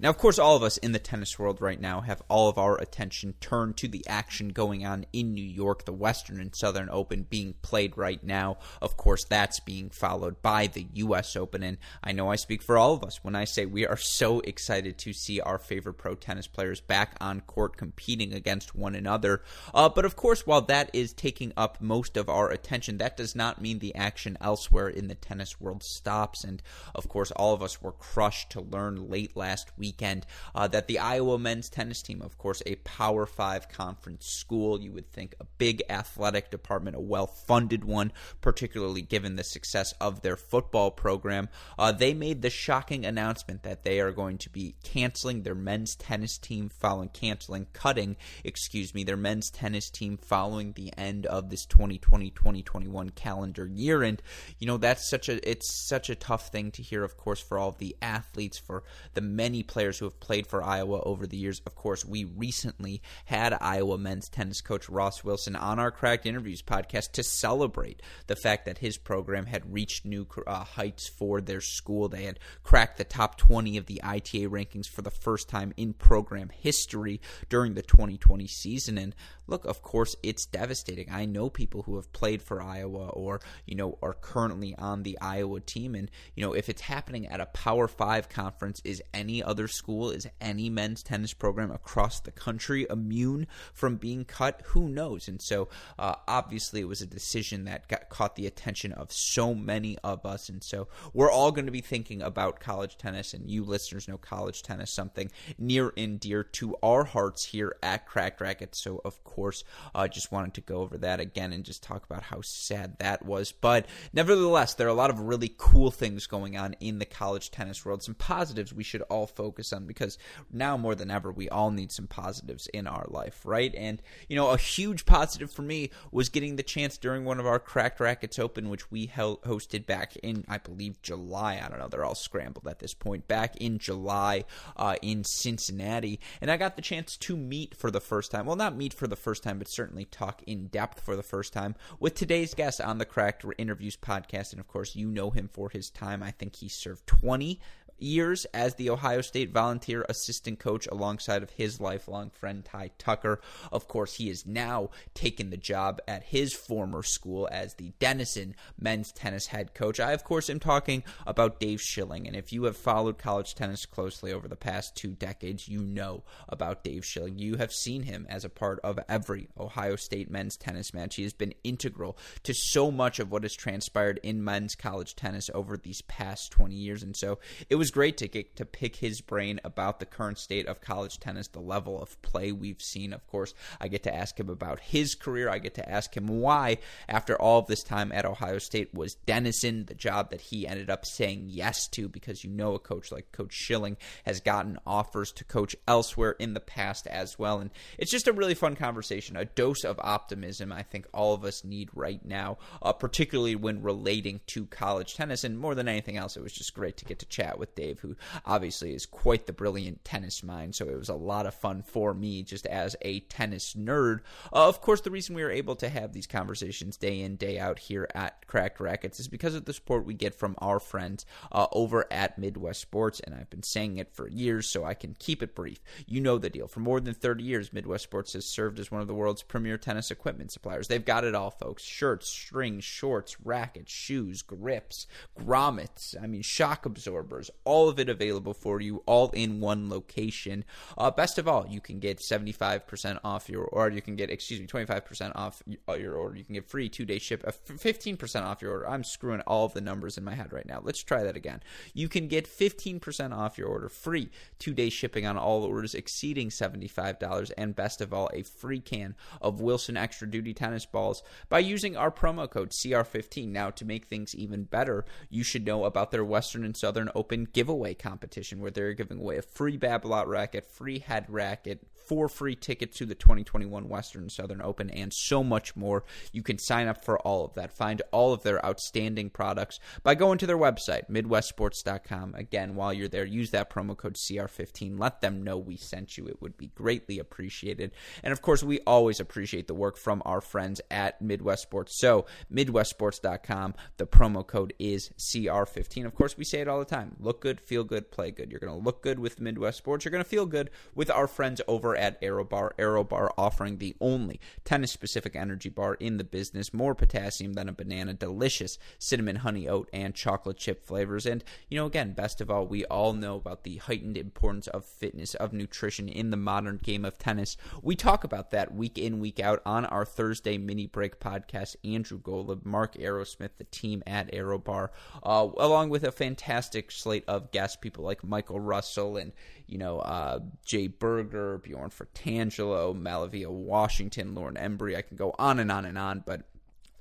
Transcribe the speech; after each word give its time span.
Now, 0.00 0.10
of 0.10 0.18
course, 0.18 0.38
all 0.38 0.54
of 0.54 0.62
us 0.62 0.76
in 0.76 0.92
the 0.92 1.00
tennis 1.00 1.40
world 1.40 1.60
right 1.60 1.80
now 1.80 2.02
have 2.02 2.22
all 2.28 2.48
of 2.48 2.56
our 2.56 2.80
attention 2.80 3.34
turned 3.40 3.76
to 3.78 3.88
the 3.88 4.06
action 4.06 4.50
going 4.50 4.86
on 4.86 5.06
in 5.12 5.34
New 5.34 5.44
York, 5.44 5.86
the 5.86 5.92
Western 5.92 6.40
and 6.40 6.54
Southern 6.54 6.88
Open 6.88 7.26
being 7.28 7.54
played 7.62 7.98
right 7.98 8.22
now. 8.22 8.58
Of 8.80 8.96
course, 8.96 9.24
that's 9.24 9.58
being 9.58 9.90
followed 9.90 10.40
by 10.40 10.68
the 10.68 10.86
U.S. 10.94 11.34
Open, 11.34 11.64
and 11.64 11.78
I 12.00 12.12
know 12.12 12.30
I 12.30 12.36
speak 12.36 12.62
for 12.62 12.78
all 12.78 12.94
of 12.94 13.02
us 13.02 13.24
when 13.24 13.34
I 13.34 13.42
say 13.44 13.66
we 13.66 13.88
are 13.88 13.96
so 13.96 14.38
excited 14.40 14.98
to 14.98 15.12
see 15.12 15.40
our 15.40 15.58
favorite 15.58 15.94
pro 15.94 16.14
tennis 16.14 16.46
players 16.46 16.80
back 16.80 17.16
on 17.20 17.40
court 17.40 17.76
competing 17.76 18.32
against 18.32 18.76
one 18.76 18.94
another. 18.94 19.42
Uh, 19.74 19.88
but 19.88 20.04
of 20.04 20.14
course, 20.14 20.46
while 20.46 20.62
that 20.62 20.90
is 20.92 21.12
taking 21.12 21.52
up 21.56 21.80
most 21.80 22.16
of 22.16 22.28
our 22.28 22.52
attention, 22.52 22.98
that 22.98 23.16
does 23.16 23.34
not 23.34 23.60
mean 23.60 23.80
the 23.80 23.96
action 23.96 24.38
elsewhere 24.40 24.88
in 24.88 25.08
the 25.08 25.16
tennis 25.16 25.60
world 25.60 25.82
stops. 25.82 26.44
And 26.44 26.62
of 26.94 27.08
course, 27.08 27.32
all 27.32 27.52
of 27.52 27.62
us 27.62 27.82
were 27.82 27.90
crushed 27.90 28.50
to 28.50 28.60
learn 28.60 29.10
late 29.10 29.36
last 29.36 29.76
week 29.76 29.87
weekend 29.88 30.26
uh, 30.54 30.68
that 30.68 30.86
the 30.86 30.98
Iowa 30.98 31.38
men's 31.38 31.70
tennis 31.70 32.02
team, 32.02 32.20
of 32.20 32.36
course, 32.36 32.62
a 32.66 32.74
Power 32.76 33.24
Five 33.24 33.70
conference 33.70 34.26
school, 34.26 34.80
you 34.80 34.92
would 34.92 35.10
think 35.10 35.34
a 35.40 35.46
big 35.56 35.82
athletic 35.88 36.50
department, 36.50 36.96
a 36.96 37.00
well 37.00 37.26
funded 37.26 37.84
one, 37.84 38.12
particularly 38.42 39.00
given 39.00 39.36
the 39.36 39.44
success 39.44 39.94
of 40.00 40.20
their 40.20 40.36
football 40.36 40.90
program, 40.90 41.48
uh, 41.78 41.90
they 41.90 42.12
made 42.12 42.42
the 42.42 42.50
shocking 42.50 43.06
announcement 43.06 43.62
that 43.62 43.84
they 43.84 43.98
are 44.00 44.12
going 44.12 44.36
to 44.36 44.50
be 44.50 44.74
canceling 44.84 45.42
their 45.42 45.54
men's 45.54 45.96
tennis 45.96 46.36
team 46.36 46.68
following 46.68 47.08
canceling, 47.08 47.66
cutting, 47.72 48.16
excuse 48.44 48.94
me, 48.94 49.04
their 49.04 49.16
men's 49.16 49.50
tennis 49.50 49.88
team 49.88 50.18
following 50.18 50.72
the 50.72 50.92
end 50.98 51.24
of 51.24 51.48
this 51.48 51.66
2020-2021 51.66 53.14
calendar 53.14 53.66
year. 53.66 54.02
And 54.02 54.20
you 54.58 54.66
know 54.66 54.76
that's 54.76 55.08
such 55.08 55.30
a 55.30 55.48
it's 55.48 55.88
such 55.88 56.10
a 56.10 56.14
tough 56.14 56.48
thing 56.48 56.70
to 56.72 56.82
hear, 56.82 57.04
of 57.04 57.16
course, 57.16 57.40
for 57.40 57.58
all 57.58 57.72
the 57.72 57.96
athletes, 58.02 58.58
for 58.58 58.82
the 59.14 59.20
many 59.20 59.62
players 59.62 59.77
players 59.78 60.00
who 60.00 60.06
have 60.06 60.18
played 60.18 60.44
for 60.44 60.60
Iowa 60.60 61.00
over 61.02 61.24
the 61.24 61.36
years. 61.36 61.62
Of 61.64 61.76
course, 61.76 62.04
we 62.04 62.24
recently 62.24 63.00
had 63.26 63.56
Iowa 63.60 63.96
men's 63.96 64.28
tennis 64.28 64.60
coach 64.60 64.88
Ross 64.88 65.22
Wilson 65.22 65.54
on 65.54 65.78
our 65.78 65.92
Cracked 65.92 66.26
Interviews 66.26 66.62
podcast 66.62 67.12
to 67.12 67.22
celebrate 67.22 68.02
the 68.26 68.34
fact 68.34 68.64
that 68.64 68.78
his 68.78 68.98
program 68.98 69.46
had 69.46 69.72
reached 69.72 70.04
new 70.04 70.26
uh, 70.48 70.64
heights 70.64 71.06
for 71.06 71.40
their 71.40 71.60
school. 71.60 72.08
They 72.08 72.24
had 72.24 72.40
cracked 72.64 72.98
the 72.98 73.04
top 73.04 73.38
20 73.38 73.76
of 73.76 73.86
the 73.86 74.02
ITA 74.02 74.48
rankings 74.48 74.88
for 74.88 75.02
the 75.02 75.12
first 75.12 75.48
time 75.48 75.72
in 75.76 75.92
program 75.92 76.48
history 76.48 77.20
during 77.48 77.74
the 77.74 77.82
2020 77.82 78.48
season. 78.48 78.98
And 78.98 79.14
look, 79.46 79.64
of 79.64 79.80
course, 79.80 80.16
it's 80.24 80.44
devastating. 80.44 81.06
I 81.08 81.24
know 81.24 81.50
people 81.50 81.82
who 81.82 81.94
have 81.94 82.12
played 82.12 82.42
for 82.42 82.60
Iowa 82.60 83.10
or, 83.10 83.40
you 83.64 83.76
know, 83.76 83.96
are 84.02 84.14
currently 84.14 84.74
on 84.76 85.04
the 85.04 85.16
Iowa 85.20 85.60
team. 85.60 85.94
And, 85.94 86.10
you 86.34 86.44
know, 86.44 86.52
if 86.52 86.68
it's 86.68 86.82
happening 86.82 87.28
at 87.28 87.40
a 87.40 87.46
Power 87.46 87.86
Five 87.86 88.28
conference, 88.28 88.82
is 88.84 89.00
any 89.14 89.40
other 89.42 89.67
school, 89.68 90.10
is 90.10 90.26
any 90.40 90.70
men's 90.70 91.02
tennis 91.02 91.32
program 91.32 91.70
across 91.70 92.20
the 92.20 92.30
country 92.30 92.86
immune 92.90 93.46
from 93.72 93.96
being 93.96 94.24
cut? 94.24 94.62
Who 94.66 94.88
knows? 94.88 95.28
And 95.28 95.40
so, 95.40 95.68
uh, 95.98 96.16
obviously, 96.26 96.80
it 96.80 96.88
was 96.88 97.02
a 97.02 97.06
decision 97.06 97.64
that 97.64 97.88
got 97.88 98.08
caught 98.08 98.36
the 98.36 98.46
attention 98.46 98.92
of 98.92 99.12
so 99.12 99.54
many 99.54 99.98
of 100.02 100.24
us. 100.26 100.48
And 100.48 100.62
so, 100.62 100.88
we're 101.12 101.30
all 101.30 101.52
going 101.52 101.66
to 101.66 101.72
be 101.72 101.80
thinking 101.80 102.22
about 102.22 102.60
college 102.60 102.96
tennis, 102.98 103.34
and 103.34 103.50
you 103.50 103.64
listeners 103.64 104.08
know 104.08 104.18
college 104.18 104.62
tennis 104.62 104.90
something 104.90 105.30
near 105.58 105.92
and 105.96 106.18
dear 106.18 106.42
to 106.42 106.76
our 106.82 107.04
hearts 107.04 107.44
here 107.44 107.76
at 107.82 108.06
Cracked 108.06 108.40
Racquets. 108.40 108.82
So, 108.82 109.00
of 109.04 109.22
course, 109.24 109.64
I 109.94 110.04
uh, 110.04 110.08
just 110.08 110.32
wanted 110.32 110.54
to 110.54 110.60
go 110.60 110.78
over 110.78 110.98
that 110.98 111.20
again 111.20 111.52
and 111.52 111.64
just 111.64 111.82
talk 111.82 112.04
about 112.04 112.24
how 112.24 112.40
sad 112.40 112.98
that 112.98 113.24
was. 113.24 113.52
But 113.52 113.86
nevertheless, 114.12 114.74
there 114.74 114.86
are 114.86 114.90
a 114.90 114.94
lot 114.94 115.10
of 115.10 115.20
really 115.20 115.52
cool 115.56 115.90
things 115.90 116.26
going 116.26 116.56
on 116.56 116.74
in 116.80 116.98
the 116.98 117.04
college 117.04 117.50
tennis 117.50 117.84
world, 117.84 118.02
some 118.02 118.14
positives 118.14 118.72
we 118.72 118.84
should 118.84 119.02
all 119.02 119.26
focus 119.26 119.57
focus 119.58 119.72
on 119.72 119.86
because 119.86 120.18
now 120.52 120.76
more 120.76 120.94
than 120.94 121.10
ever, 121.10 121.32
we 121.32 121.48
all 121.48 121.70
need 121.70 121.90
some 121.90 122.06
positives 122.06 122.68
in 122.68 122.86
our 122.86 123.06
life, 123.08 123.40
right? 123.44 123.74
And, 123.74 124.00
you 124.28 124.36
know, 124.36 124.50
a 124.50 124.56
huge 124.56 125.04
positive 125.04 125.50
for 125.50 125.62
me 125.62 125.90
was 126.12 126.28
getting 126.28 126.56
the 126.56 126.62
chance 126.62 126.96
during 126.96 127.24
one 127.24 127.40
of 127.40 127.46
our 127.46 127.58
Cracked 127.58 127.98
Racquets 127.98 128.38
Open, 128.38 128.68
which 128.68 128.90
we 128.90 129.06
held, 129.06 129.42
hosted 129.42 129.86
back 129.86 130.16
in, 130.22 130.44
I 130.48 130.58
believe, 130.58 131.02
July. 131.02 131.60
I 131.62 131.68
don't 131.68 131.78
know. 131.78 131.88
They're 131.88 132.04
all 132.04 132.14
scrambled 132.14 132.68
at 132.68 132.78
this 132.78 132.94
point. 132.94 133.26
Back 133.26 133.56
in 133.56 133.78
July 133.78 134.44
uh, 134.76 134.96
in 135.02 135.24
Cincinnati. 135.24 136.20
And 136.40 136.50
I 136.50 136.56
got 136.56 136.76
the 136.76 136.82
chance 136.82 137.16
to 137.16 137.36
meet 137.36 137.74
for 137.76 137.90
the 137.90 138.00
first 138.00 138.30
time. 138.30 138.46
Well, 138.46 138.56
not 138.56 138.76
meet 138.76 138.94
for 138.94 139.08
the 139.08 139.16
first 139.16 139.42
time, 139.42 139.58
but 139.58 139.68
certainly 139.68 140.04
talk 140.04 140.42
in 140.46 140.68
depth 140.68 141.00
for 141.00 141.16
the 141.16 141.22
first 141.22 141.52
time 141.52 141.74
with 141.98 142.14
today's 142.14 142.54
guest 142.54 142.80
on 142.80 142.98
the 142.98 143.04
Cracked 143.04 143.44
Interviews 143.58 143.96
podcast. 143.96 144.52
And 144.52 144.60
of 144.60 144.68
course, 144.68 144.94
you 144.94 145.08
know 145.08 145.30
him 145.30 145.48
for 145.52 145.70
his 145.70 145.90
time. 145.90 146.22
I 146.22 146.30
think 146.30 146.56
he 146.56 146.68
served 146.68 147.06
20 147.06 147.60
years 147.98 148.44
as 148.46 148.74
the 148.74 148.90
Ohio 148.90 149.20
State 149.20 149.50
volunteer 149.50 150.04
assistant 150.08 150.58
coach 150.58 150.86
alongside 150.90 151.42
of 151.42 151.50
his 151.50 151.80
lifelong 151.80 152.30
friend 152.30 152.64
Ty 152.64 152.90
Tucker. 152.98 153.40
Of 153.72 153.88
course, 153.88 154.14
he 154.14 154.30
is 154.30 154.46
now 154.46 154.90
taken 155.14 155.50
the 155.50 155.56
job 155.56 156.00
at 156.06 156.24
his 156.24 156.54
former 156.54 157.02
school 157.02 157.48
as 157.50 157.74
the 157.74 157.92
Denison 157.98 158.54
men's 158.78 159.12
tennis 159.12 159.46
head 159.46 159.74
coach. 159.74 160.00
I, 160.00 160.12
of 160.12 160.24
course, 160.24 160.48
am 160.50 160.60
talking 160.60 161.02
about 161.26 161.60
Dave 161.60 161.80
Schilling. 161.80 162.26
And 162.26 162.36
if 162.36 162.52
you 162.52 162.64
have 162.64 162.76
followed 162.76 163.18
college 163.18 163.54
tennis 163.54 163.86
closely 163.86 164.32
over 164.32 164.48
the 164.48 164.56
past 164.56 164.96
two 164.96 165.10
decades, 165.10 165.68
you 165.68 165.80
know 165.80 166.22
about 166.48 166.84
Dave 166.84 167.04
Schilling. 167.04 167.38
You 167.38 167.56
have 167.56 167.72
seen 167.72 168.02
him 168.02 168.26
as 168.28 168.44
a 168.44 168.50
part 168.50 168.80
of 168.84 168.98
every 169.08 169.48
Ohio 169.58 169.96
State 169.96 170.30
men's 170.30 170.56
tennis 170.56 170.94
match. 170.94 171.16
He 171.16 171.22
has 171.22 171.32
been 171.32 171.54
integral 171.64 172.16
to 172.44 172.54
so 172.54 172.90
much 172.90 173.18
of 173.18 173.30
what 173.30 173.42
has 173.42 173.54
transpired 173.54 174.20
in 174.22 174.44
men's 174.44 174.74
college 174.74 175.14
tennis 175.14 175.50
over 175.54 175.76
these 175.76 176.02
past 176.02 176.52
20 176.52 176.74
years. 176.74 177.02
And 177.02 177.16
so 177.16 177.38
it 177.68 177.76
was 177.76 177.87
was 177.88 177.94
great 177.94 178.18
to 178.18 178.28
get 178.28 178.54
to 178.54 178.66
pick 178.66 178.96
his 178.96 179.22
brain 179.22 179.58
about 179.64 179.98
the 179.98 180.04
current 180.04 180.36
state 180.36 180.66
of 180.66 180.82
college 180.82 181.18
tennis, 181.18 181.48
the 181.48 181.58
level 181.58 182.02
of 182.02 182.20
play 182.20 182.52
we've 182.52 182.82
seen. 182.82 183.14
Of 183.14 183.26
course, 183.26 183.54
I 183.80 183.88
get 183.88 184.02
to 184.02 184.14
ask 184.14 184.38
him 184.38 184.50
about 184.50 184.78
his 184.78 185.14
career. 185.14 185.48
I 185.48 185.58
get 185.58 185.72
to 185.76 185.88
ask 185.88 186.14
him 186.14 186.26
why, 186.26 186.78
after 187.08 187.40
all 187.40 187.60
of 187.60 187.66
this 187.66 187.82
time 187.82 188.12
at 188.12 188.26
Ohio 188.26 188.58
State, 188.58 188.92
was 188.92 189.14
Denison 189.14 189.86
the 189.86 189.94
job 189.94 190.28
that 190.32 190.42
he 190.42 190.66
ended 190.66 190.90
up 190.90 191.06
saying 191.06 191.46
yes 191.46 191.88
to 191.92 192.10
because 192.10 192.44
you 192.44 192.50
know 192.50 192.74
a 192.74 192.78
coach 192.78 193.10
like 193.10 193.32
Coach 193.32 193.54
Schilling 193.54 193.96
has 194.26 194.40
gotten 194.40 194.78
offers 194.86 195.32
to 195.32 195.44
coach 195.44 195.74
elsewhere 195.86 196.32
in 196.32 196.52
the 196.52 196.60
past 196.60 197.06
as 197.06 197.38
well. 197.38 197.58
And 197.58 197.70
it's 197.96 198.12
just 198.12 198.28
a 198.28 198.34
really 198.34 198.54
fun 198.54 198.76
conversation, 198.76 199.34
a 199.34 199.46
dose 199.46 199.82
of 199.82 199.98
optimism 200.00 200.72
I 200.72 200.82
think 200.82 201.06
all 201.14 201.32
of 201.32 201.42
us 201.42 201.64
need 201.64 201.88
right 201.94 202.22
now, 202.22 202.58
uh, 202.82 202.92
particularly 202.92 203.56
when 203.56 203.80
relating 203.80 204.40
to 204.48 204.66
college 204.66 205.14
tennis. 205.14 205.42
And 205.42 205.58
more 205.58 205.74
than 205.74 205.88
anything 205.88 206.18
else, 206.18 206.36
it 206.36 206.42
was 206.42 206.52
just 206.52 206.74
great 206.74 206.98
to 206.98 207.06
get 207.06 207.20
to 207.20 207.26
chat 207.26 207.58
with 207.58 207.77
Dave, 207.78 208.00
who 208.00 208.16
obviously 208.44 208.92
is 208.92 209.06
quite 209.06 209.46
the 209.46 209.52
brilliant 209.52 210.04
tennis 210.04 210.42
mind. 210.42 210.74
So 210.74 210.88
it 210.88 210.98
was 210.98 211.08
a 211.08 211.14
lot 211.14 211.46
of 211.46 211.54
fun 211.54 211.82
for 211.82 212.12
me 212.12 212.42
just 212.42 212.66
as 212.66 212.96
a 213.02 213.20
tennis 213.20 213.74
nerd. 213.74 214.20
Uh, 214.52 214.68
of 214.68 214.80
course, 214.80 215.00
the 215.00 215.10
reason 215.10 215.36
we 215.36 215.42
are 215.44 215.50
able 215.50 215.76
to 215.76 215.88
have 215.88 216.12
these 216.12 216.26
conversations 216.26 216.96
day 216.96 217.20
in, 217.20 217.36
day 217.36 217.58
out 217.58 217.78
here 217.78 218.08
at 218.14 218.46
Cracked 218.46 218.80
Racquets 218.80 219.20
is 219.20 219.28
because 219.28 219.54
of 219.54 219.64
the 219.64 219.72
support 219.72 220.04
we 220.04 220.14
get 220.14 220.34
from 220.34 220.56
our 220.58 220.80
friends 220.80 221.24
uh, 221.52 221.66
over 221.72 222.06
at 222.10 222.38
Midwest 222.38 222.80
Sports. 222.80 223.20
And 223.20 223.34
I've 223.34 223.50
been 223.50 223.62
saying 223.62 223.98
it 223.98 224.12
for 224.12 224.28
years, 224.28 224.66
so 224.66 224.84
I 224.84 224.94
can 224.94 225.14
keep 225.18 225.42
it 225.42 225.54
brief. 225.54 225.80
You 226.06 226.20
know 226.20 226.38
the 226.38 226.50
deal. 226.50 226.66
For 226.66 226.80
more 226.80 227.00
than 227.00 227.14
30 227.14 227.44
years, 227.44 227.72
Midwest 227.72 228.04
Sports 228.04 228.32
has 228.32 228.44
served 228.44 228.80
as 228.80 228.90
one 228.90 229.00
of 229.00 229.06
the 229.06 229.14
world's 229.14 229.42
premier 229.42 229.78
tennis 229.78 230.10
equipment 230.10 230.50
suppliers. 230.50 230.88
They've 230.88 231.04
got 231.04 231.24
it 231.24 231.34
all, 231.34 231.50
folks 231.50 231.84
shirts, 231.84 232.28
strings, 232.28 232.84
shorts, 232.84 233.40
rackets, 233.40 233.92
shoes, 233.92 234.42
grips, 234.42 235.06
grommets, 235.38 236.20
I 236.20 236.26
mean, 236.26 236.42
shock 236.42 236.86
absorbers, 236.86 237.50
all 237.68 237.90
of 237.90 237.98
it 238.00 238.08
available 238.08 238.54
for 238.54 238.80
you, 238.80 239.02
all 239.04 239.28
in 239.30 239.60
one 239.60 239.90
location. 239.90 240.64
Uh, 240.96 241.10
best 241.10 241.38
of 241.38 241.46
all, 241.46 241.66
you 241.68 241.82
can 241.82 241.98
get 241.98 242.18
75% 242.18 243.20
off 243.22 243.50
your, 243.50 243.64
or 243.64 243.90
you 243.90 244.00
can 244.00 244.16
get, 244.16 244.30
excuse 244.30 244.58
me, 244.58 244.66
25% 244.66 245.32
off 245.34 245.62
your 245.66 246.14
order. 246.14 246.36
You 246.36 246.44
can 246.44 246.54
get 246.54 246.64
free 246.64 246.88
two 246.88 247.04
day 247.04 247.18
ship, 247.18 247.44
uh, 247.46 247.52
15% 247.68 248.42
off 248.42 248.62
your 248.62 248.72
order. 248.72 248.88
I'm 248.88 249.04
screwing 249.04 249.42
all 249.42 249.66
of 249.66 249.74
the 249.74 249.82
numbers 249.82 250.16
in 250.16 250.24
my 250.24 250.34
head 250.34 250.50
right 250.50 250.64
now. 250.66 250.80
Let's 250.82 251.02
try 251.02 251.22
that 251.24 251.36
again. 251.36 251.60
You 251.92 252.08
can 252.08 252.26
get 252.26 252.48
15% 252.48 253.36
off 253.36 253.58
your 253.58 253.68
order, 253.68 253.90
free 253.90 254.30
two 254.58 254.72
day 254.72 254.88
shipping 254.88 255.26
on 255.26 255.36
all 255.36 255.62
orders 255.62 255.94
exceeding 255.94 256.48
$75, 256.48 257.52
and 257.58 257.76
best 257.76 258.00
of 258.00 258.14
all, 258.14 258.30
a 258.32 258.42
free 258.42 258.80
can 258.80 259.14
of 259.42 259.60
Wilson 259.60 259.98
Extra 259.98 260.30
Duty 260.30 260.54
tennis 260.54 260.86
balls 260.86 261.22
by 261.50 261.58
using 261.58 261.98
our 261.98 262.10
promo 262.10 262.48
code 262.48 262.70
CR15. 262.70 263.48
Now, 263.48 263.68
to 263.70 263.84
make 263.84 264.06
things 264.06 264.34
even 264.34 264.64
better, 264.64 265.04
you 265.28 265.44
should 265.44 265.66
know 265.66 265.84
about 265.84 266.10
their 266.10 266.24
Western 266.24 266.64
and 266.64 266.76
Southern 266.76 267.10
Open 267.14 267.46
giveaway 267.58 267.92
competition 267.92 268.60
where 268.60 268.70
they're 268.70 268.94
giving 268.94 269.18
away 269.18 269.36
a 269.36 269.42
free 269.42 269.76
Babolat 269.76 270.28
racket, 270.28 270.64
free 270.64 271.00
head 271.00 271.26
racket, 271.28 271.84
four 272.08 272.28
free 272.28 272.56
tickets 272.56 272.96
to 272.98 273.06
the 273.06 273.14
2021 273.14 273.88
Western 273.88 274.28
Southern 274.30 274.62
Open, 274.62 274.90
and 274.90 275.12
so 275.12 275.44
much 275.44 275.76
more. 275.76 276.04
You 276.32 276.42
can 276.42 276.58
sign 276.58 276.88
up 276.88 277.04
for 277.04 277.18
all 277.20 277.44
of 277.44 277.54
that. 277.54 277.76
Find 277.76 278.02
all 278.10 278.32
of 278.32 278.42
their 278.42 278.64
outstanding 278.64 279.30
products 279.30 279.78
by 280.02 280.14
going 280.14 280.38
to 280.38 280.46
their 280.46 280.58
website, 280.58 281.08
MidwestSports.com. 281.10 282.34
Again, 282.34 282.74
while 282.74 282.92
you're 282.92 283.08
there, 283.08 283.24
use 283.24 283.50
that 283.50 283.70
promo 283.70 283.96
code 283.96 284.14
CR15. 284.14 284.98
Let 284.98 285.20
them 285.20 285.42
know 285.42 285.58
we 285.58 285.76
sent 285.76 286.16
you. 286.16 286.26
It 286.26 286.40
would 286.40 286.56
be 286.56 286.68
greatly 286.68 287.18
appreciated. 287.18 287.92
And 288.22 288.32
of 288.32 288.42
course, 288.42 288.62
we 288.62 288.80
always 288.80 289.20
appreciate 289.20 289.66
the 289.66 289.74
work 289.74 289.96
from 289.96 290.22
our 290.24 290.40
friends 290.40 290.80
at 290.90 291.20
Midwest 291.20 291.62
Sports. 291.62 291.98
So, 291.98 292.26
MidwestSports.com. 292.52 293.74
The 293.98 294.06
promo 294.06 294.46
code 294.46 294.72
is 294.78 295.10
CR15. 295.18 296.06
Of 296.06 296.14
course, 296.14 296.36
we 296.36 296.44
say 296.44 296.60
it 296.60 296.68
all 296.68 296.78
the 296.78 296.84
time 296.84 297.16
look 297.20 297.40
good, 297.40 297.60
feel 297.60 297.84
good, 297.84 298.10
play 298.10 298.30
good. 298.30 298.50
You're 298.50 298.60
going 298.60 298.72
to 298.72 298.84
look 298.84 299.02
good 299.02 299.18
with 299.18 299.40
Midwest 299.40 299.78
Sports. 299.78 300.04
You're 300.04 300.12
going 300.12 300.24
to 300.24 300.28
feel 300.28 300.46
good 300.46 300.70
with 300.94 301.10
our 301.10 301.26
friends 301.26 301.60
over 301.68 301.96
at 301.98 302.20
ArrowBar. 302.22 302.70
ArrowBar 302.78 303.30
offering 303.36 303.78
the 303.78 303.96
only 304.00 304.40
tennis 304.64 304.92
specific 304.92 305.36
energy 305.36 305.68
bar 305.68 305.94
in 305.94 306.16
the 306.16 306.24
business. 306.24 306.72
More 306.72 306.94
potassium 306.94 307.54
than 307.54 307.68
a 307.68 307.72
banana. 307.72 308.14
Delicious 308.14 308.78
cinnamon, 308.98 309.36
honey, 309.36 309.68
oat, 309.68 309.88
and 309.92 310.14
chocolate 310.14 310.56
chip 310.56 310.84
flavors. 310.84 311.26
And, 311.26 311.44
you 311.68 311.76
know, 311.76 311.86
again, 311.86 312.12
best 312.12 312.40
of 312.40 312.50
all, 312.50 312.66
we 312.66 312.84
all 312.86 313.12
know 313.12 313.36
about 313.36 313.64
the 313.64 313.76
heightened 313.76 314.16
importance 314.16 314.68
of 314.68 314.84
fitness, 314.84 315.34
of 315.34 315.52
nutrition 315.52 316.08
in 316.08 316.30
the 316.30 316.36
modern 316.36 316.78
game 316.78 317.04
of 317.04 317.18
tennis. 317.18 317.56
We 317.82 317.96
talk 317.96 318.24
about 318.24 318.50
that 318.52 318.74
week 318.74 318.98
in, 318.98 319.20
week 319.20 319.40
out 319.40 319.60
on 319.66 319.84
our 319.86 320.04
Thursday 320.04 320.58
mini 320.58 320.86
break 320.86 321.20
podcast. 321.20 321.76
Andrew 321.84 322.20
Golub, 322.20 322.64
Mark 322.64 322.94
Aerosmith, 322.94 323.50
the 323.58 323.64
team 323.64 324.02
at 324.06 324.32
ArrowBar, 324.32 324.90
uh, 325.22 325.48
along 325.58 325.90
with 325.90 326.04
a 326.04 326.12
fantastic 326.12 326.90
slate 326.90 327.24
of 327.26 327.50
guests, 327.50 327.76
people 327.76 328.04
like 328.04 328.24
Michael 328.24 328.60
Russell 328.60 329.16
and 329.16 329.32
you 329.68 329.78
know, 329.78 330.00
uh, 330.00 330.40
Jay 330.64 330.88
Berger, 330.88 331.58
Bjorn 331.58 331.90
Fratangelo, 331.90 332.98
MaliVai 332.98 333.46
Washington, 333.46 334.34
Lauren 334.34 334.56
Embree. 334.56 334.96
I 334.96 335.02
can 335.02 335.16
go 335.16 335.34
on 335.38 335.58
and 335.58 335.70
on 335.70 335.84
and 335.84 335.98
on, 335.98 336.24
but 336.26 336.42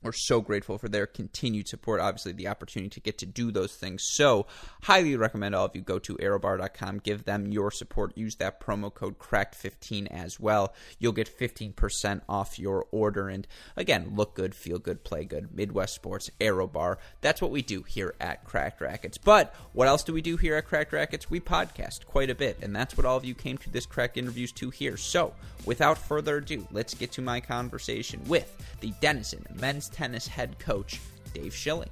we're 0.04 0.12
so 0.12 0.42
grateful 0.42 0.78
for 0.78 0.88
their 0.88 1.08
continued 1.08 1.68
support. 1.68 2.00
Obviously, 2.00 2.32
the 2.32 2.48
opportunity 2.48 2.90
to 2.90 3.00
get 3.00 3.18
to 3.18 3.26
do 3.26 3.52
those 3.52 3.76
things. 3.76 4.04
So, 4.04 4.46
highly 4.84 5.16
recommend 5.16 5.56
all 5.56 5.66
of 5.66 5.76
you 5.76 5.82
go 5.82 6.00
to 6.00 6.16
arrowbar.com, 6.18 7.00
give 7.00 7.26
them 7.26 7.52
your 7.52 7.72
support. 7.72 8.18
Use 8.18 8.36
that 8.36 8.62
promo 8.62 8.94
code 8.94 9.18
cracked15 9.18 10.08
as 10.08 10.40
well. 10.40 10.74
You'll 11.00 11.14
get 11.14 11.36
15% 11.36 12.22
off 12.30 12.60
your 12.60 12.86
order. 12.92 13.28
And 13.28 13.48
again, 13.76 14.14
look 14.16 14.36
good, 14.36 14.54
feel 14.54 14.80
good, 14.80 15.04
play 15.04 15.26
good. 15.26 15.54
Midwest 15.56 15.96
Sports, 15.96 16.30
Arrowbar. 16.40 16.98
That's 17.22 17.42
what 17.42 17.52
we 17.52 17.62
do 17.62 17.84
here 17.84 18.14
at 18.20 18.44
Cracked 18.46 18.82
Racquets. 18.82 19.18
But 19.18 19.54
what 19.74 19.88
else 19.88 20.04
do 20.04 20.14
we 20.14 20.22
do 20.22 20.38
here 20.38 20.56
at 20.56 20.68
Cracked 20.68 20.94
Racquets? 20.94 21.30
We 21.30 21.40
podcast 21.40 22.06
quite 22.06 22.30
a 22.30 22.36
bit. 22.36 22.60
And 22.62 22.76
that's 22.76 22.96
what 22.96 23.06
all 23.06 23.18
of 23.18 23.26
you 23.26 23.34
came 23.34 23.58
to 23.60 23.70
this 23.70 23.86
Cracked 23.86 24.18
Interviews 24.18 24.52
to 24.54 24.70
hear. 24.70 24.96
So, 24.96 25.34
without 25.66 25.98
further 25.98 26.38
ado, 26.38 26.68
let's 26.72 26.94
get 26.94 27.12
to 27.14 27.22
my 27.22 27.40
conversation 27.42 28.22
with 28.28 28.54
the 28.80 28.94
Denison 29.02 29.46
men's 29.56 29.87
tennis 29.90 30.28
head 30.28 30.58
coach, 30.60 31.00
Dave 31.34 31.54
Schilling. 31.54 31.90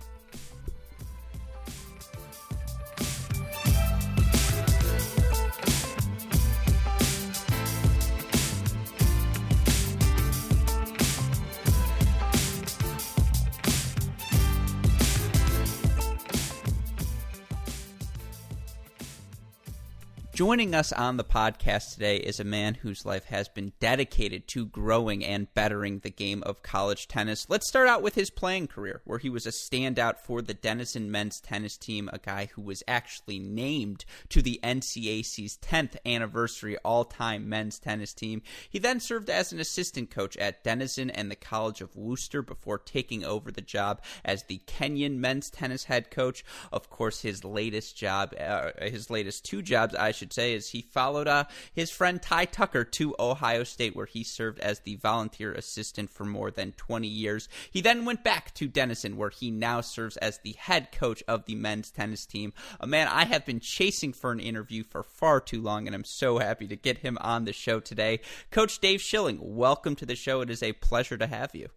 Joining 20.35 20.75
us 20.75 20.91
on 20.91 21.15
the 21.15 21.23
podcast 21.23 21.93
today 21.93 22.17
is 22.17 22.41
a 22.41 22.43
man 22.43 22.73
whose 22.73 23.05
life 23.05 23.23
has 23.27 23.47
been 23.47 23.71
dedicated 23.79 24.49
to 24.49 24.65
growing 24.65 25.23
and 25.23 25.47
bettering 25.53 25.99
the 25.99 26.09
game 26.09 26.43
of 26.43 26.61
college 26.61 27.07
tennis. 27.07 27.45
Let's 27.47 27.69
start 27.69 27.87
out 27.87 28.01
with 28.01 28.15
his 28.15 28.29
playing 28.29 28.67
career, 28.67 29.01
where 29.05 29.17
he 29.17 29.29
was 29.29 29.45
a 29.45 29.51
standout 29.51 30.17
for 30.19 30.41
the 30.41 30.53
Denison 30.53 31.09
men's 31.09 31.39
tennis 31.39 31.77
team, 31.77 32.09
a 32.11 32.19
guy 32.19 32.49
who 32.53 32.61
was 32.61 32.83
actually 32.85 33.39
named 33.39 34.03
to 34.27 34.41
the 34.41 34.59
NCAC's 34.61 35.57
10th 35.61 35.95
anniversary 36.05 36.75
all 36.79 37.05
time 37.05 37.47
men's 37.47 37.79
tennis 37.79 38.13
team. 38.13 38.41
He 38.69 38.77
then 38.77 38.99
served 38.99 39.29
as 39.29 39.53
an 39.53 39.61
assistant 39.61 40.09
coach 40.11 40.35
at 40.35 40.65
Denison 40.65 41.09
and 41.09 41.31
the 41.31 41.37
College 41.37 41.79
of 41.79 41.95
Wooster 41.95 42.41
before 42.41 42.79
taking 42.79 43.23
over 43.23 43.53
the 43.53 43.61
job 43.61 44.01
as 44.25 44.43
the 44.43 44.57
Kenyon 44.65 45.21
men's 45.21 45.49
tennis 45.49 45.85
head 45.85 46.11
coach. 46.11 46.43
Of 46.73 46.89
course, 46.89 47.21
his 47.21 47.45
latest 47.45 47.95
job, 47.95 48.33
uh, 48.37 48.71
his 48.81 49.09
latest 49.09 49.45
two 49.45 49.61
jobs, 49.61 49.95
I 49.95 50.11
should 50.11 50.24
should 50.25 50.33
say, 50.33 50.55
is 50.55 50.69
he 50.69 50.81
followed 50.81 51.27
uh, 51.27 51.43
his 51.71 51.91
friend 51.91 52.19
Ty 52.19 52.45
Tucker 52.45 52.83
to 52.83 53.15
Ohio 53.19 53.63
State, 53.63 53.95
where 53.95 54.07
he 54.07 54.23
served 54.23 54.59
as 54.59 54.79
the 54.79 54.95
volunteer 54.95 55.51
assistant 55.51 56.09
for 56.09 56.25
more 56.25 56.49
than 56.49 56.71
20 56.71 57.07
years. 57.07 57.47
He 57.69 57.79
then 57.79 58.05
went 58.05 58.23
back 58.23 58.51
to 58.55 58.67
Denison, 58.67 59.17
where 59.17 59.29
he 59.29 59.51
now 59.51 59.81
serves 59.81 60.17
as 60.17 60.39
the 60.39 60.55
head 60.57 60.91
coach 60.91 61.21
of 61.27 61.45
the 61.45 61.53
men's 61.53 61.91
tennis 61.91 62.25
team. 62.25 62.53
A 62.79 62.87
man 62.87 63.07
I 63.07 63.25
have 63.25 63.45
been 63.45 63.59
chasing 63.59 64.13
for 64.13 64.31
an 64.31 64.39
interview 64.39 64.83
for 64.83 65.03
far 65.03 65.39
too 65.39 65.61
long, 65.61 65.85
and 65.85 65.95
I'm 65.95 66.03
so 66.03 66.39
happy 66.39 66.67
to 66.69 66.75
get 66.75 66.97
him 66.99 67.19
on 67.21 67.45
the 67.45 67.53
show 67.53 67.79
today. 67.79 68.21
Coach 68.49 68.79
Dave 68.79 69.01
Schilling, 69.01 69.37
welcome 69.39 69.95
to 69.97 70.07
the 70.07 70.15
show. 70.15 70.41
It 70.41 70.49
is 70.49 70.63
a 70.63 70.73
pleasure 70.73 71.19
to 71.19 71.27
have 71.27 71.53
you. 71.53 71.69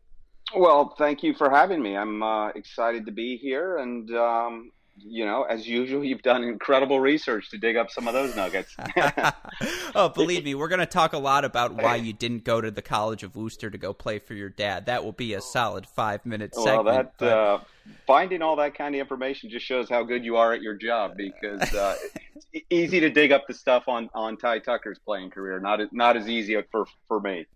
Well, 0.56 0.94
thank 0.96 1.22
you 1.22 1.34
for 1.34 1.50
having 1.50 1.82
me. 1.82 1.94
I'm 1.94 2.22
uh, 2.22 2.48
excited 2.48 3.04
to 3.04 3.12
be 3.12 3.36
here, 3.36 3.76
and 3.76 4.10
um, 4.16 4.72
you 5.04 5.24
know, 5.24 5.42
as 5.42 5.66
usual, 5.66 6.04
you've 6.04 6.22
done 6.22 6.42
incredible 6.42 7.00
research 7.00 7.50
to 7.50 7.58
dig 7.58 7.76
up 7.76 7.90
some 7.90 8.08
of 8.08 8.14
those 8.14 8.34
nuggets. 8.36 8.76
oh, 9.94 10.08
believe 10.08 10.44
me, 10.44 10.54
we're 10.54 10.68
going 10.68 10.78
to 10.80 10.86
talk 10.86 11.12
a 11.12 11.18
lot 11.18 11.44
about 11.44 11.74
why 11.74 11.96
you 11.96 12.12
didn't 12.12 12.44
go 12.44 12.60
to 12.60 12.70
the 12.70 12.82
College 12.82 13.22
of 13.22 13.36
Wooster 13.36 13.70
to 13.70 13.78
go 13.78 13.92
play 13.92 14.18
for 14.18 14.34
your 14.34 14.48
dad. 14.48 14.86
That 14.86 15.04
will 15.04 15.12
be 15.12 15.34
a 15.34 15.40
solid 15.40 15.86
five 15.86 16.24
minute 16.26 16.54
segment. 16.54 16.84
Well, 16.84 16.94
that 16.96 17.12
but... 17.18 17.28
uh, 17.28 17.58
finding 18.06 18.42
all 18.42 18.56
that 18.56 18.74
kind 18.74 18.94
of 18.94 19.00
information 19.00 19.50
just 19.50 19.66
shows 19.66 19.88
how 19.88 20.02
good 20.02 20.24
you 20.24 20.36
are 20.36 20.52
at 20.52 20.62
your 20.62 20.74
job 20.74 21.16
because 21.16 21.74
uh, 21.74 21.96
it's 22.52 22.66
easy 22.70 23.00
to 23.00 23.10
dig 23.10 23.32
up 23.32 23.46
the 23.46 23.54
stuff 23.54 23.88
on 23.88 24.10
on 24.14 24.36
Ty 24.36 24.60
Tucker's 24.60 24.98
playing 24.98 25.30
career. 25.30 25.60
Not 25.60 25.80
not 25.92 26.16
as 26.16 26.28
easy 26.28 26.60
for 26.70 26.86
for 27.06 27.20
me. 27.20 27.46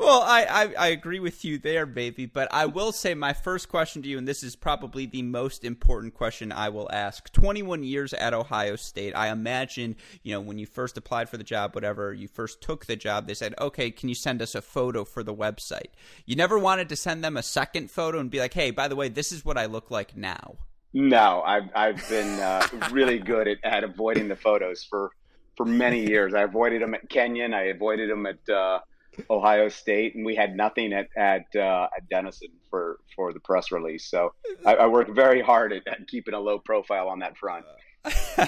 Well, 0.00 0.22
I, 0.22 0.44
I, 0.44 0.74
I, 0.78 0.88
agree 0.88 1.18
with 1.18 1.44
you 1.44 1.58
there, 1.58 1.84
baby. 1.84 2.26
But 2.26 2.48
I 2.52 2.66
will 2.66 2.92
say 2.92 3.14
my 3.14 3.32
first 3.32 3.68
question 3.68 4.00
to 4.02 4.08
you, 4.08 4.16
and 4.16 4.28
this 4.28 4.44
is 4.44 4.54
probably 4.54 5.06
the 5.06 5.22
most 5.22 5.64
important 5.64 6.14
question 6.14 6.52
I 6.52 6.68
will 6.68 6.88
ask. 6.92 7.32
21 7.32 7.82
years 7.82 8.12
at 8.12 8.32
Ohio 8.32 8.76
State. 8.76 9.14
I 9.16 9.28
imagine, 9.28 9.96
you 10.22 10.32
know, 10.32 10.40
when 10.40 10.56
you 10.56 10.66
first 10.66 10.96
applied 10.96 11.28
for 11.28 11.36
the 11.36 11.44
job, 11.44 11.74
whatever, 11.74 12.14
you 12.14 12.28
first 12.28 12.60
took 12.60 12.86
the 12.86 12.94
job, 12.94 13.26
they 13.26 13.34
said, 13.34 13.54
okay, 13.60 13.90
can 13.90 14.08
you 14.08 14.14
send 14.14 14.40
us 14.40 14.54
a 14.54 14.62
photo 14.62 15.04
for 15.04 15.24
the 15.24 15.34
website? 15.34 15.90
You 16.26 16.36
never 16.36 16.58
wanted 16.58 16.88
to 16.90 16.96
send 16.96 17.24
them 17.24 17.36
a 17.36 17.42
second 17.42 17.90
photo 17.90 18.20
and 18.20 18.30
be 18.30 18.38
like, 18.38 18.54
hey, 18.54 18.70
by 18.70 18.86
the 18.86 18.96
way, 18.96 19.08
this 19.08 19.32
is 19.32 19.44
what 19.44 19.58
I 19.58 19.66
look 19.66 19.90
like 19.90 20.16
now. 20.16 20.56
No, 20.92 21.42
I've, 21.44 21.70
I've 21.74 22.08
been 22.08 22.38
uh, 22.40 22.66
really 22.92 23.18
good 23.18 23.48
at, 23.48 23.58
at 23.64 23.84
avoiding 23.84 24.28
the 24.28 24.36
photos 24.36 24.84
for, 24.84 25.10
for 25.56 25.66
many 25.66 26.06
years. 26.06 26.34
I 26.34 26.42
avoided 26.42 26.82
them 26.82 26.94
at 26.94 27.08
Kenyon. 27.10 27.52
I 27.52 27.64
avoided 27.64 28.10
them 28.10 28.26
at, 28.26 28.48
uh, 28.48 28.78
Ohio 29.30 29.68
State, 29.68 30.14
and 30.14 30.24
we 30.24 30.34
had 30.34 30.56
nothing 30.56 30.92
at 30.92 31.08
at, 31.16 31.54
uh, 31.56 31.88
at 31.96 32.08
Denison 32.08 32.48
for 32.70 32.98
for 33.14 33.32
the 33.32 33.40
press 33.40 33.72
release. 33.72 34.04
So 34.04 34.34
I, 34.64 34.76
I 34.76 34.86
worked 34.86 35.10
very 35.10 35.42
hard 35.42 35.72
at, 35.72 35.86
at, 35.86 36.06
keeping 36.08 36.34
a 36.34 36.40
low 36.40 36.58
profile 36.58 37.08
on 37.08 37.20
that 37.20 37.36
front. 37.36 37.64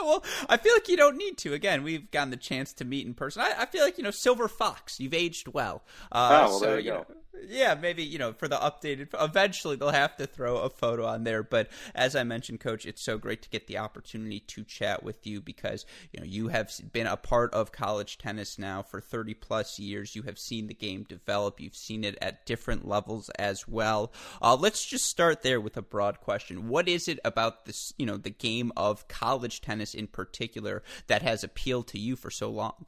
well, 0.00 0.24
I 0.48 0.56
feel 0.56 0.72
like 0.74 0.88
you 0.88 0.96
don't 0.96 1.16
need 1.16 1.36
to. 1.38 1.54
Again, 1.54 1.82
we've 1.82 2.10
gotten 2.10 2.30
the 2.30 2.36
chance 2.36 2.72
to 2.74 2.84
meet 2.84 3.06
in 3.06 3.14
person. 3.14 3.42
I, 3.42 3.62
I 3.62 3.66
feel 3.66 3.84
like 3.84 3.98
you 3.98 4.04
know, 4.04 4.10
Silver 4.10 4.48
Fox, 4.48 5.00
you've 5.00 5.14
aged 5.14 5.48
well. 5.48 5.82
Uh, 6.10 6.28
oh, 6.30 6.48
well, 6.48 6.58
so, 6.58 6.66
there 6.66 6.78
you, 6.78 6.84
you 6.84 6.90
go. 6.90 6.98
Know, 6.98 7.31
yeah, 7.48 7.74
maybe 7.74 8.02
you 8.02 8.18
know 8.18 8.32
for 8.32 8.48
the 8.48 8.56
updated. 8.56 9.08
Eventually, 9.18 9.76
they'll 9.76 9.90
have 9.90 10.16
to 10.16 10.26
throw 10.26 10.58
a 10.58 10.70
photo 10.70 11.06
on 11.06 11.24
there. 11.24 11.42
But 11.42 11.68
as 11.94 12.14
I 12.14 12.24
mentioned, 12.24 12.60
Coach, 12.60 12.86
it's 12.86 13.02
so 13.02 13.18
great 13.18 13.42
to 13.42 13.50
get 13.50 13.66
the 13.66 13.78
opportunity 13.78 14.40
to 14.40 14.64
chat 14.64 15.02
with 15.02 15.26
you 15.26 15.40
because 15.40 15.86
you 16.12 16.20
know 16.20 16.26
you 16.26 16.48
have 16.48 16.72
been 16.92 17.06
a 17.06 17.16
part 17.16 17.52
of 17.54 17.72
college 17.72 18.18
tennis 18.18 18.58
now 18.58 18.82
for 18.82 19.00
thirty 19.00 19.34
plus 19.34 19.78
years. 19.78 20.14
You 20.14 20.22
have 20.22 20.38
seen 20.38 20.66
the 20.66 20.74
game 20.74 21.04
develop. 21.04 21.60
You've 21.60 21.76
seen 21.76 22.04
it 22.04 22.18
at 22.20 22.46
different 22.46 22.86
levels 22.86 23.30
as 23.30 23.66
well. 23.66 24.12
Uh, 24.40 24.56
let's 24.56 24.84
just 24.84 25.06
start 25.06 25.42
there 25.42 25.60
with 25.60 25.76
a 25.76 25.82
broad 25.82 26.20
question. 26.20 26.68
What 26.68 26.88
is 26.88 27.08
it 27.08 27.18
about 27.24 27.66
this, 27.66 27.92
you 27.98 28.06
know, 28.06 28.16
the 28.16 28.30
game 28.30 28.72
of 28.76 29.08
college 29.08 29.60
tennis 29.60 29.94
in 29.94 30.06
particular 30.06 30.82
that 31.06 31.22
has 31.22 31.42
appealed 31.44 31.88
to 31.88 31.98
you 31.98 32.16
for 32.16 32.30
so 32.30 32.50
long? 32.50 32.86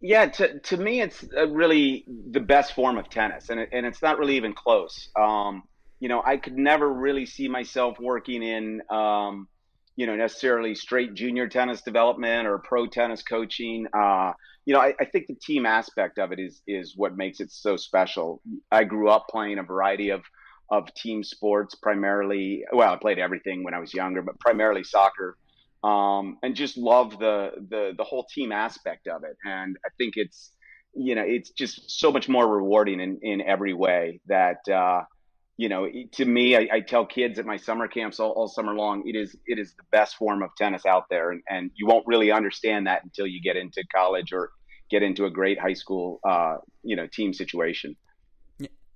Yeah, 0.00 0.26
to 0.26 0.58
to 0.60 0.76
me, 0.78 1.02
it's 1.02 1.24
uh, 1.36 1.46
really 1.48 2.04
the 2.08 2.40
best 2.40 2.74
form 2.74 2.96
of 2.96 3.10
tennis, 3.10 3.50
and 3.50 3.60
it, 3.60 3.68
and 3.72 3.84
it's 3.84 4.00
not 4.00 4.18
really 4.18 4.36
even 4.36 4.54
close. 4.54 5.10
Um, 5.14 5.64
you 5.98 6.08
know, 6.08 6.22
I 6.24 6.38
could 6.38 6.56
never 6.56 6.90
really 6.90 7.26
see 7.26 7.48
myself 7.48 7.98
working 8.00 8.42
in, 8.42 8.80
um, 8.88 9.46
you 9.96 10.06
know, 10.06 10.16
necessarily 10.16 10.74
straight 10.74 11.12
junior 11.12 11.48
tennis 11.48 11.82
development 11.82 12.46
or 12.46 12.58
pro 12.58 12.86
tennis 12.86 13.22
coaching. 13.22 13.86
Uh, 13.92 14.32
you 14.64 14.72
know, 14.72 14.80
I, 14.80 14.94
I, 14.98 15.04
think 15.04 15.26
the 15.26 15.34
team 15.34 15.66
aspect 15.66 16.18
of 16.18 16.32
it 16.32 16.38
is 16.38 16.62
is 16.66 16.94
what 16.96 17.14
makes 17.14 17.40
it 17.40 17.52
so 17.52 17.76
special. 17.76 18.40
I 18.72 18.84
grew 18.84 19.10
up 19.10 19.26
playing 19.28 19.58
a 19.58 19.62
variety 19.62 20.08
of 20.10 20.22
of 20.70 20.94
team 20.94 21.22
sports, 21.22 21.74
primarily. 21.74 22.64
Well, 22.72 22.90
I 22.90 22.96
played 22.96 23.18
everything 23.18 23.64
when 23.64 23.74
I 23.74 23.80
was 23.80 23.92
younger, 23.92 24.22
but 24.22 24.40
primarily 24.40 24.84
soccer 24.84 25.36
um, 25.82 26.38
and 26.42 26.54
just 26.54 26.76
love 26.76 27.18
the 27.18 27.50
the 27.68 27.92
the 27.96 28.04
whole 28.04 28.26
team 28.32 28.52
aspect 28.52 29.08
of 29.08 29.24
it. 29.24 29.36
And 29.44 29.76
I 29.84 29.88
think 29.98 30.14
it's 30.16 30.50
you 30.94 31.14
know 31.14 31.24
it's 31.26 31.50
just 31.50 31.90
so 31.90 32.10
much 32.12 32.28
more 32.28 32.46
rewarding 32.46 33.00
in 33.00 33.18
in 33.22 33.40
every 33.40 33.74
way 33.74 34.20
that. 34.26 34.68
Uh, 34.68 35.02
you 35.56 35.68
know, 35.68 35.86
to 36.12 36.24
me, 36.24 36.56
I, 36.56 36.68
I, 36.72 36.80
tell 36.80 37.04
kids 37.04 37.38
at 37.38 37.44
my 37.44 37.58
summer 37.58 37.86
camps 37.86 38.18
all, 38.18 38.30
all, 38.30 38.48
summer 38.48 38.74
long, 38.74 39.06
it 39.06 39.14
is 39.14 39.36
it 39.44 39.58
is 39.58 39.74
the 39.74 39.82
best 39.92 40.16
form 40.16 40.42
of 40.42 40.48
tennis 40.56 40.86
out 40.86 41.04
there, 41.10 41.32
and, 41.32 41.42
and 41.50 41.70
you 41.74 41.86
won't 41.86 42.06
really 42.06 42.32
understand 42.32 42.86
that 42.86 43.04
until 43.04 43.26
you 43.26 43.42
get 43.42 43.58
into 43.58 43.84
college 43.94 44.32
or 44.32 44.52
get 44.90 45.02
into 45.02 45.26
a 45.26 45.30
great 45.30 45.60
high 45.60 45.74
school, 45.74 46.18
uh, 46.26 46.56
you 46.82 46.96
know, 46.96 47.06
team 47.06 47.34
situation. 47.34 47.94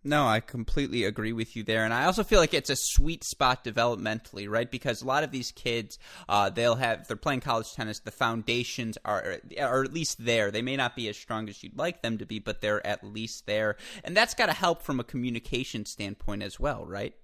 No, 0.07 0.27
I 0.27 0.41
completely 0.41 1.05
agree 1.05 1.33
with 1.33 1.57
you 1.57 1.63
there, 1.63 1.83
and 1.83 1.95
I 1.95 2.05
also 2.05 2.25
feel 2.25 2.39
like 2.39 2.53
it's 2.53 2.69
a 2.69 2.77
sweet 2.77 3.25
spot 3.25 3.65
developmentally, 3.65 4.47
right? 4.51 4.71
Because 4.71 5.01
a 5.01 5.07
lot 5.07 5.25
of 5.25 5.31
these 5.31 5.51
kids, 5.51 5.99
uh, 6.29 6.51
they'll 6.51 6.75
have 6.75 7.09
they're 7.09 7.17
playing 7.17 7.41
college 7.41 7.73
tennis. 7.73 8.01
The 8.01 8.11
foundations 8.11 8.99
are, 9.07 9.39
are 9.59 9.83
at 9.83 9.95
least 9.95 10.23
there. 10.23 10.51
They 10.51 10.61
may 10.61 10.77
not 10.77 10.95
be 10.95 11.09
as 11.09 11.17
strong 11.17 11.49
as 11.49 11.63
you'd 11.63 11.79
like 11.79 12.03
them 12.03 12.19
to 12.19 12.27
be, 12.27 12.39
but 12.39 12.61
they're 12.61 12.87
at 12.87 13.03
least 13.03 13.47
there, 13.47 13.77
and 14.05 14.15
that's 14.15 14.35
got 14.35 14.47
to 14.47 14.53
help 14.53 14.83
from 14.83 15.01
a 15.01 15.05
communication 15.05 15.87
standpoint 15.87 16.43
as 16.43 16.61
well, 16.61 16.85
right? 16.85 17.15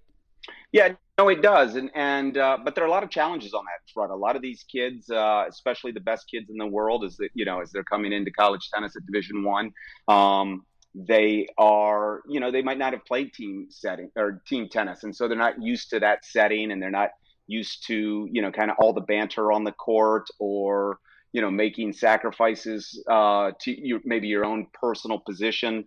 Yeah, 0.72 0.94
no, 1.18 1.28
it 1.28 1.42
does, 1.42 1.74
and 1.74 1.90
and 1.94 2.38
uh, 2.38 2.56
but 2.64 2.74
there 2.74 2.84
are 2.84 2.86
a 2.86 2.90
lot 2.90 3.02
of 3.02 3.10
challenges 3.10 3.52
on 3.52 3.64
that 3.64 3.92
front. 3.92 4.10
A 4.10 4.16
lot 4.16 4.36
of 4.36 4.42
these 4.42 4.64
kids, 4.72 5.10
uh, 5.10 5.44
especially 5.46 5.92
the 5.92 6.00
best 6.00 6.30
kids 6.30 6.48
in 6.48 6.56
the 6.56 6.66
world, 6.66 7.04
is 7.04 7.18
that 7.18 7.28
you 7.34 7.44
know 7.44 7.60
as 7.60 7.70
they're 7.72 7.84
coming 7.84 8.12
into 8.12 8.30
college 8.30 8.70
tennis 8.72 8.96
at 8.96 9.04
Division 9.04 9.44
One. 9.44 9.72
Um, 10.08 10.64
they 10.94 11.46
are 11.58 12.22
you 12.28 12.40
know 12.40 12.50
they 12.50 12.62
might 12.62 12.78
not 12.78 12.92
have 12.92 13.04
played 13.04 13.32
team 13.32 13.66
setting 13.70 14.10
or 14.16 14.42
team 14.46 14.68
tennis. 14.70 15.04
And 15.04 15.14
so 15.14 15.28
they're 15.28 15.36
not 15.36 15.62
used 15.62 15.90
to 15.90 16.00
that 16.00 16.24
setting 16.24 16.72
and 16.72 16.82
they're 16.82 16.90
not 16.90 17.10
used 17.46 17.86
to 17.86 18.28
you 18.30 18.42
know 18.42 18.50
kind 18.50 18.70
of 18.70 18.76
all 18.80 18.92
the 18.92 19.00
banter 19.00 19.52
on 19.52 19.64
the 19.64 19.72
court 19.72 20.26
or 20.38 20.98
you 21.32 21.40
know 21.40 21.50
making 21.50 21.92
sacrifices 21.92 23.02
uh, 23.10 23.52
to 23.60 23.70
you, 23.70 24.00
maybe 24.04 24.28
your 24.28 24.44
own 24.44 24.66
personal 24.80 25.20
position 25.20 25.84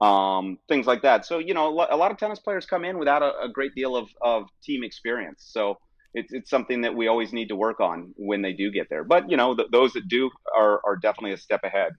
um, 0.00 0.58
things 0.68 0.86
like 0.86 1.02
that. 1.02 1.24
So 1.24 1.38
you 1.38 1.54
know 1.54 1.68
a 1.68 1.96
lot 1.96 2.10
of 2.10 2.18
tennis 2.18 2.38
players 2.38 2.66
come 2.66 2.84
in 2.84 2.98
without 2.98 3.22
a, 3.22 3.32
a 3.44 3.48
great 3.52 3.74
deal 3.74 3.96
of, 3.96 4.08
of 4.22 4.44
team 4.62 4.84
experience. 4.84 5.46
So 5.48 5.78
it's, 6.14 6.32
it's 6.32 6.50
something 6.50 6.82
that 6.82 6.94
we 6.94 7.08
always 7.08 7.32
need 7.32 7.48
to 7.48 7.56
work 7.56 7.80
on 7.80 8.14
when 8.16 8.42
they 8.42 8.52
do 8.52 8.70
get 8.70 8.88
there. 8.90 9.04
But 9.04 9.30
you 9.30 9.36
know 9.36 9.54
th- 9.54 9.68
those 9.72 9.92
that 9.94 10.08
do 10.08 10.30
are, 10.56 10.80
are 10.84 10.96
definitely 10.96 11.32
a 11.32 11.38
step 11.38 11.60
ahead 11.64 11.92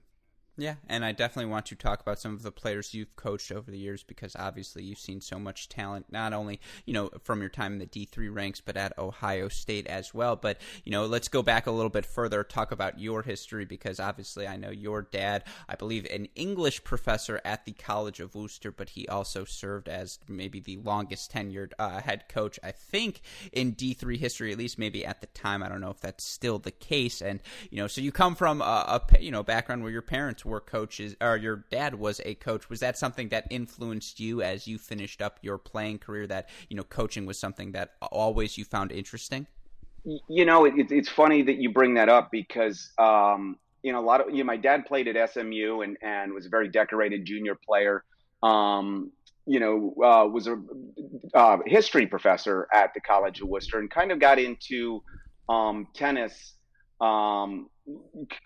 yeah, 0.58 0.74
and 0.88 1.04
I 1.04 1.12
definitely 1.12 1.52
want 1.52 1.66
to 1.66 1.76
talk 1.76 2.00
about 2.00 2.18
some 2.18 2.34
of 2.34 2.42
the 2.42 2.50
players 2.50 2.92
you've 2.92 3.14
coached 3.14 3.52
over 3.52 3.70
the 3.70 3.78
years 3.78 4.02
because 4.02 4.34
obviously 4.36 4.82
you've 4.82 4.98
seen 4.98 5.20
so 5.20 5.38
much 5.38 5.68
talent, 5.68 6.06
not 6.10 6.32
only 6.32 6.60
you 6.84 6.92
know 6.92 7.10
from 7.22 7.40
your 7.40 7.48
time 7.48 7.74
in 7.74 7.78
the 7.78 7.86
D 7.86 8.04
three 8.04 8.28
ranks, 8.28 8.60
but 8.60 8.76
at 8.76 8.98
Ohio 8.98 9.48
State 9.48 9.86
as 9.86 10.12
well. 10.12 10.34
But 10.34 10.60
you 10.82 10.90
know, 10.90 11.06
let's 11.06 11.28
go 11.28 11.44
back 11.44 11.68
a 11.68 11.70
little 11.70 11.90
bit 11.90 12.04
further, 12.04 12.42
talk 12.42 12.72
about 12.72 12.98
your 12.98 13.22
history 13.22 13.66
because 13.66 14.00
obviously 14.00 14.48
I 14.48 14.56
know 14.56 14.70
your 14.70 15.02
dad, 15.02 15.44
I 15.68 15.76
believe, 15.76 16.06
an 16.06 16.26
English 16.34 16.82
professor 16.82 17.40
at 17.44 17.64
the 17.64 17.72
College 17.72 18.18
of 18.18 18.34
Wooster, 18.34 18.72
but 18.72 18.90
he 18.90 19.06
also 19.06 19.44
served 19.44 19.88
as 19.88 20.18
maybe 20.26 20.58
the 20.58 20.78
longest 20.78 21.32
tenured 21.32 21.70
uh, 21.78 22.00
head 22.00 22.24
coach, 22.28 22.58
I 22.64 22.72
think, 22.72 23.20
in 23.52 23.72
D 23.72 23.94
three 23.94 24.18
history, 24.18 24.50
at 24.50 24.58
least 24.58 24.76
maybe 24.76 25.06
at 25.06 25.20
the 25.20 25.28
time. 25.28 25.62
I 25.62 25.68
don't 25.68 25.80
know 25.80 25.90
if 25.90 26.00
that's 26.00 26.24
still 26.24 26.58
the 26.58 26.72
case. 26.72 27.22
And 27.22 27.38
you 27.70 27.76
know, 27.76 27.86
so 27.86 28.00
you 28.00 28.10
come 28.10 28.34
from 28.34 28.60
a, 28.60 29.00
a 29.12 29.22
you 29.22 29.30
know 29.30 29.44
background 29.44 29.84
where 29.84 29.92
your 29.92 30.02
parents 30.02 30.44
were 30.48 30.60
coaches, 30.60 31.14
or 31.20 31.36
your 31.36 31.64
dad 31.70 31.94
was 31.94 32.20
a 32.24 32.34
coach. 32.34 32.68
Was 32.68 32.80
that 32.80 32.98
something 32.98 33.28
that 33.28 33.46
influenced 33.50 34.18
you 34.18 34.42
as 34.42 34.66
you 34.66 34.78
finished 34.78 35.22
up 35.22 35.38
your 35.42 35.58
playing 35.58 35.98
career? 35.98 36.26
That 36.26 36.48
you 36.68 36.76
know, 36.76 36.82
coaching 36.82 37.26
was 37.26 37.38
something 37.38 37.72
that 37.72 37.92
always 38.02 38.58
you 38.58 38.64
found 38.64 38.92
interesting. 38.92 39.46
You 40.04 40.44
know, 40.44 40.64
it, 40.64 40.90
it's 40.90 41.08
funny 41.08 41.42
that 41.42 41.56
you 41.56 41.72
bring 41.72 41.94
that 41.94 42.08
up 42.08 42.30
because 42.30 42.90
um, 42.98 43.58
you 43.82 43.92
know 43.92 44.00
a 44.00 44.06
lot 44.06 44.20
of 44.20 44.30
you 44.30 44.38
know 44.38 44.44
my 44.44 44.56
dad 44.56 44.86
played 44.86 45.08
at 45.08 45.30
SMU 45.30 45.82
and 45.82 45.96
and 46.02 46.32
was 46.32 46.46
a 46.46 46.48
very 46.48 46.68
decorated 46.68 47.24
junior 47.24 47.54
player. 47.54 48.04
Um, 48.42 49.12
you 49.46 49.60
know, 49.60 49.94
uh, 50.04 50.26
was 50.26 50.46
a 50.46 50.60
uh, 51.34 51.58
history 51.64 52.06
professor 52.06 52.68
at 52.72 52.92
the 52.92 53.00
College 53.00 53.40
of 53.40 53.48
Wooster 53.48 53.78
and 53.78 53.90
kind 53.90 54.12
of 54.12 54.20
got 54.20 54.38
into 54.38 55.02
um, 55.48 55.88
tennis 55.94 56.54
um, 57.00 57.70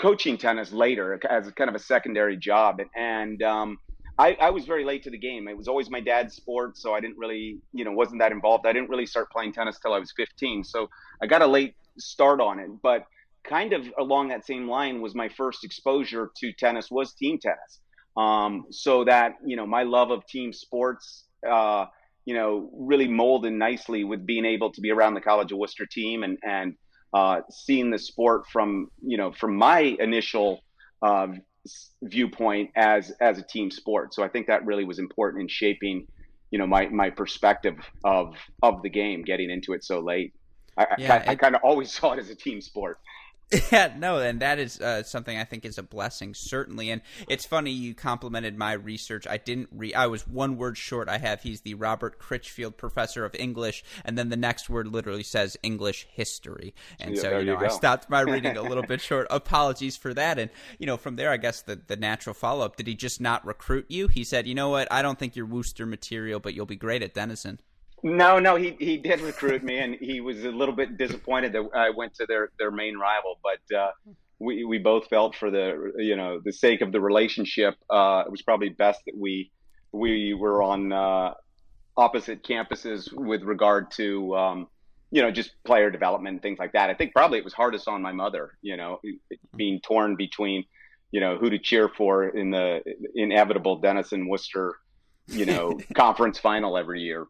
coaching 0.00 0.36
tennis 0.36 0.72
later 0.72 1.20
as 1.28 1.50
kind 1.52 1.68
of 1.68 1.74
a 1.74 1.78
secondary 1.78 2.36
job. 2.36 2.80
And 2.94 3.42
um, 3.42 3.78
I, 4.18 4.36
I, 4.40 4.50
was 4.50 4.66
very 4.66 4.84
late 4.84 5.02
to 5.04 5.10
the 5.10 5.18
game. 5.18 5.48
It 5.48 5.56
was 5.56 5.68
always 5.68 5.90
my 5.90 6.00
dad's 6.00 6.34
sport, 6.34 6.76
so 6.76 6.94
I 6.94 7.00
didn't 7.00 7.18
really, 7.18 7.58
you 7.72 7.84
know, 7.84 7.92
wasn't 7.92 8.20
that 8.20 8.32
involved. 8.32 8.66
I 8.66 8.72
didn't 8.72 8.90
really 8.90 9.06
start 9.06 9.30
playing 9.30 9.52
tennis 9.52 9.78
till 9.80 9.94
I 9.94 9.98
was 9.98 10.12
15, 10.16 10.64
so 10.64 10.88
I 11.22 11.26
got 11.26 11.42
a 11.42 11.46
late 11.46 11.74
start 11.98 12.40
on 12.40 12.58
it. 12.58 12.70
But 12.82 13.04
kind 13.44 13.72
of 13.72 13.86
along 13.98 14.28
that 14.28 14.46
same 14.46 14.68
line 14.68 15.00
was 15.00 15.14
my 15.14 15.28
first 15.28 15.64
exposure 15.64 16.30
to 16.36 16.52
tennis 16.52 16.90
was 16.90 17.14
team 17.14 17.38
tennis. 17.38 17.80
Um, 18.16 18.66
so 18.70 19.04
that 19.04 19.36
you 19.44 19.56
know, 19.56 19.66
my 19.66 19.82
love 19.82 20.10
of 20.10 20.26
team 20.26 20.52
sports. 20.52 21.24
Uh, 21.48 21.86
you 22.24 22.34
know, 22.34 22.70
really 22.72 23.08
molded 23.08 23.52
nicely 23.52 24.04
with 24.04 24.24
being 24.24 24.44
able 24.44 24.70
to 24.70 24.80
be 24.80 24.92
around 24.92 25.14
the 25.14 25.20
College 25.20 25.50
of 25.50 25.58
Wooster 25.58 25.86
team 25.86 26.22
and 26.22 26.38
and 26.44 26.74
uh, 27.12 27.40
seeing 27.50 27.90
the 27.90 27.98
sport 27.98 28.46
from 28.52 28.88
you 29.02 29.16
know 29.16 29.32
from 29.32 29.56
my 29.56 29.80
initial 29.80 30.60
uh, 31.02 31.28
viewpoint 32.02 32.70
as 32.76 33.12
as 33.20 33.38
a 33.38 33.42
team 33.42 33.70
sport. 33.70 34.14
So 34.14 34.22
I 34.22 34.28
think 34.28 34.46
that 34.46 34.64
really 34.64 34.84
was 34.84 34.98
important 34.98 35.42
in 35.42 35.48
shaping 35.48 36.06
you 36.50 36.58
know 36.58 36.66
my 36.66 36.86
my 36.88 37.10
perspective 37.10 37.76
of 38.04 38.36
of 38.62 38.82
the 38.82 38.90
game, 38.90 39.22
getting 39.22 39.50
into 39.50 39.72
it 39.72 39.84
so 39.84 40.00
late. 40.00 40.32
I, 40.76 40.86
yeah, 40.98 41.24
I, 41.26 41.32
I 41.32 41.34
kind 41.34 41.54
of 41.54 41.62
always 41.62 41.92
saw 41.98 42.12
it 42.12 42.18
as 42.18 42.30
a 42.30 42.34
team 42.34 42.60
sport. 42.60 42.98
Yeah, 43.72 43.94
no, 43.96 44.18
and 44.18 44.40
that 44.40 44.58
is 44.58 44.80
uh, 44.80 45.02
something 45.02 45.36
I 45.36 45.44
think 45.44 45.64
is 45.64 45.78
a 45.78 45.82
blessing, 45.82 46.34
certainly. 46.34 46.90
And 46.90 47.00
it's 47.28 47.46
funny 47.46 47.70
you 47.70 47.94
complimented 47.94 48.56
my 48.56 48.72
research. 48.72 49.26
I 49.26 49.38
didn't 49.38 49.68
read. 49.72 49.94
I 49.94 50.06
was 50.06 50.26
one 50.26 50.56
word 50.56 50.76
short. 50.76 51.08
I 51.08 51.18
have 51.18 51.42
he's 51.42 51.62
the 51.62 51.74
Robert 51.74 52.18
Critchfield 52.18 52.76
Professor 52.76 53.24
of 53.24 53.34
English, 53.34 53.84
and 54.04 54.16
then 54.16 54.28
the 54.28 54.36
next 54.36 54.68
word 54.68 54.88
literally 54.88 55.22
says 55.22 55.56
English 55.62 56.06
history. 56.12 56.74
And 57.00 57.14
yeah, 57.14 57.22
so 57.22 57.38
you 57.38 57.44
know, 57.46 57.60
you 57.60 57.66
I 57.66 57.68
stopped 57.68 58.10
my 58.10 58.20
reading 58.20 58.56
a 58.56 58.62
little 58.62 58.82
bit 58.86 59.00
short. 59.00 59.26
Apologies 59.30 59.96
for 59.96 60.12
that. 60.14 60.38
And 60.38 60.50
you 60.78 60.86
know, 60.86 60.96
from 60.96 61.16
there, 61.16 61.30
I 61.30 61.36
guess 61.36 61.62
the 61.62 61.80
the 61.86 61.96
natural 61.96 62.34
follow 62.34 62.64
up. 62.64 62.76
Did 62.76 62.86
he 62.86 62.94
just 62.94 63.20
not 63.20 63.44
recruit 63.46 63.86
you? 63.88 64.08
He 64.08 64.24
said, 64.24 64.46
you 64.46 64.54
know 64.54 64.70
what? 64.70 64.90
I 64.90 65.02
don't 65.02 65.18
think 65.18 65.36
you're 65.36 65.46
Wooster 65.46 65.86
material, 65.86 66.40
but 66.40 66.54
you'll 66.54 66.66
be 66.66 66.76
great 66.76 67.02
at 67.02 67.14
Denison. 67.14 67.60
No, 68.02 68.40
no, 68.40 68.56
he 68.56 68.76
he 68.80 68.96
did 68.96 69.20
recruit 69.20 69.62
me, 69.62 69.78
and 69.78 69.94
he 69.94 70.20
was 70.20 70.44
a 70.44 70.50
little 70.50 70.74
bit 70.74 70.98
disappointed 70.98 71.52
that 71.52 71.68
I 71.74 71.90
went 71.90 72.14
to 72.14 72.26
their 72.26 72.50
their 72.58 72.70
main 72.70 72.96
rival. 72.96 73.38
But 73.42 73.76
uh, 73.76 73.90
we 74.40 74.64
we 74.64 74.78
both 74.78 75.06
felt 75.06 75.36
for 75.36 75.50
the 75.50 75.92
you 75.98 76.16
know 76.16 76.40
the 76.44 76.52
sake 76.52 76.80
of 76.80 76.90
the 76.90 77.00
relationship, 77.00 77.74
uh, 77.88 78.24
it 78.26 78.30
was 78.30 78.42
probably 78.42 78.70
best 78.70 79.00
that 79.06 79.16
we 79.16 79.52
we 79.92 80.34
were 80.34 80.62
on 80.62 80.92
uh, 80.92 81.34
opposite 81.96 82.42
campuses 82.42 83.12
with 83.12 83.42
regard 83.42 83.92
to 83.92 84.34
um, 84.36 84.66
you 85.12 85.22
know 85.22 85.30
just 85.30 85.52
player 85.64 85.88
development 85.88 86.34
and 86.34 86.42
things 86.42 86.58
like 86.58 86.72
that. 86.72 86.90
I 86.90 86.94
think 86.94 87.12
probably 87.12 87.38
it 87.38 87.44
was 87.44 87.54
hardest 87.54 87.86
on 87.86 88.02
my 88.02 88.12
mother, 88.12 88.58
you 88.62 88.76
know, 88.76 89.00
being 89.54 89.80
torn 89.80 90.16
between 90.16 90.64
you 91.12 91.20
know 91.20 91.36
who 91.36 91.50
to 91.50 91.58
cheer 91.58 91.88
for 91.88 92.24
in 92.24 92.50
the 92.50 92.82
inevitable 93.14 93.76
Denison 93.76 94.28
Wooster 94.28 94.74
you 95.28 95.46
know 95.46 95.78
conference 95.94 96.38
final 96.38 96.76
every 96.76 97.00
year. 97.00 97.26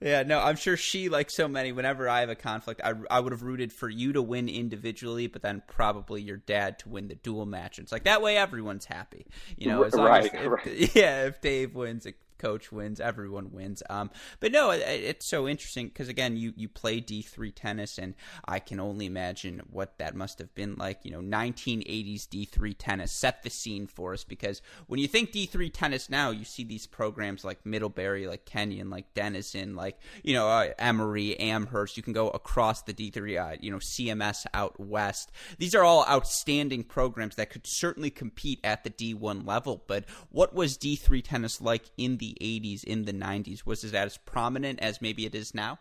Yeah, 0.00 0.22
no, 0.22 0.40
I'm 0.40 0.56
sure 0.56 0.78
she, 0.78 1.10
like 1.10 1.30
so 1.30 1.46
many, 1.46 1.72
whenever 1.72 2.08
I 2.08 2.20
have 2.20 2.30
a 2.30 2.34
conflict, 2.34 2.80
I, 2.82 2.94
I 3.10 3.20
would 3.20 3.32
have 3.32 3.42
rooted 3.42 3.70
for 3.70 3.88
you 3.88 4.14
to 4.14 4.22
win 4.22 4.48
individually, 4.48 5.26
but 5.26 5.42
then 5.42 5.62
probably 5.66 6.22
your 6.22 6.38
dad 6.38 6.78
to 6.80 6.88
win 6.88 7.08
the 7.08 7.16
dual 7.16 7.44
match. 7.44 7.78
It's 7.78 7.92
like 7.92 8.04
that 8.04 8.22
way 8.22 8.38
everyone's 8.38 8.86
happy. 8.86 9.26
You 9.58 9.68
know, 9.68 9.82
as 9.82 9.94
long 9.94 10.06
right, 10.06 10.34
as, 10.34 10.40
if, 10.40 10.50
right. 10.50 10.94
yeah, 10.94 11.26
if 11.26 11.42
Dave 11.42 11.74
wins, 11.74 12.06
it 12.06 12.16
coach 12.40 12.72
wins, 12.72 13.00
everyone 13.00 13.52
wins. 13.52 13.82
Um, 13.90 14.10
but 14.40 14.50
no, 14.52 14.70
it, 14.70 14.80
it's 14.80 15.26
so 15.26 15.46
interesting 15.46 15.88
because 15.88 16.08
again, 16.08 16.36
you 16.36 16.52
you 16.56 16.68
play 16.68 17.00
D 17.00 17.22
three 17.22 17.52
tennis, 17.52 17.98
and 17.98 18.14
I 18.46 18.58
can 18.58 18.80
only 18.80 19.06
imagine 19.06 19.62
what 19.70 19.98
that 19.98 20.14
must 20.14 20.38
have 20.38 20.54
been 20.54 20.76
like. 20.76 21.00
You 21.04 21.12
know, 21.12 21.20
1980s 21.20 22.28
D 22.28 22.44
three 22.44 22.74
tennis. 22.74 23.12
Set 23.12 23.42
the 23.42 23.50
scene 23.50 23.86
for 23.86 24.14
us 24.14 24.24
because 24.24 24.62
when 24.86 25.00
you 25.00 25.06
think 25.06 25.32
D 25.32 25.46
three 25.46 25.70
tennis 25.70 26.08
now, 26.08 26.30
you 26.30 26.44
see 26.44 26.64
these 26.64 26.86
programs 26.86 27.44
like 27.44 27.64
Middlebury, 27.66 28.26
like 28.26 28.44
Kenyon, 28.46 28.90
like 28.90 29.12
Denison, 29.14 29.76
like 29.76 29.98
you 30.22 30.32
know 30.32 30.48
uh, 30.48 30.68
Emory, 30.78 31.38
Amherst. 31.38 31.96
You 31.96 32.02
can 32.02 32.12
go 32.12 32.30
across 32.30 32.82
the 32.82 32.92
D 32.92 33.10
three, 33.10 33.36
uh, 33.36 33.56
you 33.60 33.70
know 33.70 33.78
CMS 33.78 34.46
out 34.54 34.80
west. 34.80 35.30
These 35.58 35.74
are 35.74 35.84
all 35.84 36.06
outstanding 36.08 36.84
programs 36.84 37.36
that 37.36 37.50
could 37.50 37.66
certainly 37.66 38.10
compete 38.10 38.60
at 38.64 38.84
the 38.84 38.90
D 38.90 39.12
one 39.14 39.44
level. 39.44 39.84
But 39.86 40.04
what 40.30 40.54
was 40.54 40.76
D 40.76 40.96
three 40.96 41.22
tennis 41.22 41.60
like 41.60 41.90
in 41.96 42.16
the 42.16 42.29
80s, 42.40 42.84
in 42.84 43.04
the 43.04 43.12
90s? 43.12 43.66
Was 43.66 43.84
it 43.84 43.94
as 43.94 44.16
prominent 44.18 44.80
as 44.80 45.00
maybe 45.00 45.26
it 45.26 45.34
is 45.34 45.54
now? 45.54 45.78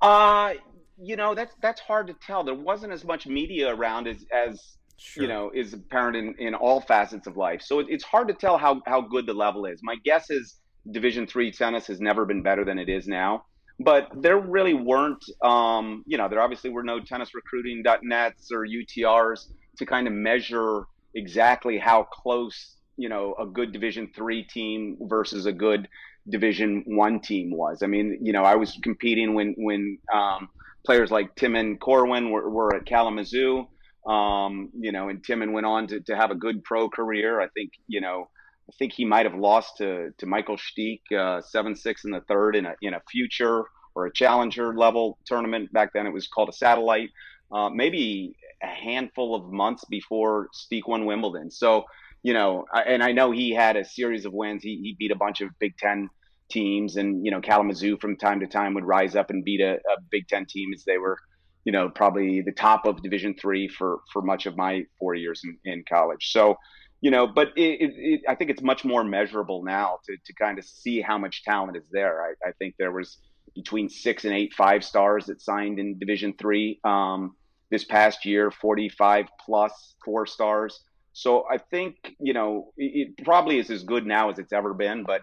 Uh, 0.00 0.54
you 0.98 1.16
know, 1.16 1.34
that's 1.34 1.54
that's 1.60 1.80
hard 1.80 2.06
to 2.08 2.14
tell. 2.14 2.44
There 2.44 2.54
wasn't 2.54 2.92
as 2.92 3.04
much 3.04 3.26
media 3.26 3.74
around 3.74 4.06
as 4.08 4.24
as 4.32 4.76
sure. 4.98 5.22
you 5.22 5.28
know 5.28 5.50
is 5.54 5.72
apparent 5.74 6.16
in, 6.16 6.34
in 6.38 6.54
all 6.54 6.80
facets 6.80 7.26
of 7.26 7.36
life. 7.36 7.62
So 7.62 7.80
it, 7.80 7.86
it's 7.88 8.04
hard 8.04 8.28
to 8.28 8.34
tell 8.34 8.58
how 8.58 8.80
how 8.86 9.00
good 9.00 9.26
the 9.26 9.34
level 9.34 9.66
is. 9.66 9.80
My 9.82 9.96
guess 10.04 10.30
is 10.30 10.56
Division 10.90 11.26
three 11.26 11.50
tennis 11.50 11.86
has 11.86 12.00
never 12.00 12.24
been 12.24 12.42
better 12.42 12.64
than 12.64 12.78
it 12.78 12.88
is 12.88 13.06
now. 13.06 13.44
but 13.78 14.10
there 14.14 14.38
really 14.38 14.74
weren't, 14.74 15.22
um, 15.42 16.02
you 16.06 16.16
know, 16.16 16.28
there 16.28 16.40
obviously 16.40 16.70
were 16.70 16.82
no 16.82 16.98
tennis 17.00 17.30
tennisrecruiting.nets 17.30 18.50
or 18.50 18.66
UTRs 18.66 19.48
to 19.78 19.86
kind 19.86 20.06
of 20.06 20.14
measure 20.14 20.86
exactly 21.14 21.78
how 21.78 22.04
close, 22.04 22.75
you 22.96 23.08
know, 23.08 23.34
a 23.38 23.46
good 23.46 23.72
Division 23.72 24.10
three 24.14 24.42
team 24.44 24.96
versus 25.02 25.46
a 25.46 25.52
good 25.52 25.88
Division 26.28 26.82
one 26.86 27.20
team 27.20 27.50
was. 27.56 27.82
I 27.82 27.86
mean, 27.86 28.18
you 28.22 28.32
know, 28.32 28.42
I 28.42 28.56
was 28.56 28.78
competing 28.82 29.34
when 29.34 29.54
when 29.58 29.98
um, 30.12 30.48
players 30.84 31.10
like 31.10 31.34
Timon 31.36 31.78
Corwin 31.78 32.30
were, 32.30 32.48
were 32.50 32.74
at 32.74 32.86
Kalamazoo. 32.86 33.66
Um, 34.06 34.70
you 34.78 34.92
know, 34.92 35.08
and 35.08 35.24
Timon 35.26 35.52
went 35.52 35.66
on 35.66 35.88
to, 35.88 36.00
to 36.00 36.16
have 36.16 36.30
a 36.30 36.36
good 36.36 36.62
pro 36.62 36.88
career. 36.88 37.40
I 37.40 37.48
think, 37.48 37.72
you 37.88 38.00
know, 38.00 38.28
I 38.68 38.72
think 38.78 38.92
he 38.92 39.04
might 39.04 39.26
have 39.26 39.34
lost 39.34 39.78
to, 39.78 40.10
to 40.18 40.26
Michael 40.26 40.56
Stich 40.56 41.00
uh, 41.12 41.42
seven 41.42 41.74
six 41.74 42.04
in 42.04 42.12
the 42.12 42.20
third 42.28 42.56
in 42.56 42.66
a 42.66 42.74
in 42.82 42.94
a 42.94 43.00
future 43.10 43.64
or 43.94 44.06
a 44.06 44.12
challenger 44.12 44.76
level 44.76 45.18
tournament. 45.26 45.72
Back 45.72 45.90
then, 45.92 46.06
it 46.06 46.12
was 46.12 46.28
called 46.28 46.48
a 46.48 46.52
satellite. 46.52 47.10
Uh, 47.50 47.68
maybe 47.68 48.36
a 48.62 48.66
handful 48.66 49.34
of 49.34 49.52
months 49.52 49.84
before 49.88 50.48
Stich 50.54 50.86
won 50.86 51.04
Wimbledon. 51.04 51.50
So 51.50 51.84
you 52.26 52.34
know, 52.34 52.64
and 52.74 53.02
I 53.08 53.12
know 53.12 53.30
he 53.30 53.48
had 53.54 53.76
a 53.76 53.84
series 53.84 54.24
of 54.26 54.32
wins. 54.32 54.62
He 54.62 54.74
he 54.84 54.96
beat 54.98 55.12
a 55.12 55.16
bunch 55.24 55.40
of 55.40 55.48
Big 55.58 55.74
Ten 55.78 56.10
teams, 56.50 56.96
and 56.96 57.24
you 57.24 57.30
know, 57.30 57.40
Kalamazoo 57.40 57.98
from 58.00 58.16
time 58.16 58.40
to 58.40 58.46
time 58.46 58.74
would 58.74 58.84
rise 58.84 59.14
up 59.20 59.30
and 59.30 59.44
beat 59.44 59.60
a, 59.60 59.74
a 59.74 59.96
Big 60.10 60.24
Ten 60.28 60.44
team 60.54 60.68
as 60.74 60.82
they 60.84 60.98
were 60.98 61.18
you 61.66 61.72
know, 61.72 61.90
probably 61.90 62.42
the 62.42 62.52
top 62.52 62.86
of 62.86 63.02
Division 63.02 63.34
three 63.34 63.68
for 63.68 63.98
for 64.12 64.22
much 64.22 64.46
of 64.46 64.56
my 64.56 64.84
four 64.98 65.14
years 65.14 65.42
in, 65.44 65.58
in 65.72 65.84
college. 65.88 66.30
So, 66.30 66.54
you 67.00 67.10
know, 67.10 67.26
but 67.26 67.48
it, 67.56 67.80
it, 67.84 67.92
it, 67.96 68.20
I 68.28 68.36
think 68.36 68.50
it's 68.50 68.62
much 68.62 68.84
more 68.84 69.02
measurable 69.02 69.64
now 69.64 69.98
to 70.06 70.16
to 70.26 70.32
kind 70.34 70.58
of 70.60 70.64
see 70.64 71.00
how 71.00 71.18
much 71.18 71.42
talent 71.42 71.76
is 71.76 71.88
there. 71.90 72.22
I, 72.22 72.48
I 72.48 72.52
think 72.58 72.76
there 72.78 72.92
was 72.92 73.18
between 73.54 73.88
six 73.88 74.24
and 74.24 74.32
eight 74.32 74.54
five 74.54 74.84
stars 74.84 75.26
that 75.26 75.42
signed 75.42 75.80
in 75.80 75.98
Division 75.98 76.34
three 76.38 76.78
um, 76.84 77.34
this 77.72 77.84
past 77.84 78.24
year, 78.24 78.52
forty 78.52 78.88
five 78.88 79.26
plus 79.44 79.96
four 80.04 80.24
stars. 80.24 80.80
So 81.16 81.46
I 81.50 81.56
think 81.56 82.14
you 82.20 82.34
know 82.34 82.72
it, 82.76 83.24
probably 83.24 83.58
is 83.58 83.70
as 83.70 83.82
good 83.84 84.06
now 84.06 84.28
as 84.30 84.38
it's 84.38 84.52
ever 84.52 84.74
been, 84.74 85.04
but. 85.04 85.22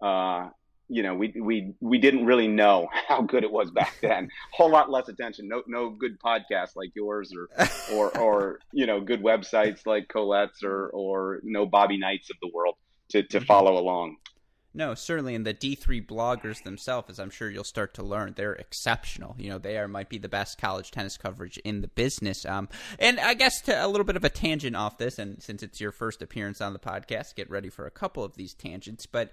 Uh, 0.00 0.48
you 0.88 1.02
know, 1.02 1.14
we 1.14 1.32
we 1.40 1.72
we 1.80 1.96
didn't 1.96 2.26
really 2.26 2.48
know 2.48 2.86
how 3.08 3.22
good 3.22 3.44
it 3.44 3.50
was 3.50 3.70
back 3.70 3.96
then. 4.02 4.28
Whole 4.52 4.70
lot 4.70 4.90
less 4.90 5.08
attention. 5.08 5.48
No 5.48 5.62
no 5.66 5.88
good 5.88 6.18
podcasts 6.20 6.76
like 6.76 6.90
yours, 6.94 7.32
or 7.34 7.48
or 7.94 8.18
or 8.24 8.58
you 8.72 8.84
know, 8.84 9.00
good 9.00 9.22
websites 9.22 9.86
like 9.86 10.08
Colette's, 10.08 10.62
or 10.62 10.88
or 10.88 11.40
no 11.44 11.64
Bobby 11.64 11.96
Knights 11.98 12.28
of 12.30 12.36
the 12.42 12.50
world 12.52 12.74
to 13.10 13.22
to 13.22 13.38
mm-hmm. 13.38 13.46
follow 13.46 13.78
along. 13.78 14.16
No, 14.74 14.94
certainly, 14.94 15.34
and 15.34 15.46
the 15.46 15.52
D 15.52 15.74
three 15.74 16.00
bloggers 16.00 16.62
themselves, 16.62 17.10
as 17.10 17.20
I'm 17.20 17.30
sure 17.30 17.50
you'll 17.50 17.64
start 17.64 17.94
to 17.94 18.02
learn, 18.02 18.32
they're 18.36 18.54
exceptional. 18.54 19.34
You 19.38 19.50
know, 19.50 19.58
they 19.58 19.76
are 19.76 19.86
might 19.86 20.08
be 20.08 20.18
the 20.18 20.28
best 20.28 20.58
college 20.58 20.90
tennis 20.90 21.16
coverage 21.18 21.58
in 21.58 21.82
the 21.82 21.88
business. 21.88 22.46
Um, 22.46 22.68
and 22.98 23.20
I 23.20 23.34
guess 23.34 23.60
to 23.62 23.84
a 23.84 23.86
little 23.86 24.04
bit 24.04 24.16
of 24.16 24.24
a 24.24 24.30
tangent 24.30 24.74
off 24.74 24.96
this, 24.96 25.18
and 25.18 25.42
since 25.42 25.62
it's 25.62 25.80
your 25.80 25.92
first 25.92 26.22
appearance 26.22 26.60
on 26.60 26.72
the 26.72 26.78
podcast, 26.78 27.34
get 27.34 27.50
ready 27.50 27.68
for 27.68 27.86
a 27.86 27.90
couple 27.90 28.24
of 28.24 28.34
these 28.34 28.54
tangents. 28.54 29.04
But 29.04 29.32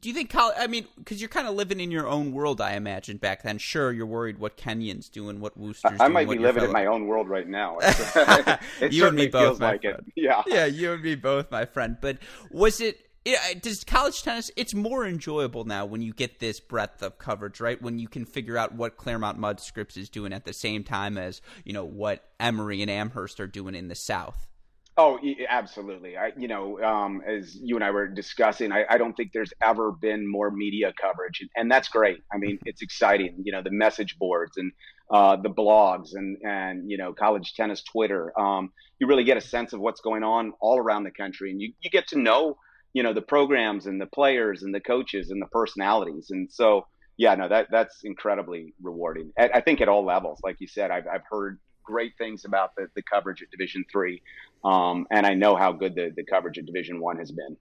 do 0.00 0.08
you 0.08 0.14
think 0.14 0.30
college? 0.30 0.56
I 0.58 0.66
mean, 0.66 0.86
because 0.96 1.20
you're 1.20 1.28
kind 1.28 1.46
of 1.46 1.54
living 1.54 1.80
in 1.80 1.90
your 1.90 2.06
own 2.06 2.32
world, 2.32 2.60
I 2.60 2.74
imagine 2.74 3.16
back 3.16 3.42
then. 3.42 3.58
Sure, 3.58 3.92
you're 3.92 4.06
worried 4.06 4.38
what 4.38 4.56
Kenyon's 4.56 5.08
doing, 5.08 5.40
what 5.40 5.56
Wooster's. 5.56 6.00
I, 6.00 6.06
I 6.06 6.08
might 6.08 6.28
be 6.28 6.38
living 6.38 6.60
fellow... 6.60 6.66
in 6.66 6.72
my 6.72 6.86
own 6.86 7.06
world 7.06 7.28
right 7.28 7.46
now. 7.46 7.78
it 8.80 8.92
you 8.92 9.06
and 9.06 9.16
me 9.16 9.28
both, 9.28 9.60
my 9.60 9.72
like 9.72 9.82
friend. 9.82 10.04
It. 10.08 10.12
Yeah, 10.16 10.42
yeah, 10.46 10.66
you 10.66 10.92
and 10.92 11.02
me 11.02 11.14
both, 11.14 11.50
my 11.50 11.64
friend. 11.64 11.96
But 12.00 12.18
was 12.50 12.80
it? 12.80 13.07
It, 13.28 13.62
does 13.62 13.84
college 13.84 14.22
tennis 14.22 14.50
it's 14.56 14.74
more 14.74 15.06
enjoyable 15.06 15.64
now 15.64 15.84
when 15.84 16.02
you 16.02 16.12
get 16.12 16.38
this 16.38 16.60
breadth 16.60 17.02
of 17.02 17.18
coverage 17.18 17.60
right? 17.60 17.80
When 17.80 17.98
you 17.98 18.08
can 18.08 18.24
figure 18.24 18.56
out 18.56 18.74
what 18.74 18.96
claremont 18.96 19.38
mudd 19.38 19.60
scripps 19.60 19.96
is 19.96 20.08
doing 20.08 20.32
at 20.32 20.44
the 20.44 20.52
same 20.52 20.84
time 20.84 21.18
as 21.18 21.40
you 21.64 21.72
know 21.72 21.84
what 21.84 22.24
emory 22.40 22.82
and 22.82 22.90
amherst 22.90 23.40
are 23.40 23.46
doing 23.46 23.74
in 23.74 23.88
the 23.88 23.94
south. 23.94 24.46
Oh 24.96 25.20
absolutely. 25.48 26.16
I 26.16 26.32
you 26.36 26.48
know 26.48 26.82
um, 26.82 27.22
as 27.26 27.54
you 27.54 27.76
and 27.76 27.84
i 27.84 27.90
were 27.90 28.08
discussing 28.08 28.72
I, 28.72 28.84
I, 28.90 28.98
don't 28.98 29.14
think 29.14 29.30
there's 29.32 29.52
ever 29.62 29.92
been 29.92 30.28
more 30.28 30.50
media 30.50 30.92
coverage 31.00 31.40
and, 31.40 31.50
and, 31.54 31.70
that's 31.70 31.88
great. 31.88 32.18
I 32.32 32.38
mean 32.38 32.58
it's 32.64 32.82
exciting 32.82 33.36
you 33.44 33.52
know 33.52 33.62
the 33.62 33.70
message 33.70 34.18
boards 34.18 34.56
and 34.56 34.72
uh, 35.10 35.36
the 35.36 35.50
blogs 35.50 36.14
and 36.14 36.36
and 36.42 36.90
you 36.90 36.98
know 36.98 37.12
college 37.12 37.54
tennis 37.54 37.82
twitter. 37.82 38.32
Um, 38.38 38.72
you 38.98 39.06
really 39.06 39.22
get 39.22 39.36
a 39.36 39.40
sense 39.40 39.72
of 39.72 39.78
what's 39.78 40.00
going 40.00 40.24
on 40.24 40.52
all 40.60 40.78
around 40.78 41.04
the 41.04 41.12
country 41.12 41.52
and 41.52 41.60
you, 41.60 41.72
you 41.80 41.90
get 41.90 42.08
to 42.08 42.18
know 42.18 42.56
you 42.98 43.04
know 43.04 43.12
the 43.12 43.22
programs 43.22 43.86
and 43.86 44.00
the 44.00 44.06
players 44.06 44.64
and 44.64 44.74
the 44.74 44.80
coaches 44.80 45.30
and 45.30 45.40
the 45.40 45.46
personalities. 45.46 46.30
And 46.30 46.50
so 46.50 46.88
yeah 47.16 47.36
no 47.36 47.48
that 47.48 47.68
that's 47.70 48.02
incredibly 48.02 48.74
rewarding 48.82 49.30
I, 49.38 49.50
I 49.54 49.60
think 49.60 49.80
at 49.80 49.88
all 49.88 50.04
levels. 50.04 50.40
Like 50.42 50.56
you 50.58 50.66
said 50.66 50.90
I've, 50.90 51.06
I've 51.06 51.22
heard 51.30 51.60
great 51.84 52.14
things 52.18 52.44
about 52.44 52.70
the, 52.76 52.88
the 52.96 53.02
coverage 53.02 53.40
at 53.40 53.52
division 53.52 53.84
three. 53.92 54.20
Um, 54.64 55.06
and 55.12 55.24
i 55.24 55.34
know 55.34 55.54
how 55.54 55.70
good 55.70 55.94
the, 55.94 56.12
the 56.16 56.24
coverage 56.24 56.58
at 56.58 56.66
division 56.66 56.98
one 57.00 57.18
has 57.18 57.30
been 57.30 57.56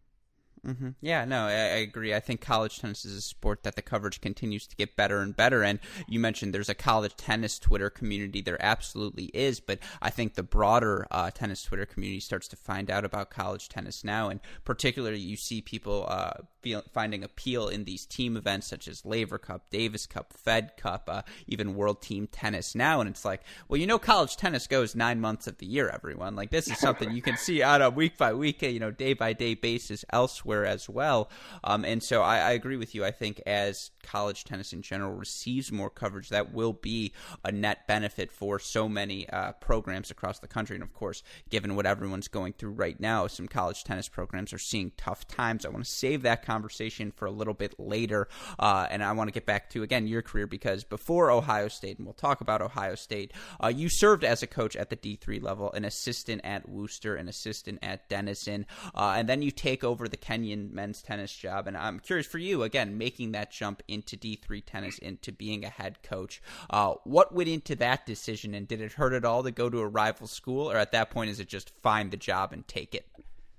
Mm-hmm. 0.65 0.89
Yeah, 1.01 1.25
no, 1.25 1.45
I, 1.45 1.51
I, 1.51 1.79
agree. 1.79 2.13
I 2.13 2.19
think 2.19 2.41
college 2.41 2.79
tennis 2.79 3.05
is 3.05 3.15
a 3.15 3.21
sport 3.21 3.63
that 3.63 3.75
the 3.75 3.81
coverage 3.81 4.21
continues 4.21 4.67
to 4.67 4.75
get 4.75 4.95
better 4.95 5.19
and 5.19 5.35
better. 5.35 5.63
And 5.63 5.79
you 6.07 6.19
mentioned 6.19 6.53
there's 6.53 6.69
a 6.69 6.75
college 6.75 7.15
tennis 7.15 7.59
Twitter 7.59 7.89
community. 7.89 8.41
There 8.41 8.57
absolutely 8.59 9.25
is, 9.33 9.59
but 9.59 9.79
I 10.01 10.09
think 10.09 10.33
the 10.33 10.43
broader 10.43 11.07
uh, 11.11 11.31
tennis 11.31 11.63
Twitter 11.63 11.85
community 11.85 12.19
starts 12.19 12.47
to 12.49 12.55
find 12.55 12.89
out 12.89 13.05
about 13.05 13.29
college 13.29 13.69
tennis 13.69 14.03
now, 14.03 14.29
and 14.29 14.39
particularly 14.65 15.19
you 15.19 15.37
see 15.37 15.61
people 15.61 16.05
uh, 16.09 16.31
feel, 16.61 16.83
finding 16.91 17.23
appeal 17.23 17.67
in 17.67 17.85
these 17.85 18.05
team 18.05 18.35
events 18.35 18.67
such 18.67 18.87
as 18.87 19.05
Laver 19.05 19.37
Cup, 19.37 19.69
Davis 19.69 20.05
Cup, 20.05 20.33
Fed 20.33 20.75
Cup, 20.77 21.09
uh, 21.11 21.21
even 21.47 21.75
World 21.75 22.01
Team 22.01 22.27
Tennis 22.27 22.75
now. 22.75 22.99
And 22.99 23.09
it's 23.09 23.25
like, 23.25 23.41
well, 23.67 23.79
you 23.79 23.87
know, 23.87 23.99
college 23.99 24.37
tennis 24.37 24.67
goes 24.67 24.95
nine 24.95 25.21
months 25.21 25.47
of 25.47 25.57
the 25.59 25.65
year. 25.65 25.89
Everyone 25.89 26.35
like 26.35 26.49
this 26.49 26.67
is 26.67 26.77
something 26.79 27.11
you 27.11 27.21
can 27.21 27.37
see 27.37 27.61
on 27.61 27.81
a 27.81 27.89
week 27.89 28.17
by 28.17 28.33
week, 28.33 28.61
you 28.61 28.79
know, 28.79 28.91
day 28.91 29.13
by 29.13 29.33
day 29.33 29.53
basis 29.53 30.03
elsewhere 30.11 30.46
as 30.47 30.89
well. 30.89 31.29
Um, 31.63 31.85
and 31.85 32.01
so 32.01 32.21
I, 32.21 32.37
I, 32.39 32.51
agree 32.51 32.77
with 32.77 32.95
you. 32.95 33.03
I 33.05 33.11
think 33.11 33.41
as 33.45 33.91
college 34.03 34.43
tennis 34.43 34.73
in 34.73 34.81
general 34.81 35.13
receives 35.13 35.71
more 35.71 35.89
coverage, 35.89 36.29
that 36.29 36.53
will 36.53 36.73
be 36.73 37.13
a 37.43 37.51
net 37.51 37.87
benefit 37.87 38.31
for 38.31 38.59
so 38.59 38.87
many 38.87 39.27
uh, 39.29 39.51
programs 39.53 40.11
across 40.11 40.39
the 40.39 40.47
country. 40.47 40.75
And 40.75 40.83
of 40.83 40.93
course, 40.93 41.23
given 41.49 41.75
what 41.75 41.85
everyone's 41.85 42.27
going 42.27 42.53
through 42.53 42.71
right 42.71 42.99
now, 42.99 43.27
some 43.27 43.47
college 43.47 43.83
tennis 43.83 44.07
programs 44.07 44.53
are 44.53 44.57
seeing 44.57 44.91
tough 44.97 45.27
times. 45.27 45.65
I 45.65 45.69
want 45.69 45.85
to 45.85 45.91
save 45.91 46.21
that 46.23 46.45
conversation 46.45 47.11
for 47.11 47.25
a 47.25 47.31
little 47.31 47.53
bit 47.53 47.79
later. 47.79 48.27
Uh, 48.57 48.87
and 48.89 49.03
I 49.03 49.11
want 49.11 49.27
to 49.27 49.33
get 49.33 49.45
back 49.45 49.69
to, 49.71 49.83
again, 49.83 50.07
your 50.07 50.21
career 50.21 50.47
because 50.47 50.83
before 50.83 51.31
Ohio 51.31 51.67
State, 51.67 51.97
and 51.97 52.05
we'll 52.05 52.13
talk 52.13 52.41
about 52.41 52.61
Ohio 52.61 52.95
State, 52.95 53.33
uh, 53.63 53.67
you 53.67 53.89
served 53.89 54.23
as 54.23 54.41
a 54.43 54.47
coach 54.47 54.75
at 54.75 54.89
the 54.89 54.95
D3 54.95 55.41
level, 55.41 55.71
an 55.73 55.85
assistant 55.85 56.41
at 56.43 56.67
Wooster, 56.69 57.15
an 57.15 57.27
assistant 57.27 57.79
at 57.81 58.07
Denison, 58.09 58.65
uh, 58.95 59.15
and 59.17 59.27
then 59.27 59.41
you 59.41 59.51
take 59.51 59.83
over 59.83 60.07
the 60.07 60.17
Kenyon 60.17 60.36
Kenyon 60.37 60.69
men's 60.71 61.01
tennis 61.01 61.35
job. 61.35 61.65
And 61.67 61.75
I'm 61.75 61.99
curious 61.99 62.27
for 62.27 62.37
you, 62.37 62.61
again, 62.61 62.97
making 62.97 63.31
that 63.31 63.51
jump 63.51 63.81
into 63.87 64.15
D3 64.15 64.63
tennis, 64.63 64.99
into 64.99 65.31
being 65.31 65.65
a 65.65 65.69
head 65.69 66.03
coach. 66.03 66.41
Uh, 66.69 66.93
what 67.05 67.33
went 67.33 67.49
into 67.49 67.75
that 67.77 68.05
decision, 68.05 68.53
and 68.53 68.67
did 68.67 68.79
it 68.79 68.93
hurt 68.93 69.13
at 69.13 69.25
all 69.25 69.41
to 69.41 69.51
go 69.51 69.67
to 69.67 69.79
a 69.79 69.87
rival 69.87 70.27
school, 70.27 70.69
or 70.69 70.77
at 70.77 70.91
that 70.91 71.09
point, 71.09 71.31
is 71.31 71.39
it 71.39 71.47
just 71.47 71.71
find 71.81 72.11
the 72.11 72.17
job 72.17 72.53
and 72.53 72.67
take 72.67 72.93
it? 72.93 73.07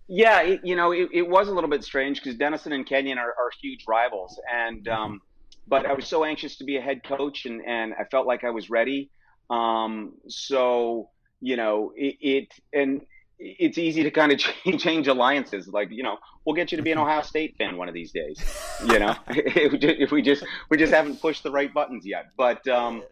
Yeah, 0.07 0.41
it, 0.43 0.61
you 0.62 0.77
know, 0.77 0.93
it, 0.93 1.09
it, 1.12 1.29
was 1.29 1.49
a 1.49 1.53
little 1.53 1.69
bit 1.69 1.83
strange 1.83 2.23
because 2.23 2.38
Denison 2.38 2.73
and 2.73 2.87
Kenyon 2.87 3.19
are, 3.19 3.35
are 3.38 3.51
huge 3.61 3.85
rivals, 3.88 4.41
and 4.51 4.85
mm-hmm. 4.85 5.03
um, 5.03 5.21
but 5.67 5.85
I 5.85 5.93
was 5.93 6.07
so 6.07 6.25
anxious 6.25 6.57
to 6.59 6.64
be 6.64 6.77
a 6.77 6.81
head 6.81 7.03
coach, 7.03 7.45
and 7.45 7.61
and 7.67 7.93
I 7.93 8.05
felt 8.05 8.27
like 8.27 8.45
I 8.45 8.51
was 8.51 8.71
ready. 8.71 9.11
Um, 9.51 10.14
so 10.29 11.11
you 11.41 11.57
know, 11.57 11.93
it, 11.95 12.17
it 12.21 12.49
and 12.73 13.03
it's 13.38 13.79
easy 13.79 14.03
to 14.03 14.11
kind 14.11 14.33
of 14.33 14.38
change, 14.64 14.83
change 14.83 15.09
alliances. 15.09 15.68
Like, 15.68 15.90
you 15.90 16.03
know, 16.03 16.18
we'll 16.44 16.57
get 16.57 16.72
you 16.72 16.77
to 16.77 16.83
be 16.83 16.92
an 16.92 16.98
Ohio 16.98 17.22
State 17.22 17.57
fan 17.57 17.77
one 17.77 17.88
of 17.88 17.94
these 17.94 18.12
days. 18.12 18.38
You 18.87 19.01
know, 19.01 19.16
if 19.29 20.12
we 20.12 20.22
just 20.22 20.44
we 20.70 20.77
just 20.77 20.92
haven't 20.92 21.20
pushed 21.20 21.42
the 21.42 21.51
right 21.51 21.74
buttons 21.74 22.07
yet. 22.07 22.27
But 22.37 22.66
um, 22.68 23.03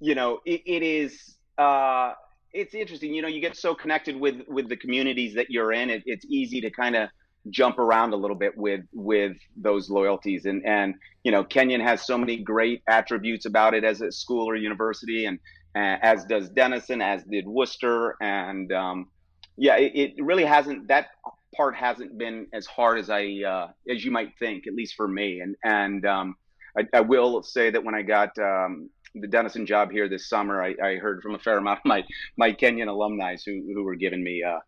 you 0.00 0.16
know, 0.16 0.40
it, 0.44 0.62
it 0.66 0.82
is 0.82 1.36
uh, 1.56 2.14
it's 2.52 2.74
interesting. 2.74 3.14
You 3.14 3.22
know, 3.22 3.28
you 3.28 3.40
get 3.40 3.56
so 3.56 3.76
connected 3.76 4.16
with 4.16 4.40
with 4.48 4.68
the 4.68 4.76
communities 4.76 5.34
that 5.34 5.50
you're 5.50 5.72
in. 5.72 5.90
It, 5.90 6.02
it's 6.04 6.26
easy 6.28 6.60
to 6.62 6.70
kind 6.70 6.96
of 6.96 7.10
jump 7.50 7.78
around 7.78 8.12
a 8.12 8.16
little 8.16 8.36
bit 8.36 8.56
with 8.56 8.80
with 8.92 9.36
those 9.56 9.88
loyalties 9.88 10.46
and 10.46 10.64
and 10.64 10.94
you 11.24 11.30
know 11.30 11.44
kenyon 11.44 11.78
has 11.78 12.06
so 12.06 12.16
many 12.16 12.38
great 12.38 12.82
attributes 12.88 13.44
about 13.44 13.74
it 13.74 13.84
as 13.84 14.00
a 14.00 14.10
school 14.10 14.48
or 14.48 14.56
university 14.56 15.26
and 15.26 15.38
uh, 15.76 15.98
as 16.00 16.24
does 16.24 16.48
denison 16.48 17.02
as 17.02 17.22
did 17.24 17.46
Wooster 17.46 18.16
and 18.22 18.72
um, 18.72 19.08
yeah, 19.56 19.76
it, 19.76 20.14
it, 20.16 20.24
really 20.24 20.44
hasn't. 20.44 20.88
That 20.88 21.08
part 21.54 21.76
hasn't 21.76 22.18
been 22.18 22.46
as 22.52 22.66
hard 22.66 22.98
as 22.98 23.10
I 23.10 23.42
uh, 23.46 23.68
as 23.88 24.04
you 24.04 24.10
might 24.10 24.36
think, 24.38 24.66
at 24.66 24.74
least 24.74 24.94
for 24.94 25.06
me. 25.06 25.40
And 25.40 25.56
and 25.64 26.04
um, 26.06 26.36
I, 26.76 26.86
I, 26.92 27.00
will 27.00 27.42
say 27.42 27.70
that 27.70 27.82
when 27.82 27.94
I 27.94 28.02
got 28.02 28.36
um, 28.38 28.90
the 29.14 29.28
Denison 29.28 29.64
job 29.66 29.92
here 29.92 30.08
this 30.08 30.28
summer, 30.28 30.62
I, 30.62 30.74
I, 30.82 30.96
heard 30.96 31.22
from 31.22 31.34
a 31.34 31.38
fair 31.38 31.58
amount 31.58 31.80
of 31.80 31.84
my 31.84 32.04
my 32.36 32.52
Kenyon 32.52 32.88
alumni 32.88 33.36
who 33.44 33.62
who 33.72 33.84
were 33.84 33.94
giving 33.94 34.22
me 34.22 34.42
uh, 34.42 34.58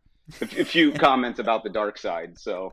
a, 0.41 0.65
few 0.65 0.93
comments 0.93 1.39
about 1.39 1.65
the 1.65 1.71
dark 1.71 1.99
side. 1.99 2.39
So 2.39 2.73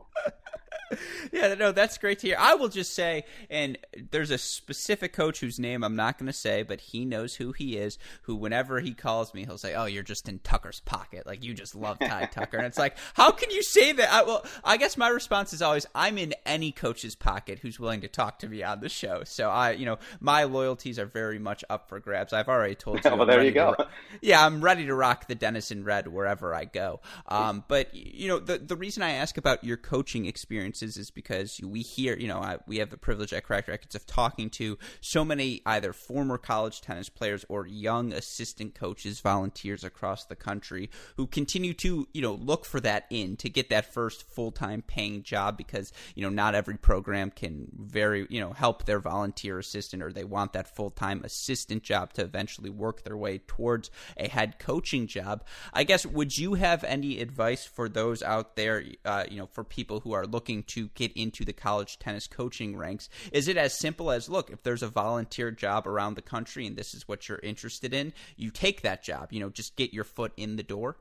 yeah, 1.32 1.54
no, 1.54 1.72
that's 1.72 1.98
great 1.98 2.18
to 2.20 2.28
hear. 2.28 2.36
I 2.38 2.54
will 2.54 2.68
just 2.68 2.94
say, 2.94 3.24
and 3.50 3.78
there's 4.10 4.30
a 4.30 4.38
specific 4.38 5.12
coach 5.12 5.40
whose 5.40 5.58
name 5.58 5.82
I'm 5.82 5.96
not 5.96 6.18
going 6.18 6.26
to 6.26 6.32
say, 6.32 6.62
but 6.62 6.80
he 6.80 7.04
knows 7.04 7.36
who 7.36 7.52
he 7.52 7.76
is. 7.76 7.98
Who, 8.22 8.36
whenever 8.36 8.80
he 8.80 8.92
calls 8.92 9.34
me, 9.34 9.44
he'll 9.44 9.58
say, 9.58 9.74
"Oh, 9.74 9.86
you're 9.86 10.02
just 10.02 10.28
in 10.28 10.38
Tucker's 10.40 10.80
pocket. 10.80 11.26
Like 11.26 11.42
you 11.44 11.54
just 11.54 11.74
love 11.74 11.98
Ty 11.98 12.26
Tucker." 12.32 12.58
And 12.58 12.66
it's 12.66 12.78
like, 12.78 12.96
how 13.14 13.30
can 13.30 13.50
you 13.50 13.62
say 13.62 13.92
that? 13.92 14.12
I, 14.12 14.22
well, 14.22 14.44
I 14.62 14.76
guess 14.76 14.96
my 14.96 15.08
response 15.08 15.52
is 15.52 15.62
always, 15.62 15.86
I'm 15.94 16.18
in 16.18 16.34
any 16.46 16.72
coach's 16.72 17.14
pocket 17.14 17.60
who's 17.60 17.80
willing 17.80 18.00
to 18.02 18.08
talk 18.08 18.38
to 18.40 18.48
me 18.48 18.62
on 18.62 18.80
the 18.80 18.88
show. 18.88 19.22
So 19.24 19.50
I, 19.50 19.72
you 19.72 19.86
know, 19.86 19.98
my 20.20 20.44
loyalties 20.44 20.98
are 20.98 21.06
very 21.06 21.38
much 21.38 21.64
up 21.70 21.88
for 21.88 22.00
grabs. 22.00 22.32
I've 22.32 22.48
already 22.48 22.74
told 22.74 23.04
you. 23.04 23.10
well, 23.16 23.26
there 23.26 23.42
you 23.42 23.52
go. 23.52 23.74
Ro- 23.78 23.86
yeah, 24.20 24.44
I'm 24.44 24.60
ready 24.60 24.86
to 24.86 24.94
rock 24.94 25.28
the 25.28 25.34
Denison 25.34 25.84
Red 25.84 26.08
wherever 26.08 26.54
I 26.54 26.64
go. 26.64 27.00
Um, 27.28 27.64
but 27.68 27.94
you 27.94 28.28
know, 28.28 28.38
the 28.38 28.58
the 28.58 28.76
reason 28.76 29.02
I 29.02 29.12
ask 29.12 29.36
about 29.36 29.64
your 29.64 29.76
coaching 29.76 30.26
experiences 30.64 30.96
is 30.96 31.10
because 31.10 31.60
we 31.62 31.82
hear, 31.82 32.16
you 32.16 32.28
know, 32.28 32.38
I, 32.38 32.58
we 32.66 32.78
have 32.78 32.90
the 32.90 32.96
privilege 32.96 33.32
at 33.32 33.44
Cracked 33.44 33.68
Racquets 33.68 33.94
of 33.94 34.06
talking 34.06 34.50
to 34.50 34.78
so 35.00 35.24
many 35.24 35.60
either 35.66 35.92
former 35.92 36.38
college 36.38 36.80
tennis 36.80 37.08
players 37.08 37.44
or 37.48 37.66
young 37.66 38.12
assistant 38.12 38.74
coaches, 38.74 39.20
volunteers 39.20 39.84
across 39.84 40.24
the 40.24 40.36
country 40.36 40.90
who 41.16 41.26
continue 41.26 41.74
to, 41.74 42.08
you 42.12 42.22
know, 42.22 42.34
look 42.34 42.64
for 42.64 42.80
that 42.80 43.06
in 43.10 43.36
to 43.36 43.48
get 43.48 43.68
that 43.68 43.92
first 43.92 44.22
full 44.28 44.50
time 44.50 44.82
paying 44.82 45.22
job 45.22 45.56
because, 45.56 45.92
you 46.14 46.22
know, 46.22 46.30
not 46.30 46.54
every 46.54 46.76
program 46.76 47.30
can 47.30 47.68
very, 47.78 48.26
you 48.30 48.40
know, 48.40 48.52
help 48.52 48.84
their 48.84 49.00
volunteer 49.00 49.58
assistant 49.58 50.02
or 50.02 50.12
they 50.12 50.24
want 50.24 50.52
that 50.52 50.74
full 50.74 50.90
time 50.90 51.22
assistant 51.24 51.82
job 51.82 52.12
to 52.14 52.22
eventually 52.22 52.70
work 52.70 53.04
their 53.04 53.16
way 53.16 53.38
towards 53.46 53.90
a 54.16 54.28
head 54.28 54.58
coaching 54.58 55.06
job. 55.06 55.44
I 55.72 55.84
guess, 55.84 56.06
would 56.06 56.36
you 56.36 56.54
have 56.54 56.84
any 56.84 57.20
advice 57.20 57.64
for 57.64 57.88
those 57.88 58.22
out 58.22 58.56
there, 58.56 58.84
uh, 59.04 59.24
you 59.30 59.38
know, 59.38 59.46
for 59.46 59.64
people 59.64 60.00
who 60.00 60.12
are 60.12 60.26
looking 60.26 60.53
to 60.62 60.88
get 60.94 61.12
into 61.12 61.44
the 61.44 61.52
college 61.52 61.98
tennis 61.98 62.26
coaching 62.26 62.76
ranks? 62.76 63.08
Is 63.32 63.48
it 63.48 63.56
as 63.56 63.78
simple 63.78 64.10
as 64.10 64.28
look, 64.28 64.50
if 64.50 64.62
there's 64.62 64.82
a 64.82 64.88
volunteer 64.88 65.50
job 65.50 65.86
around 65.86 66.14
the 66.14 66.22
country 66.22 66.66
and 66.66 66.76
this 66.76 66.94
is 66.94 67.08
what 67.08 67.28
you're 67.28 67.40
interested 67.42 67.92
in, 67.92 68.12
you 68.36 68.50
take 68.50 68.82
that 68.82 69.02
job, 69.02 69.32
you 69.32 69.40
know, 69.40 69.50
just 69.50 69.76
get 69.76 69.92
your 69.92 70.04
foot 70.04 70.32
in 70.36 70.56
the 70.56 70.62
door? 70.62 70.96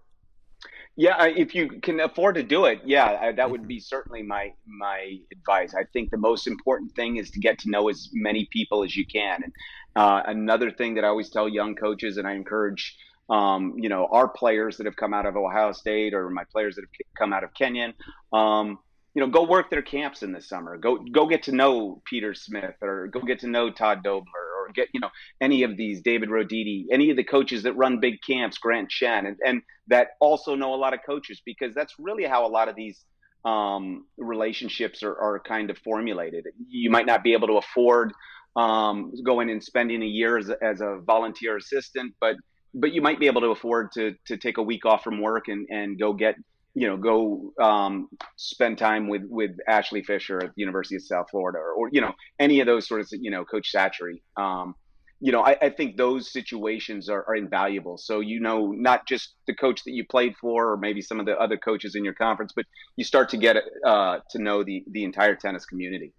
Yeah, 0.95 1.25
if 1.25 1.55
you 1.55 1.81
can 1.81 1.99
afford 1.99 2.35
to 2.35 2.43
do 2.43 2.65
it, 2.65 2.81
yeah, 2.85 3.31
that 3.31 3.49
would 3.49 3.61
mm-hmm. 3.61 3.67
be 3.67 3.79
certainly 3.79 4.21
my 4.21 4.53
my 4.67 5.17
advice. 5.31 5.73
I 5.73 5.85
think 5.85 6.11
the 6.11 6.17
most 6.17 6.45
important 6.45 6.93
thing 6.95 7.17
is 7.17 7.31
to 7.31 7.39
get 7.39 7.57
to 7.59 7.69
know 7.71 7.89
as 7.89 8.09
many 8.13 8.47
people 8.51 8.83
as 8.83 8.95
you 8.95 9.05
can. 9.05 9.43
And 9.43 9.53
uh, 9.95 10.21
another 10.27 10.69
thing 10.69 10.93
that 10.95 11.03
I 11.03 11.07
always 11.07 11.29
tell 11.31 11.49
young 11.49 11.75
coaches, 11.75 12.17
and 12.17 12.27
I 12.27 12.33
encourage, 12.33 12.95
um, 13.27 13.73
you 13.77 13.89
know, 13.89 14.07
our 14.11 14.27
players 14.27 14.77
that 14.77 14.85
have 14.85 14.95
come 14.95 15.15
out 15.15 15.25
of 15.25 15.35
Ohio 15.35 15.71
State 15.71 16.13
or 16.13 16.29
my 16.29 16.43
players 16.51 16.75
that 16.75 16.81
have 16.81 17.07
come 17.17 17.33
out 17.33 17.43
of 17.43 17.55
Kenyon, 17.55 17.95
um, 18.31 18.77
you 19.13 19.21
know, 19.21 19.27
go 19.29 19.43
work 19.43 19.69
their 19.69 19.81
camps 19.81 20.23
in 20.23 20.31
the 20.31 20.41
summer. 20.41 20.77
Go 20.77 20.97
go 20.97 21.27
get 21.27 21.43
to 21.43 21.51
know 21.51 22.01
Peter 22.05 22.33
Smith 22.33 22.75
or 22.81 23.07
go 23.07 23.21
get 23.21 23.39
to 23.41 23.47
know 23.47 23.69
Todd 23.69 24.03
Dobler 24.03 24.23
or 24.59 24.71
get 24.73 24.87
you 24.93 24.99
know 24.99 25.09
any 25.39 25.63
of 25.63 25.77
these 25.77 26.01
David 26.01 26.29
Roditi, 26.29 26.85
any 26.91 27.11
of 27.11 27.17
the 27.17 27.23
coaches 27.23 27.63
that 27.63 27.73
run 27.73 27.99
big 27.99 28.15
camps, 28.25 28.57
Grant 28.57 28.89
Chen, 28.89 29.27
and, 29.27 29.37
and 29.45 29.61
that 29.87 30.09
also 30.19 30.55
know 30.55 30.73
a 30.73 30.77
lot 30.77 30.93
of 30.93 31.01
coaches 31.05 31.41
because 31.45 31.75
that's 31.75 31.93
really 31.99 32.23
how 32.23 32.45
a 32.45 32.49
lot 32.49 32.69
of 32.69 32.75
these 32.75 33.05
um, 33.45 34.05
relationships 34.17 35.03
are, 35.03 35.15
are 35.15 35.39
kind 35.39 35.69
of 35.69 35.77
formulated. 35.79 36.45
You 36.67 36.89
might 36.89 37.05
not 37.05 37.23
be 37.23 37.33
able 37.33 37.47
to 37.47 37.57
afford 37.57 38.13
um, 38.55 39.11
going 39.23 39.49
and 39.49 39.63
spending 39.63 40.01
a 40.01 40.07
year 40.07 40.37
as, 40.37 40.49
as 40.61 40.81
a 40.81 40.99
volunteer 41.05 41.57
assistant, 41.57 42.13
but 42.19 42.35
but 42.75 42.91
you 42.91 43.03
might 43.03 43.19
be 43.19 43.27
able 43.27 43.41
to 43.41 43.47
afford 43.49 43.91
to 43.93 44.15
to 44.25 44.37
take 44.37 44.57
a 44.57 44.63
week 44.63 44.85
off 44.85 45.03
from 45.03 45.21
work 45.21 45.47
and 45.47 45.67
and 45.69 45.99
go 45.99 46.13
get 46.13 46.35
you 46.75 46.87
know, 46.87 46.97
go 46.97 47.53
um, 47.61 48.09
spend 48.35 48.77
time 48.77 49.07
with 49.07 49.23
with 49.29 49.51
Ashley 49.67 50.03
Fisher 50.03 50.37
at 50.43 50.55
the 50.55 50.61
University 50.61 50.95
of 50.95 51.03
South 51.03 51.27
Florida, 51.29 51.59
or, 51.59 51.73
or 51.73 51.89
you 51.91 52.01
know, 52.01 52.13
any 52.39 52.59
of 52.61 52.65
those 52.65 52.87
sorts 52.87 53.13
of, 53.13 53.19
you 53.21 53.31
know, 53.31 53.45
Coach 53.45 53.71
Satchery. 53.73 54.21
Um, 54.37 54.75
you 55.19 55.31
know, 55.31 55.41
I, 55.41 55.55
I, 55.61 55.69
think 55.69 55.95
those 55.95 56.33
situations 56.33 57.07
are, 57.07 57.23
are, 57.29 57.35
invaluable. 57.35 57.97
So 57.97 58.19
you 58.19 58.41
know, 58.41 58.71
not 58.71 59.07
just 59.07 59.35
the 59.47 59.55
coach 59.55 59.81
that 59.85 59.91
you 59.91 60.05
played 60.05 60.35
for, 60.35 60.73
or 60.73 60.77
maybe 60.77 61.01
some 61.01 61.17
of 61.19 61.25
the 61.25 61.39
other 61.39 61.55
coaches 61.55 61.95
in 61.95 62.03
your 62.03 62.13
conference, 62.13 62.51
but 62.53 62.65
you 62.97 63.05
start 63.05 63.29
to 63.29 63.37
get 63.37 63.55
uh, 63.85 64.19
to 64.31 64.39
know 64.41 64.63
the 64.63 64.83
the 64.91 65.05
entire 65.05 65.35
tennis 65.35 65.65
community. 65.65 66.11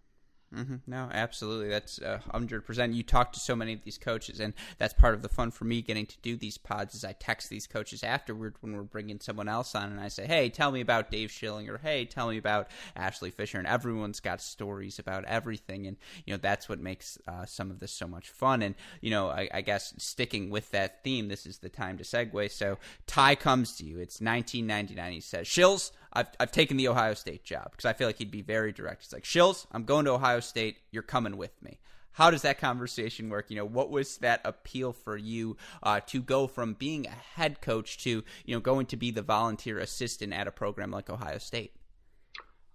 Mm-hmm. 0.55 0.77
No, 0.87 1.09
absolutely. 1.13 1.69
That's 1.69 2.01
hundred 2.31 2.63
uh, 2.63 2.67
percent. 2.67 2.95
You 2.95 3.03
talk 3.03 3.33
to 3.33 3.41
so 3.41 3.57
many 3.57 3.73
of 3.73 3.83
these 3.85 3.99
coaches, 3.99 4.41
and 4.41 4.55
that's 4.79 4.95
part 4.95 5.15
of 5.15 5.23
the 5.23 5.29
fun 5.29 5.51
for 5.51 5.65
me 5.65 5.83
getting 5.83 6.07
to 6.07 6.17
do 6.23 6.37
these 6.37 6.59
pods. 6.59 6.95
Is 6.95 7.05
I 7.05 7.13
text 7.13 7.51
these 7.51 7.67
coaches 7.67 8.05
afterward 8.05 8.55
when 8.61 8.77
we're 8.77 8.83
bringing 8.83 9.21
someone 9.21 9.49
else 9.49 9.75
on, 9.75 9.91
and 9.91 10.01
I 10.01 10.09
say, 10.09 10.27
"Hey, 10.27 10.51
tell 10.51 10.71
me 10.71 10.81
about 10.81 11.11
Dave 11.11 11.31
Schilling," 11.31 11.69
or 11.69 11.79
"Hey, 11.79 12.05
tell 12.05 12.29
me 12.29 12.39
about 12.39 12.69
Ashley 12.95 13.31
Fisher," 13.31 13.59
and 13.59 13.67
everyone's 13.67 14.21
got 14.21 14.41
stories 14.41 14.99
about 14.99 15.25
everything, 15.25 15.87
and 15.87 15.97
you 16.25 16.33
know 16.33 16.39
that's 16.39 16.69
what 16.69 16.79
makes 16.79 17.19
uh, 17.27 17.45
some 17.47 17.71
of 17.71 17.81
this 17.81 17.93
so 17.93 18.07
much 18.07 18.31
fun. 18.31 18.63
And 18.63 18.75
you 19.01 19.11
know, 19.11 19.29
I, 19.29 19.49
I, 19.53 19.61
guess 19.61 19.95
sticking 19.99 20.51
with 20.51 20.71
that 20.71 21.03
theme, 21.03 21.29
this 21.29 21.47
is 21.47 21.59
the 21.59 21.69
time 21.69 21.99
to 21.99 22.05
segue. 22.05 22.51
So 22.51 22.79
Ty 23.07 23.35
comes 23.37 23.77
to 23.77 23.85
you. 23.85 23.99
It's 23.99 24.21
1999. 24.21 25.13
He 25.13 25.21
says, 25.21 25.47
"Shills." 25.47 25.91
I've, 26.15 26.29
I've 26.39 26.53
taken 26.53 26.77
the 26.77 26.89
Ohio 26.89 27.15
State 27.15 27.45
job 27.45 27.71
because 27.73 27.85
I 27.85 27.93
feel 27.93 28.07
like 28.07 28.19
he'd 28.19 28.31
be 28.31 28.43
very 28.43 28.73
direct. 28.73 29.03
He's 29.03 29.13
like, 29.13 29.25
Shills, 29.25 29.67
I'm 29.73 29.85
going 29.85 30.05
to 30.05 30.13
Ohio 30.13 30.41
State. 30.41 30.79
You're 30.91 31.03
coming 31.03 31.37
with 31.37 31.61
me. 31.63 31.79
How 32.13 32.31
does 32.31 32.43
that 32.43 32.61
conversation 32.61 33.29
work? 33.29 33.47
You 33.51 33.57
know, 33.57 33.65
what 33.65 33.91
was 33.91 34.19
that 34.19 34.41
appeal 34.45 34.93
for 34.93 35.17
you 35.17 35.57
uh, 35.83 35.99
to 36.07 36.23
go 36.23 36.47
from 36.47 36.75
being 36.75 37.07
a 37.07 37.11
head 37.11 37.61
coach 37.61 37.99
to, 38.05 38.23
you 38.45 38.55
know, 38.55 38.61
going 38.61 38.87
to 38.87 38.97
be 38.97 39.11
the 39.11 39.23
volunteer 39.23 39.81
assistant 39.81 40.33
at 40.33 40.47
a 40.47 40.53
program 40.53 40.93
like 40.93 41.11
Ohio 41.11 41.39
State? 41.39 41.73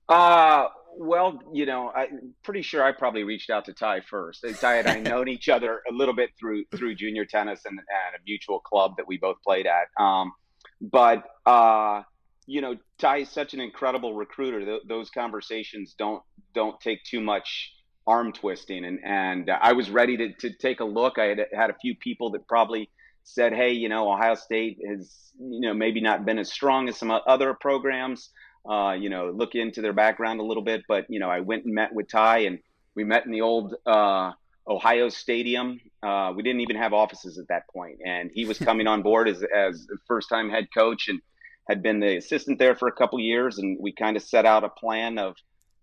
Uh, 0.09 0.67
well, 0.97 1.39
you 1.53 1.65
know, 1.65 1.89
I'm 1.95 2.33
pretty 2.43 2.63
sure 2.63 2.83
I 2.83 2.91
probably 2.91 3.23
reached 3.23 3.49
out 3.49 3.65
to 3.65 3.73
Ty 3.73 4.01
first. 4.01 4.43
Ty 4.59 4.79
and 4.79 4.87
I 4.89 4.99
known 5.09 5.29
each 5.29 5.47
other 5.47 5.81
a 5.89 5.93
little 5.93 6.15
bit 6.15 6.31
through 6.37 6.65
through 6.75 6.95
junior 6.95 7.23
tennis 7.23 7.61
and, 7.65 7.79
and 7.79 8.15
a 8.15 8.19
mutual 8.25 8.59
club 8.59 8.95
that 8.97 9.07
we 9.07 9.17
both 9.17 9.37
played 9.41 9.67
at. 9.67 9.87
Um, 10.03 10.33
but 10.81 11.23
uh, 11.45 12.01
you 12.49 12.61
know, 12.61 12.75
Ty 12.97 13.17
is 13.17 13.29
such 13.29 13.53
an 13.53 13.61
incredible 13.61 14.15
recruiter. 14.15 14.65
Th- 14.65 14.81
those 14.87 15.11
conversations 15.11 15.93
don't 15.97 16.23
don't 16.55 16.81
take 16.81 17.03
too 17.03 17.21
much 17.21 17.73
arm 18.07 18.33
twisting, 18.33 18.85
and 18.85 18.99
and 19.03 19.51
I 19.51 19.73
was 19.73 19.91
ready 19.91 20.17
to 20.17 20.33
to 20.33 20.49
take 20.57 20.79
a 20.79 20.85
look. 20.85 21.19
I 21.19 21.25
had 21.25 21.39
had 21.53 21.69
a 21.69 21.75
few 21.79 21.95
people 21.95 22.31
that 22.31 22.47
probably 22.47 22.89
said, 23.23 23.53
hey, 23.53 23.73
you 23.73 23.87
know, 23.87 24.11
Ohio 24.11 24.33
State 24.33 24.79
has 24.87 25.15
you 25.39 25.61
know 25.61 25.75
maybe 25.75 26.01
not 26.01 26.25
been 26.25 26.39
as 26.39 26.51
strong 26.51 26.89
as 26.89 26.97
some 26.97 27.11
other 27.11 27.53
programs. 27.53 28.29
Uh, 28.67 28.93
you 28.93 29.09
know, 29.09 29.29
look 29.29 29.53
into 29.53 29.81
their 29.81 29.93
background 29.93 30.39
a 30.39 30.43
little 30.43 30.63
bit, 30.63 30.81
but 30.87 31.05
you 31.07 31.19
know, 31.19 31.29
I 31.29 31.41
went 31.41 31.65
and 31.65 31.75
met 31.75 31.93
with 31.93 32.09
Ty, 32.09 32.39
and 32.39 32.59
we 32.95 33.03
met 33.03 33.25
in 33.25 33.31
the 33.31 33.41
old. 33.41 33.75
Uh, 33.85 34.31
Ohio 34.67 35.09
Stadium. 35.09 35.79
Uh, 36.03 36.31
we 36.35 36.43
didn't 36.43 36.61
even 36.61 36.75
have 36.75 36.93
offices 36.93 37.39
at 37.39 37.47
that 37.47 37.67
point, 37.69 37.97
and 38.05 38.29
he 38.31 38.45
was 38.45 38.59
coming 38.59 38.85
on 38.85 39.01
board 39.01 39.27
as 39.27 39.41
as 39.43 39.87
first 40.07 40.29
time 40.29 40.47
head 40.51 40.67
coach, 40.71 41.07
and 41.07 41.19
had 41.69 41.83
been 41.83 41.99
the 41.99 42.17
assistant 42.17 42.57
there 42.57 42.75
for 42.75 42.87
a 42.87 42.91
couple 42.91 43.19
years, 43.19 43.59
and 43.59 43.77
we 43.79 43.93
kind 43.93 44.17
of 44.17 44.23
set 44.23 44.45
out 44.45 44.63
a 44.63 44.69
plan 44.69 45.19
of 45.19 45.35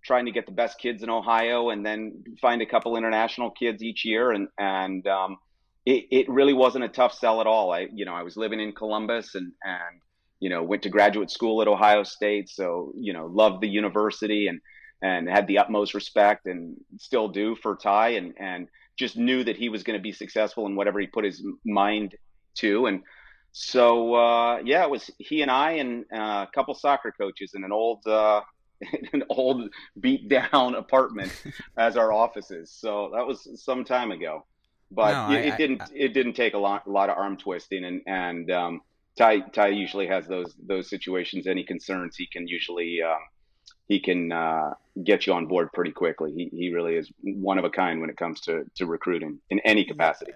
trying 0.05 0.27
to 0.27 0.33
get 0.33 0.47
the 0.47 0.53
best 0.53 0.79
kids 0.79 1.03
in 1.03 1.09
Ohio, 1.09 1.71
and 1.71 1.87
then 1.87 2.25
find 2.41 2.61
a 2.61 2.67
couple 2.67 2.97
international 2.97 3.51
kids 3.53 3.83
each 3.83 4.05
year, 4.05 4.33
and 4.33 4.49
and 4.59 5.07
um, 5.07 5.39
it, 5.87 6.07
it 6.11 6.29
really 6.29 6.53
wasn't 6.53 6.85
a 6.85 6.89
tough 6.89 7.15
sell 7.15 7.41
at 7.41 7.47
all. 7.47 7.73
I 7.73 7.87
you 7.93 8.05
know 8.05 8.15
I 8.15 8.25
was 8.25 8.37
living 8.37 8.61
in 8.61 8.73
Columbus, 8.73 9.37
and 9.37 9.53
and 9.63 10.01
you 10.41 10.51
know 10.51 10.65
went 10.65 10.83
to 10.83 10.89
graduate 10.89 11.31
school 11.31 11.63
at 11.63 11.69
Ohio 11.69 12.03
State, 12.03 12.49
so 12.49 12.93
you 12.97 13.13
know 13.13 13.27
loved 13.27 13.63
the 13.63 13.69
university 13.69 14.49
and 14.49 14.61
and 15.03 15.29
had 15.29 15.47
the 15.47 15.59
utmost 15.59 15.95
respect 15.95 16.47
and 16.47 16.77
still 16.99 17.29
do 17.29 17.55
for 17.55 17.77
Ty, 17.77 18.11
and 18.11 18.35
and 18.39 18.67
just 18.99 19.17
knew 19.17 19.45
that 19.45 19.57
he 19.57 19.69
was 19.69 19.85
going 19.85 19.99
to 19.99 20.03
be 20.03 20.13
successful 20.13 20.67
in 20.67 20.75
whatever 20.75 20.99
he 20.99 21.07
put 21.07 21.25
his 21.25 21.47
mind 21.65 22.17
to, 22.57 22.87
and 22.87 23.03
so 23.59 24.15
uh, 24.15 24.59
yeah, 24.67 24.83
it 24.83 24.91
was 24.91 25.11
he 25.17 25.41
and 25.41 25.51
I 25.51 25.73
and 25.73 26.05
uh, 26.15 26.45
a 26.47 26.49
couple 26.55 26.75
soccer 26.75 27.11
coaches 27.11 27.53
in 27.55 27.65
an 27.65 27.73
old 27.73 28.07
uh, 28.07 28.43
an 29.15 29.25
old 29.31 29.71
beat 29.99 30.29
down 30.29 30.75
apartment 30.85 31.33
as 31.79 31.97
our 31.97 32.13
offices. 32.13 32.71
So 32.71 33.13
that 33.15 33.27
was 33.27 33.49
some 33.65 33.83
time 33.83 34.11
ago, 34.11 34.45
but 34.91 35.31
no, 35.31 35.35
it, 35.35 35.39
I, 35.39 35.55
it, 35.55 35.57
didn't 35.57 35.81
I, 35.81 35.87
it 35.95 36.09
didn't 36.13 36.35
take 36.35 36.53
a 36.53 36.59
lot 36.59 36.87
a 36.87 36.91
lot 36.91 37.09
of 37.09 37.17
arm 37.17 37.39
twisting 37.39 37.87
and 37.87 38.03
and 38.07 38.51
um, 38.51 38.83
Ty 39.17 39.41
Ty 39.41 39.69
usually 39.69 40.07
has 40.07 40.27
those 40.27 40.55
those 40.63 40.91
situations. 40.91 41.47
Any 41.47 41.65
concerns 41.65 42.15
he 42.15 42.27
can 42.27 42.47
usually 42.47 43.01
um, 43.01 43.21
he 43.89 44.01
can 44.01 44.33
uh, 44.33 44.75
get 45.03 45.27
you 45.27 45.33
on 45.33 45.47
board 45.47 45.73
pretty 45.73 45.93
quickly. 45.93 46.31
He 46.35 46.51
he 46.55 46.75
really 46.75 46.97
is 46.97 47.11
one 47.23 47.57
of 47.57 47.65
a 47.65 47.71
kind 47.71 48.03
when 48.03 48.11
it 48.11 48.19
comes 48.19 48.43
to 48.43 48.65
to 48.75 48.85
recruiting 48.85 49.39
in 49.49 49.61
any 49.61 49.87
capacity. 49.87 50.33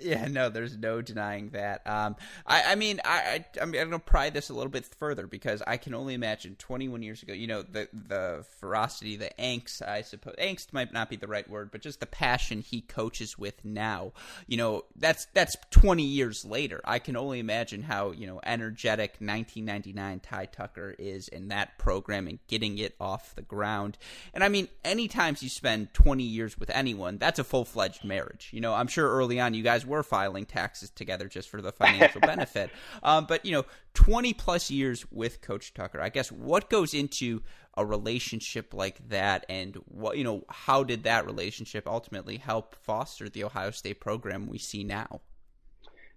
Yeah, 0.00 0.28
no, 0.28 0.48
there's 0.48 0.76
no 0.76 1.02
denying 1.02 1.50
that. 1.50 1.86
Um, 1.86 2.16
I, 2.46 2.72
I 2.72 2.74
mean, 2.74 3.00
I, 3.04 3.44
I, 3.58 3.60
I'm 3.60 3.72
going 3.72 3.90
to 3.90 3.98
pry 3.98 4.30
this 4.30 4.48
a 4.48 4.54
little 4.54 4.70
bit 4.70 4.86
further 4.86 5.26
because 5.26 5.62
I 5.66 5.76
can 5.76 5.94
only 5.94 6.14
imagine 6.14 6.56
21 6.56 7.02
years 7.02 7.22
ago, 7.22 7.32
you 7.32 7.46
know, 7.46 7.62
the 7.62 7.88
the 7.92 8.44
ferocity, 8.58 9.16
the 9.16 9.30
angst, 9.38 9.86
I 9.86 10.02
suppose, 10.02 10.34
angst 10.38 10.72
might 10.72 10.92
not 10.92 11.10
be 11.10 11.16
the 11.16 11.26
right 11.26 11.48
word, 11.48 11.70
but 11.70 11.82
just 11.82 12.00
the 12.00 12.06
passion 12.06 12.62
he 12.62 12.80
coaches 12.80 13.38
with 13.38 13.64
now. 13.64 14.12
You 14.46 14.56
know, 14.56 14.84
that's 14.96 15.26
that's 15.34 15.56
20 15.70 16.02
years 16.02 16.44
later. 16.44 16.80
I 16.84 16.98
can 16.98 17.16
only 17.16 17.38
imagine 17.38 17.82
how 17.82 18.12
you 18.12 18.26
know 18.26 18.40
energetic 18.44 19.16
1999 19.18 20.20
Ty 20.20 20.46
Tucker 20.46 20.94
is 20.98 21.28
in 21.28 21.48
that 21.48 21.78
program 21.78 22.26
and 22.26 22.38
getting 22.48 22.78
it 22.78 22.94
off 23.00 23.34
the 23.34 23.42
ground. 23.42 23.98
And 24.32 24.42
I 24.42 24.48
mean, 24.48 24.68
any 24.84 25.08
times 25.08 25.42
you 25.42 25.48
spend 25.48 25.92
20 25.92 26.22
years 26.22 26.58
with 26.58 26.70
anyone, 26.70 27.18
that's 27.18 27.38
a 27.38 27.44
full 27.44 27.64
fledged 27.64 28.04
marriage. 28.04 28.50
You 28.52 28.60
know, 28.60 28.74
I'm 28.74 28.88
sure 28.88 29.08
early 29.08 29.38
on 29.40 29.54
you 29.54 29.62
guys 29.62 29.84
were 29.90 30.02
filing 30.02 30.46
taxes 30.46 30.90
together 30.90 31.28
just 31.28 31.48
for 31.48 31.60
the 31.60 31.72
financial 31.72 32.20
benefit. 32.32 32.70
Um, 33.02 33.26
but 33.28 33.44
you 33.44 33.52
know, 33.52 33.64
20 33.94 34.32
plus 34.34 34.70
years 34.70 35.04
with 35.10 35.40
Coach 35.40 35.74
Tucker. 35.74 36.00
I 36.00 36.08
guess 36.08 36.32
what 36.32 36.70
goes 36.70 36.94
into 36.94 37.42
a 37.76 37.84
relationship 37.84 38.72
like 38.72 39.08
that, 39.08 39.44
and 39.48 39.76
what 39.86 40.16
you 40.16 40.24
know, 40.24 40.44
how 40.48 40.82
did 40.84 41.04
that 41.04 41.26
relationship 41.26 41.86
ultimately 41.86 42.36
help 42.36 42.74
foster 42.74 43.28
the 43.28 43.44
Ohio 43.44 43.70
State 43.70 44.00
program 44.00 44.46
we 44.46 44.58
see 44.58 44.84
now? 44.84 45.20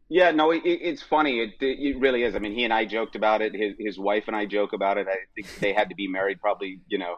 Yeah, 0.10 0.32
no, 0.32 0.52
it, 0.52 0.62
it's 0.64 1.02
funny. 1.02 1.40
It, 1.40 1.54
it 1.62 2.00
really 2.00 2.24
is. 2.24 2.36
I 2.36 2.40
mean, 2.40 2.54
he 2.54 2.64
and 2.66 2.74
I 2.74 2.86
joked 2.86 3.16
about 3.16 3.42
it. 3.42 3.56
His 3.56 3.74
his 3.80 3.98
wife 3.98 4.26
and 4.28 4.36
I 4.36 4.46
joke 4.46 4.74
about 4.74 4.98
it. 4.98 5.08
I 5.08 5.18
think 5.36 5.48
they 5.60 5.74
had 5.74 5.90
to 5.90 5.96
be 5.96 6.08
married 6.08 6.40
probably, 6.40 6.82
you 6.88 6.98
know, 6.98 7.16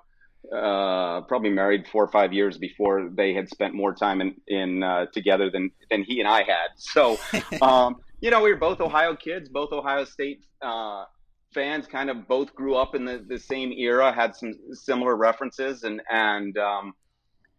uh, 0.54 1.22
probably 1.22 1.50
married 1.50 1.88
four 1.88 2.04
or 2.04 2.08
five 2.08 2.34
years 2.34 2.58
before 2.58 3.10
they 3.14 3.34
had 3.34 3.50
spent 3.50 3.74
more 3.74 3.94
time 3.94 4.22
in, 4.22 4.36
in 4.48 4.84
uh, 4.84 5.06
together 5.08 5.50
than 5.50 5.72
than 5.90 6.04
he 6.04 6.20
and 6.20 6.28
I 6.28 6.44
had. 6.44 6.70
So, 6.76 7.18
um, 7.62 7.98
you 8.22 8.32
know, 8.32 8.42
we 8.42 8.52
were 8.52 8.60
both 8.60 8.82
Ohio 8.82 9.16
kids, 9.16 9.50
both 9.50 9.72
Ohio 9.72 10.06
State 10.06 10.46
uh, 10.62 11.06
fans. 11.54 11.88
Kind 11.88 12.10
of 12.10 12.28
both 12.28 12.54
grew 12.56 12.76
up 12.76 12.96
in 12.96 13.06
the, 13.06 13.24
the 13.28 13.40
same 13.40 13.72
era, 13.72 14.12
had 14.12 14.36
some 14.36 14.54
similar 14.74 15.16
references 15.16 15.84
and 15.84 16.02
and 16.12 16.58
um, 16.58 16.94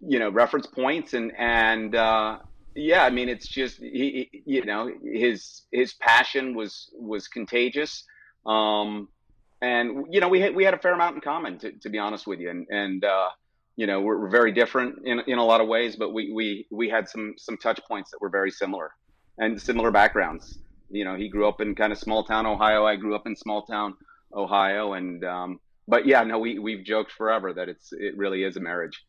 you 0.00 0.18
know 0.18 0.30
reference 0.30 0.66
points 0.66 1.14
and 1.14 1.32
and 1.38 1.94
uh, 1.94 2.38
yeah, 2.76 3.04
I 3.04 3.10
mean, 3.10 3.28
it's 3.28 3.48
just 3.48 3.78
he, 3.78 4.30
you 4.44 4.64
know 4.64 4.90
his 5.02 5.62
his 5.72 5.94
passion 5.94 6.54
was 6.54 6.90
was 6.94 7.26
contagious. 7.26 8.04
Um, 8.44 9.08
and 9.60 10.06
you 10.10 10.20
know 10.20 10.28
we 10.28 10.40
had 10.40 10.54
we 10.54 10.64
had 10.64 10.74
a 10.74 10.78
fair 10.78 10.92
amount 10.92 11.14
in 11.14 11.20
common 11.20 11.58
to, 11.58 11.72
to 11.72 11.88
be 11.88 11.98
honest 11.98 12.26
with 12.26 12.40
you. 12.40 12.50
And 12.50 12.66
and 12.70 13.04
uh, 13.04 13.28
you 13.76 13.86
know 13.86 14.00
we're, 14.00 14.20
we're, 14.20 14.30
very 14.30 14.52
different 14.52 15.06
in, 15.06 15.20
in 15.26 15.38
a 15.38 15.44
lot 15.44 15.60
of 15.60 15.68
ways 15.68 15.96
but 15.96 16.12
we, 16.12 16.32
we 16.32 16.66
we 16.70 16.88
had 16.88 17.08
some 17.08 17.34
some 17.36 17.56
touch 17.56 17.80
points 17.88 18.10
that 18.10 18.20
were 18.20 18.30
very 18.30 18.50
similar 18.50 18.90
and 19.38 19.60
similar 19.60 19.90
backgrounds. 19.90 20.58
You 20.90 21.04
know 21.04 21.16
he 21.16 21.28
grew 21.28 21.48
up 21.48 21.60
in 21.60 21.74
kind 21.74 21.92
of 21.92 21.98
small 21.98 22.24
town 22.24 22.46
ohio. 22.46 22.84
I 22.86 22.96
grew 22.96 23.14
up 23.14 23.26
in 23.26 23.36
small 23.36 23.62
town 23.62 23.94
ohio. 24.34 24.94
And 24.94 25.24
um, 25.24 25.60
but 25.88 26.06
yeah 26.06 26.22
no 26.22 26.38
we 26.38 26.58
we've 26.58 26.84
joked 26.84 27.12
forever 27.12 27.52
that 27.52 27.68
it's 27.68 27.92
it 27.92 28.16
really 28.16 28.42
is 28.44 28.56
a 28.56 28.60
marriage 28.60 29.04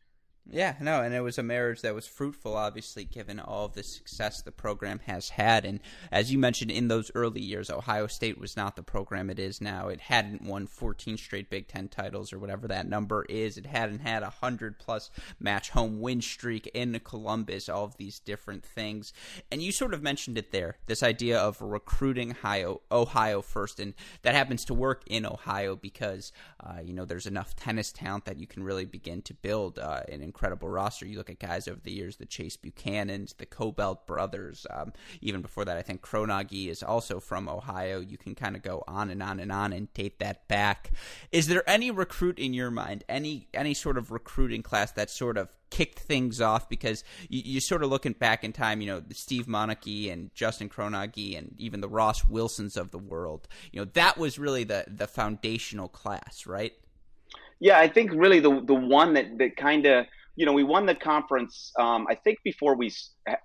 yeah, 0.50 0.76
no, 0.80 1.02
and 1.02 1.14
it 1.14 1.20
was 1.20 1.36
a 1.36 1.42
marriage 1.42 1.82
that 1.82 1.94
was 1.94 2.06
fruitful, 2.06 2.56
obviously, 2.56 3.04
given 3.04 3.38
all 3.38 3.68
the 3.68 3.82
success 3.82 4.40
the 4.40 4.50
program 4.50 5.00
has 5.00 5.28
had. 5.28 5.66
And 5.66 5.80
as 6.10 6.32
you 6.32 6.38
mentioned, 6.38 6.70
in 6.70 6.88
those 6.88 7.10
early 7.14 7.42
years, 7.42 7.68
Ohio 7.68 8.06
State 8.06 8.38
was 8.38 8.56
not 8.56 8.74
the 8.74 8.82
program 8.82 9.28
it 9.28 9.38
is 9.38 9.60
now. 9.60 9.88
It 9.88 10.00
hadn't 10.00 10.42
won 10.42 10.66
14 10.66 11.18
straight 11.18 11.50
Big 11.50 11.68
Ten 11.68 11.88
titles 11.88 12.32
or 12.32 12.38
whatever 12.38 12.66
that 12.68 12.88
number 12.88 13.26
is. 13.28 13.58
It 13.58 13.66
hadn't 13.66 13.98
had 13.98 14.22
a 14.22 14.32
100 14.40 14.78
plus 14.78 15.10
match 15.38 15.68
home 15.68 16.00
win 16.00 16.22
streak 16.22 16.66
in 16.68 16.98
Columbus, 17.04 17.68
all 17.68 17.84
of 17.84 17.98
these 17.98 18.18
different 18.18 18.64
things. 18.64 19.12
And 19.52 19.62
you 19.62 19.70
sort 19.70 19.92
of 19.92 20.02
mentioned 20.02 20.38
it 20.38 20.50
there 20.50 20.78
this 20.86 21.02
idea 21.02 21.38
of 21.38 21.60
recruiting 21.60 22.30
Ohio, 22.30 22.80
Ohio 22.90 23.42
first. 23.42 23.80
And 23.80 23.92
that 24.22 24.34
happens 24.34 24.64
to 24.64 24.74
work 24.74 25.02
in 25.06 25.26
Ohio 25.26 25.76
because, 25.76 26.32
uh, 26.60 26.78
you 26.82 26.94
know, 26.94 27.04
there's 27.04 27.26
enough 27.26 27.54
tennis 27.54 27.92
talent 27.92 28.24
that 28.24 28.38
you 28.38 28.46
can 28.46 28.62
really 28.62 28.86
begin 28.86 29.20
to 29.22 29.34
build 29.34 29.78
uh, 29.78 30.00
an 30.08 30.22
incredible 30.22 30.37
roster. 30.42 31.06
You 31.06 31.18
look 31.18 31.30
at 31.30 31.38
guys 31.38 31.68
over 31.68 31.80
the 31.82 31.92
years, 31.92 32.16
the 32.16 32.26
Chase 32.26 32.56
Buchanans, 32.56 33.36
the 33.36 33.46
Cobelt 33.46 34.06
brothers. 34.06 34.66
Um, 34.70 34.92
even 35.20 35.42
before 35.42 35.64
that, 35.64 35.76
I 35.76 35.82
think 35.82 36.02
Kronauge 36.02 36.68
is 36.68 36.82
also 36.82 37.20
from 37.20 37.48
Ohio. 37.48 38.00
You 38.00 38.18
can 38.18 38.34
kind 38.34 38.56
of 38.56 38.62
go 38.62 38.84
on 38.86 39.10
and 39.10 39.22
on 39.22 39.40
and 39.40 39.52
on 39.52 39.72
and 39.72 39.92
date 39.94 40.18
that 40.20 40.48
back. 40.48 40.92
Is 41.32 41.46
there 41.48 41.68
any 41.68 41.90
recruit 41.90 42.38
in 42.38 42.54
your 42.54 42.70
mind, 42.70 43.04
any 43.08 43.48
any 43.54 43.74
sort 43.74 43.98
of 43.98 44.10
recruiting 44.10 44.62
class 44.62 44.92
that 44.92 45.10
sort 45.10 45.36
of 45.36 45.48
kicked 45.70 45.98
things 45.98 46.40
off 46.40 46.68
because 46.68 47.04
you, 47.28 47.42
you're 47.44 47.60
sort 47.60 47.82
of 47.82 47.90
looking 47.90 48.12
back 48.12 48.44
in 48.44 48.52
time, 48.52 48.80
you 48.80 48.86
know, 48.86 49.02
Steve 49.12 49.46
Moneke 49.46 50.10
and 50.10 50.34
Justin 50.34 50.68
Kronauge 50.68 51.36
and 51.36 51.54
even 51.58 51.80
the 51.80 51.88
Ross 51.88 52.26
Wilsons 52.26 52.76
of 52.76 52.90
the 52.90 52.98
world. 52.98 53.48
You 53.72 53.80
know, 53.80 53.90
that 53.94 54.18
was 54.18 54.38
really 54.38 54.64
the 54.64 54.84
the 54.88 55.06
foundational 55.06 55.88
class, 55.88 56.46
right? 56.46 56.72
Yeah, 57.60 57.78
I 57.78 57.88
think 57.88 58.12
really 58.12 58.40
the 58.40 58.60
the 58.64 58.74
one 58.74 59.14
that 59.14 59.38
that 59.38 59.56
kind 59.56 59.86
of 59.86 60.06
you 60.38 60.46
know, 60.46 60.52
we 60.52 60.62
won 60.62 60.86
the 60.86 60.94
conference. 60.94 61.72
Um, 61.80 62.06
I 62.08 62.14
think 62.14 62.38
before 62.44 62.76
we 62.76 62.92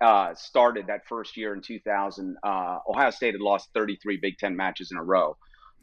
uh, 0.00 0.32
started 0.36 0.86
that 0.86 1.00
first 1.08 1.36
year 1.36 1.52
in 1.52 1.60
2000, 1.60 2.36
uh, 2.40 2.78
Ohio 2.88 3.10
State 3.10 3.34
had 3.34 3.40
lost 3.40 3.70
33 3.74 4.18
Big 4.18 4.38
Ten 4.38 4.54
matches 4.54 4.92
in 4.92 4.98
a 4.98 5.02
row. 5.02 5.36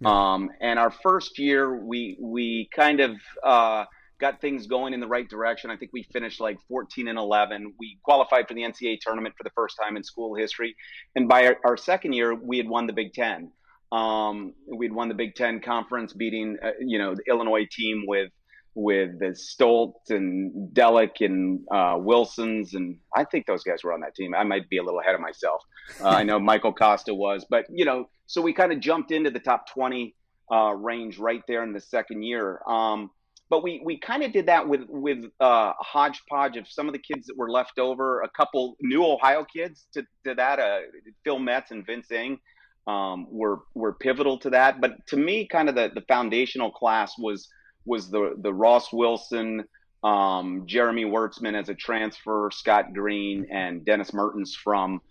Um, 0.06 0.50
and 0.62 0.80
our 0.80 0.89
first 0.89 1.38
year, 1.38 1.76
we 1.76 2.17
we 2.21 2.69
kind 2.74 3.02
of 3.02 3.12
uh, 3.43 3.84
got 4.21 4.39
things 4.39 4.67
going 4.67 4.93
in 4.93 5.02
the 5.02 5.08
right 5.08 5.28
direction. 5.30 5.69
I 5.69 5.76
think 5.76 5.91
we 5.91 6.04
finished 6.13 6.39
like 6.39 6.58
14 6.69 7.10
and 7.10 7.19
11. 7.19 7.74
We 7.78 8.00
qualified 8.06 8.47
for 8.47 8.54
the 8.54 8.62
NCAA 8.62 9.00
tournament 9.02 9.36
for 9.38 9.43
the 9.43 9.52
first 9.54 9.76
time 9.84 9.97
in 9.97 10.06
school 10.06 10.34
history. 10.34 10.78
And 11.17 11.28
by 11.28 11.45
our, 11.47 11.58
our 11.65 11.76
second 11.76 12.13
year, 12.13 12.34
we 12.34 12.56
had 12.56 12.69
won 12.69 12.88
the 12.88 12.93
Big 12.93 13.13
Ten. 13.13 13.52
Um, 13.91 14.54
we'd 14.65 14.93
won 14.93 15.10
the 15.10 15.13
Big 15.13 15.36
Ten 15.36 15.60
conference, 15.60 16.13
beating 16.13 16.58
uh, 16.63 16.71
you 16.80 16.97
know 16.97 17.15
the 17.15 17.24
Illinois 17.28 17.67
team 17.69 18.06
with 18.08 18.32
with 18.73 19.19
the 19.19 19.36
Stoltz 19.36 20.10
and 20.10 20.73
Delic 20.73 21.19
and 21.19 21.62
uh, 21.71 21.97
Wilsons, 21.97 22.73
and 22.73 22.97
I 23.15 23.25
think 23.25 23.45
those 23.45 23.63
guys 23.63 23.84
were 23.84 23.93
on 23.93 23.99
that 24.01 24.15
team. 24.15 24.34
I 24.34 24.43
might 24.43 24.69
be 24.69 24.77
a 24.77 24.84
little 24.84 25.01
ahead 25.01 25.15
of 25.15 25.21
myself. 25.21 25.62
Uh, 26.01 26.10
I 26.10 26.23
know 26.23 26.39
Michael 26.39 26.73
Kosta 26.73 27.15
was, 27.15 27.45
but 27.49 27.65
you 27.69 27.86
know, 27.86 28.10
so 28.27 28.41
we 28.41 28.53
kind 28.53 28.71
of 28.71 28.79
jumped 28.79 29.12
into 29.12 29.29
the 29.29 29.39
top 29.39 29.67
twenty 29.69 30.15
uh, 30.51 30.73
range 30.73 31.17
right 31.17 31.43
there 31.47 31.63
in 31.63 31.73
the 31.73 31.81
second 31.81 32.23
year. 32.23 32.62
Um, 32.67 33.12
but 33.49 33.63
we 33.63 33.81
we 33.84 33.99
kind 33.99 34.23
of 34.23 34.31
did 34.31 34.45
that 34.45 34.67
with 34.67 34.86
with 34.88 35.25
uh, 35.41 35.73
a 35.77 35.84
hodgepodge 35.84 36.55
of 36.55 36.67
some 36.67 36.88
of 36.88 36.93
the 36.93 36.99
kids 36.99 37.27
that 37.27 37.38
were 37.38 37.51
left 37.51 37.79
over, 37.79 38.21
a 38.21 38.29
couple 38.29 38.77
new 38.81 39.05
Ohio 39.05 39.45
kids 39.45 39.88
to, 39.93 40.03
to 40.23 40.34
that. 40.36 40.60
Uh, 40.60 40.79
Phil 41.25 41.39
Metz 41.39 41.71
and 41.71 41.86
Vince 41.86 42.10
Ing 42.12 42.39
um, 42.88 43.27
were 43.29 43.60
were 43.75 43.93
pivotal 43.93 44.38
to 44.39 44.49
that. 44.51 44.79
But 44.79 45.05
to 45.07 45.17
me, 45.17 45.45
kind 45.47 45.67
of 45.67 45.75
the 45.75 45.91
the 45.93 46.01
foundational 46.07 46.71
class 46.71 47.13
was 47.19 47.49
was 47.86 48.10
the 48.10 48.36
the 48.38 48.54
Ross 48.54 48.91
Wilson, 48.91 49.63
um, 50.04 50.63
Jeremy 50.65 51.06
Wurtzman 51.06 51.60
as 51.60 51.70
a 51.70 51.76
transfer, 51.76 52.50
Scott 52.54 52.94
Green, 52.94 53.48
and 53.52 53.86
Dennis 53.86 54.13
Mertens 54.13 54.56
from 54.56 55.02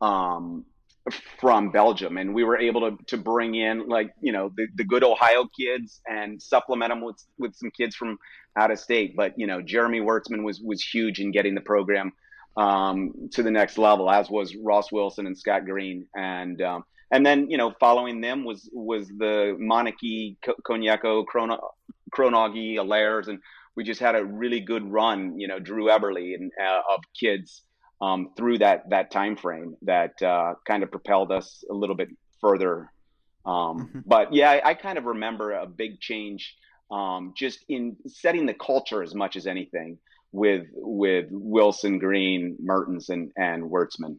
um, 0.00 0.64
from 1.40 1.70
Belgium, 1.70 2.18
and 2.18 2.34
we 2.34 2.44
were 2.44 2.58
able 2.58 2.90
to 2.90 3.04
to 3.06 3.16
bring 3.16 3.54
in 3.54 3.88
like 3.88 4.12
you 4.20 4.32
know 4.32 4.50
the, 4.56 4.66
the 4.76 4.84
good 4.84 5.04
Ohio 5.04 5.48
kids 5.58 6.00
and 6.08 6.40
supplement 6.40 6.90
them 6.90 7.00
with 7.00 7.16
with 7.38 7.54
some 7.54 7.70
kids 7.70 7.96
from 7.96 8.18
out 8.56 8.70
of 8.70 8.78
state. 8.78 9.16
But 9.16 9.38
you 9.38 9.46
know 9.46 9.62
Jeremy 9.62 10.00
Wurtzman 10.00 10.44
was 10.44 10.60
was 10.60 10.82
huge 10.82 11.20
in 11.20 11.32
getting 11.32 11.54
the 11.54 11.60
program 11.60 12.12
um, 12.56 13.28
to 13.32 13.42
the 13.42 13.50
next 13.50 13.78
level, 13.78 14.10
as 14.10 14.28
was 14.28 14.54
Ross 14.56 14.92
Wilson 14.92 15.26
and 15.26 15.36
Scott 15.36 15.64
Green, 15.64 16.06
and 16.14 16.60
um, 16.62 16.84
and 17.10 17.24
then 17.24 17.50
you 17.50 17.58
know 17.58 17.72
following 17.80 18.20
them 18.20 18.44
was 18.44 18.68
was 18.72 19.08
the 19.08 19.56
Moneke, 19.58 20.36
Konyeko, 20.66 21.26
Chrono, 21.26 21.70
Kronauge, 22.12 22.78
Allairs, 22.78 23.28
and 23.28 23.40
we 23.76 23.84
just 23.84 24.00
had 24.00 24.14
a 24.14 24.24
really 24.24 24.60
good 24.60 24.90
run. 24.90 25.38
You 25.38 25.48
know, 25.48 25.58
Drew 25.58 25.86
Eberly 25.86 26.34
and 26.34 26.52
uh, 26.60 26.82
of 26.94 27.00
kids 27.18 27.62
um, 28.00 28.30
through 28.36 28.58
that 28.58 28.90
that 28.90 29.10
time 29.10 29.36
frame 29.36 29.76
that 29.82 30.20
uh, 30.22 30.54
kind 30.66 30.82
of 30.82 30.90
propelled 30.90 31.32
us 31.32 31.64
a 31.70 31.74
little 31.74 31.96
bit 31.96 32.08
further. 32.40 32.90
Um, 33.46 33.54
mm-hmm. 33.54 34.00
But 34.06 34.34
yeah, 34.34 34.50
I, 34.50 34.70
I, 34.70 34.74
kind 34.74 34.98
of 34.98 35.04
remember 35.04 35.52
a 35.52 35.66
big 35.66 35.98
change 35.98 36.54
um, 36.90 37.32
just 37.34 37.64
in 37.70 37.96
setting 38.06 38.44
the 38.44 38.52
culture 38.52 39.02
as 39.02 39.14
much 39.14 39.34
as 39.34 39.46
anything 39.46 39.96
with 40.30 40.66
with 40.74 41.26
Wilson, 41.30 41.98
Green, 41.98 42.56
Mertens, 42.60 43.08
and 43.08 43.32
and 43.36 43.64
Wurtzman. 43.64 44.18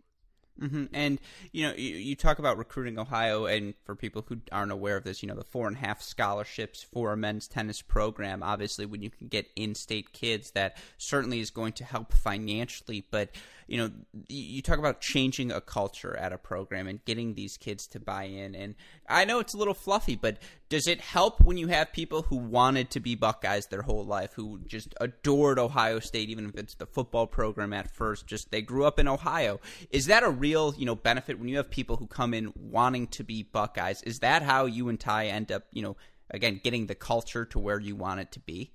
Mm-hmm. 0.62 0.86
And 0.94 1.20
you 1.52 1.68
know, 1.68 1.74
you, 1.74 1.96
you, 1.96 2.16
talk 2.16 2.38
about 2.38 2.58
recruiting 2.58 3.00
Ohio, 3.00 3.46
and 3.46 3.74
for 3.84 3.96
people 3.96 4.24
who 4.28 4.38
aren't 4.52 4.72
aware 4.72 4.96
of 4.96 5.04
this, 5.04 5.24
you 5.24 5.28
know, 5.28 5.36
the 5.36 5.44
four 5.44 5.68
and 5.68 5.76
a 5.76 5.80
half 5.80 6.02
scholarships 6.02 6.84
for 6.84 7.12
a 7.12 7.18
men's 7.18 7.48
tennis 7.48 7.82
program. 7.82 8.44
Obviously, 8.44 8.86
when 8.86 9.02
you 9.02 9.10
can 9.10 9.28
get 9.28 9.48
in-state 9.56 10.14
kids, 10.14 10.52
that 10.52 10.78
certainly 10.98 11.40
is 11.40 11.50
going 11.50 11.74
to 11.74 11.84
help 11.84 12.14
financially. 12.14 13.04
But 13.10 13.32
you 13.72 13.78
know, 13.78 13.90
you 14.28 14.62
talk 14.62 14.80
about 14.80 15.00
changing 15.00 15.50
a 15.50 15.62
culture 15.62 16.14
at 16.18 16.34
a 16.34 16.38
program 16.38 16.88
and 16.88 17.06
getting 17.06 17.36
these 17.36 17.56
kids 17.56 17.88
to 17.88 18.02
buy 18.02 18.24
in. 18.26 18.54
And 18.54 18.76
I 19.08 19.24
know 19.24 19.40
it's 19.40 19.54
a 19.54 19.58
little 19.58 19.74
fluffy, 19.74 20.18
but 20.18 20.40
does 20.68 20.88
it 20.88 21.00
help 21.00 21.40
when 21.40 21.56
you 21.56 21.68
have 21.68 21.94
people 21.94 22.24
who 22.24 22.36
wanted 22.36 22.90
to 22.90 23.00
be 23.00 23.16
Buckeyes 23.16 23.68
their 23.68 23.84
whole 23.84 24.04
life, 24.04 24.34
who 24.34 24.60
just 24.68 24.94
adored 25.00 25.58
Ohio 25.58 26.00
State, 26.00 26.30
even 26.30 26.50
if 26.50 26.56
it's 26.56 26.76
the 26.76 26.86
football 26.86 27.28
program 27.28 27.72
at 27.72 27.90
first, 27.96 28.28
just 28.28 28.52
they 28.52 28.62
grew 28.62 28.84
up 28.84 29.00
in 29.00 29.08
Ohio? 29.08 29.62
Is 29.90 30.08
that 30.08 30.24
a 30.24 30.30
real 30.30 30.51
real, 30.52 30.74
you 30.78 30.86
know, 30.86 30.96
benefit 30.96 31.40
when 31.40 31.48
you 31.48 31.58
have 31.58 31.70
people 31.70 31.96
who 31.96 32.08
come 32.08 32.34
in 32.34 32.54
wanting 32.56 33.08
to 33.08 33.24
be 33.24 33.44
Buckeyes? 33.44 34.02
Is 34.04 34.20
that 34.20 34.42
how 34.42 34.66
you 34.66 34.90
and 34.90 35.00
Ty 35.00 35.28
end 35.28 35.52
up, 35.52 35.64
you 35.72 35.82
know, 35.82 35.96
again, 36.30 36.60
getting 36.64 36.88
the 36.88 36.96
culture 36.96 37.46
to 37.46 37.60
where 37.60 37.80
you 37.80 37.96
want 37.96 38.20
it 38.20 38.32
to 38.34 38.40
be? 38.40 38.72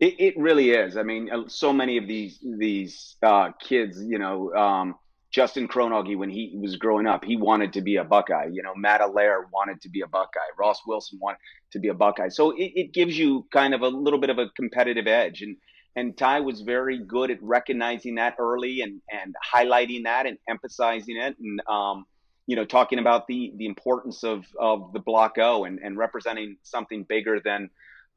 It, 0.00 0.14
it 0.18 0.38
really 0.38 0.70
is. 0.70 0.96
I 0.96 1.02
mean, 1.02 1.30
uh, 1.30 1.42
so 1.46 1.72
many 1.72 1.98
of 1.98 2.08
these 2.08 2.38
these 2.42 3.16
uh, 3.22 3.50
kids, 3.60 4.02
you 4.02 4.18
know, 4.18 4.52
um, 4.54 4.94
Justin 5.30 5.68
Kronauge, 5.68 6.16
when 6.16 6.30
he 6.30 6.58
was 6.60 6.76
growing 6.76 7.06
up, 7.06 7.24
he 7.24 7.36
wanted 7.36 7.72
to 7.74 7.82
be 7.82 7.96
a 7.96 8.04
Buckeye. 8.04 8.48
You 8.50 8.62
know, 8.62 8.74
Matt 8.74 9.00
Allaire 9.00 9.46
wanted 9.52 9.80
to 9.82 9.88
be 9.88 10.00
a 10.00 10.08
Buckeye. 10.08 10.50
Ross 10.58 10.80
Wilson 10.86 11.18
wanted 11.22 11.38
to 11.72 11.78
be 11.78 11.88
a 11.88 11.94
Buckeye. 11.94 12.30
So 12.30 12.50
it, 12.52 12.72
it 12.74 12.92
gives 12.92 13.16
you 13.16 13.46
kind 13.52 13.74
of 13.74 13.82
a 13.82 13.88
little 13.88 14.18
bit 14.18 14.30
of 14.30 14.38
a 14.38 14.48
competitive 14.56 15.06
edge. 15.06 15.42
And 15.42 15.56
and 15.96 16.16
Ty 16.16 16.40
was 16.40 16.60
very 16.60 16.98
good 16.98 17.30
at 17.30 17.42
recognizing 17.42 18.16
that 18.16 18.36
early 18.38 18.80
and 18.82 19.00
and 19.10 19.34
highlighting 19.54 20.04
that 20.04 20.26
and 20.26 20.38
emphasizing 20.48 21.16
it 21.16 21.36
and 21.38 21.60
um, 21.68 22.06
you 22.46 22.56
know 22.56 22.64
talking 22.64 22.98
about 22.98 23.26
the 23.26 23.52
the 23.56 23.66
importance 23.66 24.24
of 24.24 24.44
of 24.58 24.92
the 24.92 25.00
block 25.00 25.38
O 25.38 25.64
and 25.64 25.78
and 25.80 25.96
representing 25.96 26.56
something 26.62 27.04
bigger 27.04 27.40
than 27.40 27.70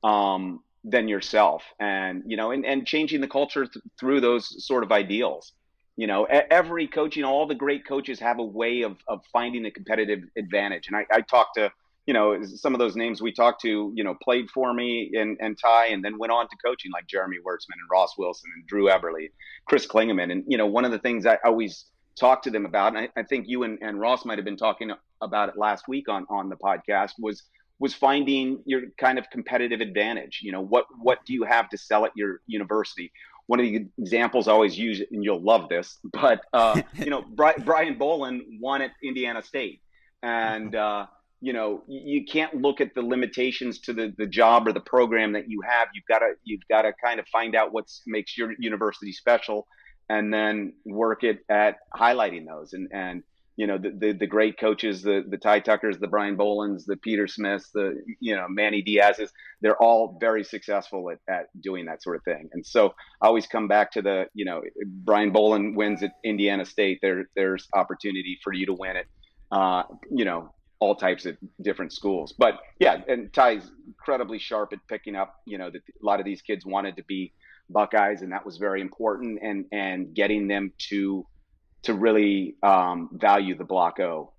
um, 0.03 0.61
than 0.83 1.07
yourself. 1.07 1.63
And 1.79 2.23
you 2.27 2.37
know 2.37 2.51
and 2.51 2.65
and 2.65 2.85
changing 2.85 3.21
the 3.21 3.27
culture 3.27 3.65
th- 3.65 3.83
through 3.99 4.21
those 4.21 4.65
sort 4.65 4.83
of 4.83 4.91
ideals. 4.91 5.53
You 5.95 6.07
know 6.07 6.25
every 6.25 6.87
coach 6.87 7.15
you 7.15 7.23
know 7.23 7.31
all 7.31 7.47
the 7.47 7.55
great 7.55 7.85
coaches 7.87 8.19
have 8.19 8.39
a 8.39 8.43
way 8.43 8.81
of 8.81 8.97
of 9.07 9.21
finding 9.31 9.65
a 9.65 9.71
competitive 9.71 10.21
advantage. 10.37 10.87
And 10.87 10.95
i, 10.95 11.05
I 11.11 11.21
talked 11.21 11.55
to 11.55 11.71
you 12.05 12.13
know, 12.13 12.43
some 12.43 12.73
of 12.73 12.79
those 12.79 12.95
names 12.95 13.21
we 13.21 13.31
talked 13.31 13.61
to, 13.61 13.91
you 13.95 14.03
know, 14.03 14.15
played 14.21 14.49
for 14.49 14.73
me 14.73 15.11
and, 15.13 15.37
and 15.39 15.57
Ty 15.57 15.87
and 15.87 16.03
then 16.03 16.17
went 16.17 16.33
on 16.33 16.47
to 16.49 16.55
coaching 16.63 16.91
like 16.91 17.07
Jeremy 17.07 17.37
Wurtzman 17.37 17.79
and 17.79 17.89
Ross 17.89 18.17
Wilson 18.17 18.51
and 18.55 18.67
Drew 18.67 18.89
Everly, 18.89 19.31
Chris 19.65 19.85
Klinger. 19.85 20.19
And, 20.19 20.43
you 20.47 20.57
know, 20.57 20.65
one 20.65 20.83
of 20.83 20.91
the 20.91 20.99
things 20.99 21.25
I 21.25 21.37
always 21.45 21.85
talk 22.19 22.41
to 22.43 22.51
them 22.51 22.65
about, 22.65 22.95
and 22.95 23.09
I, 23.15 23.19
I 23.19 23.23
think 23.23 23.47
you 23.47 23.63
and, 23.63 23.79
and 23.81 23.99
Ross 23.99 24.25
might 24.25 24.37
have 24.37 24.43
been 24.43 24.57
talking 24.57 24.91
about 25.21 25.49
it 25.49 25.57
last 25.57 25.87
week 25.87 26.09
on, 26.09 26.25
on 26.29 26.49
the 26.49 26.57
podcast 26.57 27.11
was, 27.19 27.43
was 27.79 27.93
finding 27.93 28.61
your 28.65 28.81
kind 28.97 29.17
of 29.17 29.29
competitive 29.29 29.79
advantage. 29.79 30.41
You 30.43 30.51
know, 30.51 30.61
what, 30.61 30.85
what 31.01 31.19
do 31.25 31.33
you 31.33 31.43
have 31.43 31.69
to 31.69 31.77
sell 31.77 32.03
at 32.03 32.11
your 32.17 32.41
university? 32.47 33.13
One 33.47 33.61
of 33.61 33.65
the 33.65 33.87
examples 33.97 34.49
I 34.49 34.51
always 34.51 34.77
use, 34.77 35.01
and 35.09 35.23
you'll 35.23 35.41
love 35.41 35.69
this, 35.69 35.99
but, 36.11 36.41
uh, 36.51 36.81
you 36.95 37.09
know, 37.09 37.23
Brian 37.23 37.97
Boland 37.97 38.41
won 38.59 38.81
at 38.81 38.91
Indiana 39.01 39.41
State 39.41 39.79
and, 40.21 40.75
uh, 40.75 41.05
you 41.43 41.51
know 41.51 41.83
you 41.87 42.23
can't 42.23 42.55
look 42.55 42.79
at 42.79 42.95
the 42.95 43.01
limitations 43.01 43.79
to 43.79 43.91
the, 43.91 44.13
the 44.17 44.25
job 44.25 44.65
or 44.65 44.71
the 44.71 44.79
program 44.79 45.33
that 45.33 45.49
you 45.49 45.59
have. 45.67 45.89
You've 45.93 46.05
got 46.07 46.19
to 46.19 46.35
you've 46.45 46.65
got 46.69 46.83
to 46.83 46.93
kind 47.03 47.19
of 47.19 47.27
find 47.27 47.53
out 47.53 47.73
what 47.73 47.91
makes 48.07 48.37
your 48.37 48.53
university 48.57 49.11
special 49.11 49.67
and 50.09 50.33
then 50.33 50.73
work 50.85 51.25
it 51.25 51.39
at 51.49 51.79
highlighting 51.93 52.45
those. 52.47 52.71
And 52.71 52.87
and 52.93 53.23
you 53.57 53.67
know 53.67 53.77
the 53.77 53.91
the, 53.91 54.11
the 54.13 54.25
great 54.25 54.57
coaches 54.57 55.01
the 55.01 55.25
the 55.29 55.37
ty 55.37 55.59
tuckers 55.59 55.99
the 55.99 56.07
brian 56.07 56.35
bolands 56.35 56.85
the 56.85 56.97
peter 56.97 57.27
smiths 57.27 57.69
the 57.71 58.01
you 58.19 58.35
know 58.35 58.47
manny 58.49 58.81
diaz's 58.81 59.31
they're 59.61 59.77
all 59.77 60.17
very 60.19 60.43
successful 60.43 61.11
at, 61.11 61.19
at 61.31 61.45
doing 61.61 61.85
that 61.85 62.01
sort 62.01 62.15
of 62.15 62.23
thing. 62.23 62.49
And 62.53 62.65
so 62.65 62.95
i 63.21 63.27
always 63.27 63.45
come 63.45 63.67
back 63.67 63.91
to 63.91 64.01
the 64.01 64.25
you 64.33 64.45
know 64.45 64.61
brian 64.85 65.31
boland 65.31 65.75
wins 65.75 66.01
at 66.01 66.13
indiana 66.23 66.65
state 66.65 66.97
there 67.03 67.25
there's 67.35 67.67
opportunity 67.75 68.39
for 68.43 68.53
you 68.53 68.65
to 68.65 68.73
win 68.73 68.95
it 68.95 69.05
uh, 69.51 69.83
you 70.09 70.25
know 70.25 70.51
all 70.83 70.95
types 70.95 71.25
of 71.25 71.37
different 71.61 71.93
schools. 71.93 72.33
But 72.37 72.59
yeah, 72.77 73.01
and 73.07 73.31
Ty's 73.31 73.71
incredibly 73.87 74.37
sharp 74.37 74.73
at 74.73 74.79
picking 74.89 75.15
up. 75.15 75.35
You 75.45 75.57
know, 75.57 75.69
that 75.69 75.81
a 75.81 76.05
lot 76.05 76.19
of 76.19 76.25
these 76.25 76.41
kids 76.41 76.65
wanted 76.65 76.97
to 76.97 77.03
be 77.03 77.31
Buckeyes, 77.69 78.21
and 78.21 78.33
that 78.33 78.45
was 78.45 78.57
very 78.57 78.81
important. 78.81 79.39
And 79.41 79.65
and 79.71 80.13
getting 80.13 80.49
them 80.49 80.73
to 80.89 81.25
to 81.83 81.93
really 81.93 82.55
um, 82.63 83.09
value 83.13 83.57
the 83.57 83.63
block 83.63 84.01
O 84.01 84.32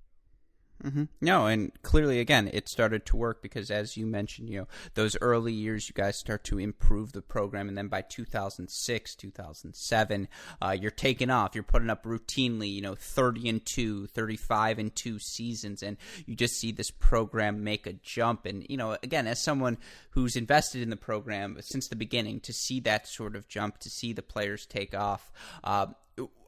Mm-hmm. 0.83 1.05
No, 1.21 1.47
and 1.47 1.73
clearly, 1.83 2.21
again, 2.21 2.51
it 2.53 2.69
started 2.69 3.07
to 3.07 3.17
work 3.17 3.43
because, 3.43 3.71
as 3.71 3.97
you 3.97 4.07
mentioned, 4.07 4.51
you 4.51 4.59
know, 4.59 4.69
those 4.95 5.17
early 5.21 5.53
years, 5.53 5.89
you 5.89 5.95
guys 5.95 6.17
start 6.19 6.45
to 6.45 6.59
improve 6.59 7.13
the 7.13 7.23
program, 7.23 7.69
and 7.69 7.79
then 7.79 7.89
by 7.89 8.03
2006, 8.03 9.15
2007, 9.15 10.29
uh, 10.61 10.77
you're 10.79 10.91
taking 10.91 11.31
off. 11.31 11.55
You're 11.55 11.65
putting 11.65 11.91
up 11.91 12.05
routinely, 12.05 12.73
you 12.73 12.83
know, 12.83 12.95
30 12.95 13.49
and 13.49 13.65
two, 13.65 14.07
35 14.09 14.79
and 14.79 14.95
two 14.95 15.19
seasons, 15.19 15.83
and 15.83 15.97
you 16.27 16.35
just 16.35 16.59
see 16.59 16.73
this 16.73 16.91
program 16.91 17.65
make 17.65 17.87
a 17.87 17.95
jump. 17.95 18.45
And 18.45 18.67
you 18.69 18.77
know, 18.77 18.97
again, 19.03 19.27
as 19.27 19.43
someone 19.43 19.79
who's 20.11 20.37
invested 20.37 20.83
in 20.83 20.91
the 20.91 20.97
program 20.97 21.57
since 21.61 21.89
the 21.89 21.97
beginning, 21.97 22.41
to 22.41 22.53
see 22.53 22.81
that 22.81 23.07
sort 23.07 23.37
of 23.37 23.49
jump, 23.49 23.79
to 23.79 23.91
see 23.91 24.13
the 24.13 24.23
players 24.23 24.67
take 24.67 24.95
off, 24.95 25.33
uh, 25.63 25.87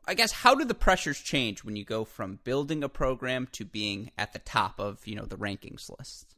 I 0.06 0.14
guess 0.14 0.32
how 0.32 0.54
do 0.54 0.64
the 0.64 0.74
pressures 0.74 1.20
change 1.20 1.64
when 1.64 1.76
you 1.76 1.84
go 1.84 2.04
from 2.04 2.38
building 2.44 2.84
a 2.84 2.88
program 2.88 3.48
to 3.52 3.64
being 3.64 4.10
at 4.16 4.32
the 4.32 4.38
top 4.38 4.78
of 4.78 5.06
you 5.06 5.16
know 5.16 5.24
the 5.24 5.36
rankings 5.36 5.90
list? 5.98 6.34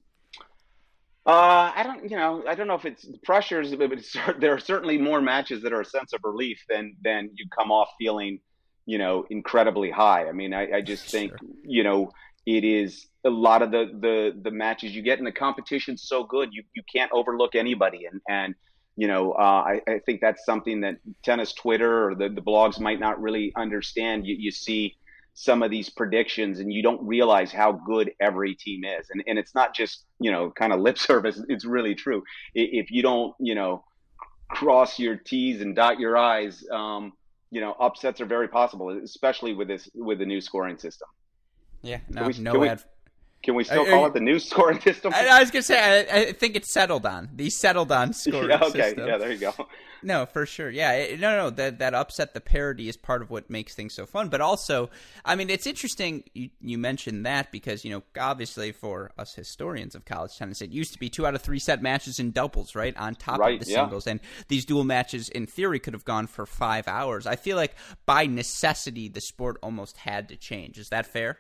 Uh, 1.27 1.73
I 1.77 1.83
don't, 1.83 2.11
you 2.11 2.17
know, 2.17 2.43
I 2.49 2.55
don't 2.55 2.69
know 2.69 2.75
if 2.75 2.87
it's 2.87 3.07
pressures, 3.23 3.75
but 3.75 3.93
it's, 3.93 4.17
there 4.39 4.55
are 4.55 4.59
certainly 4.59 4.97
more 4.97 5.21
matches 5.21 5.63
that 5.63 5.75
are 5.75 5.83
a 5.83 5.85
sense 5.85 6.15
of 6.15 6.21
relief 6.25 6.65
than 6.69 6.97
than 7.03 7.31
you 7.35 7.47
come 7.57 7.71
off 7.71 7.89
feeling, 7.99 8.41
you 8.87 8.97
know, 8.97 9.27
incredibly 9.29 9.91
high. 9.91 10.27
I 10.29 10.33
mean, 10.33 10.55
I, 10.55 10.77
I 10.77 10.81
just 10.81 11.11
think, 11.11 11.33
sure. 11.33 11.49
you 11.63 11.85
know, 11.85 12.13
it 12.47 12.65
is 12.65 13.07
a 13.27 13.31
lot 13.31 13.61
of 13.61 13.71
the 13.71 13.91
the 14.01 14.41
the 14.43 14.51
matches 14.51 14.97
you 14.97 15.03
get 15.03 15.19
in 15.19 15.27
the 15.27 15.33
competition 15.33 15.99
so 15.99 16.25
good 16.25 16.49
you 16.53 16.63
you 16.75 16.83
can't 16.91 17.11
overlook 17.13 17.55
anybody 17.55 18.07
and 18.11 18.23
and 18.29 18.55
you 18.99 19.07
know, 19.07 19.31
uh, 19.31 19.63
I, 19.65 19.81
I, 19.87 20.01
think 20.05 20.21
that's 20.21 20.45
something 20.45 20.81
that 20.81 20.97
tennis 21.23 21.53
Twitter 21.53 22.11
or 22.11 22.17
the, 22.17 22.31
the 22.31 22.43
blogs 22.43 22.81
might 22.81 22.99
not 22.99 23.23
really 23.23 23.53
understand. 23.57 24.27
You, 24.27 24.35
you, 24.37 24.51
see 24.51 24.97
some 25.35 25.63
of 25.63 25.71
these 25.71 25.89
predictions 25.89 26.59
and 26.59 26.73
you 26.73 26.83
don't 26.83 27.01
realize 27.07 27.53
how 27.53 27.71
good 27.71 28.11
every 28.21 28.57
team 28.57 28.83
is. 28.83 29.07
And, 29.11 29.23
and 29.29 29.39
it's 29.39 29.55
not 29.55 29.73
just, 29.73 30.05
you 30.19 30.33
know, 30.33 30.51
kind 30.51 30.73
of 30.73 30.81
lip 30.87 30.99
service. 30.99 31.41
It's 31.49 31.65
really 31.65 31.95
true. 31.95 32.25
If 32.55 32.91
you 32.91 33.03
don't, 33.03 33.37
you 33.39 33.55
know, 33.55 33.85
cross 34.51 34.99
your 34.99 35.15
T's 35.15 35.61
and 35.61 35.77
dot 35.77 36.01
your 36.01 36.17
I's, 36.17 36.67
um, 36.73 37.13
you 37.53 37.61
know, 37.61 37.77
upsets 37.79 38.21
are 38.21 38.27
very 38.27 38.49
possible, 38.49 38.99
especially 39.05 39.55
with 39.55 39.69
this, 39.69 39.89
with 39.95 40.19
the 40.19 40.27
new 40.27 40.41
scoring 40.41 40.77
system. 40.77 41.07
Yeah, 41.83 42.01
no, 42.09 42.27
we, 42.27 42.33
no 42.41 42.65
ad, 42.65 42.83
can 43.43 43.55
we 43.55 43.65
still 43.65 43.85
call 43.85 44.07
it 44.07 44.15
the 44.15 44.21
new 44.21 44.39
scoring 44.39 44.81
system? 44.81 45.13
I, 45.15 45.29
I 45.29 45.41
was 45.41 45.51
gonna 45.51 45.63
say 45.63 45.79
I, 45.79 46.19
I, 46.21 46.33
think 46.33 46.57
it's 46.57 46.73
settled 46.73 47.07
on 47.07 47.31
the 47.35 47.51
settled 47.51 47.93
on 47.93 48.13
scoring 48.13 48.51
yeah, 48.51 48.65
okay. 48.65 48.83
system. 48.83 49.07
Yeah, 49.07 49.17
there 49.17 49.33
you 49.33 49.39
go. 49.39 49.55
No, 50.03 50.27
for 50.27 50.47
sure. 50.47 50.71
Yeah, 50.71 50.93
it, 50.93 51.21
no, 51.21 51.37
no, 51.37 51.51
that 51.51 51.79
that 51.79 51.95
upset 51.95 52.35
the 52.35 52.41
parody 52.41 52.89
is 52.89 52.97
part 52.97 53.23
of 53.23 53.31
what 53.31 53.49
makes 53.51 53.75
things 53.75 53.95
so 53.95 54.07
fun. 54.07 54.29
But 54.29 54.41
also, 54.41 54.91
I 55.25 55.37
mean, 55.37 55.51
it's 55.51 55.67
interesting 55.67 56.25
you 56.35 56.51
you 56.61 56.79
mentioned 56.79 57.27
that 57.27 57.53
because 57.53 57.85
you 57.85 57.93
know 57.93 58.03
obviously 58.21 58.73
for 58.73 59.13
us 59.19 59.35
historians 59.35 59.95
of 59.95 60.05
college 60.05 60.37
tennis, 60.37 60.61
it 60.61 60.71
used 60.71 60.93
to 60.93 60.99
be 60.99 61.09
two 61.09 61.27
out 61.27 61.35
of 61.35 61.43
three 61.43 61.59
set 61.59 61.81
matches 61.81 62.19
in 62.19 62.33
doubles, 62.33 62.75
right, 62.75 62.97
on 62.97 63.15
top 63.15 63.39
right, 63.39 63.61
of 63.61 63.65
the 63.65 63.71
yeah. 63.71 63.83
singles, 63.83 64.07
and 64.07 64.21
these 64.49 64.65
dual 64.65 64.85
matches 64.85 65.29
in 65.29 65.47
theory 65.47 65.79
could 65.79 65.95
have 65.95 66.05
gone 66.05 66.27
for 66.27 66.45
five 66.45 66.89
hours. 66.89 67.27
I 67.27 67.37
feel 67.37 67.57
like 67.57 67.75
by 68.05 68.27
necessity 68.27 69.09
the 69.09 69.21
sport 69.21 69.59
almost 69.63 69.97
had 69.99 70.29
to 70.29 70.37
change. 70.37 70.79
Is 70.79 70.89
that 70.89 71.07
fair? 71.07 71.39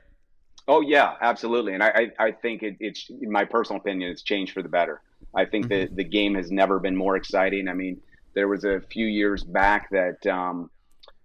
Oh 0.68 0.82
yeah, 0.82 1.14
absolutely. 1.22 1.72
And 1.72 1.82
I, 1.82 2.10
I, 2.18 2.26
I 2.26 2.30
think 2.30 2.62
it, 2.62 2.76
it's 2.78 3.08
in 3.08 3.32
my 3.32 3.44
personal 3.46 3.80
opinion, 3.80 4.10
it's 4.10 4.22
changed 4.22 4.52
for 4.52 4.62
the 4.62 4.68
better. 4.68 5.00
I 5.34 5.46
think 5.46 5.66
mm-hmm. 5.66 5.80
that 5.80 5.96
the 5.96 6.04
game 6.04 6.34
has 6.34 6.50
never 6.50 6.78
been 6.78 6.94
more 6.94 7.16
exciting. 7.16 7.68
I 7.68 7.74
mean, 7.74 8.00
there 8.34 8.48
was 8.48 8.64
a 8.64 8.80
few 8.92 9.06
years 9.06 9.42
back 9.42 9.88
that, 9.90 10.26
um, 10.26 10.70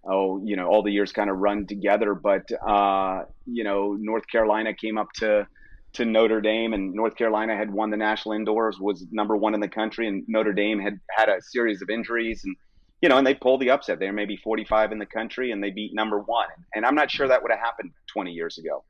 oh, 0.04 0.42
you 0.42 0.56
know, 0.56 0.66
all 0.66 0.82
the 0.82 0.90
years 0.90 1.12
kind 1.12 1.28
of 1.28 1.36
run 1.36 1.66
together, 1.66 2.14
but 2.14 2.50
uh, 2.66 3.24
you 3.46 3.64
know, 3.64 3.92
North 4.00 4.26
Carolina 4.26 4.72
came 4.74 4.96
up 4.96 5.12
to 5.16 5.46
to 5.92 6.04
Notre 6.04 6.40
Dame, 6.40 6.72
and 6.72 6.92
North 6.92 7.14
Carolina 7.14 7.56
had 7.56 7.70
won 7.70 7.90
the 7.90 7.96
national 7.96 8.34
indoors, 8.34 8.80
was 8.80 9.06
number 9.12 9.36
one 9.36 9.54
in 9.54 9.60
the 9.60 9.68
country, 9.68 10.08
and 10.08 10.24
Notre 10.26 10.52
Dame 10.52 10.80
had 10.80 10.98
had 11.10 11.28
a 11.28 11.40
series 11.40 11.82
of 11.82 11.90
injuries, 11.90 12.42
and 12.44 12.56
you 13.02 13.08
know, 13.10 13.18
and 13.18 13.26
they 13.26 13.34
pulled 13.34 13.60
the 13.60 13.70
upset. 13.70 14.00
They 14.00 14.06
were 14.06 14.12
maybe 14.12 14.36
45 14.36 14.90
in 14.90 14.98
the 14.98 15.06
country, 15.06 15.52
and 15.52 15.62
they 15.62 15.70
beat 15.70 15.94
number 15.94 16.20
one. 16.20 16.48
And 16.74 16.86
I'm 16.86 16.94
not 16.94 17.10
sure 17.10 17.28
that 17.28 17.42
would 17.42 17.50
have 17.50 17.60
happened 17.60 17.92
20 18.06 18.32
years 18.32 18.56
ago. 18.56 18.82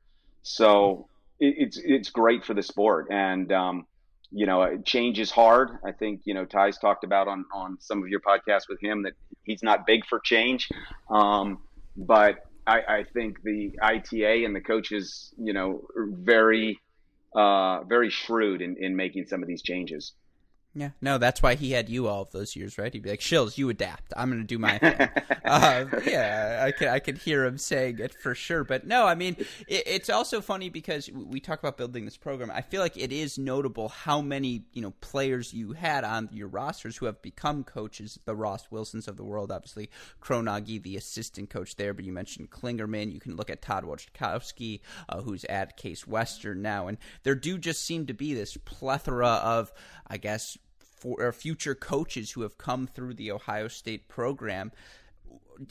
So 0.45 1.07
it, 1.39 1.55
it's 1.57 1.77
it's 1.83 2.09
great 2.11 2.45
for 2.45 2.53
the 2.53 2.61
sport, 2.61 3.07
and 3.09 3.51
um, 3.51 3.87
you 4.31 4.45
know, 4.45 4.77
change 4.85 5.19
is 5.19 5.31
hard. 5.31 5.71
I 5.83 5.91
think 5.91 6.21
you 6.25 6.35
know 6.35 6.45
Ty's 6.45 6.77
talked 6.77 7.03
about 7.03 7.27
on 7.27 7.45
on 7.51 7.77
some 7.81 8.03
of 8.03 8.09
your 8.09 8.19
podcasts 8.19 8.69
with 8.69 8.79
him 8.79 9.01
that 9.03 9.13
he's 9.43 9.63
not 9.63 9.87
big 9.87 10.05
for 10.05 10.19
change, 10.19 10.69
um, 11.09 11.63
but 11.97 12.45
I, 12.67 12.77
I 12.87 13.05
think 13.11 13.41
the 13.43 13.77
ITA 13.81 14.45
and 14.45 14.55
the 14.55 14.61
coaches, 14.61 15.33
you 15.37 15.51
know, 15.51 15.87
very 15.95 16.79
uh, 17.35 17.83
very 17.83 18.11
shrewd 18.11 18.61
in, 18.61 18.77
in 18.77 18.95
making 18.95 19.25
some 19.25 19.41
of 19.41 19.47
these 19.47 19.63
changes. 19.63 20.13
Yeah, 20.77 20.89
no, 20.99 21.17
that's 21.17 21.41
why 21.41 21.55
he 21.55 21.71
had 21.71 21.87
you 21.87 22.09
all 22.09 22.23
of 22.23 22.31
those 22.31 22.53
years, 22.53 22.77
right? 22.77 22.91
He'd 22.91 23.01
be 23.01 23.09
like, 23.09 23.21
"Shills, 23.21 23.57
you 23.57 23.69
adapt. 23.69 24.11
I'm 24.17 24.29
going 24.29 24.41
to 24.41 24.45
do 24.45 24.59
my 24.59 24.77
thing." 24.77 25.07
uh, 25.45 25.85
yeah, 26.05 26.63
I 26.65 26.71
could 26.71 26.89
I 26.89 26.99
could 26.99 27.17
hear 27.17 27.45
him 27.45 27.57
saying 27.57 27.99
it 27.99 28.13
for 28.13 28.35
sure. 28.35 28.65
But 28.65 28.85
no, 28.85 29.07
I 29.07 29.15
mean, 29.15 29.37
it, 29.69 29.83
it's 29.85 30.09
also 30.09 30.41
funny 30.41 30.67
because 30.67 31.09
we 31.09 31.39
talk 31.39 31.59
about 31.59 31.77
building 31.77 32.03
this 32.03 32.17
program. 32.17 32.51
I 32.51 32.59
feel 32.59 32.81
like 32.81 32.97
it 32.97 33.13
is 33.13 33.37
notable 33.37 33.87
how 33.87 34.19
many 34.19 34.63
you 34.73 34.81
know 34.81 34.91
players 34.99 35.53
you 35.53 35.71
had 35.71 36.03
on 36.03 36.27
your 36.33 36.49
rosters 36.49 36.97
who 36.97 37.05
have 37.05 37.21
become 37.21 37.63
coaches. 37.63 38.19
The 38.25 38.35
Ross 38.35 38.69
Wilsons 38.69 39.07
of 39.07 39.15
the 39.15 39.23
world, 39.23 39.53
obviously, 39.53 39.89
Kronauge, 40.19 40.83
the 40.83 40.97
assistant 40.97 41.49
coach 41.49 41.77
there. 41.77 41.93
But 41.93 42.03
you 42.03 42.11
mentioned 42.11 42.51
Klingerman. 42.51 43.13
You 43.13 43.21
can 43.21 43.37
look 43.37 43.49
at 43.49 43.61
Todd 43.61 43.85
Wojtkowski, 43.85 44.81
uh, 45.07 45.21
who's 45.21 45.45
at 45.45 45.77
Case 45.77 46.05
Western 46.05 46.61
now, 46.61 46.87
and 46.89 46.97
there 47.23 47.33
do 47.33 47.57
just 47.57 47.81
seem 47.81 48.07
to 48.07 48.13
be 48.13 48.33
this 48.33 48.57
plethora 48.65 49.27
of, 49.27 49.71
I 50.07 50.17
guess 50.17 50.57
for 50.95 51.31
future 51.31 51.75
coaches 51.75 52.31
who 52.31 52.41
have 52.41 52.57
come 52.57 52.87
through 52.87 53.13
the 53.13 53.31
Ohio 53.31 53.67
State 53.67 54.07
program. 54.07 54.71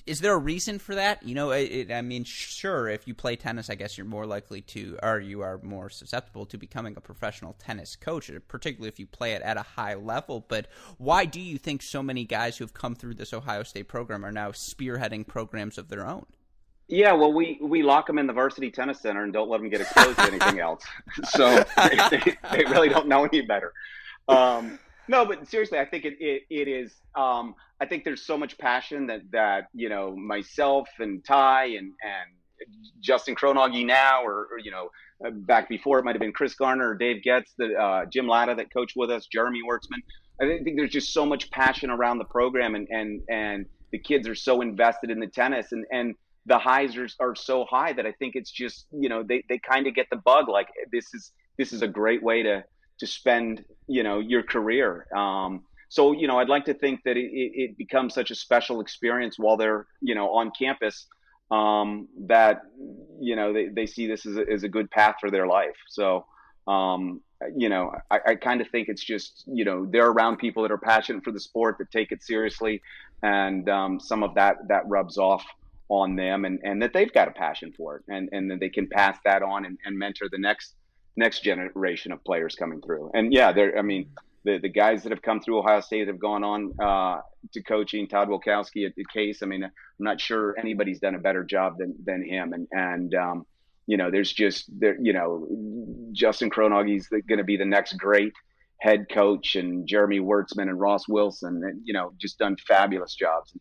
Is 0.07 0.21
there 0.21 0.33
a 0.33 0.39
reason 0.39 0.79
for 0.79 0.95
that? 0.95 1.23
You 1.23 1.35
know, 1.35 1.51
it, 1.51 1.71
it, 1.71 1.93
I 1.93 2.01
mean, 2.01 2.25
sure, 2.25 2.89
if 2.89 3.07
you 3.07 3.15
play 3.15 3.37
tennis, 3.37 3.69
I 3.69 3.75
guess 3.75 3.99
you're 3.99 4.07
more 4.07 4.27
likely 4.27 4.63
to, 4.63 4.99
or 5.03 5.21
you 5.21 5.43
are 5.43 5.61
more 5.63 5.91
susceptible 5.91 6.47
to 6.47 6.59
becoming 6.59 6.95
a 6.97 7.01
professional 7.01 7.55
tennis 7.59 7.95
coach, 7.97 8.31
particularly 8.49 8.89
if 8.89 8.99
you 8.99 9.07
play 9.07 9.33
it 9.33 9.43
at 9.43 9.57
a 9.57 9.63
high 9.63 9.95
level. 9.95 10.45
But 10.47 10.69
why 10.97 11.27
do 11.27 11.41
you 11.41 11.59
think 11.59 11.83
so 11.83 12.03
many 12.03 12.25
guys 12.25 12.57
who 12.57 12.65
have 12.65 12.73
come 12.73 12.95
through 12.95 13.15
this 13.15 13.35
Ohio 13.35 13.63
State 13.63 13.89
program 13.89 14.25
are 14.25 14.33
now 14.33 14.53
spearheading 14.53 15.27
programs 15.27 15.77
of 15.77 15.89
their 15.89 16.07
own? 16.07 16.27
Yeah, 16.89 17.13
well, 17.15 17.33
we, 17.33 17.59
we 17.63 17.83
lock 17.83 18.07
them 18.07 18.19
in 18.19 18.27
the 18.27 18.33
varsity 18.33 18.71
tennis 18.71 19.01
center 19.01 19.23
and 19.23 19.33
don't 19.33 19.49
let 19.49 19.61
them 19.61 19.71
get 19.71 19.81
exposed 19.81 20.19
to 20.19 20.25
anything 20.25 20.61
else. 20.61 20.85
So 21.25 21.65
they, 21.77 21.97
they, 22.11 22.37
they, 22.53 22.65
really 22.65 22.91
don't 22.91 23.09
know 23.09 23.25
any 23.25 23.41
better. 23.41 23.73
Um, 24.29 24.79
no, 25.09 25.27
but 25.27 25.47
seriously, 25.49 25.79
I 25.79 25.85
think 25.85 26.05
it, 26.05 26.15
it, 26.21 26.43
it 26.51 26.69
is. 26.69 26.95
Um, 27.15 27.55
I 27.81 27.87
think 27.87 28.05
there's 28.05 28.25
so 28.25 28.39
much 28.39 28.57
passion 28.59 29.07
that 29.09 29.23
that 29.33 29.69
you 29.75 29.89
know 29.89 30.17
myself 30.17 30.89
and 30.99 31.25
Ty 31.25 31.67
and 31.67 31.93
and 32.03 32.31
Justin 33.01 33.35
Kronauge 33.35 33.85
now, 33.85 34.25
or, 34.25 34.49
or 34.53 34.59
you 34.63 34.71
know 34.71 34.91
uh, 35.25 35.31
back 35.31 35.69
before 35.69 35.99
it 35.99 36.05
might 36.05 36.15
have 36.15 36.21
been 36.21 36.33
Chris 36.33 36.55
Garner 36.55 36.91
or 36.91 36.95
Dave 36.95 37.23
Getz, 37.23 37.53
the 37.59 37.75
uh, 37.75 38.05
Jim 38.07 38.27
Latta 38.27 38.55
that 38.55 38.73
coached 38.73 38.95
with 38.97 39.11
us, 39.11 39.27
Jeremy 39.27 39.61
Wurtzman. 39.69 40.03
I 40.41 40.63
think 40.65 40.77
there's 40.77 40.91
just 40.91 41.13
so 41.13 41.25
much 41.25 41.51
passion 41.51 41.91
around 41.91 42.19
the 42.19 42.25
program, 42.25 42.75
and 42.75 42.89
and 42.91 43.23
and 43.29 43.67
the 43.93 43.99
kids 43.99 44.29
are 44.29 44.35
so 44.35 44.61
invested 44.61 45.11
in 45.11 45.21
the 45.21 45.29
tennis, 45.29 45.73
and 45.73 45.85
and 45.93 46.15
the 46.47 46.59
highs 46.59 46.97
are, 46.97 47.09
are 47.21 47.35
so 47.35 47.65
high 47.65 47.93
that 47.93 48.07
I 48.07 48.13
think 48.13 48.35
it's 48.37 48.51
just 48.51 48.87
you 48.93 49.09
know 49.09 49.23
they 49.23 49.45
they 49.49 49.59
kind 49.59 49.87
of 49.87 49.95
get 49.95 50.09
the 50.11 50.17
bug 50.17 50.49
like 50.49 50.69
this 50.93 51.13
is 51.15 51.33
this 51.59 51.73
is 51.73 51.83
a 51.83 51.89
great 51.89 52.23
way 52.23 52.43
to 52.43 52.65
to 52.99 53.07
spend 53.07 53.65
you 53.87 54.03
know 54.03 54.19
your 54.19 54.43
career. 54.43 55.07
Um, 55.15 55.65
so 55.91 56.13
you 56.13 56.27
know 56.27 56.39
i'd 56.39 56.49
like 56.49 56.65
to 56.65 56.75
think 56.75 57.01
that 57.05 57.17
it, 57.17 57.31
it, 57.33 57.79
becomes 57.79 58.15
such 58.15 58.31
a 58.31 58.35
special 58.35 58.81
experience 58.81 59.39
while 59.39 59.57
they're 59.57 59.87
you 60.01 60.15
know 60.15 60.31
on 60.31 60.51
campus 60.59 61.07
um, 61.51 62.09
that 62.27 62.63
you 63.21 63.37
know 63.37 63.53
they, 63.53 63.69
they 63.69 63.87
see 63.87 64.07
this 64.07 64.27
as 64.27 64.37
a, 64.37 64.45
as 64.51 64.65
a 64.65 64.69
good 64.69 64.91
path 64.91 65.17
for 65.21 65.31
their 65.31 65.47
life. 65.47 65.77
So 65.89 66.25
um, 66.67 67.21
you 67.57 67.69
know 67.69 67.93
i, 68.11 68.19
I 68.29 68.35
kind 68.35 68.61
of 68.61 68.69
think 68.71 68.89
it's 68.89 69.05
just 69.05 69.45
you 69.47 69.65
know 69.65 69.87
they're 69.87 70.09
around 70.09 70.39
people 70.39 70.63
that 70.63 70.73
are 70.73 70.79
passionate 70.79 71.23
for 71.23 71.31
the 71.31 71.41
sport 71.41 71.77
that 71.79 71.91
take 71.91 72.11
it 72.13 72.23
seriously 72.23 72.81
and 73.23 73.69
um, 73.69 74.01
some 74.01 74.23
of 74.23 74.35
that 74.35 74.57
that 74.69 74.89
rubs 74.89 75.19
off 75.19 75.45
on 75.89 76.17
them 76.17 76.45
and, 76.45 76.59
and 76.65 76.81
that 76.81 76.93
they've 76.93 77.13
got 77.13 77.29
a 77.29 77.33
passion 77.33 77.73
for 77.77 77.97
it 77.97 78.03
and, 78.09 78.29
and 78.33 78.51
that 78.51 78.59
they 78.61 78.71
can 78.71 78.89
pass 78.89 79.19
that 79.25 79.43
on 79.43 79.67
and, 79.67 79.79
and 79.85 79.99
mentor 79.99 80.29
the 80.31 80.39
next 80.39 80.75
next 81.17 81.43
generation 81.43 82.13
of 82.13 82.23
players 82.25 82.55
coming 82.55 82.81
through. 82.81 83.11
And 83.15 83.33
yeah, 83.33 83.53
there. 83.53 83.79
I 83.79 83.83
mean, 83.83 84.09
the 84.45 84.59
the 84.59 84.69
guys 84.69 85.03
that 85.03 85.11
have 85.11 85.23
come 85.23 85.41
through 85.41 85.59
Ohio 85.59 85.81
State 85.81 86.09
have 86.09 86.19
gone 86.19 86.45
on 86.45 86.73
uh, 86.81 87.21
to 87.53 87.63
coaching. 87.63 88.07
Todd 88.09 88.29
Wojtkowski 88.29 88.87
at 88.87 88.95
the 88.97 89.05
case. 89.13 89.43
I 89.43 89.47
mean, 89.47 89.65
I'm 89.65 89.73
not 89.99 90.21
sure 90.21 90.55
anybody's 90.59 91.01
done 91.01 91.15
a 91.15 91.19
better 91.19 91.45
job 91.45 91.79
than 91.79 91.95
than 92.05 92.25
him. 92.25 92.53
And 92.53 92.69
and 92.73 93.15
um, 93.15 93.47
you 93.87 93.97
know, 93.97 94.11
there's 94.11 94.33
just 94.33 94.69
there. 94.79 94.97
You 95.01 95.13
know, 95.13 95.49
Justin 96.13 96.51
Kronauge's 96.51 97.09
going 97.09 97.39
to 97.39 97.45
be 97.45 97.57
the 97.57 97.65
next 97.65 97.95
great 97.95 98.33
head 98.81 99.07
coach, 99.11 99.57
and 99.57 99.87
Jeremy 99.89 100.21
Wurtzman 100.21 100.69
and 100.69 100.79
Ross 100.79 101.09
Wilson, 101.09 101.63
and 101.65 101.81
you 101.85 101.95
know, 101.95 102.13
just 102.21 102.39
done 102.39 102.57
fabulous 102.69 103.15
jobs. 103.15 103.53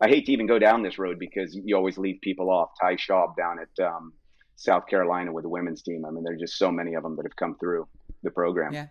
I 0.00 0.08
hate 0.08 0.26
to 0.26 0.32
even 0.32 0.46
go 0.46 0.60
down 0.60 0.82
this 0.82 0.98
road 0.98 1.18
because 1.18 1.58
you 1.64 1.76
always 1.76 1.98
leave 1.98 2.20
people 2.22 2.50
off. 2.50 2.70
Ty 2.80 2.94
Schaub 2.96 3.36
down 3.36 3.56
at 3.58 3.84
um, 3.84 4.12
South 4.58 4.88
Carolina 4.88 5.32
with 5.32 5.44
the 5.44 5.48
women's 5.48 5.82
team. 5.82 6.04
I 6.04 6.10
mean, 6.10 6.24
there's 6.24 6.40
just 6.40 6.58
so 6.58 6.70
many 6.70 6.94
of 6.94 7.04
them 7.04 7.14
that 7.16 7.24
have 7.24 7.36
come 7.36 7.56
through 7.58 7.86
the 8.24 8.30
program. 8.30 8.72
Yeah. 8.72 8.86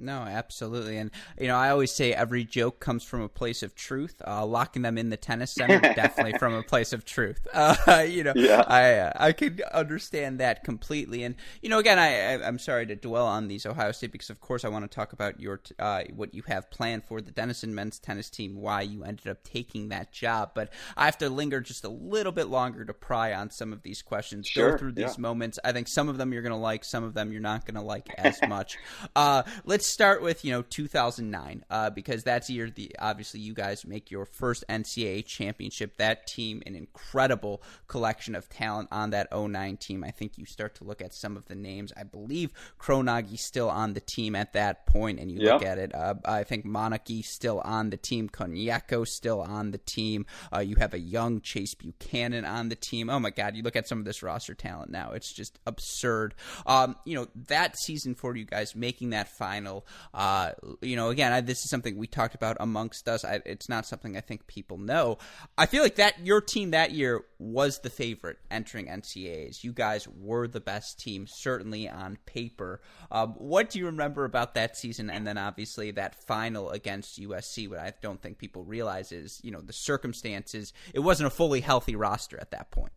No, 0.00 0.22
absolutely, 0.22 0.96
and 0.96 1.10
you 1.38 1.46
know 1.46 1.56
I 1.56 1.70
always 1.70 1.92
say 1.92 2.12
every 2.12 2.44
joke 2.44 2.80
comes 2.80 3.04
from 3.04 3.20
a 3.20 3.28
place 3.28 3.62
of 3.62 3.74
truth. 3.74 4.20
Uh, 4.26 4.44
locking 4.46 4.82
them 4.82 4.98
in 4.98 5.10
the 5.10 5.16
tennis 5.16 5.52
center 5.52 5.80
definitely 5.94 6.38
from 6.38 6.54
a 6.54 6.62
place 6.62 6.92
of 6.92 7.04
truth. 7.04 7.46
Uh, 7.86 8.04
you 8.08 8.24
know, 8.24 8.32
yeah. 8.34 8.62
I 8.66 8.94
uh, 8.94 9.12
I 9.16 9.32
could 9.32 9.60
understand 9.72 10.40
that 10.40 10.64
completely, 10.64 11.24
and 11.24 11.34
you 11.62 11.68
know, 11.68 11.78
again, 11.78 11.98
I, 11.98 12.08
I 12.08 12.48
am 12.48 12.58
sorry 12.58 12.86
to 12.86 12.96
dwell 12.96 13.26
on 13.26 13.48
these 13.48 13.66
Ohio 13.66 13.92
State 13.92 14.12
because 14.12 14.30
of 14.30 14.40
course 14.40 14.64
I 14.64 14.68
want 14.68 14.90
to 14.90 14.94
talk 14.94 15.12
about 15.12 15.40
your 15.40 15.60
uh, 15.78 16.04
what 16.14 16.34
you 16.34 16.42
have 16.46 16.70
planned 16.70 17.04
for 17.04 17.20
the 17.20 17.30
Denison 17.30 17.74
men's 17.74 17.98
tennis 17.98 18.30
team, 18.30 18.56
why 18.56 18.82
you 18.82 19.04
ended 19.04 19.28
up 19.28 19.42
taking 19.44 19.88
that 19.88 20.12
job, 20.12 20.52
but 20.54 20.72
I 20.96 21.04
have 21.04 21.18
to 21.18 21.28
linger 21.28 21.60
just 21.60 21.84
a 21.84 21.88
little 21.88 22.32
bit 22.32 22.48
longer 22.48 22.84
to 22.84 22.94
pry 22.94 23.34
on 23.34 23.50
some 23.50 23.72
of 23.72 23.82
these 23.82 24.02
questions, 24.02 24.46
sure, 24.46 24.72
go 24.72 24.78
through 24.78 24.92
these 24.92 25.16
yeah. 25.16 25.20
moments. 25.20 25.58
I 25.64 25.72
think 25.72 25.88
some 25.88 26.08
of 26.08 26.18
them 26.18 26.32
you're 26.32 26.42
going 26.42 26.52
to 26.52 26.56
like, 26.56 26.84
some 26.84 27.04
of 27.04 27.14
them 27.14 27.32
you're 27.32 27.40
not 27.40 27.66
going 27.66 27.74
to 27.74 27.82
like 27.82 28.08
as 28.18 28.40
much. 28.48 28.78
Uh, 29.16 29.42
let's 29.64 29.89
start 29.92 30.22
with 30.22 30.44
you 30.44 30.52
know 30.52 30.62
2009 30.62 31.64
uh, 31.70 31.90
because 31.90 32.22
that's 32.22 32.48
the 32.48 32.54
year 32.54 32.70
the 32.70 32.94
obviously 32.98 33.40
you 33.40 33.54
guys 33.54 33.86
make 33.86 34.10
your 34.10 34.24
first 34.24 34.64
NCAA 34.68 35.24
championship. 35.26 35.96
That 35.96 36.26
team, 36.26 36.62
an 36.66 36.74
incredible 36.74 37.62
collection 37.88 38.34
of 38.34 38.48
talent 38.48 38.88
on 38.92 39.10
that 39.10 39.28
09 39.32 39.76
team. 39.76 40.04
I 40.04 40.10
think 40.10 40.38
you 40.38 40.46
start 40.46 40.74
to 40.76 40.84
look 40.84 41.02
at 41.02 41.14
some 41.14 41.36
of 41.36 41.46
the 41.46 41.54
names. 41.54 41.92
I 41.96 42.04
believe 42.04 42.52
Kronauge 42.78 43.38
still 43.38 43.68
on 43.68 43.94
the 43.94 44.00
team 44.00 44.34
at 44.34 44.52
that 44.54 44.86
point, 44.86 45.20
and 45.20 45.30
you 45.30 45.40
look 45.40 45.64
at 45.64 45.78
it. 45.78 45.94
Uh, 45.94 46.14
I 46.24 46.44
think 46.44 46.64
Moneke 46.64 47.24
still 47.24 47.60
on 47.64 47.90
the 47.90 47.96
team. 47.96 48.28
Koniecko 48.28 49.06
still 49.06 49.40
on 49.40 49.70
the 49.70 49.78
team. 49.78 50.26
Uh, 50.54 50.60
you 50.60 50.76
have 50.76 50.94
a 50.94 50.98
young 50.98 51.40
Chase 51.40 51.74
Buchanan 51.74 52.44
on 52.44 52.68
the 52.68 52.76
team. 52.76 53.10
Oh 53.10 53.18
my 53.18 53.30
God! 53.30 53.56
You 53.56 53.62
look 53.62 53.76
at 53.76 53.88
some 53.88 53.98
of 53.98 54.04
this 54.04 54.22
roster 54.22 54.54
talent 54.54 54.90
now; 54.90 55.12
it's 55.12 55.32
just 55.34 55.58
absurd. 55.66 56.34
Um, 56.66 56.96
you 57.04 57.14
know 57.14 57.28
that 57.48 57.78
season 57.78 58.14
for 58.14 58.36
you 58.36 58.44
guys 58.44 58.74
making 58.74 59.10
that 59.10 59.28
final. 59.28 59.69
Uh, 60.12 60.52
you 60.80 60.96
know, 60.96 61.08
again, 61.10 61.32
I, 61.32 61.40
this 61.40 61.64
is 61.64 61.70
something 61.70 61.96
we 61.96 62.06
talked 62.06 62.34
about 62.34 62.56
amongst 62.60 63.08
us. 63.08 63.24
I, 63.24 63.40
it's 63.44 63.68
not 63.68 63.86
something 63.86 64.16
I 64.16 64.20
think 64.20 64.46
people 64.46 64.78
know. 64.78 65.18
I 65.56 65.66
feel 65.66 65.82
like 65.82 65.96
that 65.96 66.24
your 66.24 66.40
team 66.40 66.70
that 66.70 66.92
year 66.92 67.22
was 67.38 67.80
the 67.80 67.90
favorite 67.90 68.38
entering 68.50 68.86
NCAAs. 68.86 69.64
You 69.64 69.72
guys 69.72 70.06
were 70.06 70.46
the 70.46 70.60
best 70.60 71.00
team, 71.00 71.26
certainly 71.26 71.88
on 71.88 72.18
paper. 72.26 72.80
Um, 73.10 73.34
what 73.38 73.70
do 73.70 73.78
you 73.78 73.86
remember 73.86 74.24
about 74.24 74.54
that 74.54 74.76
season, 74.76 75.10
and 75.10 75.26
then 75.26 75.38
obviously 75.38 75.90
that 75.92 76.14
final 76.26 76.70
against 76.70 77.20
USC? 77.20 77.68
What 77.68 77.78
I 77.78 77.92
don't 78.02 78.20
think 78.20 78.38
people 78.38 78.64
realize 78.64 79.12
is, 79.12 79.40
you 79.42 79.50
know, 79.50 79.60
the 79.60 79.72
circumstances. 79.72 80.72
It 80.94 81.00
wasn't 81.00 81.28
a 81.28 81.30
fully 81.30 81.60
healthy 81.60 81.96
roster 81.96 82.38
at 82.40 82.50
that 82.50 82.70
point. 82.70 82.92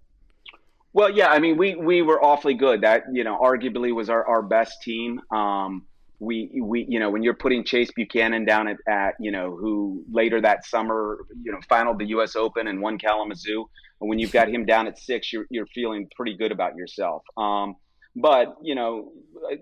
Well, 0.93 1.09
yeah, 1.09 1.29
I 1.29 1.39
mean, 1.39 1.57
we 1.57 1.75
we 1.75 2.03
were 2.03 2.23
awfully 2.23 2.53
good. 2.53 2.81
That 2.81 3.05
you 3.11 3.23
know, 3.23 3.39
arguably 3.41 3.93
was 3.93 4.09
our, 4.09 4.25
our 4.25 4.41
best 4.43 4.83
team. 4.83 5.21
Um, 5.31 5.87
we 6.23 6.61
we 6.61 6.85
you 6.87 6.99
know 6.99 7.09
when 7.09 7.23
you're 7.23 7.33
putting 7.33 7.63
Chase 7.63 7.91
Buchanan 7.95 8.45
down 8.45 8.67
at, 8.67 8.77
at 8.87 9.15
you 9.19 9.31
know 9.31 9.55
who 9.55 10.03
later 10.11 10.41
that 10.41 10.65
summer 10.65 11.25
you 11.43 11.51
know 11.51 11.59
finaled 11.69 11.99
the 11.99 12.07
U.S. 12.07 12.35
Open 12.35 12.67
and 12.67 12.81
won 12.81 12.97
Kalamazoo, 12.97 13.65
and 14.01 14.09
when 14.09 14.19
you've 14.19 14.31
got 14.31 14.49
him 14.49 14.65
down 14.65 14.87
at 14.87 14.97
six, 14.97 15.31
you're 15.31 15.45
you're 15.49 15.67
feeling 15.67 16.07
pretty 16.15 16.35
good 16.35 16.51
about 16.51 16.75
yourself. 16.75 17.23
Um, 17.37 17.75
but 18.15 18.55
you 18.61 18.75
know, 18.75 19.11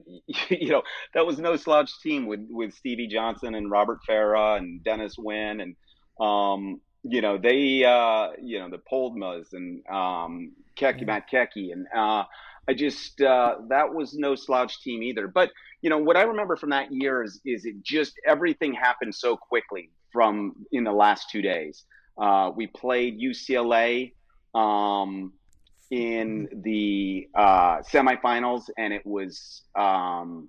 you 0.49 0.69
know 0.69 0.83
that 1.13 1.25
was 1.25 1.39
no 1.39 1.55
slouch 1.55 1.91
team 2.01 2.27
with 2.27 2.45
with 2.49 2.73
Stevie 2.73 3.07
Johnson 3.07 3.55
and 3.55 3.71
Robert 3.71 3.99
Farah 4.07 4.57
and 4.57 4.83
Dennis 4.83 5.15
Wynn 5.17 5.61
and 5.61 5.75
um, 6.19 6.81
you 7.03 7.21
know 7.21 7.37
they 7.37 7.83
uh, 7.83 8.29
you 8.41 8.59
know 8.59 8.69
the 8.69 8.81
Poldmas 8.89 9.53
and 9.53 9.85
um, 9.87 10.53
Kecki, 10.77 11.05
Matt 11.05 11.29
Kecki 11.31 11.71
and 11.71 11.87
uh, 11.95 12.23
I 12.71 12.73
just 12.73 13.19
uh, 13.21 13.55
that 13.67 13.93
was 13.93 14.13
no 14.13 14.33
slouch 14.33 14.81
team 14.81 15.03
either. 15.03 15.27
But 15.27 15.51
you 15.81 15.89
know 15.89 15.97
what 15.97 16.15
I 16.15 16.21
remember 16.21 16.55
from 16.55 16.69
that 16.69 16.89
year 16.89 17.21
is 17.21 17.41
is 17.45 17.65
it 17.65 17.83
just 17.83 18.13
everything 18.25 18.73
happened 18.73 19.13
so 19.13 19.35
quickly 19.35 19.89
from 20.13 20.55
in 20.71 20.85
the 20.85 20.93
last 20.93 21.29
two 21.29 21.41
days. 21.41 21.83
Uh, 22.17 22.51
we 22.55 22.67
played 22.67 23.19
UCLA 23.19 24.13
um, 24.55 25.33
in 25.89 26.47
the 26.63 27.27
uh, 27.35 27.79
semifinals, 27.79 28.69
and 28.77 28.93
it 28.93 29.05
was 29.05 29.63
um, 29.75 30.47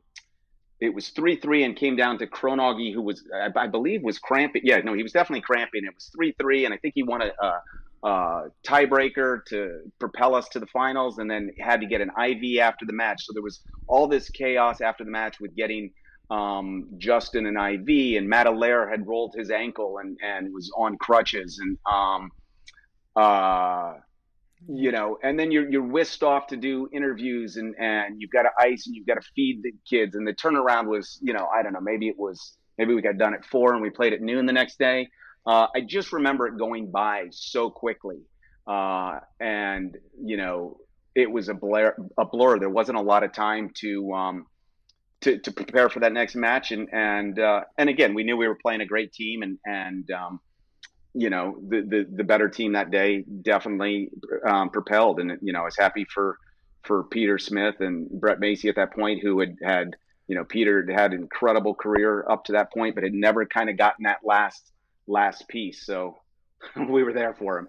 it 0.80 0.94
was 0.94 1.08
three 1.08 1.34
three, 1.34 1.64
and 1.64 1.76
came 1.76 1.96
down 1.96 2.18
to 2.18 2.28
Kronauge, 2.28 2.94
who 2.94 3.02
was 3.02 3.24
I, 3.34 3.48
I, 3.56 3.66
believe 3.66 4.04
was 4.04 4.20
cramping. 4.20 4.62
Yeah, 4.64 4.78
no, 4.78 4.94
he 4.94 5.02
was 5.02 5.10
definitely 5.10 5.42
cramping. 5.42 5.84
It 5.84 5.92
was 5.92 6.08
three 6.14 6.36
three, 6.40 6.66
and 6.66 6.72
I 6.72 6.76
think 6.76 6.94
he 6.94 7.02
won 7.02 7.20
a, 7.20 7.32
a 7.44 7.62
uh, 8.02 8.42
tiebreaker 8.66 9.44
to 9.46 9.80
propel 9.98 10.34
us 10.34 10.48
to 10.50 10.60
the 10.60 10.66
finals, 10.66 11.18
and 11.18 11.30
then 11.30 11.50
had 11.60 11.80
to 11.80 11.86
get 11.86 12.00
an 12.00 12.10
IV 12.10 12.60
after 12.60 12.84
the 12.84 12.92
match. 12.92 13.24
So 13.24 13.32
there 13.32 13.42
was 13.42 13.60
all 13.86 14.08
this 14.08 14.28
chaos 14.30 14.80
after 14.80 15.04
the 15.04 15.10
match 15.10 15.38
with 15.40 15.54
getting 15.54 15.92
um, 16.30 16.88
Justin 16.98 17.46
an 17.46 17.56
IV, 17.56 18.16
and 18.18 18.28
Matt 18.28 18.46
Allaire 18.46 18.88
had 18.88 19.06
rolled 19.06 19.34
his 19.36 19.50
ankle 19.50 19.98
and, 19.98 20.16
and 20.22 20.52
was 20.52 20.70
on 20.76 20.96
crutches, 20.98 21.60
and 21.60 21.78
um, 21.92 22.30
uh, 23.16 23.94
you 24.68 24.92
know, 24.92 25.18
and 25.22 25.38
then 25.38 25.50
you're 25.50 25.68
you're 25.68 25.82
whisked 25.82 26.22
off 26.22 26.46
to 26.48 26.56
do 26.56 26.88
interviews, 26.92 27.56
and 27.56 27.74
and 27.78 28.20
you've 28.20 28.30
got 28.30 28.42
to 28.42 28.50
ice 28.58 28.86
and 28.86 28.94
you've 28.96 29.06
got 29.06 29.14
to 29.14 29.28
feed 29.34 29.62
the 29.62 29.72
kids, 29.88 30.14
and 30.14 30.26
the 30.26 30.32
turnaround 30.32 30.86
was, 30.86 31.18
you 31.22 31.32
know, 31.32 31.48
I 31.54 31.62
don't 31.62 31.72
know, 31.72 31.80
maybe 31.80 32.08
it 32.08 32.18
was 32.18 32.56
maybe 32.78 32.94
we 32.94 33.02
got 33.02 33.18
done 33.18 33.34
at 33.34 33.44
four 33.44 33.74
and 33.74 33.82
we 33.82 33.90
played 33.90 34.12
at 34.12 34.20
noon 34.20 34.46
the 34.46 34.52
next 34.52 34.78
day. 34.78 35.08
Uh, 35.46 35.66
I 35.74 35.80
just 35.80 36.12
remember 36.12 36.46
it 36.46 36.56
going 36.56 36.90
by 36.90 37.26
so 37.30 37.70
quickly, 37.70 38.20
uh, 38.66 39.18
and 39.40 39.96
you 40.22 40.36
know, 40.36 40.78
it 41.14 41.30
was 41.30 41.48
a 41.48 41.54
blur. 41.54 41.96
A 42.18 42.24
blur. 42.24 42.58
There 42.58 42.70
wasn't 42.70 42.98
a 42.98 43.02
lot 43.02 43.24
of 43.24 43.32
time 43.32 43.70
to 43.80 44.12
um, 44.12 44.46
to, 45.22 45.38
to 45.38 45.52
prepare 45.52 45.88
for 45.88 46.00
that 46.00 46.12
next 46.12 46.34
match. 46.34 46.70
And 46.70 46.88
and 46.92 47.38
uh, 47.38 47.62
and 47.78 47.88
again, 47.88 48.14
we 48.14 48.24
knew 48.24 48.36
we 48.36 48.46
were 48.46 48.58
playing 48.60 48.82
a 48.82 48.86
great 48.86 49.12
team, 49.12 49.42
and 49.42 49.58
and 49.64 50.10
um, 50.10 50.40
you 51.14 51.30
know 51.30 51.56
the, 51.68 51.80
the 51.80 52.06
the 52.16 52.24
better 52.24 52.48
team 52.48 52.72
that 52.72 52.90
day 52.90 53.24
definitely 53.42 54.10
um, 54.46 54.70
propelled. 54.70 55.20
And 55.20 55.38
you 55.42 55.52
know, 55.52 55.62
I 55.62 55.64
was 55.64 55.76
happy 55.76 56.06
for 56.12 56.38
for 56.84 57.04
Peter 57.04 57.38
Smith 57.38 57.76
and 57.80 58.08
Brett 58.10 58.40
Masi 58.40 58.68
at 58.68 58.76
that 58.76 58.92
point, 58.92 59.22
who 59.22 59.40
had 59.40 59.56
had 59.62 59.96
you 60.28 60.34
know 60.34 60.44
Peter 60.44 60.86
had 60.92 61.12
an 61.12 61.22
incredible 61.22 61.74
career 61.74 62.24
up 62.28 62.44
to 62.44 62.52
that 62.52 62.72
point, 62.72 62.94
but 62.94 63.04
had 63.04 63.14
never 63.14 63.46
kind 63.46 63.70
of 63.70 63.76
gotten 63.76 64.04
that 64.04 64.18
last 64.24 64.71
last 65.06 65.48
piece. 65.48 65.84
So 65.84 66.16
we 66.76 67.02
were 67.02 67.12
there 67.12 67.34
for 67.34 67.58
him. 67.58 67.68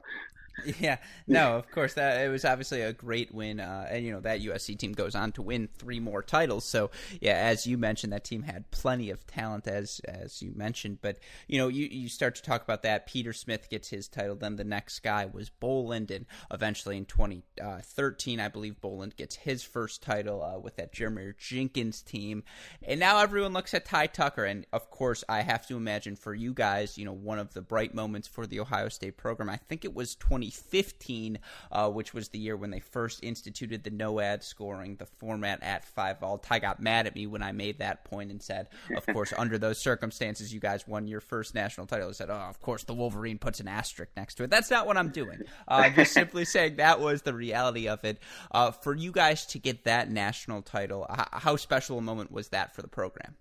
Yeah, 0.80 0.98
no, 1.28 1.58
of 1.58 1.70
course 1.72 1.94
that 1.96 2.26
it 2.26 2.30
was 2.30 2.46
obviously 2.46 2.82
a 2.82 2.94
great 2.94 3.34
win, 3.34 3.60
uh, 3.60 3.88
and 3.90 4.06
you 4.06 4.12
know 4.12 4.20
that 4.22 4.42
USC 4.42 4.78
team 4.78 4.94
goes 4.94 5.16
on 5.16 5.32
to 5.34 5.42
win 5.42 5.68
three 5.78 6.00
more 6.00 6.22
titles. 6.22 6.66
So 6.66 6.92
yeah, 7.22 7.36
as 7.36 7.66
you 7.66 7.78
mentioned, 7.78 8.14
that 8.14 8.24
team 8.24 8.44
had 8.44 8.70
plenty 8.72 9.10
of 9.10 9.26
talent, 9.26 9.68
as 9.68 10.00
as 10.06 10.42
you 10.42 10.54
mentioned. 10.56 11.00
But 11.02 11.18
you 11.48 11.58
know, 11.58 11.68
you 11.68 11.88
you 11.88 12.08
start 12.08 12.36
to 12.36 12.44
talk 12.44 12.64
about 12.64 12.84
that. 12.84 13.08
Peter 13.08 13.34
Smith 13.34 13.70
gets 13.70 13.90
his 13.90 14.08
title, 14.08 14.36
then 14.36 14.56
the 14.56 14.64
next 14.64 15.00
guy 15.00 15.26
was 15.26 15.50
Boland, 15.50 16.12
and 16.12 16.26
eventually 16.52 16.98
in 16.98 17.06
2013, 17.06 18.40
uh, 18.40 18.44
I 18.44 18.48
believe 18.48 18.80
Boland 18.80 19.16
gets 19.16 19.36
his 19.36 19.64
first 19.64 20.04
title 20.04 20.44
uh, 20.44 20.60
with 20.60 20.76
that 20.76 20.94
Jeremy 20.94 21.34
Jenkins 21.38 22.02
team, 22.02 22.44
and 22.84 23.00
now 23.00 23.20
everyone 23.20 23.54
looks 23.54 23.74
at 23.74 23.86
Ty 23.86 24.08
Tucker, 24.08 24.46
and 24.46 24.66
of 24.72 24.90
course 24.92 25.24
I 25.28 25.42
have 25.42 25.68
to 25.68 25.78
imagine 25.78 26.16
for 26.16 26.34
you 26.34 26.54
guys, 26.54 26.98
you 26.98 27.06
know, 27.06 27.14
one 27.14 27.40
of 27.40 27.54
the 27.54 27.62
bright 27.62 27.94
moments 27.94 28.28
for 28.28 28.46
the 28.46 28.60
Ohio 28.60 28.90
State 28.90 29.18
program. 29.18 29.50
I 29.50 29.58
think 29.58 29.84
it 29.84 29.94
was 29.94 30.16
20. 30.16 30.43
2015, 30.52 31.40
uh, 31.72 31.90
which 31.90 32.14
was 32.14 32.30
the 32.30 32.40
year 32.40 32.56
when 32.56 32.72
they 32.72 32.80
first 32.80 33.24
instituted 33.24 33.84
the 33.84 33.90
no 33.90 34.20
ad 34.20 34.44
scoring, 34.44 34.96
the 34.98 35.06
format 35.06 35.62
at 35.62 35.86
five 35.86 36.22
all. 36.22 36.38
Ty 36.38 36.60
got 36.60 36.82
mad 36.82 37.08
at 37.08 37.16
me 37.16 37.28
when 37.28 37.44
I 37.44 37.52
made 37.52 37.80
that 37.80 38.04
point 38.06 38.32
and 38.32 38.42
said, 38.42 38.68
of 38.96 39.06
course, 39.08 39.34
under 39.38 39.58
those 39.58 39.78
circumstances, 39.78 40.54
you 40.54 40.60
guys 40.60 40.88
won 40.88 41.08
your 41.08 41.22
first 41.22 41.56
national 41.56 41.88
title. 41.88 42.10
I 42.10 42.12
said, 42.14 42.30
oh, 42.30 42.34
of 42.34 42.62
course, 42.62 42.84
the 42.84 42.94
Wolverine 42.94 43.38
puts 43.38 43.60
an 43.60 43.68
asterisk 43.68 44.12
next 44.18 44.36
to 44.36 44.44
it. 44.44 44.50
That's 44.50 44.70
not 44.70 44.88
what 44.88 44.98
I'm 44.98 45.10
doing. 45.10 45.40
Uh, 45.68 45.84
I'm 45.86 45.96
just 45.96 46.14
simply 46.14 46.46
saying 46.54 46.78
that 46.78 47.00
was 47.00 47.22
the 47.22 47.34
reality 47.34 47.88
of 47.88 48.04
it. 48.04 48.20
Uh, 48.52 48.72
for 48.72 48.96
you 48.96 49.12
guys 49.12 49.46
to 49.48 49.60
get 49.60 49.86
that 49.86 50.10
national 50.10 50.62
title, 50.62 51.06
how 51.32 51.56
special 51.56 51.98
a 51.98 52.02
moment 52.02 52.32
was 52.32 52.50
that 52.50 52.76
for 52.76 52.82
the 52.82 52.88
program? 52.88 53.36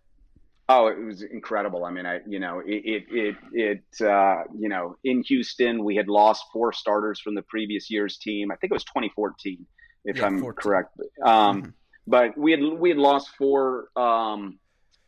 Oh, 0.69 0.87
it 0.87 0.99
was 0.99 1.23
incredible. 1.23 1.85
I 1.85 1.91
mean, 1.91 2.07
I 2.07 2.21
you 2.27 2.39
know 2.39 2.63
it 2.65 2.83
it 2.85 3.05
it, 3.11 3.37
it 3.53 4.07
uh, 4.07 4.45
you 4.57 4.69
know 4.69 4.97
in 5.05 5.23
Houston 5.23 5.85
we 5.85 5.97
had 5.97 6.09
lost 6.09 6.45
four 6.53 6.73
starters 6.73 7.21
from 7.21 7.35
the 7.35 7.43
previous 7.43 7.91
year's 7.91 8.17
team. 8.19 8.51
I 8.53 8.57
think 8.57 8.71
it 8.71 8.75
was 8.75 8.85
2014, 8.85 9.67
if 10.05 10.19
yeah, 10.19 10.27
I'm 10.27 10.41
14. 10.41 10.55
correct. 10.57 10.97
Um, 11.25 11.63
mm-hmm. 11.63 11.71
But 12.07 12.39
we 12.39 12.53
had 12.53 12.61
we 12.63 12.91
had 12.91 12.99
lost 12.99 13.31
four 13.37 13.89
um, 13.97 14.59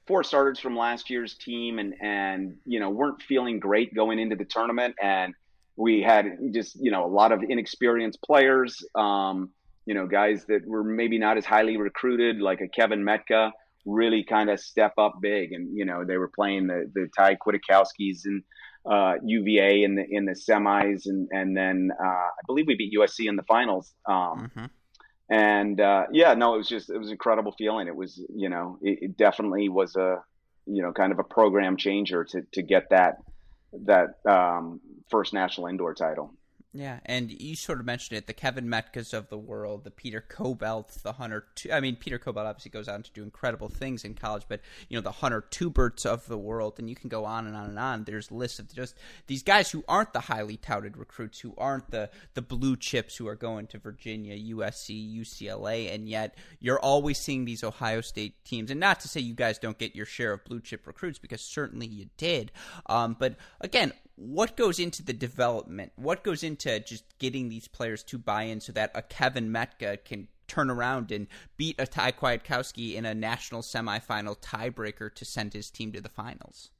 four 0.06 0.24
starters 0.24 0.58
from 0.58 0.76
last 0.76 1.08
year's 1.08 1.34
team, 1.34 1.78
and 1.78 1.94
and 2.00 2.56
you 2.66 2.80
know 2.80 2.90
weren't 2.90 3.22
feeling 3.22 3.60
great 3.60 3.94
going 3.94 4.18
into 4.18 4.36
the 4.36 4.44
tournament, 4.44 4.96
and 5.00 5.34
we 5.76 6.02
had 6.02 6.26
just 6.52 6.76
you 6.80 6.90
know 6.90 7.04
a 7.04 7.12
lot 7.12 7.32
of 7.32 7.42
inexperienced 7.48 8.20
players. 8.22 8.84
Um, 8.94 9.50
you 9.86 9.94
know, 9.94 10.06
guys 10.06 10.46
that 10.46 10.66
were 10.66 10.82
maybe 10.82 11.18
not 11.18 11.36
as 11.36 11.44
highly 11.44 11.76
recruited, 11.76 12.40
like 12.40 12.60
a 12.60 12.68
Kevin 12.68 13.04
Metka 13.04 13.50
really 13.84 14.24
kind 14.24 14.50
of 14.50 14.60
step 14.60 14.92
up 14.98 15.16
big. 15.20 15.52
And 15.52 15.76
you 15.76 15.84
know, 15.84 16.04
they 16.04 16.16
were 16.16 16.30
playing 16.34 16.66
the 16.66 16.90
the 16.94 17.08
Ty 17.16 17.36
Kwiatkowskis 17.36 18.24
and 18.24 18.42
uh, 18.90 19.14
UVA 19.24 19.82
in 19.82 19.94
the 19.94 20.04
in 20.08 20.24
the 20.24 20.32
semis, 20.32 21.06
and 21.06 21.28
and 21.32 21.56
then 21.56 21.90
uh, 21.98 22.06
I 22.06 22.42
believe 22.46 22.66
we 22.66 22.76
beat 22.76 22.94
USC 22.98 23.28
in 23.28 23.36
the 23.36 23.42
finals. 23.44 23.94
Um, 24.06 24.50
mm-hmm. 24.50 24.64
And 25.30 25.80
uh, 25.80 26.04
yeah, 26.12 26.34
no, 26.34 26.54
it 26.54 26.58
was 26.58 26.68
just 26.68 26.90
it 26.90 26.98
was 26.98 27.08
an 27.08 27.12
incredible 27.12 27.52
feeling. 27.56 27.88
It 27.88 27.96
was 27.96 28.22
you 28.34 28.48
know 28.48 28.78
it, 28.82 28.98
it 29.02 29.16
definitely 29.16 29.68
was 29.68 29.96
a 29.96 30.22
you 30.66 30.82
know 30.82 30.92
kind 30.92 31.12
of 31.12 31.18
a 31.18 31.24
program 31.24 31.76
changer 31.76 32.24
to 32.24 32.42
to 32.52 32.62
get 32.62 32.90
that 32.90 33.16
that 33.86 34.16
um, 34.28 34.80
first 35.10 35.32
national 35.32 35.68
indoor 35.68 35.94
title. 35.94 36.32
Yeah, 36.76 36.98
and 37.06 37.30
you 37.30 37.54
sort 37.54 37.78
of 37.78 37.86
mentioned 37.86 38.18
it—the 38.18 38.32
Kevin 38.32 38.66
Metkas 38.66 39.14
of 39.14 39.28
the 39.28 39.38
world, 39.38 39.84
the 39.84 39.92
Peter 39.92 40.24
Kobelt, 40.28 41.02
the 41.02 41.12
Hunter. 41.12 41.46
I 41.72 41.78
mean, 41.78 41.94
Peter 41.94 42.18
Kobelt 42.18 42.46
obviously 42.46 42.72
goes 42.72 42.88
on 42.88 43.04
to 43.04 43.12
do 43.12 43.22
incredible 43.22 43.68
things 43.68 44.04
in 44.04 44.14
college, 44.14 44.42
but 44.48 44.60
you 44.88 44.96
know 44.96 45.00
the 45.00 45.12
Hunter 45.12 45.44
Tuberts 45.50 46.04
of 46.04 46.26
the 46.26 46.36
world, 46.36 46.74
and 46.78 46.90
you 46.90 46.96
can 46.96 47.08
go 47.08 47.26
on 47.26 47.46
and 47.46 47.54
on 47.54 47.66
and 47.66 47.78
on. 47.78 48.02
There's 48.02 48.32
lists 48.32 48.58
of 48.58 48.74
just 48.74 48.96
these 49.28 49.44
guys 49.44 49.70
who 49.70 49.84
aren't 49.86 50.12
the 50.12 50.20
highly 50.20 50.56
touted 50.56 50.96
recruits, 50.96 51.38
who 51.38 51.54
aren't 51.56 51.92
the 51.92 52.10
the 52.34 52.42
blue 52.42 52.76
chips 52.76 53.16
who 53.16 53.28
are 53.28 53.36
going 53.36 53.68
to 53.68 53.78
Virginia, 53.78 54.36
USC, 54.36 55.20
UCLA, 55.20 55.94
and 55.94 56.08
yet 56.08 56.36
you're 56.58 56.80
always 56.80 57.18
seeing 57.18 57.44
these 57.44 57.62
Ohio 57.62 58.00
State 58.00 58.44
teams. 58.44 58.72
And 58.72 58.80
not 58.80 58.98
to 59.00 59.08
say 59.08 59.20
you 59.20 59.34
guys 59.34 59.60
don't 59.60 59.78
get 59.78 59.94
your 59.94 60.06
share 60.06 60.32
of 60.32 60.44
blue 60.44 60.60
chip 60.60 60.88
recruits, 60.88 61.20
because 61.20 61.40
certainly 61.40 61.86
you 61.86 62.06
did. 62.16 62.50
Um, 62.86 63.14
but 63.16 63.36
again, 63.60 63.92
what 64.16 64.56
goes 64.56 64.78
into 64.78 65.02
the 65.02 65.12
development? 65.12 65.92
What 65.96 66.22
goes 66.22 66.42
into 66.42 66.78
just 66.80 67.04
getting 67.18 67.48
these 67.48 67.68
players 67.68 68.02
to 68.04 68.18
buy 68.18 68.44
in 68.44 68.60
so 68.60 68.72
that 68.72 68.92
a 68.94 69.02
Kevin 69.02 69.50
Metka 69.50 70.04
can 70.04 70.28
turn 70.46 70.70
around 70.70 71.10
and 71.10 71.26
beat 71.56 71.76
a 71.78 71.86
Ty 71.86 72.12
Kwiatkowski 72.12 72.94
in 72.94 73.04
a 73.04 73.14
national 73.14 73.62
semifinal 73.62 74.38
tiebreaker 74.38 75.12
to 75.14 75.24
send 75.24 75.52
his 75.52 75.70
team 75.70 75.92
to 75.92 76.00
the 76.00 76.08
finals? 76.08 76.70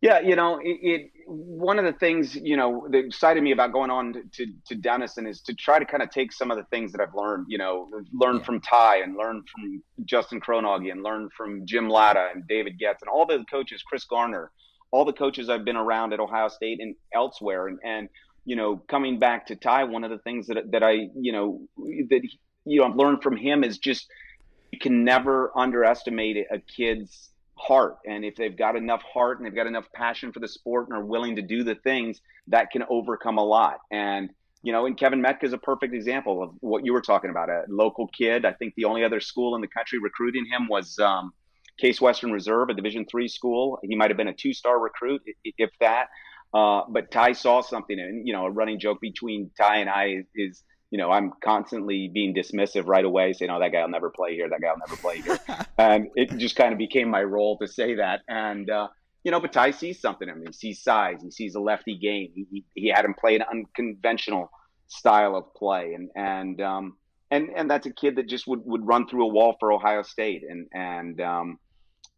Yeah, 0.00 0.20
you 0.20 0.34
know, 0.34 0.58
it, 0.62 0.78
it, 0.80 1.10
one 1.26 1.78
of 1.78 1.84
the 1.84 1.92
things 1.92 2.34
you 2.34 2.56
know 2.56 2.88
that 2.90 3.04
excited 3.04 3.42
me 3.42 3.52
about 3.52 3.70
going 3.70 3.90
on 3.90 4.14
to, 4.14 4.22
to, 4.32 4.46
to, 4.68 4.74
Denison 4.74 5.26
is 5.26 5.42
to 5.42 5.54
try 5.54 5.78
to 5.78 5.84
kind 5.84 6.02
of 6.02 6.08
take 6.08 6.32
some 6.32 6.50
of 6.50 6.56
the 6.56 6.64
things 6.64 6.92
that 6.92 7.02
I've 7.02 7.14
learned, 7.14 7.46
you 7.50 7.58
know, 7.58 7.86
learn 8.14 8.36
yeah. 8.36 8.42
from 8.42 8.62
Ty 8.62 9.02
and 9.02 9.14
learn 9.14 9.44
from 9.52 9.82
Justin 10.06 10.40
Kronauge 10.40 10.90
and 10.90 11.02
learn 11.02 11.28
from 11.36 11.66
Jim 11.66 11.90
Latta 11.90 12.30
and 12.34 12.48
David 12.48 12.78
Getz 12.78 13.02
and 13.02 13.10
all 13.10 13.26
the 13.26 13.44
coaches, 13.50 13.82
Chris 13.82 14.04
Garner, 14.04 14.50
all 14.90 15.04
the 15.04 15.12
coaches 15.12 15.48
I've 15.48 15.64
been 15.64 15.76
around 15.76 16.12
at 16.12 16.20
Ohio 16.20 16.48
State 16.48 16.80
and 16.80 16.94
elsewhere, 17.14 17.68
and 17.68 17.78
and 17.84 18.08
you 18.44 18.56
know, 18.56 18.76
coming 18.76 19.18
back 19.18 19.46
to 19.46 19.56
Ty, 19.56 19.84
one 19.84 20.04
of 20.04 20.10
the 20.10 20.18
things 20.18 20.46
that 20.48 20.70
that 20.72 20.82
I 20.82 21.08
you 21.14 21.32
know 21.32 21.60
that 21.76 22.20
you 22.64 22.80
know 22.80 22.86
I've 22.86 22.96
learned 22.96 23.22
from 23.22 23.36
him 23.36 23.64
is 23.64 23.78
just 23.78 24.08
you 24.72 24.78
can 24.78 25.04
never 25.04 25.50
underestimate 25.56 26.36
a 26.50 26.58
kid's 26.58 27.30
heart, 27.54 27.96
and 28.06 28.24
if 28.24 28.36
they've 28.36 28.56
got 28.56 28.76
enough 28.76 29.02
heart 29.02 29.38
and 29.38 29.46
they've 29.46 29.54
got 29.54 29.66
enough 29.66 29.86
passion 29.94 30.32
for 30.32 30.40
the 30.40 30.48
sport 30.48 30.88
and 30.88 30.96
are 30.96 31.04
willing 31.04 31.36
to 31.36 31.42
do 31.42 31.64
the 31.64 31.74
things, 31.74 32.20
that 32.48 32.70
can 32.70 32.84
overcome 32.88 33.38
a 33.38 33.44
lot. 33.44 33.78
And 33.90 34.30
you 34.62 34.72
know, 34.72 34.86
and 34.86 34.96
Kevin 34.96 35.22
Metka 35.22 35.44
is 35.44 35.52
a 35.52 35.58
perfect 35.58 35.94
example 35.94 36.42
of 36.42 36.50
what 36.60 36.84
you 36.84 36.92
were 36.92 37.00
talking 37.00 37.30
about. 37.30 37.48
A 37.48 37.64
local 37.68 38.08
kid. 38.08 38.44
I 38.44 38.52
think 38.52 38.74
the 38.76 38.84
only 38.84 39.04
other 39.04 39.20
school 39.20 39.54
in 39.54 39.60
the 39.60 39.68
country 39.68 39.98
recruiting 39.98 40.44
him 40.44 40.68
was 40.68 40.98
um, 40.98 41.32
Case 41.80 42.00
Western 42.00 42.32
Reserve, 42.32 42.68
a 42.70 42.74
Division 42.74 43.06
three 43.10 43.28
school. 43.28 43.78
He 43.82 43.96
might 43.96 44.10
have 44.10 44.16
been 44.16 44.28
a 44.28 44.34
two 44.34 44.52
star 44.52 44.78
recruit, 44.78 45.22
if 45.44 45.70
that. 45.80 46.06
Uh, 46.52 46.82
but 46.88 47.10
Ty 47.10 47.32
saw 47.32 47.60
something, 47.60 47.98
and 47.98 48.26
you 48.26 48.32
know, 48.32 48.46
a 48.46 48.50
running 48.50 48.80
joke 48.80 49.00
between 49.00 49.50
Ty 49.56 49.76
and 49.76 49.88
I 49.88 50.06
is, 50.06 50.26
is, 50.34 50.64
you 50.90 50.98
know, 50.98 51.10
I'm 51.10 51.32
constantly 51.44 52.10
being 52.12 52.34
dismissive 52.34 52.86
right 52.86 53.04
away, 53.04 53.32
saying, 53.32 53.50
"Oh, 53.50 53.60
that 53.60 53.70
guy 53.72 53.82
will 53.82 53.88
never 53.88 54.10
play 54.10 54.34
here. 54.34 54.48
That 54.48 54.60
guy 54.60 54.70
will 54.70 54.82
never 54.86 55.00
play 55.00 55.20
here," 55.20 55.38
and 55.78 56.08
it 56.16 56.36
just 56.38 56.56
kind 56.56 56.72
of 56.72 56.78
became 56.78 57.08
my 57.08 57.22
role 57.22 57.56
to 57.58 57.68
say 57.68 57.94
that. 57.94 58.22
And 58.28 58.68
uh, 58.68 58.88
you 59.22 59.30
know, 59.30 59.40
but 59.40 59.52
Ty 59.52 59.70
sees 59.72 60.00
something 60.00 60.28
in 60.28 60.36
him. 60.36 60.44
He 60.46 60.52
sees 60.52 60.82
size. 60.82 61.22
He 61.22 61.30
sees 61.30 61.54
a 61.54 61.60
lefty 61.60 61.96
game. 61.96 62.30
He, 62.34 62.46
he, 62.50 62.64
he 62.74 62.88
had 62.88 63.04
him 63.04 63.14
play 63.14 63.36
an 63.36 63.42
unconventional 63.42 64.50
style 64.88 65.36
of 65.36 65.54
play, 65.54 65.94
and 65.94 66.10
and 66.16 66.60
um, 66.60 66.96
and 67.30 67.50
and 67.54 67.70
that's 67.70 67.86
a 67.86 67.92
kid 67.92 68.16
that 68.16 68.28
just 68.28 68.46
would, 68.46 68.60
would 68.64 68.86
run 68.86 69.06
through 69.06 69.24
a 69.24 69.28
wall 69.28 69.56
for 69.60 69.72
Ohio 69.72 70.02
State, 70.02 70.42
and 70.48 70.66
and 70.72 71.20
um, 71.20 71.58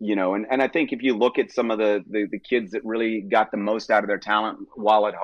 you 0.03 0.17
know, 0.17 0.35
and, 0.35 0.47
and 0.51 0.61
I 0.61 0.67
think 0.67 0.93
if 0.93 1.01
you 1.01 1.17
look 1.17 1.39
at 1.39 1.53
some 1.53 1.71
of 1.71 1.79
the, 1.79 2.05
the, 2.11 2.27
the 2.29 2.39
kids 2.41 2.73
that 2.73 2.85
really 2.85 3.21
got 3.21 3.53
the 3.53 3.57
most 3.57 3.89
out 3.89 4.03
of 4.03 4.09
their 4.09 4.19
talent 4.19 4.59
while 4.75 5.07
at 5.07 5.15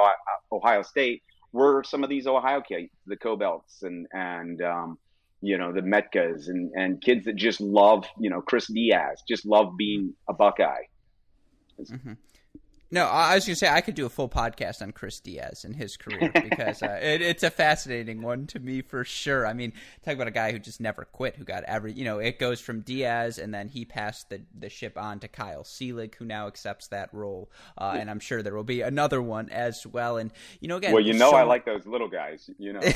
Ohio 0.52 0.82
State 0.82 1.24
were 1.52 1.82
some 1.82 2.04
of 2.04 2.10
these 2.10 2.28
Ohio 2.28 2.60
kids, 2.60 2.90
the 3.04 3.16
Kobelts 3.16 3.82
and, 3.82 4.06
and, 4.12 4.62
um, 4.62 4.96
you 5.40 5.58
know, 5.58 5.72
the 5.72 5.80
Metkas 5.80 6.46
and, 6.46 6.70
and 6.76 7.02
kids 7.02 7.24
that 7.24 7.34
just 7.34 7.60
love, 7.60 8.06
you 8.20 8.30
know, 8.30 8.40
Chris 8.40 8.68
Diaz, 8.68 9.20
just 9.26 9.44
love 9.44 9.76
being 9.76 10.14
a 10.28 10.32
Buckeye. 10.32 10.84
Mm-hmm. 11.80 12.12
No, 12.90 13.04
I 13.04 13.34
was 13.34 13.44
going 13.44 13.54
to 13.54 13.58
say 13.58 13.68
I 13.68 13.82
could 13.82 13.94
do 13.94 14.06
a 14.06 14.08
full 14.08 14.30
podcast 14.30 14.80
on 14.80 14.92
Chris 14.92 15.20
Diaz 15.20 15.64
and 15.64 15.76
his 15.76 15.98
career 15.98 16.30
because 16.34 16.82
uh, 16.82 16.98
it, 17.02 17.20
it's 17.20 17.42
a 17.42 17.50
fascinating 17.50 18.22
one 18.22 18.46
to 18.48 18.58
me 18.58 18.80
for 18.80 19.04
sure. 19.04 19.46
I 19.46 19.52
mean, 19.52 19.74
talk 20.02 20.14
about 20.14 20.26
a 20.26 20.32
guy 20.32 20.52
who 20.52 20.58
just 20.58 20.80
never 20.80 21.04
quit, 21.04 21.36
who 21.36 21.44
got 21.44 21.64
every, 21.64 21.92
you 21.92 22.04
know, 22.04 22.18
it 22.18 22.38
goes 22.38 22.60
from 22.60 22.80
Diaz 22.80 23.38
and 23.38 23.52
then 23.52 23.68
he 23.68 23.84
passed 23.84 24.30
the, 24.30 24.40
the 24.58 24.70
ship 24.70 24.96
on 24.96 25.20
to 25.20 25.28
Kyle 25.28 25.64
Seelig, 25.64 26.14
who 26.14 26.24
now 26.24 26.46
accepts 26.46 26.88
that 26.88 27.12
role. 27.12 27.50
Uh, 27.76 27.96
and 27.98 28.10
I'm 28.10 28.20
sure 28.20 28.42
there 28.42 28.54
will 28.54 28.64
be 28.64 28.80
another 28.80 29.20
one 29.20 29.50
as 29.50 29.86
well. 29.86 30.16
And, 30.16 30.32
you 30.60 30.68
know, 30.68 30.76
again, 30.76 30.92
well, 30.92 31.04
you 31.04 31.12
know, 31.12 31.30
so... 31.30 31.36
I 31.36 31.42
like 31.42 31.66
those 31.66 31.86
little 31.86 32.08
guys, 32.08 32.48
you 32.58 32.72
know. 32.72 32.80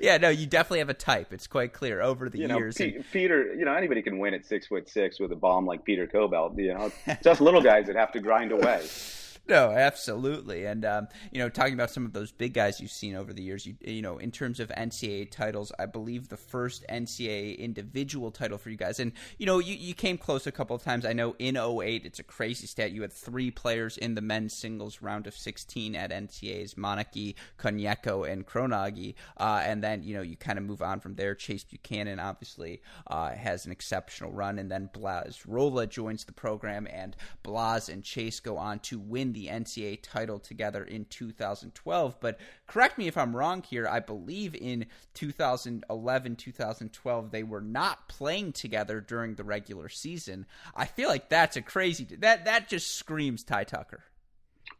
yeah, 0.00 0.18
no, 0.18 0.28
you 0.28 0.46
definitely 0.46 0.78
have 0.78 0.88
a 0.88 0.94
type. 0.94 1.32
It's 1.32 1.46
quite 1.46 1.72
clear 1.72 2.00
over 2.00 2.28
the 2.28 2.38
you 2.38 2.46
years. 2.46 2.76
P- 2.76 2.96
and... 2.96 3.04
Peter, 3.12 3.54
you 3.54 3.64
know, 3.64 3.74
anybody 3.74 4.02
can 4.02 4.18
win 4.18 4.34
at 4.34 4.46
six 4.46 4.66
foot 4.66 4.88
six 4.88 5.18
with 5.18 5.32
a 5.32 5.36
bomb 5.36 5.66
like 5.66 5.84
Peter 5.84 6.06
Kobelt. 6.06 6.58
You 6.58 6.74
know, 6.74 6.92
just 7.22 7.40
little 7.40 7.62
guys 7.62 7.87
that 7.88 7.96
have 7.96 8.12
to 8.12 8.20
grind 8.20 8.52
away. 8.52 8.86
No, 9.48 9.70
absolutely, 9.70 10.66
and 10.66 10.84
um, 10.84 11.08
you 11.32 11.38
know, 11.38 11.48
talking 11.48 11.72
about 11.72 11.90
some 11.90 12.04
of 12.04 12.12
those 12.12 12.30
big 12.30 12.52
guys 12.52 12.82
you've 12.82 12.90
seen 12.90 13.14
over 13.14 13.32
the 13.32 13.42
years, 13.42 13.64
you, 13.64 13.76
you 13.80 14.02
know, 14.02 14.18
in 14.18 14.30
terms 14.30 14.60
of 14.60 14.68
NCAA 14.68 15.30
titles, 15.30 15.72
I 15.78 15.86
believe 15.86 16.28
the 16.28 16.36
first 16.36 16.84
NCAA 16.90 17.56
individual 17.56 18.30
title 18.30 18.58
for 18.58 18.68
you 18.68 18.76
guys, 18.76 19.00
and 19.00 19.10
you 19.38 19.46
know, 19.46 19.58
you, 19.58 19.74
you 19.74 19.94
came 19.94 20.18
close 20.18 20.46
a 20.46 20.52
couple 20.52 20.76
of 20.76 20.82
times. 20.82 21.06
I 21.06 21.14
know 21.14 21.34
in 21.38 21.56
08, 21.56 22.04
it's 22.04 22.18
a 22.18 22.24
crazy 22.24 22.66
stat. 22.66 22.92
You 22.92 23.00
had 23.00 23.12
three 23.12 23.50
players 23.50 23.96
in 23.96 24.14
the 24.14 24.20
men's 24.20 24.52
singles 24.52 25.00
round 25.00 25.26
of 25.26 25.34
16 25.34 25.96
at 25.96 26.10
NCAA's: 26.10 26.76
Moneke, 26.76 27.34
Koniecko, 27.58 28.30
and 28.30 28.46
Kronauge, 28.46 29.14
uh, 29.38 29.62
and 29.64 29.82
then 29.82 30.02
you 30.02 30.12
know, 30.12 30.22
you 30.22 30.36
kind 30.36 30.58
of 30.58 30.64
move 30.66 30.82
on 30.82 31.00
from 31.00 31.14
there. 31.14 31.34
Chase 31.34 31.64
Buchanan 31.64 32.20
obviously 32.20 32.82
uh, 33.06 33.30
has 33.30 33.64
an 33.64 33.72
exceptional 33.72 34.30
run, 34.30 34.58
and 34.58 34.70
then 34.70 34.90
Blaz 34.92 35.44
Rola 35.46 35.86
joins 35.86 36.26
the 36.26 36.32
program, 36.32 36.86
and 36.92 37.16
Blaz 37.42 37.88
and 37.88 38.04
Chase 38.04 38.40
go 38.40 38.58
on 38.58 38.80
to 38.80 38.98
win 38.98 39.32
the 39.32 39.37
NCAA 39.46 40.00
title 40.02 40.38
together 40.38 40.82
in 40.82 41.04
2012. 41.06 42.16
But 42.20 42.38
correct 42.66 42.98
me 42.98 43.06
if 43.06 43.16
I'm 43.16 43.34
wrong 43.34 43.62
here. 43.62 43.86
I 43.88 44.00
believe 44.00 44.54
in 44.54 44.86
2011, 45.14 46.36
2012, 46.36 47.30
they 47.30 47.42
were 47.42 47.60
not 47.60 48.08
playing 48.08 48.52
together 48.52 49.00
during 49.00 49.36
the 49.36 49.44
regular 49.44 49.88
season. 49.88 50.46
I 50.74 50.86
feel 50.86 51.08
like 51.08 51.28
that's 51.28 51.56
a 51.56 51.62
crazy 51.62 52.04
that 52.18 52.44
that 52.44 52.68
just 52.68 52.96
screams 52.96 53.44
Ty 53.44 53.64
Tucker. 53.64 54.04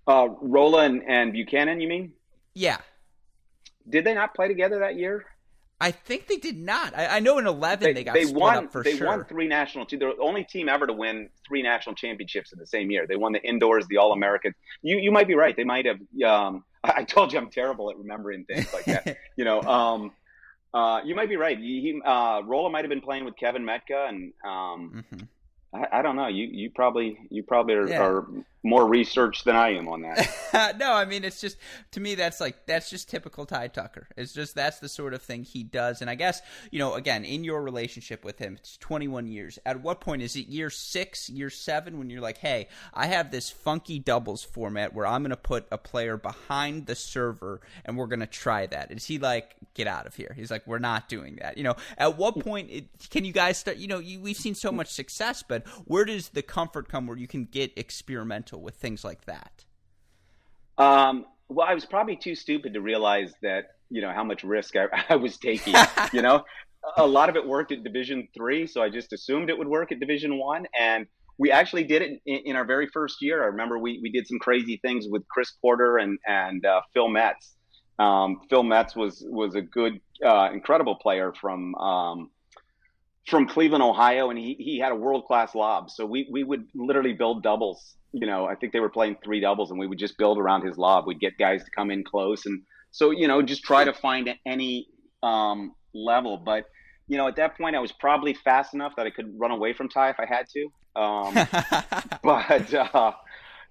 Uh, 0.07 0.29
Rola 0.41 0.85
and, 0.85 1.03
and 1.07 1.33
Buchanan, 1.33 1.81
you 1.81 1.89
mean? 1.89 2.13
Yeah. 2.55 2.79
Did 3.89 4.05
they 4.05 4.15
not 4.15 4.35
play 4.35 4.49
together 4.49 4.81
that 4.81 4.97
year? 4.97 5.27
I 5.81 5.93
think 5.93 6.27
they 6.27 6.37
did 6.37 6.59
not. 6.59 6.97
I, 6.97 7.07
I 7.07 7.21
know 7.21 7.39
in 7.39 7.47
eleven 7.47 7.87
they, 7.87 7.93
they 7.93 8.05
got 8.05 8.15
they 8.15 8.27
won, 8.27 8.65
up 8.65 8.73
for 8.73 8.83
they 8.83 8.97
sure. 8.97 9.07
won 9.07 9.25
three 9.25 9.47
national. 9.47 9.87
They're 9.89 9.99
the 9.99 10.23
only 10.23 10.45
team 10.45 10.69
ever 10.69 10.87
to 10.87 10.93
win 10.93 11.29
three 11.47 11.63
national 11.63 11.95
championships 11.95 12.53
in 12.53 12.59
the 12.59 12.67
same 12.67 12.91
year. 12.91 13.07
They 13.07 13.17
won 13.17 13.33
the 13.33 13.43
indoors, 13.43 13.87
the 13.89 13.99
All 13.99 14.13
American. 14.13 14.55
You 14.83 14.99
you 14.99 15.13
might 15.13 15.29
be 15.29 15.35
right. 15.35 15.57
They 15.57 15.65
might 15.65 15.87
have. 15.87 15.99
Um, 16.25 16.65
I 16.85 17.05
told 17.05 17.33
you 17.33 17.39
I'm 17.39 17.51
terrible 17.51 17.91
at 17.91 17.97
remembering 17.97 18.45
things 18.45 18.73
like 18.73 18.85
that. 18.87 19.17
you 19.37 19.45
know, 19.45 19.61
um, 19.63 20.13
uh, 20.73 21.01
you 21.05 21.15
might 21.15 21.29
be 21.29 21.37
right. 21.37 21.59
He, 21.59 22.01
uh, 22.05 22.43
Rola 22.45 22.71
might 22.71 22.85
have 22.85 22.91
been 22.91 23.01
playing 23.01 23.25
with 23.25 23.37
Kevin 23.37 23.65
Metka, 23.65 24.09
and 24.09 24.33
um, 24.45 25.05
mm-hmm. 25.13 25.25
I, 25.75 25.99
I, 25.99 26.03
don't 26.03 26.17
know. 26.17 26.29
You 26.29 26.47
you 26.51 26.71
probably 26.71 27.19
you 27.31 27.43
probably 27.43 27.75
are, 27.75 27.89
yeah. 27.89 28.03
are 28.03 28.27
more 28.63 28.87
research 28.87 29.45
than 29.45 29.57
I 29.57 29.75
am 29.75 29.89
on 29.89 30.03
that. 30.03 30.77
no, 30.79 30.93
I 30.93 31.05
mean 31.05 31.25
it's 31.25 31.41
just 31.41 31.57
to 31.93 32.01
me 32.01 32.15
that's 32.15 32.41
like 32.41 32.67
that's 32.67 32.91
just 32.91 33.09
typical 33.09 33.47
Ty 33.47 33.69
Tucker. 33.69 34.09
It's 34.17 34.33
just 34.33 34.55
that's 34.55 34.81
the 34.81 34.89
sort 34.89 35.15
of 35.15 35.23
thing 35.23 35.45
he 35.45 35.63
does. 35.63 36.01
And 36.01 36.11
I 36.11 36.15
guess 36.17 36.43
you 36.71 36.79
know 36.79 36.95
again 36.95 37.25
in 37.25 37.45
your 37.45 37.63
relationship 37.63 38.25
with 38.25 38.39
him, 38.39 38.57
it's 38.59 38.77
21 38.79 39.29
years. 39.29 39.59
At 39.65 39.81
what 39.81 40.01
point 40.01 40.23
is 40.23 40.35
it 40.35 40.49
year 40.49 40.71
six, 40.71 41.29
year 41.29 41.51
seven 41.51 41.99
when 41.99 42.11
you're 42.11 42.21
like, 42.21 42.39
hey, 42.39 42.69
I 42.93 43.07
have 43.07 43.31
this 43.31 43.51
funky 43.51 43.99
doubles 43.99 44.43
format 44.43 44.93
where 44.93 45.07
I'm 45.07 45.23
going 45.23 45.31
to 45.31 45.37
put 45.37 45.67
a 45.71 45.79
player 45.79 46.17
behind 46.17 46.87
the 46.87 46.95
server 46.95 47.61
and 47.85 47.97
we're 47.97 48.07
going 48.07 48.21
to 48.21 48.27
try 48.27 48.67
that. 48.67 48.91
Is 48.91 49.05
he 49.05 49.19
like 49.19 49.55
get 49.75 49.87
out 49.87 50.07
of 50.07 50.17
here? 50.17 50.33
He's 50.35 50.51
like 50.51 50.67
we're 50.67 50.79
not 50.79 51.09
doing 51.09 51.39
that. 51.43 51.59
You 51.59 51.65
know, 51.65 51.77
at 51.97 52.19
what 52.19 52.39
point 52.41 52.71
it, 52.71 52.87
can 53.11 53.25
you 53.25 53.33
guys 53.33 53.59
start? 53.59 53.77
You 53.77 53.87
know, 53.87 53.99
you, 53.99 54.21
we've 54.21 54.37
seen 54.37 54.55
so 54.55 54.73
much 54.73 54.89
success, 54.89 55.45
but 55.47 55.67
where 55.85 56.05
does 56.05 56.31
the 56.31 56.43
comfort 56.43 56.89
come 56.89 57.07
where 57.07 57.17
you 57.17 57.29
can 57.29 57.45
get 57.45 57.73
experimental 58.49 58.63
with 58.63 58.77
things 58.77 59.05
like 59.05 59.25
that? 59.27 59.65
Um, 60.79 61.27
well, 61.49 61.67
I 61.69 61.75
was 61.75 61.85
probably 61.85 62.17
too 62.17 62.35
stupid 62.35 62.75
to 62.75 62.81
realize 62.81 63.33
that 63.43 63.65
you 63.91 64.03
know 64.03 64.13
how 64.13 64.25
much 64.25 64.45
risk 64.45 64.77
I, 64.77 64.87
I 65.09 65.17
was 65.17 65.37
taking. 65.39 65.75
you 66.13 66.23
know, 66.23 66.45
a 66.97 67.07
lot 67.07 67.29
of 67.29 67.37
it 67.37 67.47
worked 67.47 67.73
at 67.73 67.83
Division 67.83 68.29
three, 68.37 68.67
so 68.67 68.83
I 68.83 68.91
just 68.91 69.13
assumed 69.13 69.51
it 69.51 69.59
would 69.59 69.69
work 69.69 69.93
at 69.93 70.01
Division 70.01 70.39
one, 70.39 70.67
and 70.79 71.07
we 71.39 71.51
actually 71.53 71.85
did 71.85 72.03
it 72.03 72.21
in, 72.27 72.39
in, 72.47 72.57
our 72.57 72.65
very 72.65 72.89
first 72.93 73.19
year. 73.21 73.45
I 73.45 73.47
remember 73.47 73.79
we, 73.79 74.01
we 74.03 74.11
did 74.11 74.27
some 74.27 74.41
crazy 74.41 74.81
things 74.83 75.07
with 75.09 75.23
Chris 75.29 75.53
Porter 75.61 75.99
and 75.99 76.19
and 76.27 76.65
uh, 76.65 76.81
Phil 76.93 77.09
Metz. 77.09 77.55
Um, 77.99 78.41
Phil 78.49 78.63
Metz 78.63 78.95
was 78.95 79.25
was 79.29 79.55
a 79.55 79.63
good, 79.63 80.01
uh, 80.25 80.51
incredible 80.53 80.97
player 80.97 81.33
from 81.41 81.75
um, 81.77 82.31
from 83.29 83.47
Cleveland, 83.47 83.83
Ohio, 83.83 84.31
and 84.31 84.39
he, 84.39 84.57
he 84.59 84.79
had 84.79 84.93
a 84.93 84.95
world 84.95 85.25
class 85.27 85.55
lob. 85.55 85.91
So 85.91 86.07
we, 86.07 86.29
we 86.31 86.45
would 86.45 86.67
literally 86.75 87.13
build 87.13 87.43
doubles. 87.43 87.95
You 88.13 88.27
know, 88.27 88.47
I 88.47 88.55
think 88.55 88.73
they 88.73 88.81
were 88.81 88.89
playing 88.89 89.17
three 89.23 89.41
doubles, 89.41 89.71
and 89.71 89.79
we 89.79 89.87
would 89.87 89.99
just 89.99 90.17
build 90.17 90.39
around 90.39 90.67
his 90.67 90.79
lob. 90.79 91.07
We'd 91.07 91.21
get 91.21 91.37
guys 91.39 91.63
to 91.65 91.71
come 91.71 91.91
in 91.91 92.05
close, 92.05 92.47
and 92.47 92.63
so 92.91 93.11
you 93.11 93.29
know, 93.29 93.43
just 93.43 93.63
try 93.63 93.85
to 93.85 93.93
find 93.93 94.35
any 94.47 94.89
um, 95.23 95.75
level. 95.95 96.39
But 96.39 96.65
you 97.07 97.19
know, 97.19 97.29
at 97.29 97.37
that 97.37 97.59
point, 97.59 97.77
I 97.77 97.81
was 97.81 97.93
probably 97.93 98.33
fast 98.33 98.73
enough 98.73 98.95
that 98.97 99.07
I 99.07 99.11
could 99.11 99.39
run 99.39 99.51
away 99.51 99.75
from 99.75 99.91
Ty 99.91 100.11
if 100.11 100.17
I 100.19 100.27
had 100.27 100.47
to. 100.55 100.69
Um, 101.01 101.35
but 102.23 102.75
uh, 102.75 103.13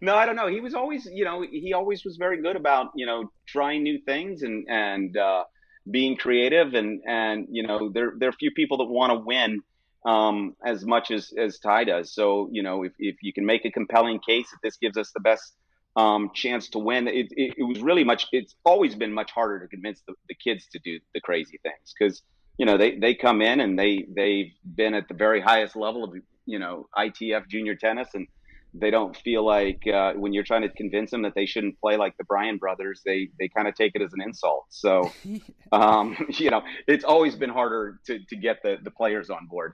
no, 0.01 0.15
I 0.15 0.25
don't 0.27 0.35
know. 0.35 0.47
He 0.47 0.59
was 0.59 0.75
always, 0.75 1.07
you 1.11 1.25
know, 1.25 1.43
he 1.49 1.73
always 1.73 2.05
was 2.05 2.17
very 2.17 2.41
good 2.41 2.55
about 2.55 2.91
you 2.95 3.07
know 3.07 3.31
trying 3.47 3.81
new 3.81 3.99
things 4.05 4.43
and 4.43 4.67
and 4.69 5.17
uh, 5.17 5.45
being 5.89 6.17
creative 6.17 6.73
and 6.73 7.01
and 7.07 7.47
you 7.49 7.65
know 7.65 7.89
there 7.93 8.13
there 8.17 8.29
are 8.29 8.33
few 8.33 8.51
people 8.51 8.77
that 8.77 8.85
want 8.85 9.11
to 9.11 9.19
win 9.19 9.61
um, 10.05 10.55
as 10.65 10.85
much 10.85 11.11
as 11.11 11.31
as 11.37 11.59
Ty 11.59 11.85
does. 11.85 12.13
So 12.13 12.49
you 12.51 12.63
know 12.63 12.83
if 12.83 12.93
if 12.99 13.17
you 13.21 13.33
can 13.33 13.45
make 13.45 13.65
a 13.65 13.71
compelling 13.71 14.19
case 14.19 14.49
that 14.51 14.59
this 14.63 14.77
gives 14.77 14.97
us 14.97 15.11
the 15.13 15.21
best 15.21 15.53
um, 15.95 16.29
chance 16.33 16.69
to 16.69 16.79
win, 16.79 17.07
it, 17.07 17.27
it, 17.31 17.55
it 17.57 17.63
was 17.63 17.81
really 17.81 18.03
much. 18.03 18.27
It's 18.31 18.55
always 18.63 18.95
been 18.95 19.11
much 19.11 19.31
harder 19.31 19.59
to 19.59 19.67
convince 19.67 20.01
the, 20.07 20.13
the 20.29 20.35
kids 20.35 20.67
to 20.73 20.79
do 20.83 20.99
the 21.13 21.21
crazy 21.21 21.59
things 21.63 21.93
because 21.97 22.21
you 22.57 22.65
know 22.65 22.77
they 22.77 22.97
they 22.97 23.15
come 23.15 23.41
in 23.41 23.59
and 23.59 23.77
they 23.77 24.05
they've 24.15 24.51
been 24.75 24.93
at 24.93 25.07
the 25.07 25.13
very 25.13 25.41
highest 25.41 25.75
level 25.75 26.03
of 26.03 26.13
you 26.45 26.59
know 26.59 26.87
ITF 26.95 27.47
junior 27.49 27.75
tennis 27.75 28.09
and 28.13 28.27
they 28.73 28.91
don't 28.91 29.15
feel 29.15 29.45
like 29.45 29.85
uh, 29.87 30.13
when 30.13 30.33
you're 30.33 30.43
trying 30.43 30.61
to 30.61 30.69
convince 30.69 31.11
them 31.11 31.23
that 31.23 31.33
they 31.35 31.45
shouldn't 31.45 31.79
play 31.79 31.97
like 31.97 32.15
the 32.17 32.23
Bryan 32.23 32.57
brothers, 32.57 33.01
they 33.05 33.29
they 33.39 33.47
kind 33.47 33.67
of 33.67 33.75
take 33.75 33.93
it 33.95 34.01
as 34.01 34.13
an 34.13 34.21
insult. 34.21 34.65
So, 34.69 35.11
um, 35.71 36.17
you 36.29 36.49
know, 36.49 36.61
it's 36.87 37.03
always 37.03 37.35
been 37.35 37.49
harder 37.49 37.99
to 38.07 38.19
to 38.19 38.35
get 38.35 38.61
the 38.63 38.77
the 38.81 38.91
players 38.91 39.29
on 39.29 39.47
board. 39.47 39.73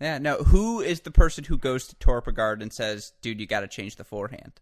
Yeah. 0.00 0.18
No. 0.18 0.36
Who 0.36 0.80
is 0.80 1.00
the 1.00 1.10
person 1.10 1.44
who 1.44 1.58
goes 1.58 1.88
to 1.88 1.96
Torpegaard 1.96 2.62
and 2.62 2.72
says, 2.72 3.12
"Dude, 3.20 3.40
you 3.40 3.46
got 3.46 3.60
to 3.60 3.68
change 3.68 3.96
the 3.96 4.04
forehand"? 4.04 4.60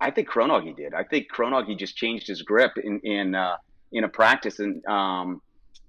I 0.00 0.10
think 0.10 0.28
Kronauge 0.28 0.74
did. 0.76 0.94
I 0.94 1.04
think 1.04 1.28
Kronauge 1.30 1.78
just 1.78 1.96
changed 1.96 2.26
his 2.26 2.42
grip 2.42 2.72
in 2.82 3.00
in 3.00 3.34
uh, 3.34 3.56
in 3.92 4.04
a 4.04 4.08
practice, 4.08 4.58
and 4.58 4.84
um, 4.86 5.40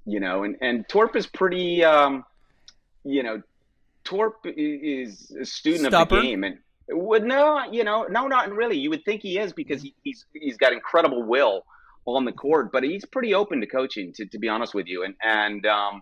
you 0.05 0.19
know, 0.19 0.43
and 0.43 0.55
and 0.61 0.87
Torp 0.87 1.15
is 1.15 1.25
pretty, 1.25 1.83
um, 1.83 2.23
you 3.03 3.23
know, 3.23 3.41
Torp 4.03 4.37
is 4.45 5.35
a 5.39 5.45
student 5.45 5.87
Stubborn. 5.87 6.17
of 6.17 6.23
the 6.23 6.29
game, 6.29 6.43
and 6.43 6.57
would 6.89 7.23
no, 7.23 7.63
you 7.71 7.83
know, 7.83 8.05
no, 8.09 8.27
not 8.27 8.51
really. 8.51 8.77
You 8.77 8.89
would 8.89 9.05
think 9.05 9.21
he 9.21 9.37
is 9.37 9.53
because 9.53 9.81
he, 9.81 9.95
he's 10.03 10.25
he's 10.33 10.57
got 10.57 10.73
incredible 10.73 11.23
will 11.23 11.63
on 12.05 12.25
the 12.25 12.31
court, 12.31 12.71
but 12.71 12.83
he's 12.83 13.05
pretty 13.05 13.33
open 13.33 13.61
to 13.61 13.67
coaching, 13.67 14.11
to, 14.13 14.25
to 14.25 14.39
be 14.39 14.49
honest 14.49 14.73
with 14.73 14.87
you. 14.87 15.03
And 15.03 15.15
and 15.23 15.65
um, 15.65 16.01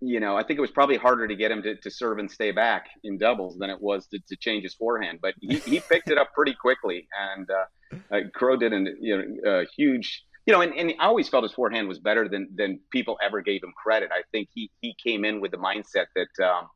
you 0.00 0.18
know, 0.18 0.36
I 0.36 0.42
think 0.42 0.58
it 0.58 0.62
was 0.62 0.70
probably 0.70 0.96
harder 0.96 1.28
to 1.28 1.36
get 1.36 1.50
him 1.50 1.62
to, 1.62 1.76
to 1.76 1.90
serve 1.90 2.18
and 2.18 2.30
stay 2.30 2.52
back 2.52 2.86
in 3.04 3.18
doubles 3.18 3.58
than 3.58 3.70
it 3.70 3.80
was 3.80 4.06
to, 4.08 4.18
to 4.28 4.36
change 4.36 4.64
his 4.64 4.74
forehand. 4.74 5.18
But 5.20 5.34
he, 5.40 5.58
he 5.58 5.80
picked 5.88 6.10
it 6.10 6.18
up 6.18 6.32
pretty 6.34 6.54
quickly, 6.54 7.06
and 7.34 7.48
uh, 7.50 8.16
uh, 8.16 8.20
Crow 8.34 8.56
did 8.56 8.72
a 8.72 8.84
you 9.00 9.16
know, 9.16 9.50
a 9.50 9.66
huge. 9.76 10.24
You 10.46 10.54
know, 10.54 10.62
and, 10.62 10.74
and 10.74 10.94
I 10.98 11.04
always 11.04 11.28
felt 11.28 11.44
his 11.44 11.52
forehand 11.52 11.86
was 11.86 11.98
better 11.98 12.28
than 12.28 12.48
than 12.54 12.80
people 12.90 13.18
ever 13.22 13.42
gave 13.42 13.62
him 13.62 13.72
credit. 13.80 14.10
I 14.12 14.22
think 14.32 14.48
he 14.52 14.70
he 14.80 14.96
came 15.04 15.24
in 15.24 15.40
with 15.40 15.52
the 15.52 15.58
mindset 15.58 16.06
that 16.16 16.44
um, 16.44 16.68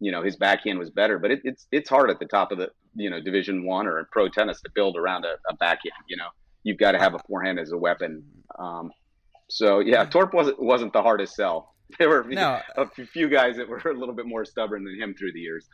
you 0.00 0.12
know 0.12 0.22
his 0.22 0.36
backhand 0.36 0.78
was 0.78 0.90
better. 0.90 1.18
But 1.18 1.30
it, 1.30 1.40
it's 1.44 1.66
it's 1.72 1.88
hard 1.88 2.10
at 2.10 2.18
the 2.18 2.26
top 2.26 2.52
of 2.52 2.58
the 2.58 2.70
you 2.94 3.10
know 3.10 3.20
Division 3.20 3.64
One 3.64 3.86
or 3.86 4.08
pro 4.10 4.28
tennis 4.28 4.60
to 4.62 4.70
build 4.74 4.96
around 4.96 5.24
a, 5.24 5.34
a 5.50 5.56
backhand. 5.56 5.94
You 6.08 6.16
know, 6.16 6.28
you've 6.62 6.78
got 6.78 6.92
to 6.92 6.98
have 6.98 7.14
a 7.14 7.18
forehand 7.20 7.58
as 7.58 7.72
a 7.72 7.78
weapon. 7.78 8.24
Um, 8.58 8.90
so 9.48 9.80
yeah, 9.80 10.04
Torp 10.04 10.34
wasn't 10.34 10.62
wasn't 10.62 10.92
the 10.92 11.02
hardest 11.02 11.34
sell. 11.34 11.74
There 11.98 12.10
were 12.10 12.22
no. 12.24 12.60
a 12.76 12.86
few 12.86 13.30
guys 13.30 13.56
that 13.56 13.66
were 13.66 13.78
a 13.78 13.98
little 13.98 14.14
bit 14.14 14.26
more 14.26 14.44
stubborn 14.44 14.84
than 14.84 15.00
him 15.00 15.14
through 15.14 15.32
the 15.32 15.40
years. 15.40 15.66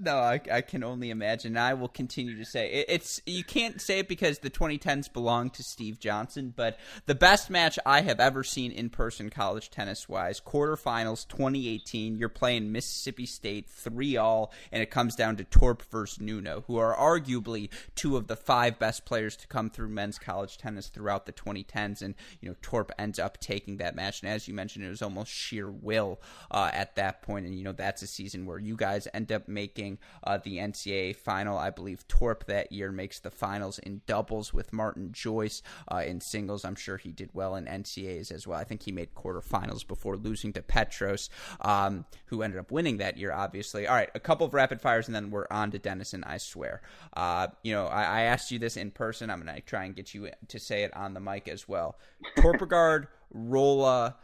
No, 0.00 0.18
I, 0.18 0.40
I, 0.52 0.60
can 0.60 0.84
only 0.84 1.10
imagine. 1.10 1.56
I 1.56 1.74
will 1.74 1.88
continue 1.88 2.36
to 2.38 2.44
say 2.44 2.70
it, 2.70 2.86
it's. 2.88 3.20
You 3.26 3.42
can't 3.42 3.80
say 3.80 4.00
it 4.00 4.08
because 4.08 4.38
the 4.38 4.50
2010s 4.50 5.12
belong 5.12 5.50
to 5.50 5.62
Steve 5.62 5.98
Johnson, 5.98 6.52
but 6.54 6.78
the 7.06 7.14
best 7.14 7.50
match 7.50 7.78
I 7.84 8.02
have 8.02 8.20
ever 8.20 8.44
seen 8.44 8.70
in 8.70 8.90
person, 8.90 9.28
college 9.28 9.70
tennis 9.70 10.08
wise, 10.08 10.40
quarterfinals 10.40 11.26
2018. 11.26 12.16
You're 12.16 12.28
playing 12.28 12.70
Mississippi 12.70 13.26
State 13.26 13.68
three 13.68 14.16
all, 14.16 14.52
and 14.70 14.82
it 14.82 14.90
comes 14.90 15.16
down 15.16 15.36
to 15.36 15.44
Torp 15.44 15.82
versus 15.90 16.20
Nuno, 16.20 16.64
who 16.66 16.76
are 16.76 16.94
arguably 16.94 17.70
two 17.96 18.16
of 18.16 18.28
the 18.28 18.36
five 18.36 18.78
best 18.78 19.04
players 19.04 19.36
to 19.36 19.48
come 19.48 19.68
through 19.68 19.88
men's 19.88 20.18
college 20.18 20.58
tennis 20.58 20.88
throughout 20.88 21.26
the 21.26 21.32
2010s. 21.32 22.02
And 22.02 22.14
you 22.40 22.48
know, 22.48 22.56
Torp 22.62 22.92
ends 22.98 23.18
up 23.18 23.40
taking 23.40 23.78
that 23.78 23.96
match, 23.96 24.22
and 24.22 24.30
as 24.30 24.46
you 24.46 24.54
mentioned, 24.54 24.84
it 24.84 24.90
was 24.90 25.02
almost 25.02 25.32
sheer 25.32 25.70
will 25.70 26.20
uh, 26.50 26.70
at 26.72 26.94
that 26.96 27.22
point. 27.22 27.46
And 27.46 27.56
you 27.56 27.64
know, 27.64 27.72
that's 27.72 28.02
a 28.02 28.06
season 28.06 28.46
where 28.46 28.58
you 28.58 28.76
guys 28.76 29.08
end 29.12 29.32
up 29.32 29.48
making 29.48 29.87
uh, 30.24 30.38
the 30.42 30.58
NCAA 30.58 31.16
final. 31.16 31.56
I 31.56 31.70
believe 31.70 32.06
Torp 32.08 32.44
that 32.46 32.72
year 32.72 32.92
makes 32.92 33.20
the 33.20 33.30
finals 33.30 33.78
in 33.78 34.02
doubles 34.06 34.52
with 34.52 34.72
Martin 34.72 35.12
Joyce. 35.12 35.62
Uh, 35.90 36.02
in 36.04 36.20
singles, 36.20 36.64
I'm 36.64 36.74
sure 36.74 36.98
he 36.98 37.12
did 37.12 37.30
well 37.32 37.54
in 37.54 37.64
NCAAs 37.64 38.30
as 38.30 38.46
well. 38.46 38.58
I 38.58 38.64
think 38.64 38.82
he 38.82 38.92
made 38.92 39.14
quarterfinals 39.14 39.86
before 39.86 40.16
losing 40.16 40.52
to 40.54 40.62
Petros, 40.62 41.30
um, 41.60 42.04
who 42.26 42.42
ended 42.42 42.58
up 42.58 42.70
winning 42.70 42.98
that 42.98 43.16
year, 43.16 43.32
obviously. 43.32 43.86
All 43.86 43.94
right, 43.94 44.10
a 44.14 44.20
couple 44.20 44.46
of 44.46 44.52
rapid 44.52 44.80
fires, 44.80 45.06
and 45.06 45.14
then 45.14 45.30
we're 45.30 45.46
on 45.50 45.70
to 45.70 45.78
Denison, 45.78 46.24
I 46.24 46.38
swear. 46.38 46.82
Uh, 47.14 47.48
you 47.62 47.72
know, 47.72 47.86
I, 47.86 48.02
I, 48.02 48.20
asked 48.22 48.50
you 48.50 48.58
this 48.58 48.76
in 48.76 48.90
person. 48.90 49.30
I'm 49.30 49.42
going 49.42 49.54
to 49.54 49.60
try 49.62 49.84
and 49.84 49.94
get 49.94 50.14
you 50.14 50.30
to 50.48 50.58
say 50.58 50.82
it 50.82 50.94
on 50.96 51.14
the 51.14 51.20
mic 51.20 51.48
as 51.48 51.68
well. 51.68 51.98
Torpegaard, 52.36 53.06
Rola, 53.32 54.16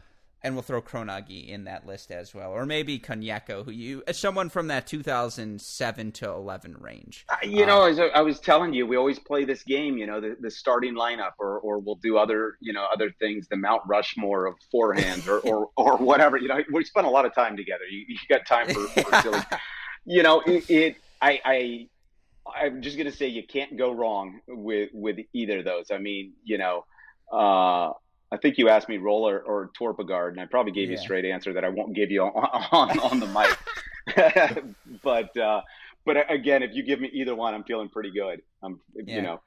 and 0.43 0.53
we'll 0.53 0.61
throw 0.61 0.81
Kronauge 0.81 1.47
in 1.47 1.63
that 1.63 1.87
list 1.87 2.11
as 2.11 2.35
well, 2.35 2.51
or 2.51 2.65
maybe 2.65 2.99
Koniecko, 2.99 3.65
who 3.65 3.71
you 3.71 4.03
someone 4.11 4.49
from 4.49 4.67
that 4.67 4.85
2007 4.85 6.11
to 6.11 6.29
11 6.29 6.77
range. 6.79 7.25
Uh, 7.29 7.37
you 7.43 7.65
know, 7.65 7.85
as 7.85 7.99
I 7.99 8.21
was 8.21 8.39
telling 8.39 8.73
you, 8.73 8.85
we 8.85 8.95
always 8.95 9.17
play 9.17 9.45
this 9.45 9.63
game. 9.63 9.97
You 9.97 10.05
know, 10.05 10.21
the, 10.21 10.37
the 10.39 10.51
starting 10.51 10.93
lineup, 10.93 11.31
or 11.39 11.59
or 11.59 11.79
we'll 11.79 11.95
do 11.95 12.17
other 12.17 12.57
you 12.59 12.73
know 12.73 12.85
other 12.93 13.11
things, 13.19 13.47
the 13.47 13.57
Mount 13.57 13.81
Rushmore 13.87 14.45
of 14.45 14.55
forehands, 14.73 15.27
or 15.27 15.39
or, 15.39 15.69
or 15.77 15.97
whatever. 15.97 16.37
You 16.37 16.47
know, 16.47 16.63
we 16.71 16.83
spent 16.85 17.07
a 17.07 17.09
lot 17.09 17.25
of 17.25 17.33
time 17.33 17.57
together. 17.57 17.85
You, 17.89 18.05
you 18.07 18.17
got 18.29 18.45
time 18.45 18.67
for, 18.69 18.87
for 19.01 19.21
silly. 19.21 19.39
you 20.05 20.21
know, 20.21 20.41
it, 20.41 20.69
it 20.69 20.97
I 21.21 21.41
I 21.43 21.87
I'm 22.55 22.81
just 22.81 22.97
gonna 22.97 23.11
say 23.11 23.27
you 23.27 23.45
can't 23.47 23.77
go 23.77 23.91
wrong 23.91 24.41
with 24.47 24.89
with 24.93 25.17
either 25.33 25.59
of 25.59 25.65
those. 25.65 25.91
I 25.91 25.97
mean, 25.97 26.33
you 26.43 26.57
know. 26.57 26.85
Uh, 27.31 27.91
I 28.35 28.37
think 28.37 28.57
you 28.57 28.67
asked 28.67 28.89
me 28.89 28.97
roller 28.97 29.39
or 29.39 29.71
Torpegaard, 29.79 30.31
and 30.31 30.41
I 30.41 30.45
probably 30.45 30.73
gave 30.73 30.89
yeah. 30.89 30.95
you 30.95 30.97
a 30.97 31.01
straight 31.01 31.23
answer 31.23 31.53
that 31.53 31.63
I 31.63 31.69
won't 31.69 31.95
give 31.95 32.11
you 32.11 32.23
on 32.23 32.63
on, 32.71 32.99
on 32.99 33.19
the 33.21 33.27
mic. 33.27 34.65
but 35.03 35.35
uh, 35.37 35.61
but 36.05 36.29
again, 36.29 36.61
if 36.61 36.73
you 36.73 36.83
give 36.83 36.99
me 36.99 37.09
either 37.13 37.33
one, 37.33 37.53
I'm 37.53 37.63
feeling 37.63 37.87
pretty 37.87 38.11
good. 38.11 38.41
I'm 38.61 38.81
yeah. 38.93 39.15
you 39.15 39.21
know. 39.21 39.41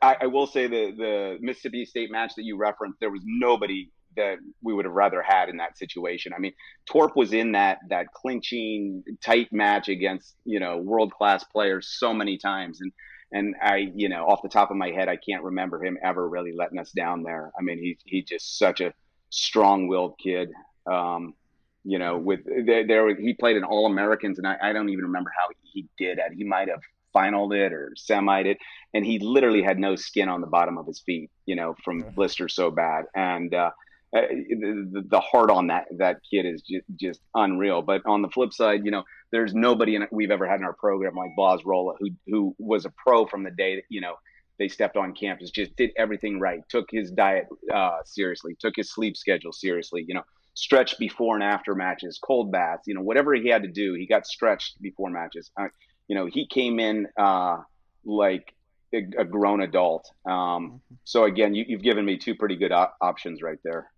I, 0.00 0.16
I 0.22 0.26
will 0.26 0.46
say 0.46 0.66
the 0.66 0.92
the 0.96 1.38
Mississippi 1.40 1.84
State 1.84 2.10
match 2.10 2.32
that 2.36 2.44
you 2.44 2.56
referenced, 2.56 3.00
there 3.00 3.10
was 3.10 3.22
nobody 3.24 3.90
that 4.16 4.38
we 4.62 4.72
would 4.72 4.84
have 4.84 4.94
rather 4.94 5.22
had 5.22 5.48
in 5.48 5.56
that 5.56 5.76
situation. 5.76 6.32
I 6.32 6.38
mean, 6.38 6.52
Torp 6.88 7.16
was 7.16 7.32
in 7.32 7.52
that 7.52 7.78
that 7.90 8.06
clinching 8.14 9.02
tight 9.22 9.52
match 9.52 9.88
against 9.88 10.36
you 10.44 10.60
know 10.60 10.78
world 10.78 11.12
class 11.12 11.44
players 11.44 11.96
so 11.98 12.14
many 12.14 12.38
times, 12.38 12.80
and 12.80 12.92
and 13.34 13.56
I, 13.60 13.90
you 13.94 14.08
know, 14.08 14.24
off 14.26 14.42
the 14.42 14.48
top 14.48 14.70
of 14.70 14.76
my 14.76 14.90
head, 14.90 15.08
I 15.08 15.16
can't 15.16 15.42
remember 15.42 15.84
him 15.84 15.98
ever 16.02 16.26
really 16.26 16.52
letting 16.52 16.78
us 16.78 16.92
down 16.92 17.24
there. 17.24 17.50
I 17.58 17.62
mean, 17.62 17.78
he's 17.78 17.98
he 18.06 18.22
just 18.22 18.58
such 18.58 18.80
a 18.80 18.94
strong-willed 19.30 20.14
kid. 20.22 20.50
Um, 20.90 21.34
you 21.82 21.98
know, 21.98 22.16
with 22.16 22.40
there, 22.44 22.86
there 22.86 23.14
he 23.16 23.34
played 23.34 23.56
in 23.56 23.64
All 23.64 23.86
Americans, 23.86 24.38
and 24.38 24.46
I, 24.46 24.56
I 24.62 24.72
don't 24.72 24.88
even 24.88 25.06
remember 25.06 25.32
how 25.36 25.48
he 25.62 25.86
did 25.98 26.18
it. 26.18 26.32
He 26.34 26.44
might 26.44 26.68
have 26.68 26.80
finaled 27.14 27.54
it 27.54 27.72
or 27.72 27.92
semied 27.96 28.46
it, 28.46 28.58
and 28.94 29.04
he 29.04 29.18
literally 29.18 29.62
had 29.62 29.78
no 29.78 29.96
skin 29.96 30.28
on 30.28 30.40
the 30.40 30.46
bottom 30.46 30.78
of 30.78 30.86
his 30.86 31.00
feet. 31.00 31.30
You 31.44 31.56
know, 31.56 31.74
from 31.84 32.04
blisters 32.14 32.54
so 32.54 32.70
bad, 32.70 33.06
and 33.16 33.52
uh, 33.52 33.70
uh, 34.14 34.20
the, 34.20 35.04
the 35.08 35.20
heart 35.20 35.50
on 35.50 35.66
that 35.68 35.86
that 35.98 36.20
kid 36.28 36.46
is 36.46 36.62
just, 36.62 36.84
just 36.96 37.20
unreal. 37.34 37.82
But 37.82 38.02
on 38.06 38.22
the 38.22 38.28
flip 38.28 38.52
side, 38.52 38.84
you 38.84 38.90
know, 38.90 39.02
there's 39.32 39.54
nobody 39.54 39.96
in, 39.96 40.06
we've 40.12 40.30
ever 40.30 40.46
had 40.46 40.60
in 40.60 40.64
our 40.64 40.72
program 40.72 41.14
like 41.14 41.30
Boz 41.36 41.64
Rola, 41.64 41.94
who 41.98 42.10
who 42.28 42.54
was 42.58 42.84
a 42.84 42.90
pro 42.90 43.26
from 43.26 43.42
the 43.42 43.50
day 43.50 43.76
that 43.76 43.84
you 43.88 44.00
know 44.00 44.14
they 44.58 44.68
stepped 44.68 44.96
on 44.96 45.14
campus, 45.14 45.50
just 45.50 45.74
did 45.76 45.90
everything 45.96 46.38
right, 46.38 46.60
took 46.68 46.86
his 46.90 47.10
diet 47.10 47.46
uh, 47.72 47.98
seriously, 48.04 48.56
took 48.60 48.74
his 48.76 48.92
sleep 48.92 49.16
schedule 49.16 49.52
seriously, 49.52 50.04
you 50.06 50.14
know, 50.14 50.22
stretched 50.54 50.98
before 50.98 51.34
and 51.34 51.42
after 51.42 51.74
matches, 51.74 52.18
cold 52.22 52.52
baths, 52.52 52.84
you 52.86 52.94
know, 52.94 53.00
whatever 53.00 53.34
he 53.34 53.48
had 53.48 53.62
to 53.62 53.68
do, 53.68 53.94
he 53.94 54.06
got 54.06 54.26
stretched 54.26 54.80
before 54.80 55.10
matches. 55.10 55.50
Uh, 55.60 55.66
you 56.08 56.14
know, 56.14 56.26
he 56.26 56.46
came 56.46 56.78
in 56.78 57.08
uh, 57.18 57.58
like 58.04 58.54
a, 58.94 59.02
a, 59.18 59.24
grown 59.24 59.60
adult. 59.62 60.08
Um, 60.24 60.32
mm-hmm. 60.32 60.76
so 61.02 61.24
again, 61.24 61.54
you, 61.54 61.64
have 61.70 61.82
given 61.82 62.04
me 62.04 62.16
two 62.16 62.34
pretty 62.34 62.56
good 62.56 62.72
op- 62.72 62.96
options 63.00 63.42
right 63.42 63.58
there. 63.64 63.90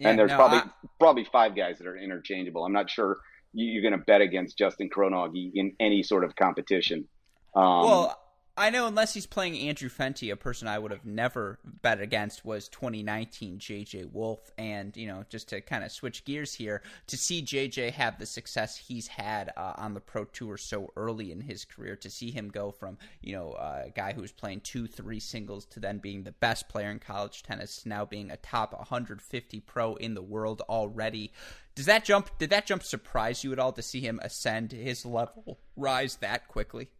Yeah, 0.00 0.08
and 0.08 0.18
there's 0.18 0.30
no, 0.30 0.36
probably 0.36 0.58
I... 0.58 0.70
probably 0.98 1.24
five 1.30 1.54
guys 1.54 1.78
that 1.78 1.86
are 1.86 1.96
interchangeable. 1.96 2.64
I'm 2.64 2.72
not 2.72 2.90
sure 2.90 3.18
you're 3.52 3.82
going 3.82 3.98
to 3.98 4.04
bet 4.06 4.20
against 4.20 4.56
Justin 4.56 4.88
Kronauge 4.88 5.50
in 5.54 5.74
any 5.78 6.02
sort 6.02 6.24
of 6.24 6.34
competition. 6.36 7.06
Um, 7.54 7.82
well, 7.82 8.19
I 8.60 8.68
know 8.68 8.86
unless 8.86 9.14
he's 9.14 9.24
playing 9.24 9.58
Andrew 9.58 9.88
Fenty, 9.88 10.30
a 10.30 10.36
person 10.36 10.68
I 10.68 10.78
would 10.78 10.90
have 10.90 11.06
never 11.06 11.58
bet 11.64 11.98
against 11.98 12.44
was 12.44 12.68
2019 12.68 13.58
JJ 13.58 14.12
Wolf. 14.12 14.50
And, 14.58 14.94
you 14.98 15.06
know, 15.06 15.24
just 15.30 15.48
to 15.48 15.62
kind 15.62 15.82
of 15.82 15.90
switch 15.90 16.26
gears 16.26 16.52
here, 16.52 16.82
to 17.06 17.16
see 17.16 17.40
JJ 17.40 17.92
have 17.92 18.18
the 18.18 18.26
success 18.26 18.76
he's 18.76 19.06
had 19.06 19.50
uh, 19.56 19.72
on 19.78 19.94
the 19.94 20.00
Pro 20.00 20.26
Tour 20.26 20.58
so 20.58 20.92
early 20.94 21.32
in 21.32 21.40
his 21.40 21.64
career, 21.64 21.96
to 21.96 22.10
see 22.10 22.30
him 22.30 22.50
go 22.50 22.70
from, 22.70 22.98
you 23.22 23.32
know, 23.32 23.52
uh, 23.52 23.84
a 23.86 23.90
guy 23.90 24.12
who 24.12 24.20
was 24.20 24.30
playing 24.30 24.60
two, 24.60 24.86
three 24.86 25.20
singles 25.20 25.64
to 25.64 25.80
then 25.80 25.96
being 25.96 26.24
the 26.24 26.32
best 26.32 26.68
player 26.68 26.90
in 26.90 26.98
college 26.98 27.42
tennis, 27.42 27.86
now 27.86 28.04
being 28.04 28.30
a 28.30 28.36
top 28.36 28.74
150 28.74 29.60
pro 29.60 29.94
in 29.94 30.12
the 30.12 30.20
world 30.20 30.60
already. 30.68 31.32
Does 31.74 31.86
that 31.86 32.04
jump, 32.04 32.28
did 32.36 32.50
that 32.50 32.66
jump 32.66 32.82
surprise 32.82 33.42
you 33.42 33.52
at 33.54 33.58
all 33.58 33.72
to 33.72 33.80
see 33.80 34.00
him 34.00 34.20
ascend 34.22 34.72
his 34.72 35.06
level, 35.06 35.60
rise 35.76 36.16
that 36.16 36.46
quickly? 36.46 36.90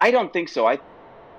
I 0.00 0.10
don't 0.10 0.32
think 0.32 0.48
so. 0.48 0.66
I 0.66 0.78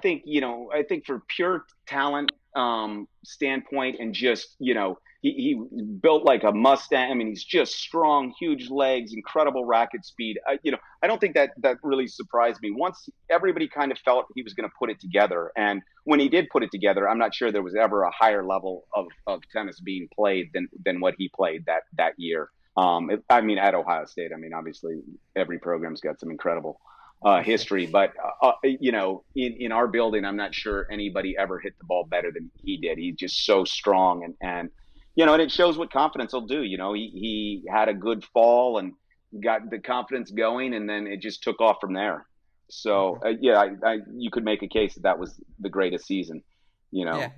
think 0.01 0.23
you 0.25 0.41
know. 0.41 0.69
I 0.73 0.83
think 0.83 1.05
for 1.05 1.21
pure 1.35 1.65
talent 1.87 2.31
um, 2.55 3.07
standpoint 3.23 3.97
and 3.99 4.13
just 4.13 4.55
you 4.59 4.73
know 4.73 4.97
he, 5.21 5.31
he, 5.31 5.87
built 6.01 6.23
like 6.23 6.43
a 6.43 6.51
Mustang. 6.51 7.11
I 7.11 7.13
mean, 7.13 7.27
he's 7.27 7.43
just 7.43 7.75
strong, 7.75 8.33
huge 8.39 8.69
legs, 8.69 9.13
incredible 9.13 9.65
racket 9.65 10.05
speed. 10.05 10.37
I, 10.47 10.59
you 10.63 10.71
know, 10.71 10.77
I 11.01 11.07
don't 11.07 11.19
think 11.19 11.35
that 11.35 11.51
that 11.57 11.77
really 11.83 12.07
surprised 12.07 12.59
me. 12.61 12.71
Once 12.71 13.09
everybody 13.29 13.67
kind 13.67 13.91
of 13.91 13.97
felt 13.99 14.25
he 14.35 14.43
was 14.43 14.53
going 14.53 14.69
to 14.69 14.73
put 14.77 14.89
it 14.89 14.99
together, 14.99 15.51
and 15.55 15.81
when 16.03 16.19
he 16.19 16.29
did 16.29 16.49
put 16.49 16.63
it 16.63 16.71
together, 16.71 17.09
I'm 17.09 17.17
not 17.17 17.33
sure 17.33 17.51
there 17.51 17.63
was 17.63 17.75
ever 17.75 18.03
a 18.03 18.11
higher 18.11 18.45
level 18.45 18.85
of, 18.93 19.07
of 19.25 19.41
tennis 19.51 19.79
being 19.79 20.07
played 20.15 20.49
than 20.53 20.67
than 20.85 20.99
what 20.99 21.15
he 21.17 21.29
played 21.35 21.65
that 21.65 21.83
that 21.97 22.13
year. 22.17 22.49
Um, 22.75 23.09
I 23.29 23.41
mean, 23.41 23.57
at 23.57 23.73
Ohio 23.73 24.05
State. 24.05 24.31
I 24.33 24.37
mean, 24.37 24.53
obviously, 24.53 25.01
every 25.35 25.57
program's 25.57 25.99
got 25.99 26.19
some 26.19 26.29
incredible 26.29 26.79
uh, 27.23 27.41
history. 27.41 27.85
But 27.85 28.13
uh, 28.41 28.47
uh, 28.47 28.53
you 28.63 28.91
know, 28.91 29.23
in, 29.35 29.55
in 29.59 29.71
our 29.71 29.87
building, 29.87 30.25
I'm 30.25 30.37
not 30.37 30.53
sure 30.53 30.87
anybody 30.91 31.35
ever 31.37 31.59
hit 31.59 31.77
the 31.79 31.85
ball 31.85 32.05
better 32.05 32.31
than 32.31 32.51
he 32.63 32.77
did. 32.77 32.97
He's 32.97 33.15
just 33.15 33.45
so 33.45 33.63
strong, 33.63 34.23
and 34.23 34.35
and 34.41 34.69
you 35.15 35.25
know, 35.25 35.33
and 35.33 35.41
it 35.41 35.51
shows 35.51 35.77
what 35.77 35.91
confidence 35.91 36.33
will 36.33 36.47
do. 36.47 36.63
You 36.63 36.77
know, 36.77 36.93
he 36.93 37.09
he 37.13 37.63
had 37.69 37.89
a 37.89 37.93
good 37.93 38.23
fall 38.33 38.77
and 38.77 38.93
got 39.43 39.69
the 39.69 39.79
confidence 39.79 40.31
going, 40.31 40.73
and 40.73 40.89
then 40.89 41.07
it 41.07 41.21
just 41.21 41.43
took 41.43 41.59
off 41.61 41.77
from 41.81 41.93
there. 41.93 42.25
So 42.69 43.19
uh, 43.25 43.33
yeah, 43.39 43.57
I, 43.57 43.89
I, 43.89 43.97
you 44.13 44.29
could 44.29 44.43
make 44.43 44.61
a 44.61 44.67
case 44.67 44.95
that 44.95 45.03
that 45.03 45.19
was 45.19 45.41
the 45.59 45.69
greatest 45.69 46.05
season. 46.05 46.43
You 46.91 47.05
know, 47.05 47.17
yeah, 47.17 47.31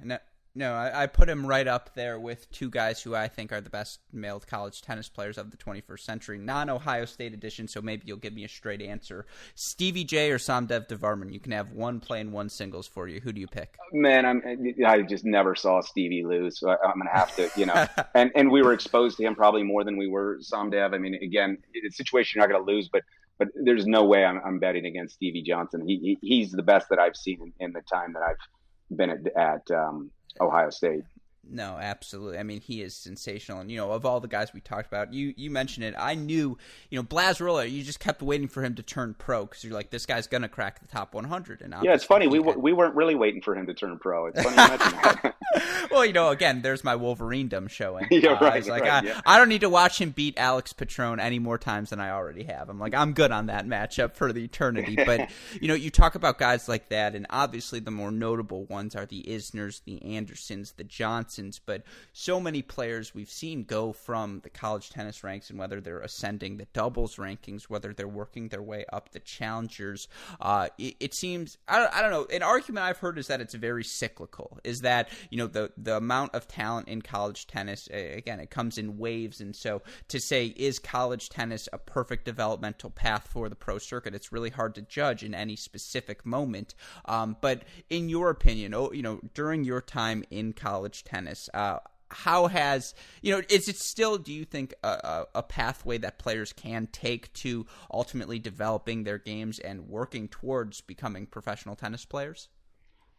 no, 0.56 0.74
I, 0.74 1.04
I, 1.04 1.08
put 1.08 1.30
him 1.30 1.45
right 1.45 1.68
up 1.68 1.93
there 1.93 2.20
with 2.20 2.52
two 2.52 2.70
guys 2.70 3.02
who 3.02 3.16
I 3.16 3.28
think 3.28 3.52
are 3.52 3.62
the 3.62 3.70
best 3.70 4.00
male 4.12 4.39
college 4.39 4.82
tennis 4.82 5.08
players 5.08 5.38
of 5.38 5.52
the 5.52 5.58
21st 5.58 6.00
century, 6.00 6.38
non 6.39 6.70
Ohio 6.70 7.06
State 7.06 7.34
edition. 7.34 7.68
So 7.68 7.82
maybe 7.82 8.04
you'll 8.06 8.18
give 8.18 8.34
me 8.34 8.43
a 8.43 8.50
straight 8.50 8.82
answer. 8.82 9.26
Stevie 9.54 10.04
J 10.04 10.32
or 10.32 10.38
Somdev 10.38 10.88
Devvarman, 10.88 11.32
You 11.32 11.39
can 11.39 11.52
have 11.52 11.72
one 11.72 12.00
play 12.00 12.20
and 12.20 12.34
one 12.34 12.50
singles 12.50 12.88
for 12.88 13.08
you. 13.08 13.20
Who 13.20 13.32
do 13.32 13.39
you 13.39 13.47
pick? 13.47 13.76
Man, 13.93 14.26
I'm, 14.26 14.41
I 14.86 15.02
just 15.04 15.24
never 15.24 15.56
saw 15.56 15.82
Stevie 15.82 16.24
lose. 16.26 16.60
So 16.60 16.70
I, 16.70 16.74
am 16.74 16.95
going 16.95 17.08
to 17.08 17.14
have 17.14 17.36
to, 17.36 17.50
you 17.56 17.68
know, 17.68 17.88
and, 18.16 18.32
and 18.36 18.52
we 18.52 18.62
were 18.62 18.74
exposed 18.74 19.18
to 19.18 19.24
him 19.24 19.36
probably 19.36 19.64
more 19.64 19.84
than 19.84 19.97
we 19.97 20.08
were 20.08 20.39
Somdev. 20.39 20.93
I 20.93 20.97
mean, 20.97 21.16
again, 21.16 21.60
it's 21.74 21.95
a 21.95 22.04
situation 22.04 22.39
you're 22.39 22.47
not 22.47 22.54
going 22.54 22.66
to 22.66 22.72
lose, 22.72 22.89
but 22.91 23.04
but 23.38 23.47
there's 23.56 23.88
no 23.88 24.04
way 24.04 24.26
I'm, 24.26 24.41
I'm 24.45 24.60
betting 24.60 24.86
against 24.86 25.16
Stevie 25.16 25.43
Johnson. 25.43 25.88
He, 25.88 25.97
he, 25.97 26.18
he's 26.22 26.52
the 26.52 26.62
best 26.62 26.89
that 26.89 27.00
I've 27.00 27.16
seen 27.16 27.39
in, 27.41 27.68
in 27.68 27.72
the 27.72 27.82
time 27.82 28.12
that 28.12 28.22
I've 28.22 28.97
been 28.97 29.10
at, 29.10 29.38
at 29.38 29.72
um, 29.72 30.12
Ohio 30.39 30.69
State. 30.69 31.03
No, 31.52 31.78
absolutely. 31.80 32.38
I 32.38 32.43
mean, 32.43 32.62
he 32.62 32.82
is 32.82 32.95
sensational, 32.95 33.60
and 33.60 33.72
you 33.72 33.78
know, 33.78 33.91
of 33.91 34.06
all 34.06 34.20
the 34.20 34.28
guys 34.28 34.54
we 34.54 34.62
talked 34.62 34.88
about, 34.88 35.14
you 35.14 35.34
you 35.38 35.50
mentioned 35.50 35.86
it. 35.86 35.95
I 35.97 36.16
knew, 36.16 36.58
you 36.89 37.00
know, 37.00 37.04
Blazrola. 37.04 37.70
You 37.70 37.84
just 37.84 38.00
kept 38.00 38.22
waiting 38.22 38.47
for 38.47 38.64
him 38.64 38.76
to 38.76 38.84
turn 38.84 39.16
pro 39.18 39.45
because 39.45 39.64
you're 39.64 39.74
like, 39.74 39.89
this 39.89 40.06
guy's 40.06 40.28
gonna 40.28 40.50
crack 40.50 40.80
the 40.82 40.88
top 40.88 41.14
100. 41.14 41.62
And 41.62 41.76
yeah, 41.82 41.93
it's 41.93 42.04
funny. 42.04 42.28
We 42.28 42.41
had... 42.41 42.58
we 42.58 42.74
weren't 42.74 42.95
really 42.95 43.16
waiting 43.16 43.41
for 43.41 43.56
him 43.56 43.68
to 43.68 43.74
turn 43.74 43.97
pro. 44.00 44.28
It's 44.28 44.41
funny 44.41 45.34
well, 45.91 46.06
you 46.06 46.14
know, 46.14 46.30
again, 46.30 46.62
there's 46.62 46.84
my 46.84 46.95
Wolverine-dom 46.95 47.68
showing. 47.68 48.08
yeah, 48.12 48.32
uh, 48.32 48.39
right. 48.39 48.66
like, 48.68 48.84
right, 48.84 49.04
I, 49.04 49.08
yeah. 49.08 49.22
I 49.26 49.38
don't 49.38 49.50
need 49.50 49.62
to 49.62 49.70
watch 49.70 50.00
him 50.00 50.12
beat 50.12 50.38
Alex 50.38 50.74
Petrone 50.74 51.20
any 51.20 51.39
more 51.39 51.58
times 51.58 51.89
than 51.89 52.00
I 52.00 52.12
already 52.12 52.43
have. 52.43 52.70
I'm 52.70 52.80
like, 52.80 52.93
I'm 52.93 53.14
good 53.14 53.32
on 53.32 53.47
that 53.47 53.66
matchup 53.66 54.16
for 54.16 54.32
the 54.32 54.43
eternity. 54.43 54.95
But 54.95 55.30
you 55.60 55.68
know, 55.68 55.74
you 55.74 55.89
talk 55.89 56.16
about 56.16 56.38
guys 56.38 56.68
like 56.68 56.89
that, 56.89 57.16
and 57.16 57.26
obviously 57.30 57.80
the 57.80 57.91
more 57.91 58.12
notable 58.12 58.66
ones 58.66 58.95
are 58.95 59.06
the 59.06 59.24
Isners, 59.24 59.82
the 59.86 60.02
Andersons, 60.04 60.74
the 60.74 60.84
Johnsons. 60.84 61.39
But 61.66 61.84
so 62.14 62.40
many 62.40 62.62
players 62.62 63.14
we've 63.16 63.30
seen 63.30 63.64
go 63.64 63.94
from 63.94 64.42
the 64.44 64.50
college 64.50 64.90
tennis 64.90 65.24
ranks, 65.24 65.50
and 65.50 65.58
whether 65.58 65.80
they're 65.80 66.00
ascending 66.00 66.58
the 66.58 66.68
doubles 66.74 67.16
rankings, 67.16 67.64
whether 67.64 67.94
they're 67.94 68.08
working 68.08 68.50
their 68.50 68.62
way 68.62 68.86
up 68.92 69.12
the 69.12 69.20
challengers, 69.20 70.08
uh, 70.42 70.70
it, 70.78 70.96
it, 71.00 71.14
seems 71.14 71.58
I 71.68 71.80
don't, 71.80 71.96
I 71.96 72.02
don't 72.02 72.12
know. 72.12 72.28
An 72.34 72.44
argument 72.44 72.86
I've 72.86 72.98
heard 72.98 73.18
is 73.18 73.28
that 73.28 73.42
it's 73.42 73.56
very 73.56 73.84
cyclical. 73.84 74.60
Is 74.64 74.80
that 74.80 75.10
you 75.30 75.38
know 75.38 75.48
the 75.48 75.72
the 75.78 75.98
amount 75.98 76.36
of 76.36 76.48
talent 76.48 76.88
in 76.88 77.02
college 77.02 77.48
tennis 77.48 77.88
again 77.92 78.40
it 78.40 78.50
comes 78.50 78.78
in 78.78 78.98
waves, 78.98 79.42
and 79.42 79.56
so 79.56 79.82
to 80.10 80.20
say 80.20 80.48
is 80.48 80.80
college 80.80 81.30
tennis 81.30 81.70
a 81.72 81.78
perfect 81.78 82.26
developmental 82.26 82.90
path 82.90 83.28
for 83.28 83.50
the 83.50 83.56
pro 83.56 83.78
circuit, 83.78 84.16
it's 84.16 84.32
really 84.32 84.50
hard 84.50 84.76
to 84.76 84.82
judge 84.82 85.24
in 85.24 85.34
any 85.34 85.56
specific 85.56 86.26
moment. 86.26 86.76
Um, 87.06 87.38
but 87.42 87.64
in 87.90 88.10
your 88.10 88.30
opinion, 88.30 88.74
oh, 88.74 88.92
you 88.92 89.02
know, 89.02 89.20
during 89.34 89.64
your 89.64 89.82
time 89.82 90.24
in 90.30 90.54
college 90.54 91.04
tennis, 91.04 91.28
uh, 91.53 91.80
how 92.11 92.47
has 92.47 92.93
you 93.21 93.32
know 93.32 93.41
is 93.49 93.67
it 93.67 93.77
still 93.77 94.17
do 94.17 94.34
you 94.34 94.45
think 94.45 94.73
a, 94.84 95.25
a, 95.36 95.43
pathway 95.43 95.97
that 95.97 96.17
players 96.17 96.53
can 96.53 96.88
take 96.91 97.32
to 97.34 97.65
ultimately 97.93 98.39
developing 98.39 99.03
their 99.03 99.17
games 99.17 99.59
and 99.59 99.88
working 99.88 100.27
towards 100.27 100.82
becoming 100.82 101.25
professional 101.25 101.75
tennis 101.75 102.05
players? 102.05 102.49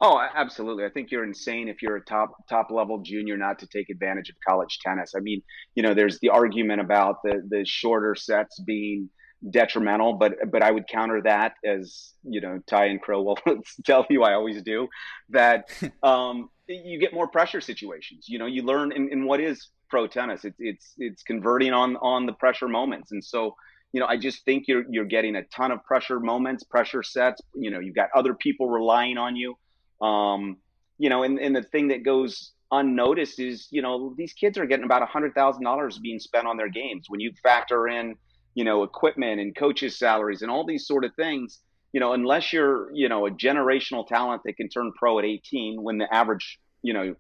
Oh 0.01 0.21
absolutely. 0.35 0.85
I 0.85 0.89
think 0.89 1.11
you're 1.11 1.25
insane 1.25 1.69
if 1.69 1.83
you're 1.83 1.97
a 1.97 2.05
top 2.05 2.33
top 2.49 2.71
level 2.71 3.03
junior 3.03 3.37
not 3.37 3.59
to 3.61 3.67
take 3.67 3.91
advantage 3.91 4.29
of 4.31 4.37
college 4.47 4.79
tennis. 4.85 5.13
I 5.17 5.21
mean 5.21 5.43
you 5.75 5.83
know 5.83 5.95
there's 5.95 6.19
the 6.21 6.31
argument 6.31 6.81
about 6.81 7.17
the 7.23 7.43
the 7.49 7.65
shorter 7.65 8.15
sets 8.15 8.59
being 8.61 9.11
detrimental 9.49 10.13
but 10.13 10.35
but 10.53 10.63
i 10.63 10.71
would 10.71 10.87
counter 10.87 11.23
that 11.23 11.55
as 11.65 12.13
you 12.25 12.43
know 12.43 12.59
ty 12.67 12.85
and 12.87 13.01
crow 13.01 13.23
will 13.23 13.39
tell 13.87 14.05
you 14.11 14.23
i 14.23 14.35
always 14.35 14.61
do 14.63 14.87
that 15.31 15.65
um, 16.03 16.51
you 16.75 16.99
get 16.99 17.13
more 17.13 17.29
pressure 17.29 17.61
situations. 17.61 18.27
You 18.29 18.39
know 18.39 18.47
you 18.47 18.63
learn 18.63 18.93
in, 18.93 19.11
in 19.11 19.25
what 19.25 19.41
is 19.41 19.69
pro 19.89 20.07
tennis. 20.07 20.45
It's 20.45 20.57
it's 20.59 20.95
it's 20.99 21.23
converting 21.23 21.73
on 21.73 21.97
on 21.97 22.27
the 22.27 22.33
pressure 22.33 22.69
moments. 22.69 23.13
And 23.13 23.25
so 23.25 23.57
you 23.93 24.01
know 24.01 24.07
i 24.07 24.17
just 24.17 24.45
think 24.45 24.69
you're 24.69 24.85
you're 24.89 25.05
getting 25.05 25.35
a 25.37 25.43
ton 25.45 25.73
of 25.73 25.85
pressure 25.85 26.21
moments 26.21 26.65
pressure 26.65 27.03
sets. 27.03 27.41
You 27.55 27.71
know 27.71 27.81
you've 27.81 27.97
got 27.97 28.09
other 28.15 28.35
people 28.35 28.69
relying 28.69 29.19
on 29.19 29.37
you. 29.37 29.57
Um 30.01 30.59
you 30.99 31.11
know 31.11 31.23
and, 31.23 31.39
and 31.39 31.55
the 31.55 31.63
thing 31.63 31.89
that 31.89 32.05
goes 32.05 32.53
unnoticed 32.73 33.41
is 33.41 33.67
you 33.71 33.83
know 33.83 34.15
these 34.17 34.33
kids 34.33 34.57
are 34.59 34.67
getting 34.67 34.85
about 34.85 35.03
a 35.03 35.07
hundred 35.07 35.35
thousand 35.35 35.65
dollars 35.65 35.99
being 35.99 36.21
spent 36.21 36.47
on 36.47 36.57
their 36.57 36.69
games. 36.69 37.07
When 37.09 37.21
you 37.21 37.33
factor 37.43 37.89
in 37.89 38.17
you 38.55 38.65
know, 38.65 38.83
equipment 38.83 39.41
and 39.41 39.55
coaches' 39.55 39.99
salaries 39.99 40.43
and 40.43 40.51
all 40.51 40.67
these 40.67 40.87
sort 40.87 41.05
of 41.05 41.15
things, 41.15 41.61
you 41.93 42.01
know, 42.01 42.13
unless 42.13 42.53
you're, 42.53 42.93
you 42.93 43.09
know, 43.09 43.27
a 43.27 43.31
generational 43.31 44.07
talent 44.07 44.43
that 44.45 44.57
can 44.57 44.69
turn 44.69 44.93
pro 44.97 45.19
at 45.19 45.25
18 45.25 45.83
when 45.83 45.99
the 45.99 46.13
average, 46.13 46.59
you 46.83 46.93
know, 46.93 47.15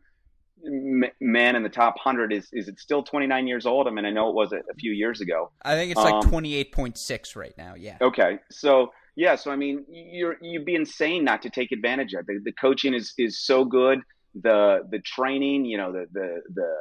man 1.20 1.56
in 1.56 1.62
the 1.62 1.70
top 1.70 1.94
100 1.96 2.34
is 2.34 2.46
is 2.52 2.68
it 2.68 2.78
still 2.78 3.02
29 3.02 3.46
years 3.46 3.64
old? 3.64 3.86
I 3.86 3.90
mean 3.90 4.04
i 4.04 4.10
know 4.10 4.28
it 4.28 4.34
was 4.34 4.52
a, 4.52 4.58
a 4.58 4.74
few 4.78 4.92
years 4.92 5.22
ago. 5.22 5.50
I 5.62 5.74
think 5.74 5.90
it's 5.90 6.00
like 6.00 6.12
um, 6.12 6.30
28.6 6.30 7.34
right 7.34 7.54
now 7.56 7.74
yeah. 7.76 7.96
Okay 8.02 8.38
so 8.50 8.92
yeah 9.16 9.36
so 9.36 9.50
i 9.50 9.56
mean 9.56 9.86
you're 9.88 10.36
you'd 10.42 10.66
be 10.66 10.74
insane 10.74 11.24
not 11.24 11.40
to 11.42 11.50
take 11.50 11.72
advantage 11.72 12.12
of 12.12 12.20
it. 12.20 12.26
The, 12.26 12.40
the 12.44 12.52
coaching 12.52 12.92
is 12.92 13.14
is 13.16 13.40
so 13.40 13.64
good. 13.64 14.00
The 14.42 14.86
the 14.90 14.98
training 14.98 15.64
you 15.64 15.78
know 15.78 15.92
the 15.92 16.06
the 16.12 16.42
the 16.52 16.74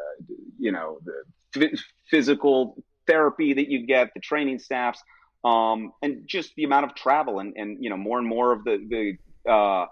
you 0.57 0.73
know 0.73 0.99
the 1.05 1.79
physical 2.09 2.83
therapy 3.07 3.53
that 3.53 3.69
you 3.69 3.85
get, 3.85 4.13
the 4.13 4.19
training 4.19 4.59
staffs, 4.59 5.01
um, 5.43 5.93
and 6.01 6.27
just 6.27 6.53
the 6.55 6.63
amount 6.63 6.85
of 6.85 6.95
travel 6.95 7.39
and, 7.39 7.53
and 7.55 7.83
you 7.83 7.89
know 7.89 7.97
more 7.97 8.17
and 8.19 8.27
more 8.27 8.51
of 8.51 8.63
the 8.63 9.17
the 9.45 9.51
uh, 9.51 9.85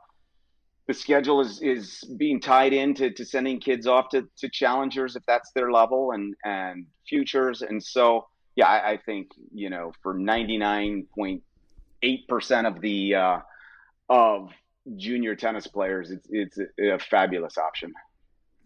the 0.88 0.94
schedule 0.94 1.42
is 1.42 1.62
is 1.62 2.04
being 2.18 2.40
tied 2.40 2.74
into 2.74 3.12
to 3.12 3.26
sending 3.26 3.60
kids 3.60 3.88
off 3.88 4.10
to, 4.10 4.28
to 4.38 4.50
challengers 4.50 5.16
if 5.16 5.24
that's 5.26 5.52
their 5.52 5.72
level 5.72 6.12
and 6.12 6.36
and 6.44 6.86
futures 7.08 7.62
and 7.62 7.82
so 7.84 8.28
yeah 8.56 8.68
I, 8.68 8.92
I 8.92 8.98
think 8.98 9.32
you 9.54 9.70
know 9.70 9.94
for 10.02 10.14
ninety 10.14 10.58
nine 10.58 11.08
point 11.16 11.44
eight 12.04 12.28
percent 12.28 12.68
of 12.68 12.82
the 12.82 13.16
uh, 13.16 13.40
of 14.10 14.52
junior 14.96 15.36
tennis 15.36 15.68
players 15.68 16.12
it's 16.12 16.28
it's 16.30 16.58
a, 16.58 16.96
a 16.96 17.00
fabulous 17.00 17.58
option. 17.58 17.94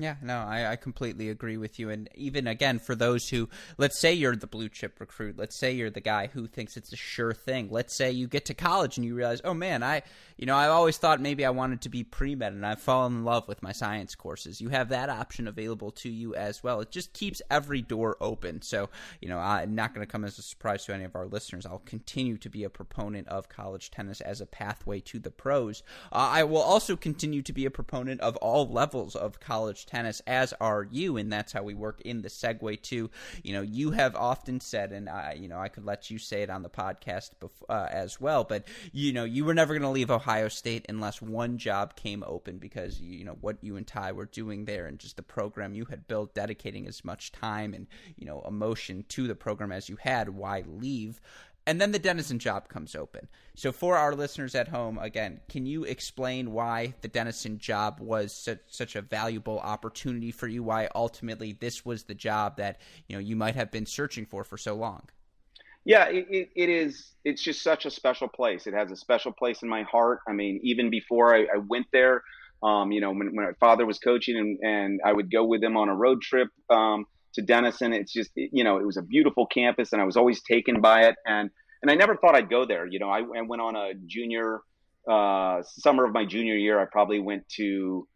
Yeah, 0.01 0.15
no, 0.23 0.39
I, 0.39 0.71
I 0.71 0.75
completely 0.77 1.29
agree 1.29 1.57
with 1.57 1.77
you. 1.77 1.91
And 1.91 2.09
even 2.15 2.47
again, 2.47 2.79
for 2.79 2.95
those 2.95 3.29
who, 3.29 3.49
let's 3.77 3.99
say 3.99 4.11
you're 4.11 4.35
the 4.35 4.47
blue 4.47 4.67
chip 4.67 4.99
recruit, 4.99 5.37
let's 5.37 5.55
say 5.55 5.73
you're 5.73 5.91
the 5.91 6.01
guy 6.01 6.25
who 6.25 6.47
thinks 6.47 6.75
it's 6.75 6.91
a 6.91 6.95
sure 6.95 7.33
thing. 7.33 7.67
Let's 7.69 7.93
say 7.93 8.09
you 8.09 8.27
get 8.27 8.45
to 8.45 8.55
college 8.55 8.97
and 8.97 9.05
you 9.05 9.13
realize, 9.13 9.41
oh 9.45 9.53
man, 9.53 9.83
I, 9.83 10.01
you 10.37 10.47
know, 10.47 10.55
I 10.55 10.69
always 10.69 10.97
thought 10.97 11.21
maybe 11.21 11.45
I 11.45 11.51
wanted 11.51 11.81
to 11.81 11.89
be 11.89 12.03
pre 12.03 12.33
med 12.33 12.53
and 12.53 12.65
I've 12.65 12.81
fallen 12.81 13.17
in 13.17 13.23
love 13.23 13.47
with 13.47 13.61
my 13.61 13.73
science 13.73 14.15
courses. 14.15 14.59
You 14.59 14.69
have 14.69 14.89
that 14.89 15.11
option 15.11 15.47
available 15.47 15.91
to 15.91 16.09
you 16.09 16.33
as 16.33 16.63
well. 16.63 16.81
It 16.81 16.89
just 16.89 17.13
keeps 17.13 17.39
every 17.51 17.83
door 17.83 18.17
open. 18.19 18.63
So, 18.63 18.89
you 19.21 19.29
know, 19.29 19.37
I'm 19.37 19.75
not 19.75 19.93
going 19.93 20.03
to 20.03 20.11
come 20.11 20.25
as 20.25 20.39
a 20.39 20.41
surprise 20.41 20.83
to 20.85 20.95
any 20.95 21.03
of 21.03 21.15
our 21.15 21.27
listeners. 21.27 21.67
I'll 21.67 21.83
continue 21.85 22.39
to 22.39 22.49
be 22.49 22.63
a 22.63 22.71
proponent 22.71 23.27
of 23.27 23.49
college 23.49 23.91
tennis 23.91 24.19
as 24.19 24.41
a 24.41 24.47
pathway 24.47 24.99
to 25.01 25.19
the 25.19 25.29
pros. 25.29 25.83
Uh, 26.11 26.29
I 26.31 26.43
will 26.43 26.63
also 26.63 26.95
continue 26.95 27.43
to 27.43 27.53
be 27.53 27.67
a 27.67 27.71
proponent 27.71 28.19
of 28.21 28.35
all 28.37 28.67
levels 28.67 29.15
of 29.15 29.39
college 29.39 29.85
tennis, 29.85 29.90
as 29.93 30.53
are 30.59 30.87
you, 30.89 31.17
and 31.17 31.31
that's 31.31 31.51
how 31.51 31.63
we 31.63 31.73
work 31.73 32.01
in 32.01 32.21
the 32.21 32.29
segue 32.29 32.81
to, 32.83 33.09
you 33.43 33.53
know, 33.53 33.61
you 33.61 33.91
have 33.91 34.15
often 34.15 34.59
said, 34.59 34.91
and 34.91 35.09
I, 35.09 35.37
you 35.39 35.47
know, 35.47 35.59
I 35.59 35.67
could 35.67 35.85
let 35.85 36.09
you 36.09 36.17
say 36.17 36.41
it 36.41 36.49
on 36.49 36.63
the 36.63 36.69
podcast 36.69 37.31
before, 37.39 37.71
uh, 37.71 37.87
as 37.89 38.19
well, 38.19 38.43
but 38.43 38.67
you 38.91 39.13
know, 39.13 39.23
you 39.23 39.45
were 39.45 39.53
never 39.53 39.73
going 39.73 39.83
to 39.83 39.89
leave 39.89 40.11
Ohio 40.11 40.47
State 40.47 40.85
unless 40.89 41.21
one 41.21 41.57
job 41.57 41.95
came 41.95 42.23
open 42.25 42.57
because 42.57 42.99
you 42.99 43.25
know 43.25 43.37
what 43.41 43.57
you 43.61 43.75
and 43.77 43.87
Ty 43.87 44.13
were 44.13 44.25
doing 44.25 44.65
there, 44.65 44.87
and 44.87 44.99
just 44.99 45.17
the 45.17 45.23
program 45.23 45.73
you 45.73 45.85
had 45.85 46.07
built, 46.07 46.33
dedicating 46.33 46.87
as 46.87 47.03
much 47.03 47.31
time 47.31 47.73
and 47.73 47.87
you 48.15 48.25
know 48.25 48.43
emotion 48.47 49.05
to 49.09 49.27
the 49.27 49.35
program 49.35 49.71
as 49.71 49.89
you 49.89 49.97
had. 49.97 50.29
Why 50.29 50.63
leave? 50.67 51.19
And 51.67 51.79
then 51.79 51.91
the 51.91 51.99
Denison 51.99 52.39
job 52.39 52.69
comes 52.69 52.95
open. 52.95 53.27
So, 53.55 53.71
for 53.71 53.95
our 53.97 54.15
listeners 54.15 54.55
at 54.55 54.67
home, 54.67 54.97
again, 54.97 55.41
can 55.49 55.65
you 55.65 55.83
explain 55.83 56.51
why 56.51 56.95
the 57.01 57.07
Denison 57.07 57.59
job 57.59 57.99
was 57.99 58.33
such, 58.33 58.59
such 58.67 58.95
a 58.95 59.01
valuable 59.01 59.59
opportunity 59.59 60.31
for 60.31 60.47
you? 60.47 60.63
Why 60.63 60.89
ultimately 60.95 61.53
this 61.53 61.85
was 61.85 62.03
the 62.03 62.15
job 62.15 62.57
that 62.57 62.79
you 63.07 63.15
know 63.15 63.19
you 63.19 63.35
might 63.35 63.55
have 63.55 63.71
been 63.71 63.85
searching 63.85 64.25
for 64.25 64.43
for 64.43 64.57
so 64.57 64.75
long? 64.75 65.09
Yeah, 65.83 66.05
it, 66.09 66.27
it, 66.29 66.49
it 66.55 66.69
is. 66.69 67.11
It's 67.25 67.41
just 67.41 67.61
such 67.61 67.85
a 67.85 67.91
special 67.91 68.27
place. 68.27 68.67
It 68.67 68.73
has 68.73 68.91
a 68.91 68.95
special 68.95 69.31
place 69.31 69.61
in 69.63 69.69
my 69.69 69.83
heart. 69.83 70.19
I 70.27 70.33
mean, 70.33 70.59
even 70.63 70.89
before 70.89 71.35
I, 71.35 71.41
I 71.41 71.57
went 71.57 71.87
there, 71.91 72.23
um, 72.63 72.91
you 72.91 73.01
know, 73.01 73.09
when, 73.09 73.35
when, 73.35 73.45
my 73.45 73.53
father 73.59 73.85
was 73.85 73.97
coaching 73.99 74.37
and, 74.37 74.59
and 74.61 75.01
I 75.03 75.11
would 75.11 75.31
go 75.31 75.43
with 75.45 75.63
him 75.63 75.77
on 75.77 75.89
a 75.89 75.95
road 75.95 76.21
trip. 76.21 76.49
Um, 76.69 77.05
to 77.33 77.41
Denison. 77.41 77.93
It's 77.93 78.11
just 78.11 78.31
you 78.35 78.63
know 78.63 78.77
it 78.77 78.85
was 78.85 78.97
a 78.97 79.01
beautiful 79.01 79.45
campus, 79.47 79.93
and 79.93 80.01
I 80.01 80.05
was 80.05 80.17
always 80.17 80.41
taken 80.43 80.81
by 80.81 81.03
it. 81.05 81.15
And 81.25 81.49
and 81.81 81.91
I 81.91 81.95
never 81.95 82.15
thought 82.15 82.35
I'd 82.35 82.49
go 82.49 82.65
there. 82.65 82.85
You 82.85 82.99
know, 82.99 83.09
I, 83.09 83.19
I 83.19 83.41
went 83.41 83.61
on 83.61 83.75
a 83.75 83.93
junior 84.05 84.61
uh, 85.09 85.63
summer 85.63 86.05
of 86.05 86.13
my 86.13 86.25
junior 86.25 86.55
year. 86.55 86.79
I 86.79 86.85
probably 86.85 87.19
went 87.19 87.47
to 87.57 88.07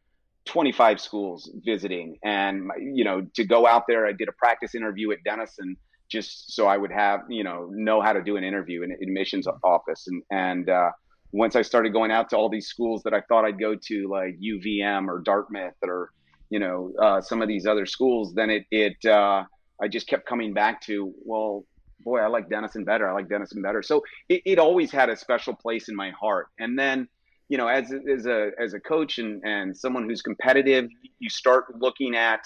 25 0.45 1.01
schools 1.01 1.51
visiting, 1.65 2.17
and 2.23 2.69
you 2.79 3.03
know 3.03 3.25
to 3.35 3.43
go 3.43 3.65
out 3.67 3.83
there, 3.87 4.05
I 4.05 4.11
did 4.11 4.29
a 4.29 4.33
practice 4.33 4.75
interview 4.75 5.11
at 5.11 5.19
Denison 5.23 5.75
just 6.07 6.53
so 6.53 6.67
I 6.67 6.77
would 6.77 6.91
have 6.91 7.21
you 7.29 7.43
know 7.43 7.67
know 7.71 8.01
how 8.01 8.13
to 8.13 8.21
do 8.21 8.37
an 8.37 8.43
interview 8.43 8.83
in 8.83 8.91
admissions 9.01 9.47
office 9.63 10.05
and 10.07 10.21
and 10.31 10.69
uh, 10.69 10.91
once 11.35 11.55
I 11.55 11.61
started 11.61 11.91
going 11.91 12.11
out 12.11 12.29
to 12.29 12.37
all 12.37 12.49
these 12.49 12.67
schools 12.67 13.03
that 13.03 13.13
I 13.13 13.21
thought 13.21 13.43
I'd 13.43 13.59
go 13.59 13.75
to 13.75 14.07
like 14.09 14.39
UVM 14.39 15.07
or 15.07 15.19
Dartmouth 15.19 15.73
or 15.83 16.11
you 16.55 16.59
know 16.59 16.93
uh, 17.05 17.19
some 17.19 17.41
of 17.41 17.49
these 17.49 17.65
other 17.65 17.85
schools, 17.85 18.33
then 18.33 18.49
it 18.49 18.63
it 18.71 18.99
uh, 19.05 19.43
I 19.83 19.87
just 19.89 20.07
kept 20.07 20.25
coming 20.25 20.53
back 20.53 20.79
to 20.87 21.13
well, 21.25 21.65
boy, 22.05 22.19
I 22.19 22.27
like 22.27 22.49
Denison 22.49 22.85
better. 22.85 23.09
I 23.09 23.13
like 23.13 23.27
Denison 23.27 23.61
better. 23.61 23.81
So 23.83 24.03
it, 24.29 24.41
it 24.45 24.57
always 24.57 24.89
had 24.89 25.09
a 25.09 25.17
special 25.17 25.53
place 25.53 25.89
in 25.89 25.95
my 25.97 26.11
heart. 26.11 26.47
And 26.57 26.79
then 26.79 27.09
you 27.49 27.57
know, 27.57 27.67
as 27.67 27.93
as 28.09 28.25
a 28.25 28.51
as 28.57 28.73
a 28.73 28.79
coach 28.79 29.17
and 29.17 29.43
and 29.43 29.75
someone 29.75 30.07
who's 30.07 30.21
competitive, 30.21 30.85
you 31.19 31.29
start 31.29 31.65
looking 31.77 32.15
at 32.15 32.43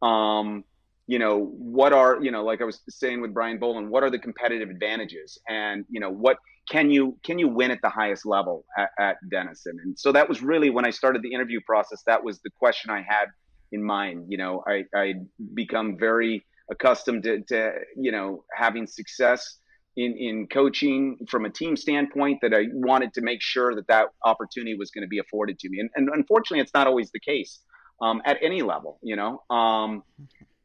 um, 0.00 0.64
you 1.06 1.18
know 1.18 1.52
what 1.76 1.92
are 1.92 2.22
you 2.22 2.30
know 2.30 2.44
like 2.44 2.60
i 2.62 2.64
was 2.64 2.78
saying 2.88 3.20
with 3.20 3.34
brian 3.34 3.58
boland 3.58 3.90
what 3.90 4.04
are 4.04 4.10
the 4.10 4.18
competitive 4.18 4.70
advantages 4.70 5.40
and 5.48 5.84
you 5.88 5.98
know 5.98 6.08
what 6.08 6.36
can 6.70 6.88
you 6.88 7.18
can 7.24 7.36
you 7.36 7.48
win 7.48 7.72
at 7.72 7.80
the 7.82 7.88
highest 7.88 8.24
level 8.24 8.64
at, 8.78 8.90
at 9.00 9.16
denison 9.28 9.76
and 9.82 9.98
so 9.98 10.12
that 10.12 10.28
was 10.28 10.40
really 10.40 10.70
when 10.70 10.84
i 10.84 10.90
started 10.90 11.20
the 11.20 11.32
interview 11.32 11.60
process 11.66 12.00
that 12.06 12.22
was 12.22 12.38
the 12.42 12.50
question 12.60 12.92
i 12.92 13.02
had 13.02 13.26
in 13.72 13.82
mind. 13.82 14.26
You 14.28 14.38
know, 14.38 14.62
I 14.66 14.84
I 14.94 15.14
become 15.54 15.96
very 15.98 16.44
accustomed 16.70 17.24
to, 17.24 17.42
to 17.48 17.72
you 17.96 18.12
know 18.12 18.44
having 18.54 18.86
success 18.86 19.58
in 19.96 20.16
in 20.16 20.46
coaching 20.46 21.18
from 21.28 21.44
a 21.44 21.50
team 21.50 21.76
standpoint 21.76 22.40
that 22.42 22.54
I 22.54 22.66
wanted 22.72 23.14
to 23.14 23.20
make 23.20 23.42
sure 23.42 23.74
that 23.74 23.86
that 23.88 24.08
opportunity 24.24 24.76
was 24.76 24.90
going 24.90 25.02
to 25.02 25.08
be 25.08 25.18
afforded 25.18 25.58
to 25.60 25.68
me. 25.68 25.80
And, 25.80 25.90
and 25.96 26.08
unfortunately, 26.12 26.60
it's 26.60 26.74
not 26.74 26.86
always 26.86 27.10
the 27.10 27.20
case 27.20 27.60
um, 28.00 28.22
at 28.24 28.38
any 28.42 28.62
level. 28.62 28.98
You 29.02 29.16
know. 29.16 29.42
Um, 29.50 30.02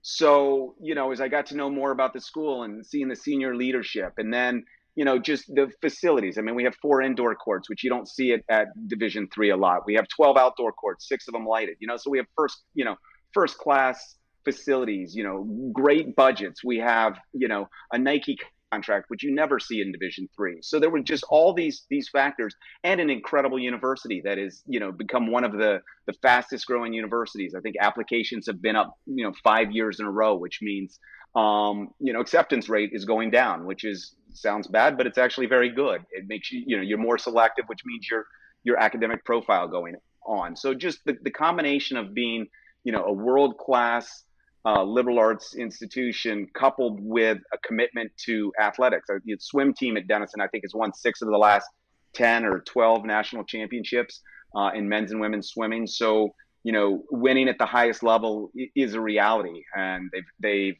so 0.01 0.75
you 0.79 0.93
know, 0.93 1.11
as 1.11 1.19
I 1.19 1.27
got 1.27 1.47
to 1.47 1.55
know 1.55 1.69
more 1.69 1.91
about 1.91 2.13
the 2.13 2.21
school 2.21 2.63
and 2.63 2.85
seeing 2.85 3.07
the 3.07 3.15
senior 3.15 3.55
leadership, 3.55 4.13
and 4.17 4.33
then 4.33 4.63
you 4.95 5.05
know 5.05 5.19
just 5.19 5.45
the 5.47 5.71
facilities. 5.81 6.37
I 6.37 6.41
mean, 6.41 6.55
we 6.55 6.63
have 6.63 6.75
four 6.81 7.01
indoor 7.01 7.35
courts, 7.35 7.69
which 7.69 7.83
you 7.83 7.89
don't 7.89 8.07
see 8.07 8.31
it 8.31 8.43
at 8.49 8.67
Division 8.87 9.27
three 9.33 9.51
a 9.51 9.57
lot. 9.57 9.85
We 9.85 9.95
have 9.95 10.07
twelve 10.07 10.37
outdoor 10.37 10.71
courts, 10.73 11.07
six 11.07 11.27
of 11.27 11.33
them 11.33 11.45
lighted. 11.45 11.77
You 11.79 11.87
know, 11.87 11.97
so 11.97 12.09
we 12.09 12.17
have 12.17 12.27
first 12.37 12.63
you 12.73 12.85
know 12.85 12.95
first 13.33 13.57
class 13.57 14.15
facilities. 14.43 15.15
You 15.15 15.23
know, 15.23 15.71
great 15.73 16.15
budgets. 16.15 16.63
We 16.63 16.77
have 16.79 17.17
you 17.33 17.47
know 17.47 17.67
a 17.91 17.97
Nike 17.97 18.37
contract, 18.71 19.05
which 19.09 19.23
you 19.23 19.33
never 19.33 19.59
see 19.59 19.81
in 19.81 19.91
Division 19.91 20.27
Three. 20.35 20.57
So 20.61 20.79
there 20.79 20.89
were 20.89 21.01
just 21.01 21.23
all 21.29 21.53
these 21.53 21.85
these 21.89 22.09
factors, 22.09 22.55
and 22.83 22.99
an 22.99 23.09
incredible 23.09 23.59
university 23.59 24.21
that 24.25 24.37
is, 24.37 24.63
you 24.67 24.79
know, 24.79 24.91
become 24.91 25.31
one 25.31 25.43
of 25.43 25.53
the 25.53 25.81
the 26.07 26.13
fastest 26.21 26.65
growing 26.65 26.93
universities. 26.93 27.53
I 27.57 27.61
think 27.61 27.75
applications 27.79 28.47
have 28.47 28.61
been 28.61 28.75
up, 28.75 28.95
you 29.05 29.23
know, 29.23 29.33
five 29.43 29.71
years 29.71 29.99
in 29.99 30.05
a 30.05 30.11
row, 30.11 30.35
which 30.35 30.59
means, 30.61 30.99
um, 31.35 31.89
you 31.99 32.13
know, 32.13 32.21
acceptance 32.21 32.69
rate 32.69 32.91
is 32.93 33.05
going 33.05 33.31
down, 33.31 33.65
which 33.65 33.83
is 33.83 34.15
sounds 34.33 34.67
bad, 34.67 34.97
but 34.97 35.07
it's 35.07 35.17
actually 35.17 35.47
very 35.47 35.69
good. 35.69 36.01
It 36.11 36.25
makes 36.27 36.51
you, 36.51 36.63
you 36.65 36.77
know, 36.77 36.83
you're 36.83 36.97
more 36.97 37.17
selective, 37.17 37.65
which 37.67 37.81
means 37.85 38.07
your 38.09 38.25
your 38.63 38.77
academic 38.77 39.23
profile 39.25 39.67
going 39.67 39.95
on. 40.25 40.55
So 40.55 40.73
just 40.73 40.99
the, 41.05 41.17
the 41.21 41.31
combination 41.31 41.97
of 41.97 42.13
being, 42.13 42.47
you 42.83 42.91
know, 42.91 43.05
a 43.05 43.13
world 43.13 43.57
class 43.57 44.23
uh, 44.65 44.83
liberal 44.83 45.19
arts 45.19 45.55
institution 45.55 46.47
coupled 46.55 46.99
with 46.99 47.37
a 47.53 47.57
commitment 47.59 48.11
to 48.25 48.51
athletics. 48.59 49.07
Uh, 49.09 49.19
the 49.23 49.37
swim 49.39 49.73
team 49.73 49.95
at 49.95 50.07
Denison, 50.07 50.41
I 50.41 50.47
think, 50.47 50.63
has 50.63 50.73
won 50.73 50.91
six 50.93 51.21
of 51.21 51.27
the 51.27 51.37
last 51.37 51.67
10 52.13 52.45
or 52.45 52.61
12 52.61 53.05
national 53.05 53.43
championships 53.43 54.21
uh, 54.55 54.71
in 54.73 54.89
men's 54.89 55.11
and 55.11 55.21
women's 55.21 55.49
swimming. 55.49 55.85
So, 55.85 56.33
you 56.63 56.71
know, 56.71 57.03
winning 57.11 57.47
at 57.47 57.59
the 57.59 57.65
highest 57.65 58.01
level 58.01 58.51
is 58.75 58.95
a 58.95 59.01
reality. 59.01 59.61
And 59.75 60.09
they've, 60.11 60.23
they've, 60.39 60.77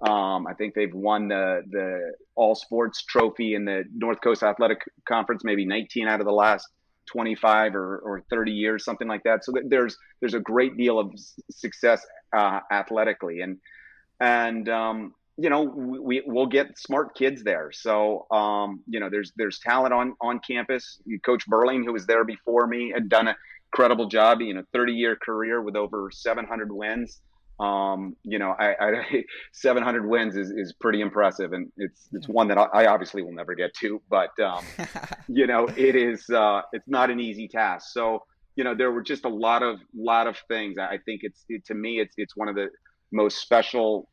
um, 0.00 0.46
I 0.46 0.54
think 0.54 0.74
they've 0.74 0.92
won 0.92 1.28
the, 1.28 1.62
the 1.70 2.12
all 2.34 2.54
sports 2.54 3.04
trophy 3.04 3.54
in 3.54 3.64
the 3.64 3.84
North 3.94 4.20
Coast 4.22 4.42
Athletic 4.42 4.80
Conference, 5.08 5.42
maybe 5.44 5.64
19 5.64 6.08
out 6.08 6.20
of 6.20 6.26
the 6.26 6.32
last 6.32 6.68
25 7.06 7.74
or, 7.74 7.98
or 7.98 8.22
30 8.30 8.52
years, 8.52 8.84
something 8.84 9.08
like 9.08 9.22
that. 9.24 9.44
So 9.44 9.52
there's 9.66 9.96
there's 10.20 10.34
a 10.34 10.40
great 10.40 10.76
deal 10.76 10.98
of 10.98 11.12
success 11.50 12.04
uh, 12.36 12.60
athletically, 12.72 13.40
and 13.40 13.58
and 14.20 14.68
um, 14.68 15.14
you 15.36 15.48
know 15.48 15.62
we 15.62 16.22
we'll 16.26 16.46
get 16.46 16.76
smart 16.78 17.14
kids 17.14 17.44
there. 17.44 17.70
So 17.72 18.26
um, 18.30 18.82
you 18.88 19.00
know 19.00 19.08
there's 19.08 19.32
there's 19.36 19.58
talent 19.60 19.94
on 19.94 20.14
on 20.20 20.40
campus. 20.40 21.00
Coach 21.24 21.46
Burling, 21.46 21.84
who 21.84 21.92
was 21.92 22.06
there 22.06 22.24
before 22.24 22.66
me, 22.66 22.90
had 22.92 23.08
done 23.08 23.28
a 23.28 23.36
incredible 23.72 24.06
job. 24.06 24.40
You 24.40 24.54
know, 24.54 24.64
30 24.72 24.92
year 24.92 25.16
career 25.16 25.62
with 25.62 25.76
over 25.76 26.10
700 26.10 26.72
wins 26.72 27.20
um, 27.60 28.16
you 28.24 28.38
know, 28.38 28.54
I, 28.58 28.74
I 28.80 29.24
700 29.52 30.06
wins 30.06 30.36
is, 30.36 30.50
is 30.50 30.72
pretty 30.80 31.00
impressive, 31.00 31.52
and 31.52 31.70
it's 31.76 32.08
it's 32.12 32.28
one 32.28 32.48
that 32.48 32.58
I, 32.58 32.86
obviously 32.86 33.22
will 33.22 33.32
never 33.32 33.54
get 33.54 33.74
to. 33.80 34.02
But 34.08 34.30
um, 34.40 34.64
you 35.28 35.46
know, 35.46 35.68
it 35.76 35.94
is 35.94 36.28
uh, 36.30 36.62
it's 36.72 36.88
not 36.88 37.10
an 37.10 37.20
easy 37.20 37.48
task. 37.48 37.88
So 37.92 38.24
you 38.56 38.64
know, 38.64 38.74
there 38.74 38.92
were 38.92 39.02
just 39.02 39.24
a 39.24 39.28
lot 39.28 39.62
of 39.62 39.78
lot 39.94 40.26
of 40.26 40.36
things. 40.48 40.78
I 40.78 40.98
think 41.04 41.20
it's 41.22 41.44
it, 41.48 41.64
to 41.66 41.74
me, 41.74 42.00
it's 42.00 42.14
it's 42.16 42.36
one 42.36 42.48
of 42.48 42.56
the 42.56 42.68
most 43.12 43.38
special 43.38 44.08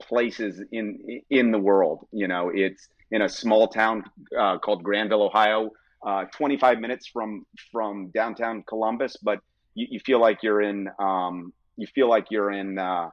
places 0.00 0.62
in 0.72 1.22
in 1.30 1.50
the 1.50 1.58
world. 1.58 2.06
You 2.12 2.28
know, 2.28 2.50
it's 2.54 2.88
in 3.10 3.22
a 3.22 3.28
small 3.28 3.68
town 3.68 4.04
uh, 4.38 4.58
called 4.58 4.82
Granville, 4.82 5.22
Ohio, 5.22 5.70
uh, 6.06 6.24
25 6.36 6.78
minutes 6.78 7.06
from 7.06 7.46
from 7.70 8.10
downtown 8.10 8.64
Columbus, 8.66 9.16
but 9.22 9.40
you, 9.74 9.86
you 9.90 10.00
feel 10.00 10.20
like 10.20 10.42
you're 10.42 10.60
in 10.60 10.88
um, 10.98 11.52
you 11.82 11.88
feel 11.88 12.08
like 12.08 12.26
you're 12.30 12.52
in 12.52 12.78
uh, 12.78 13.10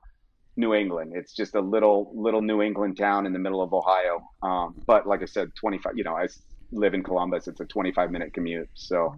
New 0.56 0.74
England. 0.76 1.14
It's 1.16 1.34
just 1.34 1.56
a 1.56 1.60
little 1.60 2.12
little 2.16 2.42
New 2.42 2.62
England 2.62 2.98
town 2.98 3.26
in 3.26 3.34
the 3.34 3.40
middle 3.40 3.62
of 3.62 3.74
Ohio. 3.74 4.22
Um, 4.44 4.76
but 4.86 5.08
like 5.08 5.22
I 5.24 5.26
said, 5.26 5.50
25. 5.60 5.94
You 5.96 6.04
know, 6.04 6.16
I 6.16 6.28
live 6.72 6.94
in 6.94 7.04
Columbus. 7.04 7.48
It's 7.48 7.60
a 7.60 7.66
25 7.66 8.12
minute 8.12 8.32
commute. 8.34 8.70
So 8.76 9.16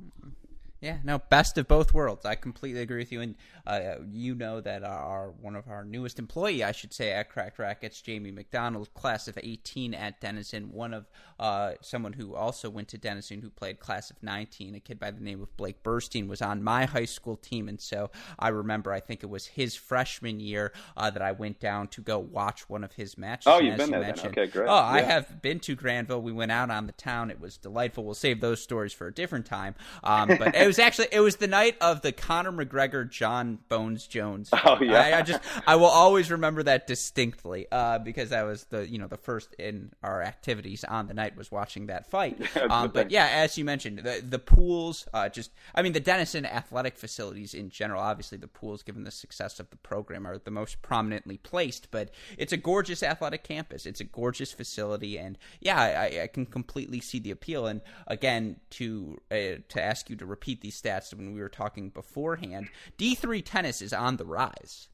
yeah, 0.82 0.98
no, 1.04 1.20
best 1.20 1.60
of 1.60 1.68
both 1.68 1.94
worlds. 1.94 2.26
I 2.26 2.34
completely 2.34 2.82
agree 2.82 2.98
with 2.98 3.12
you, 3.12 3.22
and 3.22 3.36
uh, 3.68 3.98
you 4.12 4.34
know 4.34 4.62
that 4.62 4.84
our 4.84 5.30
one 5.40 5.56
of 5.56 5.68
our 5.68 5.86
newest 5.86 6.18
employee, 6.18 6.64
I 6.64 6.72
should 6.72 6.92
say, 6.92 7.12
at 7.12 7.30
Cracked 7.30 7.60
Racquets, 7.60 8.02
Jamie 8.02 8.32
McDonald, 8.32 8.92
class 8.96 9.28
of 9.28 9.38
eighteen 9.44 9.94
at 9.94 10.20
Denison. 10.20 10.72
One 10.72 10.96
of 10.96 11.06
uh, 11.40 11.74
someone 11.82 12.14
who 12.14 12.34
also 12.34 12.68
went 12.68 12.88
to 12.90 12.98
Denison, 12.98 13.42
who 13.42 13.52
played 13.52 13.80
class 13.80 14.10
of 14.10 14.24
nineteen, 14.24 14.74
a 14.74 14.80
kid 14.80 15.00
by 15.00 15.12
the 15.12 15.22
name 15.22 15.40
of 15.44 15.56
Blake 15.56 15.84
Burstein, 15.84 16.28
was 16.28 16.42
on 16.42 16.64
my 16.64 16.86
high 16.86 17.06
school 17.06 17.38
team, 17.38 17.70
and 17.70 17.80
so 17.80 18.10
I 18.40 18.48
remember. 18.50 18.92
I 18.92 19.02
think 19.02 19.22
it 19.22 19.30
was 19.30 19.46
his 19.46 19.76
freshman 19.76 20.40
year 20.40 20.74
uh, 20.98 21.12
that 21.12 21.22
I 21.22 21.32
went 21.32 21.60
down 21.60 21.90
to 21.90 22.02
go 22.02 22.18
watch 22.18 22.68
one 22.70 22.84
of 22.84 22.94
his 22.94 23.20
matches. 23.20 23.46
Oh, 23.46 23.60
you've 23.60 23.78
been 23.78 23.90
you 23.90 23.92
there. 23.92 24.02
Mentioned, 24.02 24.38
okay, 24.38 24.48
great. 24.48 24.68
Oh, 24.68 24.74
yeah. 24.74 24.86
I 24.88 25.02
have 25.02 25.44
been 25.44 25.60
to 25.60 25.76
Granville. 25.76 26.24
We 26.24 26.32
went 26.32 26.52
out 26.52 26.72
on 26.72 26.88
the 26.88 26.94
town. 26.94 27.30
It 27.30 27.40
was 27.40 27.58
delightful. 27.58 28.04
We'll 28.04 28.16
save 28.16 28.42
those 28.42 28.64
stories 28.64 28.94
for 28.94 29.06
a 29.06 29.14
different 29.14 29.46
time. 29.46 29.76
Um, 30.04 30.30
but 30.40 30.56
was 30.72 30.80
actually 30.80 31.08
it 31.12 31.20
was 31.20 31.36
the 31.36 31.48
night 31.48 31.76
of 31.82 32.02
the 32.02 32.14
Conor 32.14 32.54
McGregor 32.54 33.10
Jon 33.10 33.60
Bones 33.68 34.08
Jones. 34.08 34.50
Oh 34.54 34.78
yeah, 34.82 35.02
I, 35.02 35.18
I, 35.18 35.22
just 35.22 35.42
I 35.68 35.76
will 35.76 35.88
always 35.88 36.32
remember 36.32 36.64
that 36.64 36.88
distinctly 36.88 37.68
uh, 37.70 38.00
because 38.00 38.30
that 38.30 38.44
was 38.44 38.64
the 38.66 38.90
you 38.90 38.98
know 38.98 39.08
the 39.08 39.18
first 39.18 39.54
in 39.56 39.92
our 40.02 40.22
activities 40.22 40.86
on 40.86 41.08
the 41.08 41.14
night 41.14 41.36
was 41.36 41.52
watching 41.52 41.88
that 41.88 42.10
fight. 42.10 42.40
Um, 42.70 42.90
but 42.90 43.12
yeah, 43.12 43.28
as 43.28 43.58
you 43.58 43.66
mentioned, 43.66 44.00
the 44.00 44.24
the 44.26 44.40
pools, 44.40 45.08
uh, 45.14 45.28
just 45.28 45.52
I 45.76 45.82
mean 45.82 45.94
the 45.94 46.00
Denison 46.00 46.46
athletic 46.46 46.96
facilities 46.96 47.54
in 47.54 47.70
general. 47.70 48.02
Obviously, 48.02 48.38
the 48.38 48.48
pools, 48.48 48.84
given 48.84 49.04
the 49.04 49.12
success 49.12 49.60
of 49.60 49.70
the 49.72 49.78
program, 49.78 50.26
are 50.26 50.38
the 50.38 50.52
most 50.52 50.82
prominently 50.82 51.38
placed. 51.38 51.90
But 51.92 52.12
it's 52.38 52.54
a 52.54 52.58
gorgeous 52.58 53.04
athletic 53.04 53.44
campus. 53.44 53.86
It's 53.86 54.00
a 54.00 54.06
gorgeous 54.06 54.54
facility, 54.54 55.18
and 55.18 55.38
yeah, 55.60 55.82
I, 55.82 56.22
I 56.24 56.28
can 56.28 56.46
completely 56.46 57.02
see 57.02 57.20
the 57.20 57.32
appeal. 57.32 57.66
And 57.66 57.82
again, 58.08 58.58
to 58.72 59.20
uh, 59.32 59.60
to 59.68 59.82
ask 59.82 60.10
you 60.10 60.16
to 60.18 60.26
repeat 60.26 60.61
these 60.62 60.82
stats 60.82 61.14
when 61.14 61.34
we 61.34 61.42
were 61.42 61.50
talking 61.50 61.90
beforehand. 61.90 62.70
D 62.98 63.16
three 63.16 63.42
tennis 63.42 63.82
is 63.82 63.94
on 63.94 64.18
the 64.18 64.26
rise. 64.26 64.90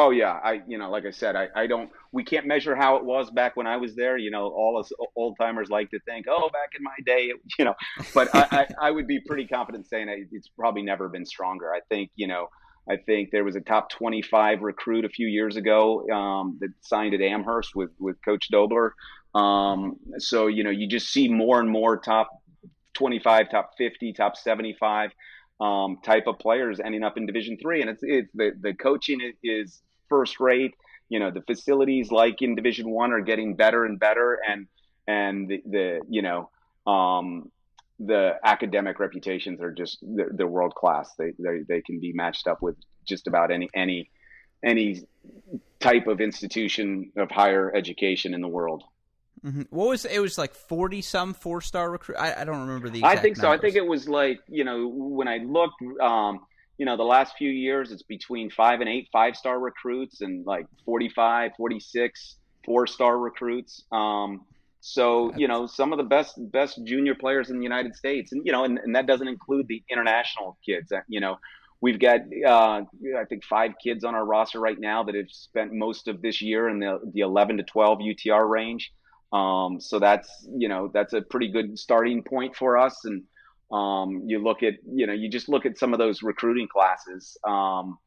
Oh 0.00 0.10
yeah, 0.10 0.38
I 0.44 0.62
you 0.68 0.78
know 0.78 0.90
like 0.90 1.04
I 1.06 1.10
said, 1.10 1.34
I, 1.34 1.48
I 1.56 1.66
don't 1.66 1.90
we 2.12 2.22
can't 2.22 2.46
measure 2.46 2.76
how 2.76 2.96
it 2.96 3.04
was 3.04 3.30
back 3.30 3.56
when 3.56 3.66
I 3.66 3.76
was 3.76 3.96
there. 3.96 4.16
You 4.16 4.30
know, 4.30 4.46
all 4.46 4.78
us 4.78 4.92
old 5.16 5.36
timers 5.40 5.70
like 5.70 5.90
to 5.90 5.98
think, 6.00 6.26
oh, 6.28 6.48
back 6.50 6.70
in 6.76 6.84
my 6.84 6.94
day, 7.04 7.32
you 7.58 7.64
know. 7.64 7.74
But 8.14 8.32
I, 8.32 8.46
I, 8.50 8.68
I 8.82 8.90
would 8.92 9.08
be 9.08 9.18
pretty 9.20 9.46
confident 9.46 9.88
saying 9.88 10.28
it's 10.30 10.48
probably 10.48 10.82
never 10.82 11.08
been 11.08 11.26
stronger. 11.26 11.74
I 11.74 11.80
think 11.90 12.10
you 12.14 12.28
know. 12.28 12.48
I 12.90 12.96
think 12.96 13.32
there 13.32 13.44
was 13.44 13.54
a 13.54 13.60
top 13.60 13.90
25 13.90 14.62
recruit 14.62 15.04
a 15.04 15.10
few 15.10 15.26
years 15.26 15.56
ago 15.56 16.08
um, 16.08 16.56
that 16.62 16.70
signed 16.80 17.12
at 17.12 17.20
Amherst 17.20 17.74
with 17.74 17.90
with 17.98 18.16
Coach 18.24 18.48
Dobler. 18.50 18.94
Um, 19.34 19.96
so 20.16 20.46
you 20.46 20.64
know, 20.64 20.70
you 20.70 20.88
just 20.88 21.08
see 21.08 21.28
more 21.28 21.60
and 21.60 21.68
more 21.68 21.98
top 21.98 22.30
25, 22.98 23.50
top 23.50 23.70
50, 23.78 24.12
top 24.12 24.36
75 24.36 25.12
um, 25.60 25.98
type 26.04 26.26
of 26.26 26.38
players 26.38 26.80
ending 26.84 27.02
up 27.02 27.16
in 27.16 27.26
Division 27.26 27.56
Three, 27.60 27.80
and 27.80 27.90
it's 27.90 28.02
it's 28.02 28.30
the 28.34 28.52
the 28.60 28.74
coaching 28.74 29.32
is 29.42 29.82
first 30.08 30.40
rate. 30.40 30.74
You 31.08 31.18
know, 31.18 31.30
the 31.30 31.42
facilities 31.42 32.10
like 32.10 32.42
in 32.42 32.54
Division 32.54 32.90
One 32.90 33.12
are 33.12 33.20
getting 33.20 33.54
better 33.54 33.84
and 33.84 33.98
better, 33.98 34.38
and 34.48 34.66
and 35.06 35.48
the, 35.48 35.62
the 35.66 36.00
you 36.08 36.22
know 36.22 36.50
um, 36.86 37.50
the 37.98 38.34
academic 38.44 39.00
reputations 39.00 39.60
are 39.60 39.72
just 39.72 39.98
they're, 40.02 40.30
they're 40.32 40.46
world 40.46 40.74
class. 40.74 41.12
They, 41.18 41.32
they 41.38 41.62
they 41.68 41.80
can 41.80 41.98
be 41.98 42.12
matched 42.12 42.46
up 42.46 42.62
with 42.62 42.76
just 43.06 43.26
about 43.26 43.50
any 43.50 43.68
any 43.74 44.10
any 44.64 45.02
type 45.80 46.06
of 46.06 46.20
institution 46.20 47.12
of 47.16 47.30
higher 47.30 47.74
education 47.74 48.34
in 48.34 48.40
the 48.40 48.48
world. 48.48 48.84
Mm-hmm. 49.44 49.62
What 49.70 49.88
was 49.88 50.04
it? 50.04 50.18
Was 50.20 50.38
like 50.38 50.54
forty 50.54 51.02
some 51.02 51.34
four 51.34 51.60
star 51.60 51.90
recruit. 51.90 52.16
I, 52.18 52.42
I, 52.42 52.44
don't 52.44 52.60
remember 52.60 52.88
the. 52.90 53.04
I 53.04 53.16
think 53.16 53.36
so. 53.36 53.50
I 53.50 53.58
think 53.58 53.76
it 53.76 53.86
was 53.86 54.08
like 54.08 54.40
you 54.48 54.64
know 54.64 54.88
when 54.88 55.28
I 55.28 55.38
looked, 55.38 55.82
um, 56.00 56.40
you 56.76 56.86
know, 56.86 56.96
the 56.96 57.04
last 57.04 57.36
few 57.36 57.50
years 57.50 57.92
it's 57.92 58.02
between 58.02 58.50
five 58.50 58.80
and 58.80 58.88
eight 58.88 59.08
five 59.12 59.36
star 59.36 59.58
recruits 59.58 60.20
and 60.20 60.46
like 60.46 60.66
45, 60.84 61.52
46 61.56 62.36
four 62.64 62.86
star 62.86 63.18
recruits. 63.18 63.82
Um, 63.90 64.44
so 64.80 65.32
you 65.36 65.48
know 65.48 65.66
some 65.66 65.92
of 65.92 65.98
the 65.98 66.04
best 66.04 66.34
best 66.52 66.80
junior 66.84 67.14
players 67.14 67.50
in 67.50 67.56
the 67.58 67.64
United 67.64 67.96
States, 67.96 68.32
and 68.32 68.46
you 68.46 68.52
know, 68.52 68.64
and, 68.64 68.78
and 68.78 68.94
that 68.94 69.06
doesn't 69.06 69.26
include 69.26 69.66
the 69.66 69.82
international 69.90 70.56
kids. 70.64 70.92
You 71.08 71.20
know, 71.20 71.38
we've 71.80 71.98
got 71.98 72.20
uh, 72.46 72.82
I 73.18 73.24
think 73.28 73.44
five 73.44 73.72
kids 73.82 74.04
on 74.04 74.14
our 74.14 74.24
roster 74.24 74.60
right 74.60 74.78
now 74.78 75.02
that 75.04 75.14
have 75.14 75.30
spent 75.30 75.72
most 75.72 76.06
of 76.08 76.22
this 76.22 76.40
year 76.40 76.68
in 76.68 76.78
the 76.78 77.00
the 77.12 77.20
11 77.20 77.56
to 77.56 77.62
12 77.64 77.98
UTR 77.98 78.48
range. 78.48 78.92
Um, 79.32 79.80
so 79.80 79.98
that's 79.98 80.46
you 80.56 80.68
know 80.68 80.90
that's 80.92 81.12
a 81.12 81.20
pretty 81.20 81.48
good 81.48 81.78
starting 81.78 82.22
point 82.22 82.56
for 82.56 82.78
us. 82.78 83.04
And 83.04 83.24
um, 83.70 84.22
you 84.26 84.42
look 84.42 84.62
at 84.62 84.74
you 84.90 85.06
know 85.06 85.12
you 85.12 85.28
just 85.28 85.48
look 85.48 85.66
at 85.66 85.78
some 85.78 85.92
of 85.92 85.98
those 85.98 86.22
recruiting 86.22 86.68
classes. 86.68 87.36
Um, 87.46 87.98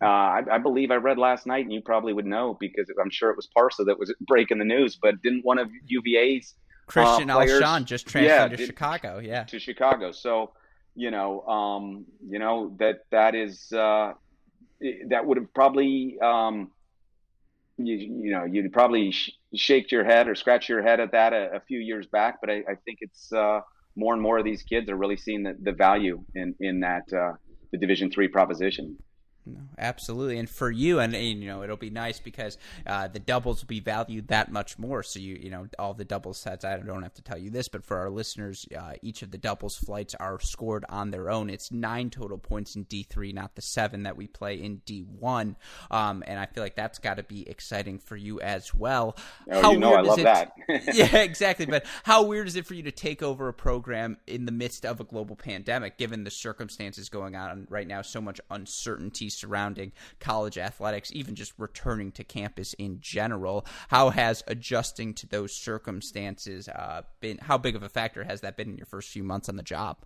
Uh, 0.00 0.06
I, 0.06 0.42
I, 0.52 0.58
believe 0.58 0.92
I 0.92 0.96
read 0.96 1.18
last 1.18 1.44
night, 1.44 1.64
and 1.64 1.72
you 1.72 1.80
probably 1.82 2.12
would 2.12 2.26
know 2.26 2.56
because 2.60 2.88
I'm 3.00 3.10
sure 3.10 3.30
it 3.30 3.36
was 3.36 3.48
Parsa 3.56 3.84
that 3.86 3.98
was 3.98 4.14
breaking 4.20 4.58
the 4.58 4.64
news. 4.64 4.96
But 5.00 5.20
didn't 5.22 5.44
one 5.44 5.58
of 5.58 5.68
UVA's 5.86 6.54
Christian 6.86 7.30
uh, 7.30 7.36
players, 7.36 7.60
Alshon 7.62 7.84
just 7.84 8.06
transferred 8.06 8.28
yeah, 8.28 8.48
to 8.48 8.56
did, 8.56 8.66
Chicago? 8.66 9.18
Yeah, 9.18 9.44
to 9.44 9.58
Chicago. 9.58 10.12
So 10.12 10.52
you 10.94 11.10
know, 11.10 11.42
um, 11.42 12.04
you 12.28 12.38
know 12.38 12.76
that 12.78 13.06
that 13.10 13.34
is 13.34 13.72
uh, 13.72 14.12
that 15.08 15.26
would 15.26 15.38
have 15.38 15.52
probably 15.54 16.18
um, 16.20 16.70
you, 17.78 17.96
you 17.96 18.30
know 18.32 18.44
you'd 18.44 18.72
probably 18.72 19.10
sh- 19.12 19.32
shake 19.54 19.90
your 19.90 20.04
head 20.04 20.28
or 20.28 20.34
scratch 20.34 20.68
your 20.68 20.82
head 20.82 21.00
at 21.00 21.12
that 21.12 21.32
a, 21.32 21.56
a 21.56 21.60
few 21.60 21.78
years 21.78 22.06
back. 22.06 22.38
But 22.40 22.50
I, 22.50 22.56
I 22.68 22.74
think 22.84 22.98
it's 23.00 23.32
uh, 23.32 23.60
more 23.96 24.14
and 24.14 24.22
more 24.22 24.38
of 24.38 24.44
these 24.44 24.62
kids 24.62 24.88
are 24.90 24.96
really 24.96 25.16
seeing 25.16 25.42
the, 25.42 25.56
the 25.60 25.72
value 25.72 26.22
in 26.34 26.54
in 26.60 26.80
that 26.80 27.04
uh, 27.12 27.32
the 27.72 27.78
Division 27.78 28.10
three 28.10 28.28
proposition. 28.28 28.96
No, 29.44 29.58
absolutely, 29.76 30.38
and 30.38 30.48
for 30.48 30.70
you, 30.70 31.00
and, 31.00 31.14
and, 31.16 31.42
you 31.42 31.48
know, 31.48 31.64
it'll 31.64 31.76
be 31.76 31.90
nice 31.90 32.20
because 32.20 32.58
uh, 32.86 33.08
the 33.08 33.18
doubles 33.18 33.60
will 33.60 33.66
be 33.66 33.80
valued 33.80 34.28
that 34.28 34.52
much 34.52 34.78
more. 34.78 35.02
So 35.02 35.18
you, 35.18 35.34
you 35.34 35.50
know, 35.50 35.66
all 35.80 35.94
the 35.94 36.04
double 36.04 36.32
sets. 36.32 36.64
I 36.64 36.78
don't 36.78 37.02
have 37.02 37.14
to 37.14 37.22
tell 37.22 37.38
you 37.38 37.50
this, 37.50 37.66
but 37.66 37.84
for 37.84 37.98
our 37.98 38.08
listeners, 38.08 38.66
uh, 38.78 38.92
each 39.02 39.22
of 39.22 39.32
the 39.32 39.38
doubles 39.38 39.76
flights 39.76 40.14
are 40.14 40.38
scored 40.38 40.84
on 40.88 41.10
their 41.10 41.28
own. 41.28 41.50
It's 41.50 41.72
nine 41.72 42.08
total 42.10 42.38
points 42.38 42.76
in 42.76 42.84
D 42.84 43.02
three, 43.02 43.32
not 43.32 43.56
the 43.56 43.62
seven 43.62 44.04
that 44.04 44.16
we 44.16 44.28
play 44.28 44.62
in 44.62 44.76
D 44.86 45.00
one. 45.00 45.56
Um, 45.90 46.22
and 46.24 46.38
I 46.38 46.46
feel 46.46 46.62
like 46.62 46.76
that's 46.76 47.00
got 47.00 47.16
to 47.16 47.24
be 47.24 47.48
exciting 47.48 47.98
for 47.98 48.14
you 48.14 48.40
as 48.40 48.72
well. 48.72 49.16
Oh, 49.50 49.60
how 49.60 49.72
you 49.72 49.78
know, 49.80 49.94
I 49.94 50.02
love 50.02 50.20
it, 50.20 50.22
that. 50.22 50.52
yeah, 50.94 51.16
exactly. 51.16 51.66
But 51.66 51.84
how 52.04 52.22
weird 52.22 52.46
is 52.46 52.54
it 52.54 52.64
for 52.64 52.74
you 52.74 52.84
to 52.84 52.92
take 52.92 53.24
over 53.24 53.48
a 53.48 53.52
program 53.52 54.18
in 54.28 54.46
the 54.46 54.52
midst 54.52 54.86
of 54.86 55.00
a 55.00 55.04
global 55.04 55.34
pandemic, 55.34 55.98
given 55.98 56.22
the 56.22 56.30
circumstances 56.30 57.08
going 57.08 57.34
on 57.34 57.66
right 57.68 57.88
now? 57.88 58.02
So 58.02 58.20
much 58.20 58.40
uncertainty 58.50 59.30
surrounding 59.32 59.92
college 60.20 60.58
athletics, 60.58 61.10
even 61.12 61.34
just 61.34 61.52
returning 61.58 62.12
to 62.12 62.24
campus 62.24 62.74
in 62.74 62.98
general. 63.00 63.66
How 63.88 64.10
has 64.10 64.42
adjusting 64.46 65.14
to 65.14 65.26
those 65.26 65.54
circumstances 65.54 66.68
uh, 66.68 67.02
been? 67.20 67.38
How 67.38 67.58
big 67.58 67.76
of 67.76 67.82
a 67.82 67.88
factor 67.88 68.24
has 68.24 68.40
that 68.42 68.56
been 68.56 68.70
in 68.70 68.76
your 68.76 68.86
first 68.86 69.10
few 69.10 69.24
months 69.24 69.48
on 69.48 69.56
the 69.56 69.62
job? 69.62 69.98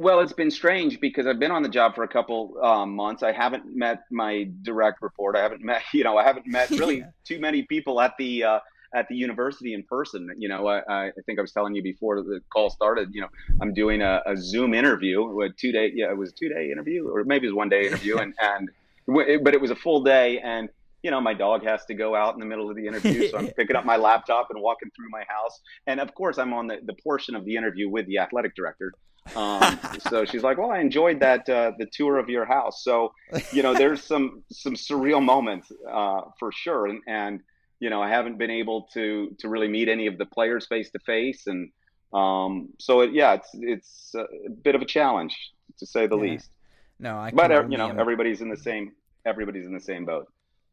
Well, 0.00 0.20
it's 0.20 0.32
been 0.32 0.50
strange 0.50 0.98
because 0.98 1.26
I've 1.26 1.38
been 1.38 1.50
on 1.50 1.62
the 1.62 1.68
job 1.68 1.94
for 1.94 2.04
a 2.04 2.08
couple 2.08 2.54
um, 2.62 2.96
months. 2.96 3.22
I 3.22 3.32
haven't 3.32 3.64
met 3.66 4.04
my 4.10 4.48
direct 4.62 5.02
report. 5.02 5.36
I 5.36 5.42
haven't 5.42 5.62
met, 5.62 5.82
you 5.92 6.04
know, 6.04 6.16
I 6.16 6.24
haven't 6.24 6.46
met 6.46 6.70
really 6.70 6.98
yeah. 7.00 7.10
too 7.24 7.38
many 7.38 7.64
people 7.64 8.00
at 8.00 8.14
the 8.18 8.44
uh, 8.44 8.58
at 8.94 9.08
the 9.08 9.14
university 9.14 9.74
in 9.74 9.82
person. 9.84 10.30
You 10.38 10.48
know, 10.48 10.66
I, 10.66 11.06
I, 11.06 11.10
think 11.26 11.38
I 11.38 11.42
was 11.42 11.52
telling 11.52 11.74
you 11.74 11.82
before 11.82 12.22
the 12.22 12.40
call 12.52 12.70
started. 12.70 13.10
You 13.12 13.22
know, 13.22 13.28
I'm 13.60 13.72
doing 13.72 14.02
a, 14.02 14.22
a 14.26 14.36
Zoom 14.36 14.74
interview, 14.74 15.40
a 15.40 15.50
two 15.50 15.72
day, 15.72 15.92
yeah, 15.94 16.10
it 16.10 16.16
was 16.16 16.30
a 16.30 16.34
two 16.34 16.48
day 16.48 16.70
interview, 16.70 17.08
or 17.08 17.24
maybe 17.24 17.46
it 17.46 17.50
was 17.50 17.56
one 17.56 17.68
day 17.68 17.86
interview, 17.86 18.18
and 18.18 18.34
and 18.40 18.70
but 19.06 19.54
it 19.54 19.60
was 19.60 19.70
a 19.70 19.76
full 19.76 20.02
day, 20.02 20.38
and 20.38 20.68
you 21.02 21.10
know, 21.10 21.20
my 21.20 21.32
dog 21.32 21.64
has 21.64 21.84
to 21.86 21.94
go 21.94 22.14
out 22.14 22.34
in 22.34 22.40
the 22.40 22.46
middle 22.46 22.68
of 22.68 22.76
the 22.76 22.86
interview, 22.86 23.28
so 23.28 23.38
I'm 23.38 23.46
picking 23.56 23.74
up 23.74 23.84
my 23.84 23.96
laptop 23.96 24.48
and 24.50 24.60
walking 24.60 24.90
through 24.94 25.08
my 25.10 25.24
house, 25.28 25.60
and 25.86 26.00
of 26.00 26.14
course, 26.14 26.38
I'm 26.38 26.52
on 26.52 26.66
the 26.66 26.78
the 26.84 26.94
portion 26.94 27.34
of 27.34 27.44
the 27.44 27.56
interview 27.56 27.88
with 27.88 28.06
the 28.06 28.18
athletic 28.18 28.54
director. 28.54 28.92
Um, 29.36 29.78
so 30.08 30.24
she's 30.24 30.42
like, 30.42 30.58
"Well, 30.58 30.70
I 30.70 30.80
enjoyed 30.80 31.20
that 31.20 31.48
uh, 31.48 31.72
the 31.78 31.86
tour 31.86 32.18
of 32.18 32.28
your 32.28 32.44
house." 32.44 32.82
So, 32.84 33.12
you 33.52 33.62
know, 33.62 33.74
there's 33.74 34.02
some 34.02 34.42
some 34.50 34.74
surreal 34.74 35.22
moments 35.22 35.72
uh, 35.90 36.22
for 36.38 36.52
sure, 36.52 36.86
and 36.86 37.00
and 37.06 37.40
you 37.80 37.90
know, 37.90 38.00
I 38.00 38.10
haven't 38.10 38.38
been 38.38 38.50
able 38.50 38.88
to 38.94 39.34
to 39.40 39.48
really 39.48 39.68
meet 39.68 39.88
any 39.88 40.06
of 40.06 40.18
the 40.18 40.26
players 40.26 40.66
face 40.66 40.90
to 40.90 40.98
face, 41.00 41.46
and 41.46 41.70
um, 42.12 42.68
so 42.78 43.00
it, 43.00 43.12
yeah, 43.12 43.34
it's 43.34 43.50
it's 43.54 44.14
a 44.14 44.50
bit 44.50 44.74
of 44.74 44.82
a 44.82 44.86
challenge 44.86 45.36
to 45.78 45.86
say 45.86 46.06
the 46.06 46.16
yeah. 46.16 46.22
least. 46.22 46.50
No, 46.98 47.16
I. 47.16 47.30
But 47.32 47.70
you 47.70 47.78
know, 47.78 47.88
everybody's 47.88 48.42
in 48.42 48.50
the 48.50 48.56
same 48.56 48.92
everybody's 49.24 49.66
in 49.66 49.74
the 49.74 49.80
same 49.80 50.04
boat. 50.04 50.28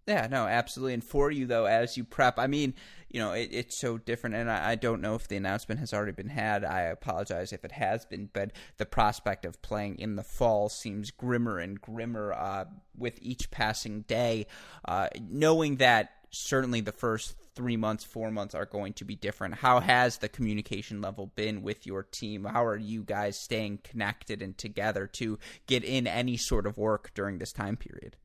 Yeah, 0.08 0.28
no, 0.32 0.48
absolutely. 0.48 0.94
And 0.94 1.04
for 1.04 1.30
you 1.32 1.46
though, 1.46 1.66
as 1.66 1.98
you 1.98 2.06
prep, 2.06 2.40
I 2.40 2.48
mean, 2.48 2.76
you 3.10 3.20
know, 3.20 3.34
it, 3.34 3.50
it's 3.52 3.78
so 3.78 3.98
different. 3.98 4.38
And 4.38 4.50
I, 4.50 4.72
I, 4.72 4.76
don't 4.76 5.02
know 5.02 5.16
if 5.16 5.28
the 5.28 5.36
announcement 5.36 5.82
has 5.82 5.94
already 5.94 6.14
been 6.14 6.30
had. 6.30 6.64
I 6.64 6.84
apologize 6.84 7.52
if 7.52 7.66
it 7.66 7.74
has 7.74 8.06
been, 8.06 8.30
but 8.32 8.52
the 8.78 8.86
prospect 8.86 9.44
of 9.44 9.62
playing 9.62 10.00
in 10.00 10.16
the 10.16 10.24
fall 10.24 10.70
seems 10.70 11.12
grimmer 11.12 11.60
and 11.60 11.82
grimmer 11.82 12.32
uh, 12.32 12.66
with 12.98 13.20
each 13.22 13.52
passing 13.52 14.02
day. 14.04 14.48
Uh, 14.86 15.10
knowing 15.30 15.76
that 15.78 16.12
certainly 16.30 16.82
the 16.82 16.92
first 16.92 17.36
three 17.56 17.78
months, 17.78 18.04
four 18.04 18.30
months 18.32 18.54
are 18.54 18.66
going 18.66 18.94
to 18.94 19.06
be 19.06 19.16
different. 19.16 19.56
How 19.56 19.80
has 19.80 20.18
the 20.18 20.30
communication 20.30 21.02
level 21.02 21.32
been 21.36 21.64
with 21.64 21.88
your 21.88 22.04
team? 22.04 22.44
How 22.46 22.66
are 22.66 22.78
you 22.78 23.04
guys 23.04 23.38
staying 23.38 23.80
connected 23.84 24.42
and 24.42 24.58
together 24.58 25.08
to 25.14 25.40
get 25.66 25.84
in 25.84 26.06
any 26.06 26.38
sort 26.38 26.68
of 26.68 26.78
work 26.78 27.12
during 27.16 27.40
this 27.40 27.52
time 27.52 27.76
period? 27.76 28.16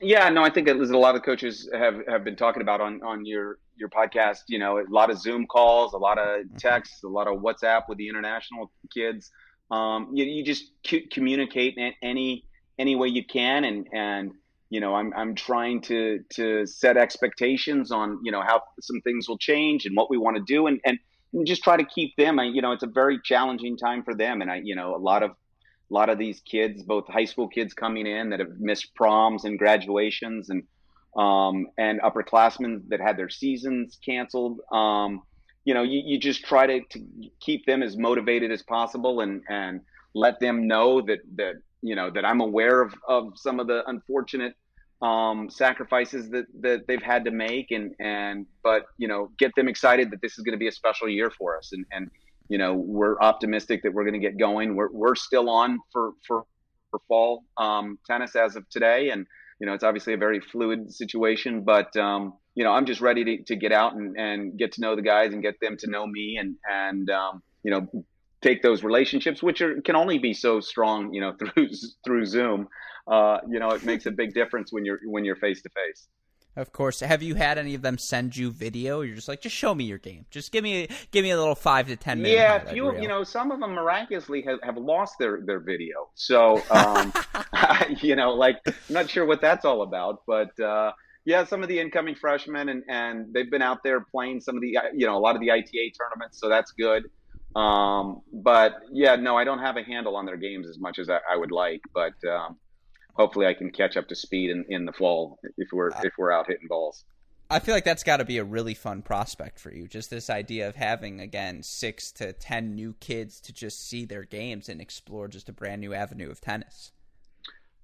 Yeah, 0.00 0.28
no, 0.30 0.42
I 0.42 0.50
think 0.50 0.66
a 0.66 0.74
lot 0.74 1.14
of 1.14 1.22
coaches 1.22 1.68
have, 1.72 2.00
have 2.08 2.24
been 2.24 2.36
talking 2.36 2.62
about 2.62 2.80
on, 2.80 3.02
on 3.02 3.26
your 3.26 3.58
your 3.76 3.88
podcast. 3.88 4.40
You 4.48 4.58
know, 4.58 4.78
a 4.78 4.84
lot 4.88 5.10
of 5.10 5.18
Zoom 5.18 5.46
calls, 5.46 5.92
a 5.92 5.98
lot 5.98 6.18
of 6.18 6.40
mm-hmm. 6.40 6.56
texts, 6.56 7.02
a 7.04 7.08
lot 7.08 7.26
of 7.26 7.40
WhatsApp 7.40 7.82
with 7.88 7.98
the 7.98 8.08
international 8.08 8.72
kids. 8.92 9.30
Um, 9.70 10.10
you, 10.12 10.24
you 10.24 10.44
just 10.44 10.72
communicate 11.12 11.76
in 11.76 11.92
any 12.02 12.46
any 12.78 12.96
way 12.96 13.08
you 13.08 13.24
can, 13.24 13.64
and 13.64 13.88
and 13.92 14.32
you 14.70 14.80
know 14.80 14.94
i'm 14.94 15.12
i'm 15.14 15.34
trying 15.34 15.80
to 15.80 16.20
to 16.30 16.66
set 16.66 16.96
expectations 16.96 17.90
on 17.92 18.18
you 18.22 18.32
know 18.32 18.40
how 18.40 18.62
some 18.80 19.00
things 19.02 19.28
will 19.28 19.38
change 19.38 19.84
and 19.84 19.96
what 19.96 20.08
we 20.08 20.16
want 20.16 20.36
to 20.36 20.42
do 20.46 20.66
and 20.66 20.80
and 20.84 20.98
just 21.44 21.62
try 21.62 21.76
to 21.76 21.84
keep 21.84 22.14
them. 22.16 22.38
I, 22.38 22.44
you 22.44 22.62
know 22.62 22.72
it's 22.72 22.82
a 22.82 22.88
very 22.88 23.20
challenging 23.22 23.76
time 23.76 24.02
for 24.02 24.14
them. 24.14 24.42
And 24.42 24.50
i 24.50 24.60
you 24.62 24.74
know 24.74 24.94
a 24.94 24.98
lot 24.98 25.22
of 25.22 25.30
a 25.30 25.94
lot 25.94 26.08
of 26.08 26.18
these 26.18 26.40
kids 26.40 26.82
both 26.82 27.06
high 27.08 27.24
school 27.24 27.48
kids 27.48 27.74
coming 27.74 28.06
in 28.06 28.30
that 28.30 28.40
have 28.40 28.58
missed 28.58 28.94
proms 28.94 29.44
and 29.44 29.58
graduations 29.58 30.50
and 30.50 30.62
um, 31.16 31.66
and 31.76 32.00
upperclassmen 32.02 32.82
that 32.88 33.00
had 33.00 33.16
their 33.16 33.28
seasons 33.28 33.98
canceled 34.04 34.60
um, 34.72 35.22
you 35.64 35.74
know 35.74 35.82
you, 35.82 36.02
you 36.04 36.18
just 36.18 36.44
try 36.44 36.66
to, 36.66 36.80
to 36.90 37.04
keep 37.40 37.66
them 37.66 37.82
as 37.82 37.96
motivated 37.96 38.52
as 38.52 38.62
possible 38.62 39.20
and 39.20 39.42
and 39.48 39.80
let 40.14 40.38
them 40.40 40.66
know 40.66 41.00
that 41.00 41.18
that 41.36 41.54
you 41.82 41.94
know 41.94 42.10
that 42.10 42.24
I'm 42.24 42.40
aware 42.40 42.82
of 42.82 42.94
of 43.08 43.32
some 43.36 43.60
of 43.60 43.66
the 43.66 43.82
unfortunate 43.88 44.54
um, 45.02 45.48
sacrifices 45.48 46.28
that 46.30 46.46
that 46.60 46.86
they've 46.86 47.02
had 47.02 47.24
to 47.24 47.30
make, 47.30 47.70
and 47.70 47.94
and 48.00 48.46
but 48.62 48.84
you 48.98 49.08
know 49.08 49.30
get 49.38 49.54
them 49.56 49.68
excited 49.68 50.10
that 50.10 50.20
this 50.22 50.38
is 50.38 50.44
going 50.44 50.52
to 50.52 50.58
be 50.58 50.68
a 50.68 50.72
special 50.72 51.08
year 51.08 51.30
for 51.30 51.56
us, 51.56 51.72
and 51.72 51.84
and 51.90 52.10
you 52.48 52.58
know 52.58 52.74
we're 52.74 53.18
optimistic 53.20 53.82
that 53.82 53.92
we're 53.92 54.04
going 54.04 54.20
to 54.20 54.20
get 54.20 54.38
going. 54.38 54.76
We're 54.76 54.90
we're 54.92 55.14
still 55.14 55.48
on 55.48 55.78
for 55.92 56.12
for 56.26 56.44
for 56.90 57.00
fall 57.08 57.44
um, 57.56 57.98
tennis 58.06 58.36
as 58.36 58.56
of 58.56 58.68
today, 58.68 59.10
and 59.10 59.26
you 59.58 59.66
know 59.66 59.72
it's 59.72 59.84
obviously 59.84 60.12
a 60.12 60.18
very 60.18 60.40
fluid 60.40 60.92
situation, 60.92 61.62
but 61.62 61.96
um, 61.96 62.34
you 62.54 62.64
know 62.64 62.72
I'm 62.72 62.84
just 62.84 63.00
ready 63.00 63.24
to, 63.24 63.44
to 63.44 63.56
get 63.56 63.72
out 63.72 63.94
and, 63.94 64.18
and 64.18 64.58
get 64.58 64.72
to 64.72 64.82
know 64.82 64.96
the 64.96 65.02
guys 65.02 65.32
and 65.32 65.42
get 65.42 65.54
them 65.62 65.76
to 65.78 65.90
know 65.90 66.06
me, 66.06 66.36
and 66.38 66.56
and 66.70 67.08
um, 67.08 67.42
you 67.62 67.70
know 67.70 68.04
take 68.42 68.62
those 68.62 68.82
relationships, 68.82 69.42
which 69.42 69.60
are, 69.60 69.80
can 69.82 69.96
only 69.96 70.18
be 70.18 70.34
so 70.34 70.60
strong, 70.60 71.12
you 71.12 71.20
know, 71.20 71.32
through 71.38 71.68
through 72.04 72.26
Zoom. 72.26 72.68
Uh, 73.06 73.38
you 73.48 73.58
know, 73.58 73.70
it 73.70 73.84
makes 73.84 74.06
a 74.06 74.10
big 74.10 74.34
difference 74.34 74.72
when 74.72 74.84
you're 74.84 75.00
when 75.04 75.24
you're 75.24 75.36
face 75.36 75.62
to 75.62 75.70
face. 75.70 76.08
Of 76.56 76.72
course. 76.72 77.00
Have 77.00 77.22
you 77.22 77.36
had 77.36 77.58
any 77.58 77.74
of 77.74 77.82
them 77.82 77.96
send 77.96 78.36
you 78.36 78.50
video? 78.50 79.02
You're 79.02 79.14
just 79.14 79.28
like, 79.28 79.40
just 79.40 79.54
show 79.54 79.72
me 79.72 79.84
your 79.84 79.98
game. 79.98 80.26
Just 80.30 80.50
give 80.50 80.64
me 80.64 80.88
give 81.12 81.22
me 81.22 81.30
a 81.30 81.38
little 81.38 81.54
five 81.54 81.86
to 81.86 81.96
ten 81.96 82.20
minute. 82.20 82.34
Yeah, 82.34 82.58
few, 82.58 83.00
you 83.00 83.08
know, 83.08 83.22
some 83.22 83.52
of 83.52 83.60
them 83.60 83.72
miraculously 83.72 84.42
have, 84.42 84.58
have 84.62 84.76
lost 84.76 85.14
their 85.18 85.40
their 85.44 85.60
video. 85.60 86.10
So, 86.14 86.60
um, 86.70 87.12
you 88.00 88.16
know, 88.16 88.32
like 88.32 88.56
I'm 88.66 88.74
not 88.88 89.08
sure 89.08 89.24
what 89.24 89.40
that's 89.40 89.64
all 89.64 89.82
about, 89.82 90.22
but. 90.26 90.58
Uh, 90.58 90.92
yeah, 91.26 91.44
some 91.44 91.62
of 91.62 91.68
the 91.68 91.78
incoming 91.78 92.14
freshmen, 92.14 92.70
and, 92.70 92.82
and 92.88 93.32
they've 93.34 93.50
been 93.50 93.60
out 93.60 93.82
there 93.84 94.00
playing 94.00 94.40
some 94.40 94.56
of 94.56 94.62
the, 94.62 94.78
you 94.94 95.06
know, 95.06 95.18
a 95.18 95.20
lot 95.20 95.34
of 95.34 95.42
the 95.42 95.50
ITA 95.50 95.92
tournaments, 95.92 96.40
so 96.40 96.48
that's 96.48 96.72
good. 96.72 97.10
Um, 97.56 98.22
but 98.32 98.76
yeah, 98.92 99.16
no, 99.16 99.36
I 99.36 99.44
don't 99.44 99.58
have 99.58 99.76
a 99.76 99.82
handle 99.82 100.16
on 100.16 100.26
their 100.26 100.36
games 100.36 100.68
as 100.68 100.78
much 100.78 100.98
as 100.98 101.10
I, 101.10 101.18
I 101.30 101.36
would 101.36 101.50
like, 101.50 101.80
but 101.92 102.14
um, 102.28 102.56
hopefully 103.14 103.46
I 103.46 103.54
can 103.54 103.70
catch 103.70 103.96
up 103.96 104.08
to 104.08 104.14
speed 104.14 104.50
in, 104.50 104.64
in 104.68 104.84
the 104.84 104.92
fall 104.92 105.38
if 105.56 105.68
we're 105.72 105.90
if 106.02 106.12
we're 106.16 106.32
out 106.32 106.46
hitting 106.46 106.68
balls. 106.68 107.04
I 107.52 107.58
feel 107.58 107.74
like 107.74 107.84
that's 107.84 108.04
got 108.04 108.18
to 108.18 108.24
be 108.24 108.38
a 108.38 108.44
really 108.44 108.74
fun 108.74 109.02
prospect 109.02 109.58
for 109.58 109.74
you. 109.74 109.88
Just 109.88 110.08
this 110.08 110.30
idea 110.30 110.68
of 110.68 110.76
having 110.76 111.18
again 111.18 111.64
six 111.64 112.12
to 112.12 112.32
ten 112.32 112.76
new 112.76 112.94
kids 113.00 113.40
to 113.40 113.52
just 113.52 113.88
see 113.88 114.04
their 114.04 114.22
games 114.22 114.68
and 114.68 114.80
explore 114.80 115.26
just 115.26 115.48
a 115.48 115.52
brand 115.52 115.80
new 115.80 115.92
avenue 115.92 116.30
of 116.30 116.40
tennis. 116.40 116.92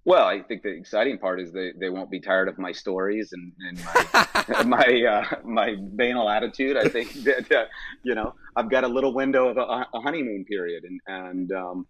Well, 0.07 0.25
I 0.25 0.41
think 0.41 0.63
the 0.63 0.69
exciting 0.69 1.19
part 1.19 1.41
is 1.41 1.51
they, 1.51 1.73
they 1.77 1.91
won't 1.91 2.13
be 2.13 2.21
tired 2.21 2.47
of 2.47 2.59
my 2.59 2.71
stories 2.71 3.33
and, 3.33 3.53
and 3.69 3.85
my 3.85 4.63
my, 4.65 5.03
uh, 5.03 5.41
my 5.45 5.77
banal 5.81 6.31
attitude. 6.31 6.77
I 6.77 6.89
think 6.89 7.13
that 7.25 7.51
uh, 7.51 7.65
you 8.05 8.15
know 8.15 8.33
I've 8.55 8.71
got 8.71 8.85
a 8.85 8.89
little 8.89 9.13
window 9.13 9.49
of 9.49 9.57
a, 9.57 9.87
a 9.93 10.01
honeymoon 10.01 10.45
period, 10.45 10.85
and 10.85 11.01
and 11.09 11.53
um, 11.53 11.87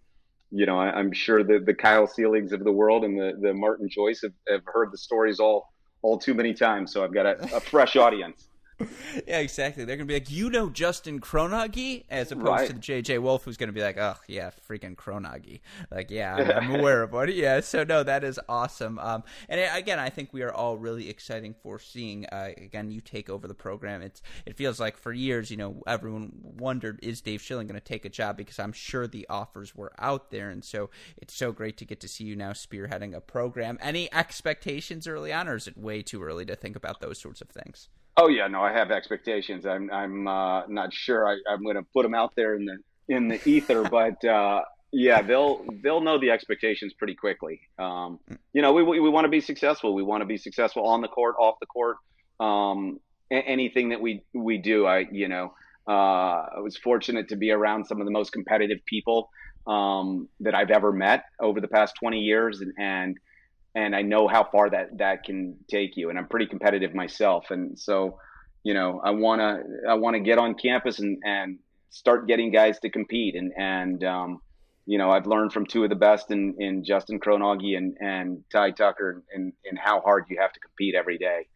you 0.50 0.64
know 0.64 0.78
I, 0.78 0.98
am 0.98 1.12
sure 1.12 1.44
that 1.44 1.66
the 1.66 1.74
Kyle 1.74 2.06
Seeligs 2.06 2.52
of 2.52 2.64
the 2.64 2.72
world 2.72 3.04
and 3.04 3.20
the 3.20 3.34
the 3.38 3.52
Martin 3.52 3.86
Joyce 3.90 4.22
have, 4.22 4.32
have 4.48 4.62
heard 4.64 4.92
the 4.92 4.98
stories 4.98 5.38
all 5.38 5.68
all 6.00 6.18
too 6.18 6.32
many 6.32 6.54
times. 6.54 6.94
So 6.94 7.04
I've 7.04 7.12
got 7.12 7.26
a, 7.26 7.56
a 7.56 7.60
fresh 7.60 7.96
audience. 7.96 8.48
yeah, 9.26 9.38
exactly. 9.38 9.84
They're 9.84 9.96
gonna 9.96 10.06
be 10.06 10.14
like, 10.14 10.30
you 10.30 10.50
know, 10.50 10.68
Justin 10.68 11.18
Kronauge, 11.20 12.04
as 12.10 12.30
opposed 12.30 12.46
right. 12.46 12.66
to 12.68 12.74
the 12.74 12.80
JJ 12.80 13.20
Wolf, 13.20 13.44
who's 13.44 13.56
gonna 13.56 13.72
be 13.72 13.80
like, 13.80 13.96
oh 13.96 14.16
yeah, 14.28 14.50
freaking 14.68 14.96
Kronauge. 14.96 15.60
Like, 15.90 16.10
yeah, 16.10 16.34
I'm, 16.34 16.50
I'm 16.50 16.74
aware 16.80 17.02
of 17.02 17.14
it. 17.14 17.34
Yeah, 17.34 17.60
so 17.60 17.84
no, 17.84 18.02
that 18.02 18.22
is 18.22 18.38
awesome. 18.48 18.98
Um, 18.98 19.22
and 19.48 19.60
again, 19.74 19.98
I 19.98 20.10
think 20.10 20.32
we 20.32 20.42
are 20.42 20.52
all 20.52 20.76
really 20.76 21.08
exciting 21.08 21.54
for 21.62 21.78
seeing. 21.78 22.26
Uh, 22.26 22.50
again, 22.56 22.90
you 22.90 23.00
take 23.00 23.30
over 23.30 23.48
the 23.48 23.54
program. 23.54 24.02
It's 24.02 24.20
it 24.44 24.56
feels 24.56 24.78
like 24.78 24.98
for 24.98 25.12
years, 25.12 25.50
you 25.50 25.56
know, 25.56 25.82
everyone 25.86 26.32
wondered 26.42 27.00
is 27.02 27.22
Dave 27.22 27.40
Schilling 27.40 27.66
going 27.66 27.80
to 27.80 27.86
take 27.86 28.04
a 28.04 28.10
job 28.10 28.36
because 28.36 28.58
I'm 28.58 28.72
sure 28.72 29.06
the 29.06 29.26
offers 29.30 29.74
were 29.74 29.92
out 29.98 30.30
there, 30.30 30.50
and 30.50 30.62
so 30.62 30.90
it's 31.16 31.34
so 31.34 31.50
great 31.50 31.78
to 31.78 31.86
get 31.86 32.00
to 32.00 32.08
see 32.08 32.24
you 32.24 32.36
now 32.36 32.52
spearheading 32.52 33.14
a 33.14 33.20
program. 33.22 33.78
Any 33.80 34.12
expectations 34.12 35.06
early 35.06 35.32
on, 35.32 35.48
or 35.48 35.56
is 35.56 35.66
it 35.66 35.78
way 35.78 36.02
too 36.02 36.22
early 36.22 36.44
to 36.44 36.56
think 36.56 36.76
about 36.76 37.00
those 37.00 37.18
sorts 37.18 37.40
of 37.40 37.48
things? 37.48 37.88
Oh 38.16 38.28
yeah, 38.28 38.46
no, 38.46 38.62
I 38.62 38.72
have 38.72 38.90
expectations. 38.90 39.66
I'm 39.66 39.90
I'm 39.92 40.26
uh, 40.26 40.66
not 40.68 40.92
sure 40.92 41.28
I, 41.28 41.36
am 41.52 41.62
going 41.62 41.76
to 41.76 41.84
put 41.92 42.02
them 42.02 42.14
out 42.14 42.32
there 42.36 42.54
in 42.54 42.64
the 42.64 42.78
in 43.08 43.28
the 43.28 43.48
ether, 43.48 43.82
but 43.90 44.24
uh, 44.24 44.62
yeah, 44.92 45.20
they'll 45.22 45.64
they'll 45.82 46.00
know 46.00 46.18
the 46.18 46.30
expectations 46.30 46.94
pretty 46.94 47.14
quickly. 47.14 47.60
Um, 47.78 48.18
you 48.52 48.62
know, 48.62 48.72
we 48.72 48.82
we, 48.82 49.00
we 49.00 49.08
want 49.10 49.26
to 49.26 49.30
be 49.30 49.40
successful. 49.40 49.94
We 49.94 50.02
want 50.02 50.22
to 50.22 50.26
be 50.26 50.38
successful 50.38 50.86
on 50.86 51.02
the 51.02 51.08
court, 51.08 51.36
off 51.38 51.56
the 51.60 51.66
court. 51.66 51.96
Um, 52.40 53.00
anything 53.30 53.90
that 53.90 54.00
we 54.00 54.22
we 54.32 54.58
do, 54.58 54.86
I 54.86 55.06
you 55.10 55.28
know, 55.28 55.52
uh, 55.86 56.46
I 56.56 56.60
was 56.60 56.76
fortunate 56.76 57.28
to 57.28 57.36
be 57.36 57.50
around 57.50 57.86
some 57.86 58.00
of 58.00 58.06
the 58.06 58.12
most 58.12 58.32
competitive 58.32 58.78
people 58.86 59.28
um, 59.66 60.28
that 60.40 60.54
I've 60.54 60.70
ever 60.70 60.92
met 60.92 61.24
over 61.40 61.60
the 61.60 61.68
past 61.68 61.94
20 62.00 62.20
years, 62.20 62.60
and, 62.60 62.72
and 62.78 63.16
and 63.76 63.94
I 63.94 64.00
know 64.00 64.26
how 64.26 64.42
far 64.42 64.70
that 64.70 64.98
that 64.98 65.22
can 65.22 65.54
take 65.70 65.96
you. 65.96 66.08
And 66.08 66.18
I'm 66.18 66.26
pretty 66.26 66.46
competitive 66.46 66.94
myself, 66.94 67.50
and 67.50 67.78
so 67.78 68.18
you 68.64 68.74
know 68.74 69.00
I 69.04 69.10
want 69.10 69.40
to 69.40 69.88
I 69.88 69.94
want 69.94 70.14
to 70.14 70.20
get 70.20 70.38
on 70.38 70.54
campus 70.54 70.98
and 70.98 71.18
and 71.24 71.58
start 71.90 72.26
getting 72.26 72.50
guys 72.50 72.80
to 72.80 72.90
compete. 72.90 73.36
And 73.36 73.52
and 73.56 74.02
um, 74.02 74.40
you 74.86 74.96
know 74.98 75.10
I've 75.10 75.26
learned 75.26 75.52
from 75.52 75.66
two 75.66 75.84
of 75.84 75.90
the 75.90 75.96
best 75.96 76.30
in 76.30 76.56
in 76.58 76.84
Justin 76.84 77.20
Kronauge 77.20 77.76
and 77.76 77.96
and 78.00 78.42
Ty 78.50 78.72
Tucker, 78.72 79.22
and 79.32 79.52
and 79.66 79.78
how 79.78 80.00
hard 80.00 80.24
you 80.30 80.38
have 80.40 80.52
to 80.54 80.60
compete 80.60 80.94
every 80.96 81.18
day. 81.18 81.46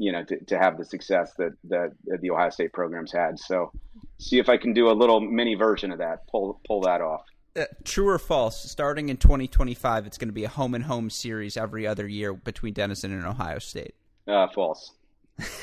You 0.00 0.12
know, 0.12 0.22
to, 0.24 0.44
to 0.44 0.58
have 0.58 0.78
the 0.78 0.84
success 0.84 1.32
that, 1.38 1.54
that 1.64 1.90
the 2.20 2.30
Ohio 2.30 2.50
State 2.50 2.72
programs 2.72 3.10
had. 3.10 3.36
So, 3.36 3.72
see 4.20 4.38
if 4.38 4.48
I 4.48 4.56
can 4.56 4.72
do 4.72 4.90
a 4.90 4.94
little 4.94 5.20
mini 5.20 5.56
version 5.56 5.90
of 5.90 5.98
that. 5.98 6.20
Pull 6.30 6.60
pull 6.68 6.82
that 6.82 7.00
off. 7.00 7.24
Uh, 7.58 7.64
true 7.84 8.08
or 8.08 8.18
false? 8.18 8.70
Starting 8.70 9.08
in 9.08 9.16
2025, 9.16 10.06
it's 10.06 10.16
going 10.16 10.28
to 10.28 10.32
be 10.32 10.44
a 10.44 10.48
home 10.48 10.74
and 10.74 10.84
home 10.84 11.10
series 11.10 11.56
every 11.56 11.86
other 11.86 12.06
year 12.06 12.32
between 12.32 12.72
Denison 12.74 13.12
and 13.12 13.26
Ohio 13.26 13.58
State. 13.58 13.94
Uh, 14.26 14.46
false. 14.54 14.92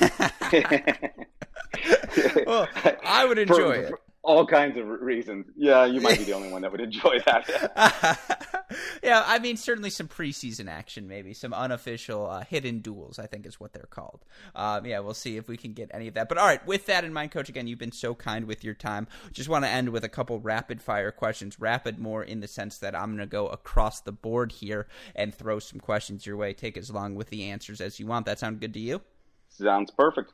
well, 2.46 2.68
I 3.04 3.24
would 3.26 3.38
enjoy 3.38 3.56
for, 3.56 3.74
it. 3.74 3.88
For, 3.88 4.00
all 4.26 4.44
kinds 4.44 4.76
of 4.76 4.86
reasons. 4.88 5.46
Yeah, 5.56 5.84
you 5.84 6.00
might 6.00 6.18
be 6.18 6.24
the 6.24 6.32
only 6.32 6.50
one 6.50 6.62
that 6.62 6.72
would 6.72 6.80
enjoy 6.80 7.20
that. 7.26 8.46
yeah, 9.02 9.22
I 9.26 9.38
mean, 9.38 9.56
certainly 9.56 9.90
some 9.90 10.08
preseason 10.08 10.68
action, 10.68 11.06
maybe 11.08 11.34
some 11.34 11.52
unofficial 11.52 12.26
uh, 12.26 12.44
hidden 12.44 12.80
duels. 12.80 13.18
I 13.18 13.26
think 13.26 13.46
is 13.46 13.60
what 13.60 13.72
they're 13.72 13.88
called. 13.88 14.24
Um, 14.54 14.86
yeah, 14.86 14.98
we'll 15.00 15.14
see 15.14 15.36
if 15.36 15.48
we 15.48 15.56
can 15.56 15.72
get 15.72 15.90
any 15.92 16.08
of 16.08 16.14
that. 16.14 16.28
But 16.28 16.38
all 16.38 16.46
right, 16.46 16.64
with 16.66 16.86
that 16.86 17.04
in 17.04 17.12
mind, 17.12 17.30
Coach, 17.30 17.48
again, 17.48 17.66
you've 17.66 17.78
been 17.78 17.92
so 17.92 18.14
kind 18.14 18.46
with 18.46 18.64
your 18.64 18.74
time. 18.74 19.06
Just 19.32 19.48
want 19.48 19.64
to 19.64 19.70
end 19.70 19.90
with 19.90 20.04
a 20.04 20.08
couple 20.08 20.40
rapid 20.40 20.80
fire 20.82 21.12
questions. 21.12 21.60
Rapid, 21.60 21.98
more 21.98 22.22
in 22.22 22.40
the 22.40 22.48
sense 22.48 22.78
that 22.78 22.94
I'm 22.94 23.10
going 23.10 23.18
to 23.18 23.26
go 23.26 23.48
across 23.48 24.00
the 24.00 24.12
board 24.12 24.52
here 24.52 24.86
and 25.14 25.34
throw 25.34 25.58
some 25.58 25.80
questions 25.80 26.26
your 26.26 26.36
way. 26.36 26.52
Take 26.52 26.76
as 26.76 26.90
long 26.90 27.14
with 27.14 27.30
the 27.30 27.44
answers 27.44 27.80
as 27.80 28.00
you 28.00 28.06
want. 28.06 28.26
That 28.26 28.38
sound 28.38 28.60
good 28.60 28.74
to 28.74 28.80
you? 28.80 29.02
Sounds 29.48 29.90
perfect. 29.90 30.32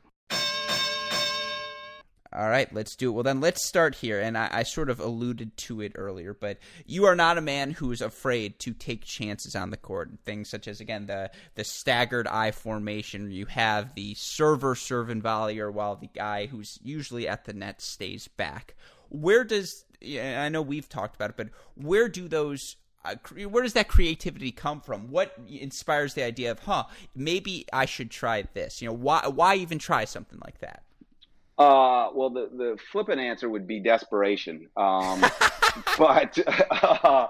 All 2.35 2.49
right, 2.49 2.73
let's 2.73 2.97
do 2.97 3.11
it. 3.11 3.13
Well, 3.13 3.23
then 3.23 3.41
let's 3.41 3.67
start 3.67 3.95
here. 3.95 4.21
And 4.21 4.39
I, 4.39 4.49
I, 4.51 4.63
sort 4.63 4.89
of 4.89 5.01
alluded 5.01 5.57
to 5.59 5.83
it 5.83 5.93
earlier, 5.95 6.33
but 6.33 6.59
you 6.87 7.05
are 7.05 7.15
not 7.15 7.37
a 7.37 7.43
man 7.43 7.73
who 7.73 7.93
is 7.93 8.01
afraid 8.01 8.59
to 8.61 8.73
take 8.73 9.05
chances 9.05 9.55
on 9.55 9.71
the 9.71 9.77
court. 9.77 10.11
Things 10.25 10.49
such 10.49 10.67
as, 10.67 10.81
again, 10.81 11.07
the, 11.07 11.31
the 11.57 11.65
staggered 11.65 12.27
eye 12.27 12.53
formation. 12.53 13.31
You 13.31 13.47
have 13.47 13.95
the 13.95 14.15
server 14.15 14.75
serve 14.75 15.11
and 15.11 15.23
volleyer 15.23 15.71
while 15.71 15.97
the 15.97 16.09
guy 16.09 16.47
who's 16.47 16.79
usually 16.83 17.29
at 17.29 17.45
the 17.45 17.53
net 17.53 17.83
stays 17.83 18.29
back. 18.29 18.75
Where 19.11 19.45
does, 19.45 19.85
I 20.03 20.49
know 20.49 20.63
we've 20.63 20.89
talked 20.89 21.17
about 21.17 21.31
it, 21.31 21.37
but 21.37 21.49
where 21.75 22.09
do 22.09 22.29
those 22.29 22.77
uh, 23.05 23.17
where 23.49 23.65
does 23.65 23.73
that 23.73 23.89
creativity 23.89 24.53
come 24.53 24.81
from? 24.81 25.11
What 25.11 25.37
inspires 25.49 26.15
the 26.15 26.23
idea 26.23 26.53
of, 26.53 26.61
huh, 26.61 26.85
maybe 27.17 27.67
I 27.73 27.85
should 27.85 28.13
try 28.13 28.45
this? 28.55 28.81
You 28.81 28.89
know, 28.89 28.95
why 28.95 29.27
why 29.27 29.57
even 29.57 29.81
try 29.81 30.05
something 30.05 30.39
like 30.45 30.61
that? 30.61 30.85
Uh, 31.59 32.09
well, 32.15 32.31
the 32.31 32.49
the 32.57 32.79
flippant 32.91 33.21
answer 33.21 33.49
would 33.49 33.67
be 33.67 33.81
desperation. 33.81 34.69
Um, 34.77 35.23
but 35.99 36.39
uh, 36.47 37.29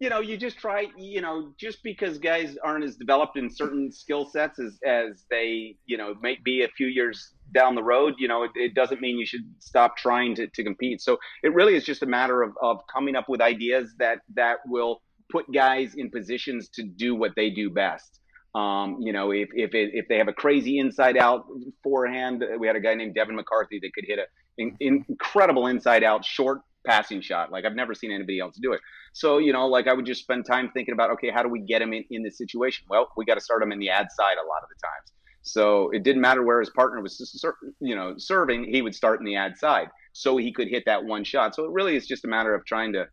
you 0.00 0.08
know, 0.08 0.20
you 0.20 0.36
just 0.36 0.58
try. 0.58 0.86
You 0.96 1.20
know, 1.20 1.52
just 1.58 1.82
because 1.82 2.18
guys 2.18 2.56
aren't 2.64 2.84
as 2.84 2.96
developed 2.96 3.36
in 3.36 3.50
certain 3.50 3.92
skill 3.92 4.24
sets 4.24 4.58
as 4.58 4.78
as 4.86 5.24
they, 5.30 5.76
you 5.86 5.98
know, 5.98 6.14
may 6.22 6.38
be 6.42 6.62
a 6.62 6.68
few 6.68 6.86
years 6.86 7.34
down 7.52 7.74
the 7.74 7.82
road. 7.82 8.14
You 8.18 8.28
know, 8.28 8.44
it, 8.44 8.52
it, 8.54 8.74
doesn't 8.74 9.00
mean 9.00 9.18
you 9.18 9.26
should 9.26 9.44
stop 9.58 9.96
trying 9.96 10.34
to, 10.36 10.46
to 10.46 10.64
compete. 10.64 11.00
So 11.00 11.18
it 11.42 11.52
really 11.52 11.74
is 11.74 11.84
just 11.84 12.02
a 12.02 12.06
matter 12.06 12.42
of 12.42 12.56
of 12.62 12.80
coming 12.92 13.16
up 13.16 13.28
with 13.28 13.40
ideas 13.40 13.94
that 13.98 14.20
that 14.34 14.58
will 14.66 15.02
put 15.30 15.44
guys 15.52 15.94
in 15.94 16.10
positions 16.10 16.70
to 16.70 16.82
do 16.82 17.14
what 17.14 17.32
they 17.36 17.50
do 17.50 17.68
best. 17.68 18.20
Um, 18.54 18.98
you 19.00 19.12
know, 19.12 19.30
if 19.30 19.50
if 19.52 19.74
it, 19.74 19.90
if 19.92 20.08
they 20.08 20.16
have 20.16 20.28
a 20.28 20.32
crazy 20.32 20.78
inside 20.78 21.16
out 21.16 21.46
forehand, 21.82 22.44
we 22.58 22.66
had 22.66 22.76
a 22.76 22.80
guy 22.80 22.94
named 22.94 23.14
Devin 23.14 23.36
McCarthy 23.36 23.78
that 23.82 23.92
could 23.94 24.04
hit 24.06 24.18
a 24.18 24.24
in, 24.56 25.04
incredible 25.08 25.66
inside 25.66 26.02
out 26.02 26.24
short 26.24 26.60
passing 26.86 27.20
shot. 27.20 27.52
Like 27.52 27.64
I've 27.64 27.74
never 27.74 27.94
seen 27.94 28.10
anybody 28.10 28.40
else 28.40 28.56
do 28.60 28.72
it. 28.72 28.80
So 29.12 29.38
you 29.38 29.52
know, 29.52 29.66
like 29.66 29.86
I 29.86 29.92
would 29.92 30.06
just 30.06 30.22
spend 30.22 30.46
time 30.46 30.70
thinking 30.72 30.94
about, 30.94 31.10
okay, 31.12 31.30
how 31.30 31.42
do 31.42 31.48
we 31.48 31.60
get 31.60 31.82
him 31.82 31.92
in, 31.92 32.04
in 32.10 32.22
this 32.22 32.38
situation? 32.38 32.86
Well, 32.88 33.08
we 33.16 33.24
got 33.24 33.34
to 33.34 33.40
start 33.40 33.62
him 33.62 33.72
in 33.72 33.78
the 33.78 33.90
ad 33.90 34.08
side 34.10 34.36
a 34.42 34.46
lot 34.46 34.62
of 34.62 34.68
the 34.68 34.80
times. 34.82 35.12
So 35.42 35.90
it 35.90 36.02
didn't 36.02 36.20
matter 36.20 36.42
where 36.42 36.60
his 36.60 36.70
partner 36.70 37.00
was, 37.00 37.44
you 37.80 37.94
know, 37.94 38.14
serving. 38.18 38.64
He 38.72 38.82
would 38.82 38.94
start 38.94 39.20
in 39.20 39.26
the 39.26 39.36
ad 39.36 39.56
side 39.56 39.88
so 40.12 40.36
he 40.36 40.52
could 40.52 40.68
hit 40.68 40.84
that 40.86 41.04
one 41.04 41.24
shot. 41.24 41.54
So 41.54 41.64
it 41.64 41.70
really 41.70 41.96
is 41.96 42.06
just 42.06 42.24
a 42.24 42.28
matter 42.28 42.54
of 42.54 42.64
trying 42.66 42.92
to 42.94 43.06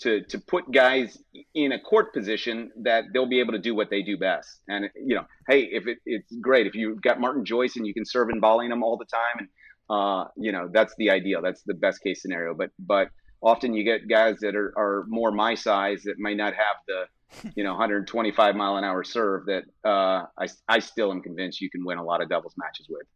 to 0.00 0.22
to 0.24 0.38
put 0.38 0.70
guys 0.70 1.18
in 1.54 1.72
a 1.72 1.80
court 1.80 2.12
position 2.12 2.70
that 2.82 3.04
they'll 3.12 3.28
be 3.28 3.40
able 3.40 3.52
to 3.52 3.58
do 3.58 3.74
what 3.74 3.90
they 3.90 4.02
do 4.02 4.16
best. 4.16 4.60
And 4.68 4.90
you 4.94 5.14
know, 5.14 5.24
hey, 5.48 5.62
if 5.62 5.86
it, 5.86 5.98
it's 6.04 6.34
great 6.40 6.66
if 6.66 6.74
you've 6.74 7.00
got 7.02 7.20
Martin 7.20 7.44
Joyce 7.44 7.76
and 7.76 7.86
you 7.86 7.94
can 7.94 8.04
serve 8.04 8.28
and 8.28 8.40
volleying 8.40 8.70
them 8.70 8.82
all 8.82 8.96
the 8.96 9.06
time, 9.06 9.38
and 9.38 9.48
uh, 9.88 10.28
you 10.36 10.52
know 10.52 10.68
that's 10.72 10.94
the 10.98 11.10
ideal. 11.10 11.40
That's 11.42 11.62
the 11.62 11.74
best 11.74 12.02
case 12.02 12.22
scenario. 12.22 12.54
But 12.54 12.70
but 12.78 13.08
often 13.42 13.74
you 13.74 13.84
get 13.84 14.08
guys 14.08 14.38
that 14.40 14.54
are, 14.54 14.72
are 14.76 15.04
more 15.08 15.30
my 15.30 15.54
size 15.54 16.02
that 16.04 16.18
may 16.18 16.34
not 16.34 16.54
have 16.54 16.76
the 16.86 17.52
you 17.56 17.64
know 17.64 17.70
125 17.70 18.54
mile 18.54 18.76
an 18.76 18.84
hour 18.84 19.02
serve 19.02 19.46
that 19.46 19.64
uh, 19.84 20.26
I 20.38 20.48
I 20.68 20.78
still 20.80 21.10
am 21.10 21.22
convinced 21.22 21.60
you 21.60 21.70
can 21.70 21.84
win 21.84 21.98
a 21.98 22.04
lot 22.04 22.22
of 22.22 22.28
doubles 22.28 22.54
matches 22.58 22.86
with. 22.90 23.06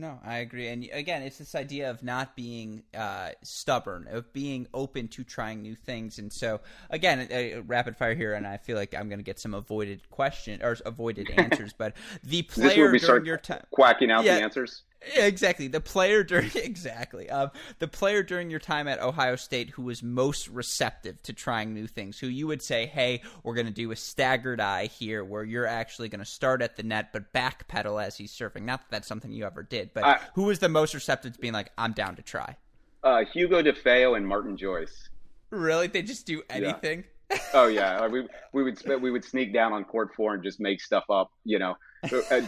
No, 0.00 0.18
I 0.24 0.38
agree. 0.38 0.68
And 0.68 0.88
again, 0.94 1.20
it's 1.20 1.36
this 1.36 1.54
idea 1.54 1.90
of 1.90 2.02
not 2.02 2.34
being 2.34 2.84
uh, 2.96 3.32
stubborn, 3.42 4.08
of 4.10 4.32
being 4.32 4.66
open 4.72 5.08
to 5.08 5.24
trying 5.24 5.60
new 5.60 5.74
things. 5.74 6.18
And 6.18 6.32
so, 6.32 6.62
again, 6.88 7.28
a, 7.30 7.52
a 7.52 7.60
rapid 7.60 7.98
fire 7.98 8.14
here, 8.14 8.32
and 8.32 8.46
I 8.46 8.56
feel 8.56 8.78
like 8.78 8.94
I'm 8.94 9.10
going 9.10 9.18
to 9.18 9.24
get 9.24 9.38
some 9.38 9.52
avoided 9.52 10.08
question 10.08 10.62
or 10.62 10.74
avoided 10.86 11.28
answers. 11.36 11.74
But 11.74 11.92
the 12.24 12.40
player 12.40 12.96
during 12.96 13.26
your 13.26 13.36
time 13.36 13.62
quacking 13.70 14.10
out 14.10 14.24
yeah, 14.24 14.36
the 14.36 14.42
answers. 14.42 14.84
Yeah, 15.14 15.24
exactly. 15.26 15.68
The 15.68 15.80
player 15.80 16.22
during 16.22 16.50
exactly 16.54 17.30
um, 17.30 17.50
the 17.78 17.88
player 17.88 18.22
during 18.22 18.50
your 18.50 18.60
time 18.60 18.88
at 18.88 19.00
Ohio 19.00 19.36
State 19.36 19.70
who 19.70 19.82
was 19.82 20.02
most 20.02 20.48
receptive 20.48 21.22
to 21.22 21.32
trying 21.32 21.74
new 21.74 21.86
things, 21.86 22.18
who 22.18 22.26
you 22.26 22.46
would 22.46 22.62
say, 22.62 22.86
"Hey, 22.86 23.22
we're 23.42 23.54
going 23.54 23.66
to 23.66 23.72
do 23.72 23.90
a 23.90 23.96
staggered 23.96 24.60
eye 24.60 24.86
here, 24.86 25.24
where 25.24 25.44
you're 25.44 25.66
actually 25.66 26.08
going 26.08 26.20
to 26.20 26.26
start 26.26 26.62
at 26.62 26.76
the 26.76 26.82
net 26.82 27.12
but 27.12 27.32
backpedal 27.32 28.02
as 28.02 28.16
he's 28.16 28.32
surfing." 28.32 28.62
Not 28.62 28.80
that 28.80 28.90
that's 28.90 29.08
something 29.08 29.32
you 29.32 29.44
ever 29.44 29.62
did, 29.62 29.90
but 29.94 30.04
uh, 30.04 30.18
who 30.34 30.44
was 30.44 30.58
the 30.58 30.68
most 30.68 30.94
receptive 30.94 31.34
to 31.34 31.38
being 31.38 31.54
like, 31.54 31.70
"I'm 31.78 31.92
down 31.92 32.16
to 32.16 32.22
try"? 32.22 32.56
Uh, 33.02 33.24
Hugo 33.24 33.62
Di 33.62 33.72
Feo 33.72 34.14
and 34.14 34.26
Martin 34.26 34.56
Joyce. 34.56 35.08
Really? 35.48 35.86
They 35.86 36.02
just 36.02 36.26
do 36.26 36.42
anything? 36.50 37.04
Yeah. 37.30 37.38
oh 37.54 37.66
yeah, 37.66 38.06
we 38.08 38.28
we 38.52 38.62
would 38.62 39.00
we 39.00 39.10
would 39.10 39.24
sneak 39.24 39.52
down 39.52 39.72
on 39.72 39.84
court 39.84 40.14
four 40.14 40.34
and 40.34 40.42
just 40.42 40.60
make 40.60 40.80
stuff 40.80 41.04
up, 41.08 41.32
you 41.44 41.58
know 41.58 41.76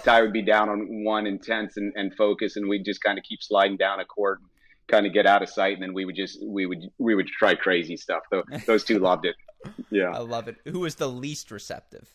Ty 0.04 0.22
would 0.22 0.32
be 0.32 0.42
down 0.42 0.68
on 0.68 1.04
one 1.04 1.26
intense 1.26 1.76
and, 1.76 1.92
and 1.96 2.14
focus, 2.14 2.56
and 2.56 2.68
we'd 2.68 2.84
just 2.84 3.02
kind 3.02 3.18
of 3.18 3.24
keep 3.24 3.42
sliding 3.42 3.76
down 3.76 4.00
a 4.00 4.04
court, 4.04 4.40
and 4.40 4.48
kind 4.88 5.06
of 5.06 5.12
get 5.12 5.26
out 5.26 5.42
of 5.42 5.48
sight, 5.48 5.74
and 5.74 5.82
then 5.82 5.94
we 5.94 6.04
would 6.04 6.16
just 6.16 6.38
we 6.44 6.66
would 6.66 6.84
we 6.98 7.14
would 7.14 7.28
try 7.28 7.54
crazy 7.54 7.96
stuff. 7.96 8.22
Though 8.30 8.44
those 8.66 8.84
two 8.84 8.98
loved 8.98 9.26
it. 9.26 9.36
Yeah, 9.90 10.10
I 10.10 10.18
love 10.18 10.48
it. 10.48 10.56
Who 10.66 10.80
was 10.80 10.96
the 10.96 11.08
least 11.08 11.50
receptive? 11.50 12.14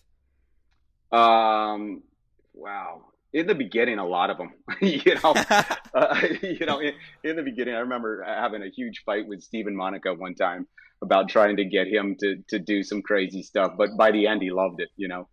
Um, 1.11 2.03
wow. 2.53 3.05
In 3.34 3.47
the 3.47 3.55
beginning, 3.55 3.99
a 3.99 4.05
lot 4.05 4.30
of 4.30 4.38
them, 4.38 4.53
you 4.81 5.15
know, 5.15 5.34
uh, 5.93 6.22
you 6.41 6.65
know, 6.65 6.80
in, 6.80 6.93
in, 7.23 7.35
the 7.35 7.43
beginning, 7.43 7.76
I 7.76 7.80
remember 7.80 8.23
having 8.23 8.64
a 8.64 8.69
huge 8.69 9.03
fight 9.05 9.27
with 9.27 9.41
Stephen 9.41 9.76
Moneke 9.76 10.18
one 10.18 10.34
time 10.34 10.68
about 11.01 11.30
trying 11.30 11.57
to 11.57 11.65
get 11.65 11.88
him 11.88 12.15
to, 12.19 12.38
to 12.49 12.59
do 12.59 12.84
some 12.84 13.01
crazy 13.01 13.43
stuff. 13.43 13.73
But 13.77 13.95
by 13.97 14.11
the 14.11 14.27
end, 14.27 14.41
he 14.41 14.49
loved 14.49 14.81
it, 14.81 14.89
you 14.97 15.07
know, 15.07 15.27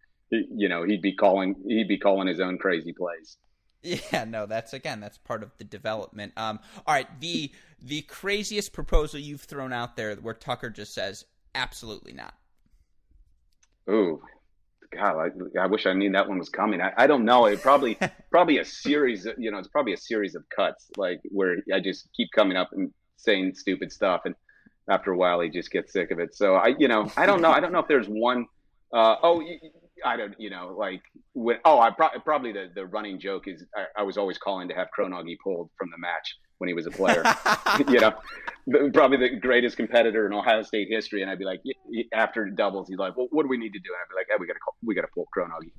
you 0.51 0.69
know, 0.69 0.85
he'd 0.85 1.03
be 1.03 1.15
calling 1.15 1.57
he'd 1.67 1.89
be 1.89 1.99
calling 1.99 2.29
his 2.29 2.41
own 2.41 2.59
crazy 2.59 2.93
plays. 2.93 3.37
Yeah, 3.85 4.25
no, 4.25 4.47
that's 4.47 4.73
again, 4.73 5.01
that's 5.01 5.19
part 5.19 5.43
of 5.43 5.51
the 5.59 5.65
development. 5.65 6.33
Um, 6.39 6.59
all 6.87 6.95
right, 6.95 7.21
the 7.21 7.53
the 7.83 8.01
craziest 8.03 8.73
proposal 8.73 9.21
you've 9.21 9.43
thrown 9.43 9.75
out 9.75 9.97
there, 9.97 10.15
where 10.17 10.33
Tucker 10.33 10.71
just 10.71 10.95
says, 10.95 11.27
"Absolutely 11.55 12.15
not." 12.15 12.35
Ooh, 13.91 14.23
God, 14.91 15.31
I, 15.55 15.61
I 15.61 15.67
wish 15.67 15.85
I 15.85 15.93
knew 15.93 16.11
that 16.13 16.29
one 16.29 16.39
was 16.39 16.49
coming. 16.49 16.81
I, 16.81 16.93
I 16.97 17.07
don't 17.07 17.27
know. 17.27 17.45
It 17.45 17.61
probably 17.61 17.99
probably 18.31 18.59
a 18.59 18.65
series. 18.65 19.27
Of, 19.27 19.35
you 19.39 19.51
know, 19.51 19.59
it's 19.59 19.69
probably 19.69 19.93
a 19.93 19.99
series 19.99 20.35
of 20.35 20.45
cuts, 20.49 20.89
like 20.97 21.21
where 21.31 21.59
I 21.73 21.81
just 21.81 22.09
keep 22.17 22.31
coming 22.35 22.57
up 22.57 22.71
and 22.73 22.91
saying 23.17 23.55
stupid 23.55 23.93
stuff, 23.93 24.23
and 24.25 24.35
after 24.89 25.13
a 25.13 25.17
while 25.17 25.41
he 25.41 25.49
just 25.49 25.71
gets 25.71 25.93
sick 25.93 26.11
of 26.11 26.19
it. 26.19 26.35
So 26.35 26.55
I, 26.55 26.75
you 26.79 26.89
know, 26.89 27.11
I 27.17 27.27
don't 27.27 27.41
know. 27.41 27.51
I 27.51 27.61
don't 27.61 27.73
know 27.73 27.81
if 27.81 27.89
there's 27.89 28.09
one. 28.09 28.47
Uh, 28.93 29.17
oh, 29.23 29.43
I 30.05 30.17
don't, 30.17 30.35
you 30.39 30.51
know, 30.51 30.75
like 30.79 31.03
when. 31.33 31.59
Oh, 31.65 31.81
I 31.81 31.91
pro- 31.91 32.19
probably 32.25 32.53
the 32.53 32.71
the 32.75 32.87
running 32.87 33.19
joke 33.19 33.49
is 33.49 33.65
I, 33.75 34.01
I 34.01 34.03
was 34.03 34.17
always 34.17 34.39
calling 34.39 34.69
to 34.69 34.75
have 34.75 34.89
Kronauge 34.91 35.37
pulled 35.43 35.71
from 35.79 35.91
the 35.91 35.99
match 35.99 36.37
when 36.59 36.69
he 36.69 36.75
was 36.75 36.87
a 36.87 36.91
player. 36.91 37.23
you 37.89 38.01
know, 38.01 38.91
probably 38.93 39.17
the 39.17 39.37
greatest 39.37 39.77
competitor 39.77 40.27
in 40.27 40.33
Ohio 40.33 40.63
State 40.63 40.89
history. 40.91 41.23
And 41.23 41.31
I'd 41.31 41.39
be 41.39 41.45
like, 41.45 41.61
after 42.13 42.49
doubles, 42.51 42.89
he's 42.89 42.99
like, 42.99 43.17
well, 43.17 43.29
what 43.31 43.43
do 43.43 43.49
we 43.49 43.57
need 43.57 43.73
to 43.73 43.79
do? 43.79 43.91
And 43.91 43.97
I'd 43.97 44.11
be 44.11 44.17
like, 44.17 44.27
hey, 44.31 44.37
we 44.39 44.47
got 44.47 44.55
to 44.55 44.61
call, 44.61 44.75
we 44.85 44.95
got 44.95 45.03
to 45.03 45.09
pull 45.15 45.27
Kronauge. 45.33 45.71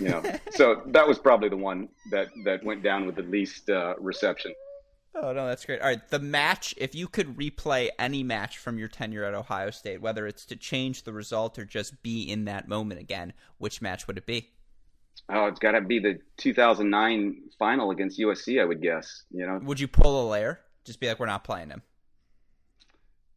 You 0.00 0.08
know, 0.08 0.22
so 0.50 0.82
that 0.86 1.06
was 1.06 1.18
probably 1.18 1.48
the 1.48 1.56
one 1.56 1.88
that 2.10 2.28
that 2.44 2.64
went 2.64 2.82
down 2.82 3.06
with 3.06 3.16
the 3.16 3.22
least 3.22 3.68
uh, 3.68 3.94
reception. 3.98 4.52
Oh 5.18 5.32
no, 5.32 5.46
that's 5.46 5.64
great. 5.64 5.80
All 5.80 5.88
right, 5.88 6.08
the 6.10 6.18
match. 6.18 6.74
If 6.76 6.94
you 6.94 7.08
could 7.08 7.36
replay 7.36 7.88
any 7.98 8.22
match 8.22 8.58
from 8.58 8.78
your 8.78 8.88
tenure 8.88 9.24
at 9.24 9.32
Ohio 9.32 9.70
State, 9.70 10.02
whether 10.02 10.26
it's 10.26 10.44
to 10.46 10.56
change 10.56 11.04
the 11.04 11.12
result 11.12 11.58
or 11.58 11.64
just 11.64 12.02
be 12.02 12.22
in 12.22 12.44
that 12.44 12.68
moment 12.68 13.00
again, 13.00 13.32
which 13.58 13.80
match 13.80 14.06
would 14.06 14.18
it 14.18 14.26
be? 14.26 14.50
Oh, 15.30 15.46
it's 15.46 15.58
got 15.58 15.72
to 15.72 15.80
be 15.80 15.98
the 15.98 16.20
2009 16.36 17.42
final 17.58 17.90
against 17.90 18.18
USC, 18.18 18.60
I 18.60 18.64
would 18.64 18.82
guess. 18.82 19.24
You 19.30 19.46
know, 19.46 19.60
would 19.62 19.80
you 19.80 19.88
pull 19.88 20.26
a 20.26 20.30
layer? 20.30 20.60
Just 20.84 21.00
be 21.00 21.08
like, 21.08 21.18
we're 21.18 21.26
not 21.26 21.44
playing 21.44 21.70
him. 21.70 21.82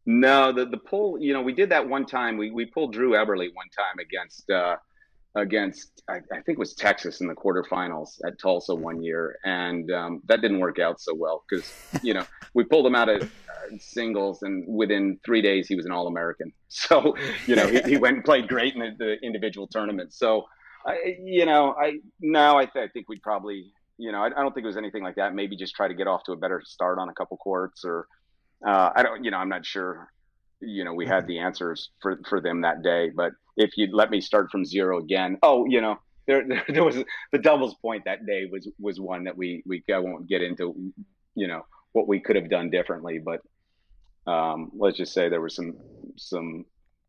No, 0.04 0.52
the 0.52 0.66
the 0.66 0.76
pull. 0.76 1.18
You 1.18 1.32
know, 1.32 1.42
we 1.42 1.52
did 1.52 1.70
that 1.70 1.88
one 1.88 2.04
time. 2.04 2.36
We 2.36 2.50
we 2.50 2.66
pulled 2.66 2.92
Drew 2.92 3.12
Eberle 3.12 3.48
one 3.54 3.68
time 3.74 3.98
against 4.00 4.50
uh, 4.50 4.76
against 5.34 6.02
I, 6.08 6.16
I, 6.16 6.40
think 6.40 6.56
it 6.56 6.58
was 6.58 6.74
Texas 6.74 7.20
in 7.20 7.28
the 7.28 7.34
quarterfinals 7.34 8.18
at 8.26 8.38
Tulsa 8.38 8.74
one 8.74 9.02
year, 9.02 9.38
and 9.44 9.90
um, 9.92 10.22
that 10.26 10.40
didn't 10.40 10.58
work 10.58 10.78
out 10.78 11.00
so 11.00 11.14
well 11.14 11.44
because 11.48 11.72
you 12.02 12.14
know 12.14 12.26
we 12.54 12.64
pulled 12.64 12.86
him 12.86 12.94
out 12.94 13.08
of 13.08 13.22
uh, 13.22 13.76
singles, 13.78 14.42
and 14.42 14.66
within 14.66 15.18
three 15.24 15.42
days 15.42 15.68
he 15.68 15.76
was 15.76 15.86
an 15.86 15.92
All 15.92 16.06
American. 16.06 16.52
So 16.72 17.16
you 17.48 17.56
know 17.56 17.66
he, 17.66 17.80
he 17.82 17.96
went 17.96 18.14
and 18.14 18.24
played 18.24 18.46
great 18.46 18.74
in 18.74 18.80
the, 18.80 18.94
the 18.96 19.26
individual 19.26 19.66
tournament. 19.66 20.14
So 20.14 20.46
I, 20.86 21.16
you 21.22 21.46
know, 21.46 21.74
I 21.78 21.98
now 22.20 22.58
I, 22.58 22.66
th- 22.66 22.84
I 22.84 22.88
think 22.88 23.08
we'd 23.08 23.22
probably, 23.22 23.72
you 23.98 24.12
know, 24.12 24.22
I, 24.22 24.26
I, 24.26 24.42
don't 24.42 24.54
think 24.54 24.64
it 24.64 24.68
was 24.68 24.76
anything 24.76 25.02
like 25.02 25.16
that. 25.16 25.34
Maybe 25.34 25.56
just 25.56 25.74
try 25.74 25.88
to 25.88 25.94
get 25.94 26.06
off 26.06 26.22
to 26.24 26.32
a 26.32 26.36
better 26.36 26.62
start 26.64 26.98
on 26.98 27.08
a 27.08 27.12
couple 27.12 27.36
courts, 27.36 27.84
or 27.84 28.06
uh, 28.66 28.90
I 28.94 29.02
don't, 29.02 29.24
you 29.24 29.30
know, 29.30 29.38
I'm 29.38 29.48
not 29.48 29.66
sure. 29.66 30.12
You 30.60 30.84
know, 30.84 30.92
we 30.92 31.06
had 31.06 31.26
the 31.26 31.38
answers 31.38 31.90
for 32.00 32.20
for 32.28 32.40
them 32.40 32.62
that 32.62 32.82
day, 32.82 33.10
but 33.10 33.32
if 33.60 33.76
you'd 33.76 33.92
let 33.92 34.10
me 34.10 34.20
start 34.20 34.50
from 34.50 34.64
zero 34.64 34.98
again, 34.98 35.38
oh, 35.42 35.66
you 35.66 35.80
know, 35.80 35.98
there 36.26 36.44
there, 36.48 36.64
there 36.68 36.84
was 36.84 36.96
the 37.32 37.38
doubles 37.38 37.74
point 37.74 38.04
that 38.06 38.26
day 38.26 38.46
was 38.50 38.68
was 38.78 39.00
one 39.00 39.24
that 39.24 39.36
we 39.36 39.62
we 39.66 39.82
I 39.92 39.98
won't 39.98 40.28
get 40.28 40.42
into, 40.42 40.92
you 41.34 41.46
know, 41.46 41.66
what 41.92 42.08
we 42.08 42.20
could 42.20 42.36
have 42.36 42.50
done 42.50 42.70
differently, 42.70 43.18
but 43.18 43.40
um, 44.30 44.70
let's 44.76 44.96
just 44.96 45.12
say 45.12 45.28
there 45.28 45.40
was 45.40 45.54
some 45.54 45.76
some 46.16 46.64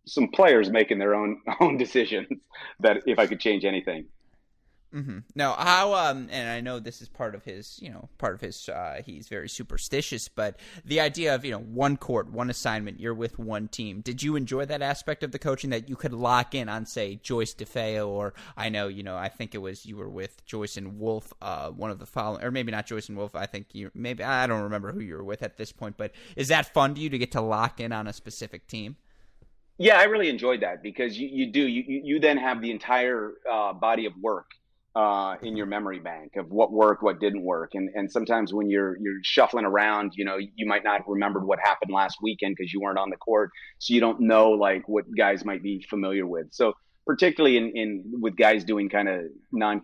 some 0.06 0.28
players 0.30 0.70
making 0.70 1.00
their 1.00 1.16
own 1.16 1.42
own 1.60 1.78
decisions 1.78 2.28
that 2.80 3.04
if 3.06 3.20
I 3.20 3.28
could 3.28 3.40
change 3.40 3.66
anything. 3.66 4.06
Mm-hmm. 4.94 5.20
Now, 5.36 5.54
how 5.54 5.94
um, 5.94 6.28
and 6.32 6.50
I 6.50 6.60
know 6.60 6.80
this 6.80 7.02
is 7.02 7.08
part 7.08 7.34
of 7.34 7.46
his, 7.46 7.80
you 7.82 7.90
know, 7.90 8.10
part 8.18 8.34
of 8.34 8.42
his. 8.42 8.68
Uh, 8.68 9.02
he's 9.06 9.30
very 9.30 9.48
superstitious, 9.48 10.28
but 10.28 10.60
the 10.84 11.00
idea 11.00 11.34
of 11.34 11.46
you 11.46 11.52
know 11.52 11.60
one 11.60 11.96
court, 11.96 12.30
one 12.30 12.50
assignment, 12.50 13.00
you're 13.00 13.14
with 13.14 13.40
one 13.40 13.70
team. 13.70 14.02
Did 14.02 14.22
you 14.22 14.36
enjoy 14.36 14.66
that 14.66 14.82
aspect 14.82 15.24
of 15.24 15.32
the 15.32 15.40
coaching 15.40 15.70
that 15.70 15.88
you 15.88 15.96
could 15.96 16.14
lock 16.14 16.54
in 16.54 16.68
on, 16.68 16.86
say, 16.86 17.16
Joyce 17.16 17.54
Di 17.54 17.64
Feo, 17.64 18.10
or 18.10 18.34
I 18.58 18.68
know, 18.68 18.90
you 18.90 19.04
know, 19.04 19.16
I 19.16 19.30
think 19.30 19.56
it 19.56 19.60
was 19.60 19.86
you 19.86 19.96
were 19.96 20.10
with 20.10 20.46
Joyce 20.46 20.76
and 20.76 21.00
Wolf, 21.00 21.34
uh, 21.42 21.70
one 21.70 21.90
of 21.90 22.00
the 22.00 22.06
following, 22.06 22.44
or 22.44 22.52
maybe 22.52 22.74
not 22.74 22.86
Joyce 22.86 23.08
and 23.08 23.18
Wolf. 23.18 23.34
I 23.34 23.46
think 23.46 23.68
you 23.72 23.92
maybe 23.94 24.26
I 24.26 24.46
don't 24.46 24.64
remember 24.64 24.92
who 24.92 25.00
you 25.00 25.16
were 25.16 25.24
with 25.24 25.42
at 25.42 25.56
this 25.56 25.72
point, 25.72 25.96
but 25.96 26.12
is 26.36 26.50
that 26.50 26.74
fun 26.74 26.96
to 26.96 27.02
you 27.02 27.10
to 27.10 27.18
get 27.18 27.32
to 27.32 27.42
lock 27.42 27.80
in 27.80 27.94
on 27.94 28.08
a 28.08 28.14
specific 28.14 28.68
team? 28.68 28.98
Yeah, 29.78 29.98
I 29.98 30.04
really 30.04 30.30
enjoyed 30.30 30.62
that 30.62 30.84
because 30.84 31.18
you, 31.18 31.30
you 31.32 31.52
do 31.52 31.66
you 31.66 31.84
you 31.88 32.20
then 32.20 32.38
have 32.38 32.62
the 32.62 32.72
entire 32.72 33.32
uh, 33.50 33.72
body 33.74 34.06
of 34.06 34.14
work 34.22 34.52
uh, 34.96 35.36
in 35.42 35.56
your 35.56 35.66
memory 35.66 36.00
bank 36.00 36.36
of 36.36 36.52
what 36.52 36.72
worked, 36.72 37.02
what 37.02 37.20
didn't 37.20 37.44
work, 37.44 37.72
and 37.76 37.90
and 37.96 38.12
sometimes 38.12 38.54
when 38.54 38.70
you're 38.70 38.98
you're 39.00 39.20
shuffling 39.24 39.66
around, 39.66 40.14
you 40.16 40.26
know, 40.26 40.38
you 40.38 40.66
might 40.66 40.84
not 40.84 41.08
remember 41.08 41.40
what 41.40 41.60
happened 41.60 41.92
last 41.92 42.18
weekend 42.22 42.56
because 42.58 42.74
you 42.74 42.82
weren't 42.82 43.00
on 43.00 43.10
the 43.10 43.18
court, 43.18 43.52
so 43.80 43.94
you 43.94 44.02
don't 44.02 44.20
know 44.20 44.52
like 44.52 44.88
what 44.88 45.06
guys 45.18 45.46
might 45.46 45.64
be 45.64 45.86
familiar 45.90 46.28
with. 46.28 46.48
So 46.52 46.74
particularly 47.06 47.58
in, 47.58 47.72
in 47.76 48.04
with 48.20 48.36
guys 48.36 48.64
doing 48.64 48.90
kind 48.90 49.08
of 49.08 49.22
non 49.52 49.82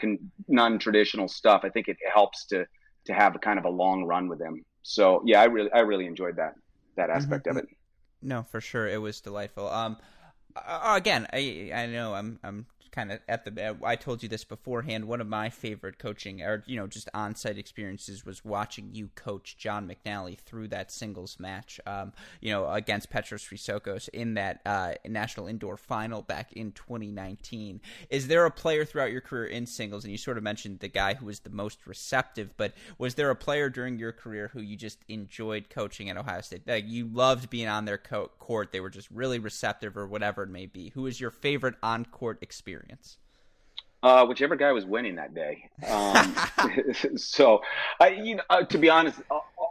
non 0.47 0.79
traditional 0.79 1.27
stuff, 1.27 1.61
I 1.63 1.69
think 1.69 1.87
it 1.87 1.97
helps 2.13 2.45
to 2.47 2.65
to 3.05 3.13
have 3.13 3.35
a 3.35 3.39
kind 3.39 3.57
of 3.57 3.65
a 3.65 3.69
long 3.69 4.03
run 4.03 4.27
with 4.27 4.39
them. 4.39 4.63
So 4.83 5.21
yeah, 5.25 5.41
I 5.41 5.45
really 5.45 5.71
I 5.71 5.79
really 5.79 6.05
enjoyed 6.05 6.35
that 6.35 6.53
that 6.97 7.09
aspect 7.09 7.45
mm-hmm. 7.45 7.57
of 7.57 7.63
it. 7.63 7.69
No, 8.21 8.43
for 8.43 8.61
sure, 8.61 8.87
it 8.87 8.99
was 8.99 9.21
delightful. 9.21 9.69
Um, 9.69 9.97
uh, 10.55 10.93
again, 10.95 11.27
I 11.31 11.71
I 11.73 11.85
know 11.85 12.13
I'm 12.13 12.39
I'm 12.43 12.65
kind 12.91 13.11
of 13.11 13.19
at 13.27 13.45
the. 13.45 13.77
I 13.83 13.95
told 13.95 14.23
you 14.23 14.29
this 14.29 14.43
beforehand. 14.43 15.05
One 15.05 15.21
of 15.21 15.27
my 15.27 15.49
favorite 15.49 15.99
coaching, 15.99 16.41
or 16.41 16.63
you 16.65 16.75
know, 16.75 16.87
just 16.87 17.09
on-site 17.13 17.57
experiences, 17.57 18.25
was 18.25 18.43
watching 18.43 18.89
you 18.93 19.09
coach 19.15 19.57
John 19.57 19.89
McNally 19.89 20.37
through 20.37 20.69
that 20.69 20.91
singles 20.91 21.37
match. 21.39 21.79
Um, 21.85 22.13
you 22.41 22.51
know, 22.51 22.69
against 22.69 23.09
Petros 23.09 23.43
Chrysochos 23.43 24.09
in 24.09 24.35
that 24.35 24.61
uh, 24.65 24.93
national 25.05 25.47
indoor 25.47 25.77
final 25.77 26.21
back 26.21 26.53
in 26.53 26.71
2019. 26.71 27.81
Is 28.09 28.27
there 28.27 28.45
a 28.45 28.51
player 28.51 28.85
throughout 28.85 29.11
your 29.11 29.21
career 29.21 29.45
in 29.45 29.65
singles, 29.65 30.03
and 30.03 30.11
you 30.11 30.17
sort 30.17 30.37
of 30.37 30.43
mentioned 30.43 30.79
the 30.79 30.87
guy 30.87 31.13
who 31.13 31.25
was 31.25 31.39
the 31.41 31.49
most 31.49 31.85
receptive, 31.85 32.55
but 32.57 32.73
was 32.97 33.15
there 33.15 33.29
a 33.29 33.35
player 33.35 33.69
during 33.69 33.99
your 33.99 34.11
career 34.11 34.49
who 34.53 34.61
you 34.61 34.75
just 34.75 34.99
enjoyed 35.07 35.69
coaching 35.69 36.09
at 36.09 36.17
Ohio 36.17 36.41
State? 36.41 36.67
Like 36.67 36.85
you 36.87 37.07
loved 37.11 37.49
being 37.49 37.67
on 37.67 37.85
their 37.85 37.97
co- 37.97 38.31
court. 38.39 38.71
They 38.71 38.79
were 38.79 38.89
just 38.89 39.09
really 39.11 39.39
receptive, 39.39 39.97
or 39.97 40.07
whatever 40.07 40.43
it 40.43 40.49
may 40.49 40.65
be. 40.65 40.89
Who 40.89 41.05
is 41.07 41.19
your 41.19 41.31
favorite 41.31 41.75
on-court 41.83 42.39
experience? 42.41 42.86
Experience? 42.89 43.17
Uh, 44.03 44.25
whichever 44.25 44.55
guy 44.55 44.71
was 44.71 44.85
winning 44.85 45.15
that 45.15 45.33
day. 45.33 45.69
Um, 45.87 46.35
so, 47.17 47.61
I, 47.99 48.09
you 48.09 48.35
know, 48.35 48.43
uh, 48.49 48.63
to 48.63 48.77
be 48.77 48.89
honest, 48.89 49.19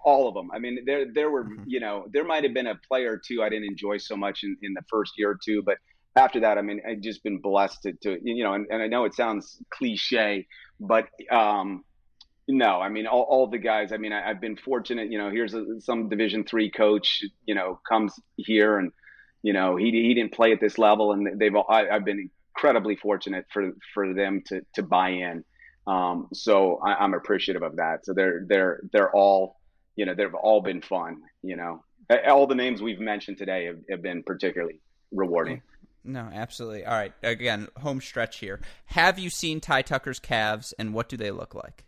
all 0.05 0.29
of 0.29 0.35
them. 0.35 0.51
I 0.53 0.59
mean, 0.59 0.85
there 0.85 1.07
there 1.13 1.31
were, 1.31 1.45
mm-hmm. 1.45 1.65
you 1.67 1.81
know, 1.81 2.07
there 2.13 2.25
might 2.25 2.45
have 2.45 2.53
been 2.53 2.67
a 2.67 2.75
player 2.75 3.13
or 3.13 3.23
two 3.25 3.43
I 3.43 3.49
didn't 3.49 3.69
enjoy 3.69 3.99
so 3.99 4.17
much 4.17 4.43
in, 4.43 4.57
in 4.63 4.75
the 4.75 4.83
first 4.91 5.13
year 5.17 5.31
or 5.31 5.39
two, 5.43 5.63
but 5.65 5.79
after 6.17 6.41
that, 6.41 6.59
I 6.59 6.63
mean, 6.63 6.81
I've 6.89 7.01
just 7.01 7.23
been 7.23 7.39
blessed 7.39 7.83
to, 7.83 7.93
to 8.03 8.19
you 8.23 8.43
know, 8.43 8.55
and, 8.55 8.67
and 8.71 8.83
I 8.83 8.87
know 8.89 9.05
it 9.05 9.15
sounds 9.15 9.59
cliche, 9.71 10.47
but 10.81 11.09
um, 11.31 11.85
no, 12.49 12.81
I 12.81 12.89
mean, 12.89 13.07
all, 13.07 13.23
all 13.23 13.47
the 13.49 13.59
guys. 13.59 13.93
I 13.93 13.97
mean, 13.97 14.13
I, 14.13 14.27
have 14.27 14.41
been 14.41 14.57
fortunate. 14.57 15.11
You 15.11 15.19
know, 15.19 15.31
here's 15.31 15.55
a, 15.55 15.81
some 15.81 16.09
Division 16.09 16.45
three 16.45 16.71
coach. 16.71 17.25
You 17.45 17.55
know, 17.55 17.81
comes 17.89 18.19
here 18.37 18.79
and 18.79 18.93
you 19.43 19.53
know 19.53 19.77
he 19.77 19.91
he 19.91 20.15
didn't 20.15 20.33
play 20.33 20.53
at 20.53 20.61
this 20.61 20.79
level, 20.79 21.13
and 21.13 21.39
they've 21.39 21.55
all, 21.55 21.67
I, 21.69 21.85
have 21.85 22.05
been 22.05 22.31
incredibly 22.57 22.97
fortunate 22.97 23.47
for 23.53 23.73
for 23.93 24.15
them 24.15 24.43
to 24.47 24.63
to 24.75 24.83
buy 24.83 25.11
in. 25.11 25.45
Um, 25.87 26.29
so 26.33 26.81
I, 26.85 27.05
am 27.05 27.15
appreciative 27.15 27.63
of 27.63 27.77
that. 27.77 28.05
So 28.05 28.13
they're 28.13 28.45
they're 28.47 28.81
they're 28.93 29.15
all 29.15 29.57
you 29.95 30.07
know 30.07 30.15
they've 30.15 30.35
all 30.35 30.61
been 30.61 30.83
fun. 30.83 31.23
You 31.43 31.57
know, 31.57 31.85
all 32.29 32.47
the 32.47 32.55
names 32.55 32.83
we've 32.83 33.01
mentioned 33.01 33.39
today 33.39 33.67
have, 33.67 33.79
have 33.91 34.03
been 34.03 34.23
particularly 34.23 34.81
rewarding. 35.13 35.63
No, 36.03 36.29
absolutely. 36.33 36.85
All 36.85 36.95
right, 36.95 37.13
again, 37.23 37.67
home 37.79 38.01
stretch 38.01 38.39
here. 38.39 38.61
Have 38.87 39.19
you 39.19 39.29
seen 39.29 39.61
Ty 39.61 39.83
Tucker's 39.83 40.21
calves, 40.21 40.73
and 40.79 40.95
what 40.95 41.09
do 41.09 41.17
they 41.17 41.31
look 41.31 41.55
like? 41.55 41.85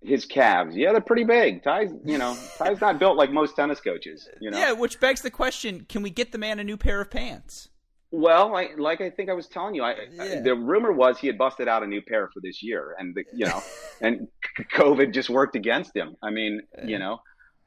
his 0.00 0.24
calves. 0.24 0.76
Yeah, 0.76 0.92
they're 0.92 1.00
pretty 1.00 1.24
big. 1.24 1.64
Ty's, 1.64 1.90
you 2.04 2.18
know, 2.18 2.36
Ty's 2.56 2.80
not 2.80 3.00
built 3.00 3.16
like 3.16 3.32
most 3.32 3.56
tennis 3.56 3.80
coaches. 3.80 4.28
You 4.40 4.52
know. 4.52 4.58
Yeah, 4.68 4.72
which 4.72 5.00
begs 5.00 5.22
the 5.22 5.30
question: 5.30 5.86
Can 5.88 6.02
we 6.02 6.10
get 6.10 6.30
the 6.30 6.38
man 6.38 6.60
a 6.60 6.64
new 6.64 6.76
pair 6.76 7.00
of 7.00 7.10
pants? 7.10 7.68
Well, 8.10 8.56
I, 8.56 8.70
like 8.78 9.02
I 9.02 9.10
think 9.10 9.28
I 9.28 9.34
was 9.34 9.48
telling 9.48 9.74
you, 9.74 9.82
I, 9.82 9.94
yeah. 10.10 10.22
I, 10.22 10.40
the 10.40 10.54
rumor 10.54 10.92
was 10.92 11.18
he 11.18 11.26
had 11.26 11.36
busted 11.36 11.68
out 11.68 11.82
a 11.82 11.86
new 11.86 12.00
pair 12.00 12.30
for 12.32 12.40
this 12.40 12.62
year, 12.62 12.96
and 12.98 13.14
the, 13.14 13.24
you 13.34 13.44
know, 13.44 13.62
and 14.00 14.28
COVID 14.74 15.12
just 15.12 15.28
worked 15.28 15.56
against 15.56 15.94
him. 15.94 16.16
I 16.22 16.30
mean, 16.30 16.62
you 16.84 16.98
know, 16.98 17.18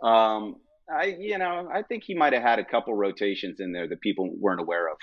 um, 0.01 0.55
I 0.91 1.15
you 1.19 1.37
know 1.37 1.69
I 1.71 1.83
think 1.83 2.03
he 2.03 2.15
might 2.15 2.33
have 2.33 2.41
had 2.41 2.57
a 2.57 2.65
couple 2.65 2.95
rotations 2.95 3.59
in 3.59 3.71
there 3.71 3.87
that 3.87 4.01
people 4.01 4.29
weren't 4.35 4.61
aware 4.61 4.89
of. 4.89 4.97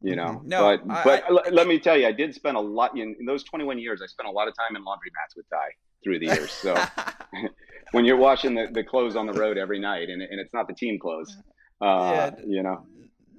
You 0.00 0.16
know, 0.16 0.24
mm-hmm. 0.24 0.48
no, 0.48 0.62
but 0.62 0.90
I, 0.90 1.04
but 1.04 1.52
let 1.52 1.68
me 1.68 1.78
tell 1.78 1.96
you, 1.96 2.06
I 2.06 2.12
did 2.12 2.34
spend 2.34 2.56
a 2.56 2.60
lot 2.60 2.96
in, 2.96 3.14
in, 3.20 3.26
those 3.26 3.44
21 3.44 3.78
years. 3.78 4.00
I 4.02 4.06
spent 4.06 4.28
a 4.28 4.32
lot 4.32 4.48
of 4.48 4.54
time 4.56 4.74
in 4.74 4.82
laundry 4.82 5.10
mats 5.14 5.36
with 5.36 5.48
Ty 5.48 5.68
through 6.02 6.18
the 6.18 6.26
years. 6.26 6.50
So 6.50 6.74
when 7.92 8.04
you're 8.04 8.16
washing 8.16 8.54
the, 8.54 8.66
the 8.72 8.82
clothes 8.82 9.14
on 9.14 9.26
the 9.26 9.32
road 9.32 9.58
every 9.58 9.78
night, 9.78 10.08
and, 10.08 10.20
and 10.20 10.40
it's 10.40 10.52
not 10.52 10.66
the 10.66 10.74
team 10.74 10.98
clothes, 10.98 11.36
uh, 11.80 11.86
yeah. 11.86 12.30
you 12.44 12.64
know 12.64 12.84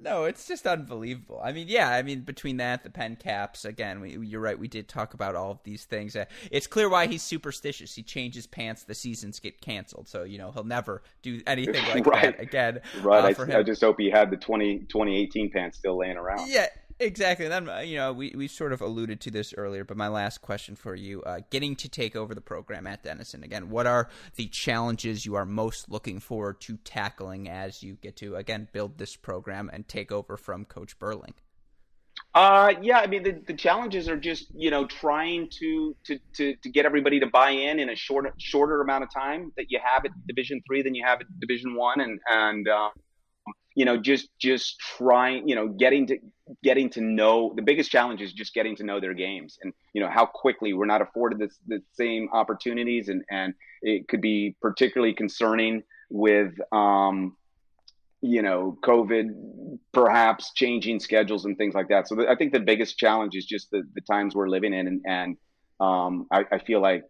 no, 0.04 0.24
it's 0.24 0.46
just 0.46 0.66
unbelievable. 0.66 1.40
I 1.42 1.52
mean, 1.52 1.66
yeah, 1.66 1.88
I 1.88 2.02
mean, 2.02 2.20
between 2.20 2.58
that, 2.58 2.84
the 2.84 2.90
pen 2.90 3.16
caps, 3.16 3.64
again, 3.64 4.00
we, 4.00 4.18
you're 4.18 4.40
right. 4.40 4.58
We 4.58 4.68
did 4.68 4.86
talk 4.86 5.14
about 5.14 5.34
all 5.34 5.50
of 5.50 5.62
these 5.64 5.84
things. 5.84 6.14
Uh, 6.14 6.26
it's 6.50 6.66
clear 6.66 6.90
why 6.90 7.06
he's 7.06 7.22
superstitious. 7.22 7.94
He 7.94 8.02
changes 8.02 8.46
pants, 8.46 8.84
the 8.84 8.94
seasons 8.94 9.40
get 9.40 9.62
canceled. 9.62 10.06
So, 10.08 10.24
you 10.24 10.36
know, 10.36 10.52
he'll 10.52 10.62
never 10.62 11.02
do 11.22 11.40
anything 11.46 11.82
like 11.94 12.06
right. 12.06 12.36
that 12.36 12.40
again. 12.40 12.80
Right. 13.02 13.38
Uh, 13.38 13.44
I, 13.52 13.58
I, 13.58 13.62
just 13.62 13.80
hope 13.80 13.98
he 13.98 14.10
had 14.10 14.30
the 14.30 14.36
20, 14.36 14.80
2018 14.80 15.50
pants 15.50 15.78
still 15.78 15.98
laying 15.98 16.18
around. 16.18 16.48
Yeah, 16.48 16.66
Exactly. 17.00 17.48
Then 17.48 17.68
you 17.84 17.96
know 17.96 18.12
we 18.12 18.32
we 18.36 18.46
sort 18.46 18.72
of 18.72 18.80
alluded 18.80 19.20
to 19.22 19.30
this 19.30 19.52
earlier, 19.56 19.84
but 19.84 19.96
my 19.96 20.08
last 20.08 20.40
question 20.40 20.76
for 20.76 20.94
you: 20.94 21.22
uh, 21.22 21.40
getting 21.50 21.74
to 21.76 21.88
take 21.88 22.14
over 22.14 22.34
the 22.34 22.40
program 22.40 22.86
at 22.86 23.02
Denison 23.02 23.42
again. 23.42 23.68
What 23.68 23.86
are 23.86 24.08
the 24.36 24.46
challenges 24.46 25.26
you 25.26 25.34
are 25.34 25.44
most 25.44 25.90
looking 25.90 26.20
forward 26.20 26.60
to 26.62 26.76
tackling 26.78 27.48
as 27.48 27.82
you 27.82 27.94
get 27.94 28.16
to 28.16 28.36
again 28.36 28.68
build 28.72 28.98
this 28.98 29.16
program 29.16 29.70
and 29.72 29.88
take 29.88 30.12
over 30.12 30.36
from 30.36 30.64
Coach 30.64 30.98
Burling? 30.98 31.34
Uh, 32.32 32.74
yeah, 32.82 32.98
I 32.98 33.06
mean 33.06 33.22
the, 33.22 33.40
the 33.46 33.54
challenges 33.54 34.08
are 34.08 34.16
just 34.16 34.46
you 34.54 34.70
know 34.70 34.86
trying 34.86 35.48
to, 35.60 35.96
to 36.04 36.18
to 36.34 36.54
to 36.56 36.68
get 36.68 36.84
everybody 36.84 37.20
to 37.20 37.26
buy 37.26 37.50
in 37.50 37.78
in 37.78 37.90
a 37.90 37.96
shorter 37.96 38.32
shorter 38.38 38.80
amount 38.80 39.04
of 39.04 39.12
time 39.12 39.52
that 39.56 39.66
you 39.68 39.80
have 39.82 40.04
at 40.04 40.10
Division 40.26 40.60
three 40.66 40.82
than 40.82 40.94
you 40.94 41.04
have 41.04 41.20
at 41.20 41.26
Division 41.40 41.74
one, 41.74 42.00
and 42.00 42.20
and 42.28 42.68
uh, 42.68 42.90
you 43.74 43.84
know 43.84 43.96
just 43.96 44.28
just 44.38 44.78
trying 44.78 45.48
you 45.48 45.54
know 45.54 45.68
getting 45.68 46.06
to 46.06 46.18
getting 46.62 46.88
to 46.90 47.00
know 47.00 47.52
the 47.56 47.62
biggest 47.62 47.90
challenge 47.90 48.20
is 48.20 48.32
just 48.32 48.54
getting 48.54 48.76
to 48.76 48.84
know 48.84 49.00
their 49.00 49.14
games 49.14 49.58
and 49.62 49.72
you 49.92 50.00
know 50.00 50.08
how 50.08 50.24
quickly 50.24 50.72
we're 50.72 50.86
not 50.86 51.02
afforded 51.02 51.38
the, 51.38 51.50
the 51.66 51.82
same 51.92 52.28
opportunities 52.32 53.08
and 53.08 53.24
and 53.30 53.54
it 53.82 54.08
could 54.08 54.20
be 54.20 54.56
particularly 54.60 55.14
concerning 55.14 55.82
with 56.10 56.52
um 56.72 57.36
you 58.20 58.42
know 58.42 58.78
covid 58.82 59.30
perhaps 59.92 60.52
changing 60.54 61.00
schedules 61.00 61.44
and 61.44 61.58
things 61.58 61.74
like 61.74 61.88
that. 61.88 62.08
So 62.08 62.14
the, 62.14 62.28
i 62.28 62.36
think 62.36 62.52
the 62.52 62.60
biggest 62.60 62.96
challenge 62.96 63.34
is 63.34 63.44
just 63.44 63.70
the, 63.70 63.82
the 63.94 64.00
times 64.00 64.34
we're 64.34 64.48
living 64.48 64.72
in 64.72 64.86
and, 64.86 65.02
and 65.06 65.36
um 65.80 66.26
I, 66.30 66.44
I 66.52 66.58
feel 66.58 66.80
like 66.80 67.04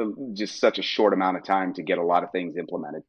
uh, 0.00 0.04
just 0.34 0.60
such 0.60 0.78
a 0.78 0.82
short 0.82 1.12
amount 1.14 1.38
of 1.38 1.44
time 1.44 1.74
to 1.74 1.82
get 1.82 1.98
a 1.98 2.04
lot 2.04 2.24
of 2.24 2.30
things 2.30 2.56
implemented 2.56 3.02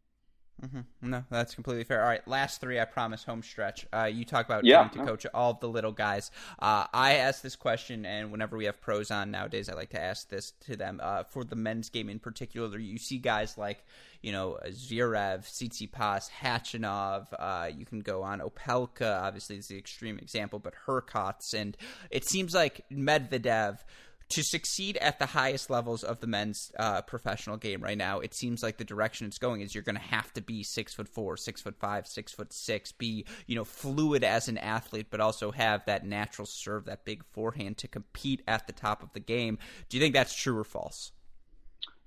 Mm-hmm. 0.63 1.09
No, 1.09 1.23
that's 1.29 1.55
completely 1.55 1.83
fair. 1.83 2.01
All 2.01 2.07
right, 2.07 2.25
last 2.27 2.61
three, 2.61 2.79
I 2.79 2.85
promise, 2.85 3.23
home 3.23 3.41
stretch. 3.41 3.87
Uh, 3.91 4.03
you 4.03 4.25
talk 4.25 4.45
about 4.45 4.63
yeah. 4.63 4.87
to 4.89 5.05
coach 5.05 5.25
all 5.33 5.51
of 5.51 5.59
the 5.59 5.67
little 5.67 5.91
guys. 5.91 6.29
Uh, 6.59 6.85
I 6.93 7.15
ask 7.15 7.41
this 7.41 7.55
question, 7.55 8.05
and 8.05 8.31
whenever 8.31 8.55
we 8.57 8.65
have 8.65 8.79
pros 8.79 9.09
on 9.09 9.31
nowadays, 9.31 9.69
I 9.69 9.73
like 9.73 9.89
to 9.89 10.01
ask 10.01 10.29
this 10.29 10.53
to 10.67 10.75
them. 10.75 10.99
Uh, 11.01 11.23
for 11.23 11.43
the 11.43 11.55
men's 11.55 11.89
game 11.89 12.09
in 12.09 12.19
particular, 12.19 12.77
you 12.77 12.99
see 12.99 13.17
guys 13.17 13.57
like, 13.57 13.83
you 14.21 14.31
know, 14.31 14.59
Zverev, 14.67 15.45
Tsitsipas, 15.45 16.29
Khachanov. 16.41 17.27
Uh, 17.37 17.69
you 17.75 17.85
can 17.85 18.01
go 18.01 18.21
on 18.21 18.39
Opelka, 18.39 19.19
obviously, 19.21 19.57
is 19.57 19.67
the 19.67 19.77
extreme 19.77 20.19
example, 20.19 20.59
but 20.59 20.75
Hurkacz. 20.85 21.55
And 21.55 21.75
it 22.11 22.23
seems 22.25 22.53
like 22.53 22.85
Medvedev– 22.91 23.79
to 24.31 24.43
succeed 24.43 24.97
at 24.97 25.19
the 25.19 25.25
highest 25.25 25.69
levels 25.69 26.03
of 26.03 26.19
the 26.19 26.27
men's 26.27 26.71
uh, 26.77 27.01
professional 27.01 27.57
game 27.57 27.81
right 27.81 27.97
now, 27.97 28.19
it 28.19 28.33
seems 28.33 28.63
like 28.63 28.77
the 28.77 28.83
direction 28.83 29.27
it's 29.27 29.37
going 29.37 29.61
is 29.61 29.75
you're 29.75 29.83
going 29.83 29.95
to 29.95 30.01
have 30.01 30.33
to 30.33 30.41
be 30.41 30.63
six 30.63 30.93
foot 30.93 31.07
four, 31.07 31.37
six 31.37 31.61
foot 31.61 31.75
five, 31.79 32.07
six 32.07 32.31
foot 32.31 32.51
six, 32.53 32.91
be 32.91 33.25
you 33.47 33.55
know 33.55 33.63
fluid 33.63 34.23
as 34.23 34.47
an 34.47 34.57
athlete, 34.57 35.07
but 35.09 35.21
also 35.21 35.51
have 35.51 35.85
that 35.85 36.05
natural 36.05 36.45
serve, 36.45 36.85
that 36.85 37.05
big 37.05 37.23
forehand 37.31 37.77
to 37.77 37.87
compete 37.87 38.41
at 38.47 38.67
the 38.67 38.73
top 38.73 39.03
of 39.03 39.13
the 39.13 39.19
game. 39.19 39.57
Do 39.89 39.97
you 39.97 40.03
think 40.03 40.13
that's 40.13 40.35
true 40.35 40.57
or 40.57 40.63
false? 40.63 41.11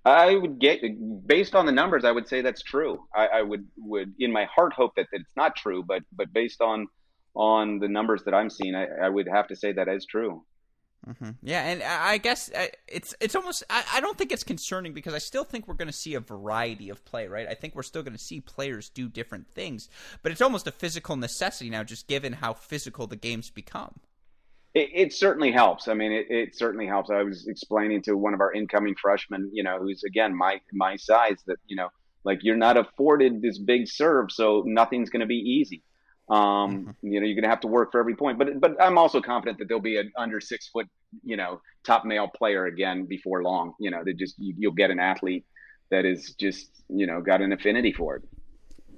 I 0.05 0.34
would 0.34 0.59
get 0.59 0.80
based 1.26 1.55
on 1.55 1.64
the 1.64 1.72
numbers. 1.72 2.05
I 2.05 2.12
would 2.12 2.28
say 2.28 2.42
that's 2.42 2.62
true. 2.62 3.06
I, 3.14 3.26
I 3.26 3.42
would 3.42 3.66
would 3.78 4.14
in 4.18 4.32
my 4.32 4.44
heart 4.44 4.74
hope 4.74 4.96
that, 4.96 5.06
that 5.12 5.20
it's 5.20 5.36
not 5.36 5.56
true, 5.56 5.82
but 5.82 6.02
but 6.12 6.32
based 6.32 6.60
on 6.60 6.88
on 7.34 7.78
the 7.78 7.88
numbers 7.88 8.22
that 8.24 8.34
I'm 8.34 8.51
seeing, 8.51 8.74
I, 8.74 8.86
I 9.02 9.09
would 9.09 9.28
have 9.28 9.48
to 9.48 9.56
say 9.56 9.72
that 9.72 9.88
is 9.88 10.06
true. 10.06 10.44
Mm-hmm. 11.09 11.31
Yeah, 11.43 11.62
and 11.64 11.82
I 11.82 12.16
guess 12.16 12.51
uh, 12.52 12.66
it's 12.89 13.14
it's 13.20 13.35
almost 13.35 13.62
I, 13.68 13.85
I 13.94 14.01
don't 14.01 14.16
think 14.16 14.32
it's 14.32 14.44
concerning 14.44 14.94
because 14.94 15.12
I 15.12 15.18
still 15.18 15.44
think 15.44 15.68
we're 15.68 15.74
going 15.74 15.89
to 15.89 15.93
see 15.93 16.14
a 16.14 16.20
variety 16.20 16.89
of 16.89 17.05
play, 17.05 17.28
right? 17.28 17.47
I 17.47 17.55
think 17.55 17.74
we're 17.74 17.82
still 17.82 18.02
going 18.02 18.16
to 18.16 18.22
see 18.22 18.40
players 18.40 18.89
do 18.89 19.09
different 19.09 19.47
things, 19.55 19.89
but 20.22 20.32
it's 20.32 20.40
almost 20.40 20.66
a 20.66 20.72
physical 20.72 21.16
necessity 21.16 21.68
now, 21.68 21.85
just 21.85 22.06
given 22.06 22.32
how 22.32 22.55
physical 22.55 23.06
the 23.06 23.16
games 23.16 23.51
become. 23.51 24.01
It, 24.72 24.90
it 24.94 25.12
certainly 25.12 25.52
helps. 25.52 25.89
I 25.89 25.94
mean, 25.94 26.10
it, 26.10 26.26
it, 26.31 26.56
certainly 26.56 26.86
helps. 26.86 27.10
I 27.10 27.22
was 27.22 27.47
explaining 27.47 28.02
to 28.02 28.16
one 28.16 28.35
of 28.35 28.40
our 28.40 28.52
incoming 28.52 28.97
freshmen, 29.01 29.51
you 29.52 29.62
know, 29.62 29.78
who's 29.78 30.05
again 30.05 30.35
my 30.35 30.60
my 30.72 30.97
size, 30.97 31.43
that 31.47 31.59
you 31.66 31.76
know, 31.76 31.89
like 32.24 32.39
you're 32.43 32.56
not 32.56 32.78
afforded 32.78 33.43
this 33.43 33.59
big 33.59 33.89
serve, 33.89 34.32
so 34.32 34.62
nothing's 34.66 35.10
going 35.10 35.20
to 35.20 35.26
be 35.26 35.35
easy. 35.35 35.82
Um, 36.28 36.36
mm-hmm. 36.36 36.90
You 37.02 37.20
know, 37.20 37.26
you're 37.26 37.34
going 37.34 37.44
to 37.44 37.51
have 37.51 37.60
to 37.60 37.68
work 37.68 37.92
for 37.92 38.01
every 38.01 38.16
point. 38.16 38.38
But 38.38 38.60
but 38.60 38.80
I'm 38.80 38.98
also 38.98 39.20
confident 39.20 39.59
that 39.59 39.68
there'll 39.68 39.82
be 39.82 39.98
an 39.98 40.12
under 40.16 40.40
six 40.40 40.68
foot, 40.68 40.86
you 41.22 41.36
know, 41.36 41.60
top 41.84 42.05
male 42.05 42.28
player 42.28 42.66
again 42.66 43.06
before 43.06 43.42
long. 43.42 43.74
You 43.78 43.90
know, 43.90 44.02
that 44.05 44.16
just 44.16 44.34
you, 44.38 44.55
you'll 44.56 44.72
get 44.72 44.90
an 44.90 44.98
athlete 44.98 45.44
that 45.90 46.05
is 46.05 46.34
just 46.34 46.70
you 46.88 47.06
know 47.06 47.20
got 47.20 47.42
an 47.42 47.52
affinity 47.52 47.92
for 47.92 48.16
it. 48.16 48.22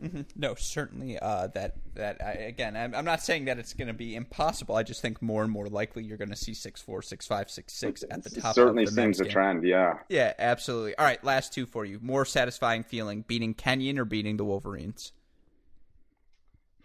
Mm-hmm. 0.03 0.23
No, 0.37 0.55
certainly. 0.55 1.19
Uh, 1.19 1.49
that 1.49 1.77
that 1.95 2.23
I, 2.23 2.33
again, 2.33 2.77
I'm, 2.77 2.95
I'm, 2.95 3.05
not 3.05 3.23
saying 3.23 3.47
that 3.47 3.59
it's 3.59 3.73
going 3.73 3.89
to 3.89 3.95
be 3.95 4.15
impossible. 4.15 4.77
I 4.77 4.83
just 4.83 5.01
think 5.01 5.23
more 5.23 5.43
and 5.43 5.51
more 5.51 5.69
likely 5.69 6.05
you're 6.05 6.19
going 6.19 6.31
to 6.31 6.37
see 6.37 6.55
six 6.55 6.83
four, 6.83 7.03
six 7.03 7.27
five, 7.27 7.51
six 7.51 7.73
six 7.73 8.05
at 8.11 8.23
the 8.23 8.31
top. 8.31 8.51
It 8.51 8.55
certainly 8.55 8.85
the 8.85 8.93
seems 8.93 9.21
a 9.21 9.25
game. 9.25 9.33
trend. 9.33 9.65
Yeah. 9.65 9.95
Yeah, 10.09 10.35
absolutely. 10.39 10.97
All 10.97 11.05
right, 11.05 11.23
last 11.25 11.53
two 11.53 11.67
for 11.67 11.85
you. 11.85 11.99
More 12.03 12.25
satisfying 12.25 12.83
feeling: 12.83 13.25
beating 13.27 13.55
Kenyon 13.55 13.99
or 13.99 14.05
beating 14.05 14.37
the 14.37 14.45
Wolverines? 14.45 15.13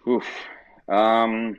Oof. 0.08 0.26
Um, 0.88 1.58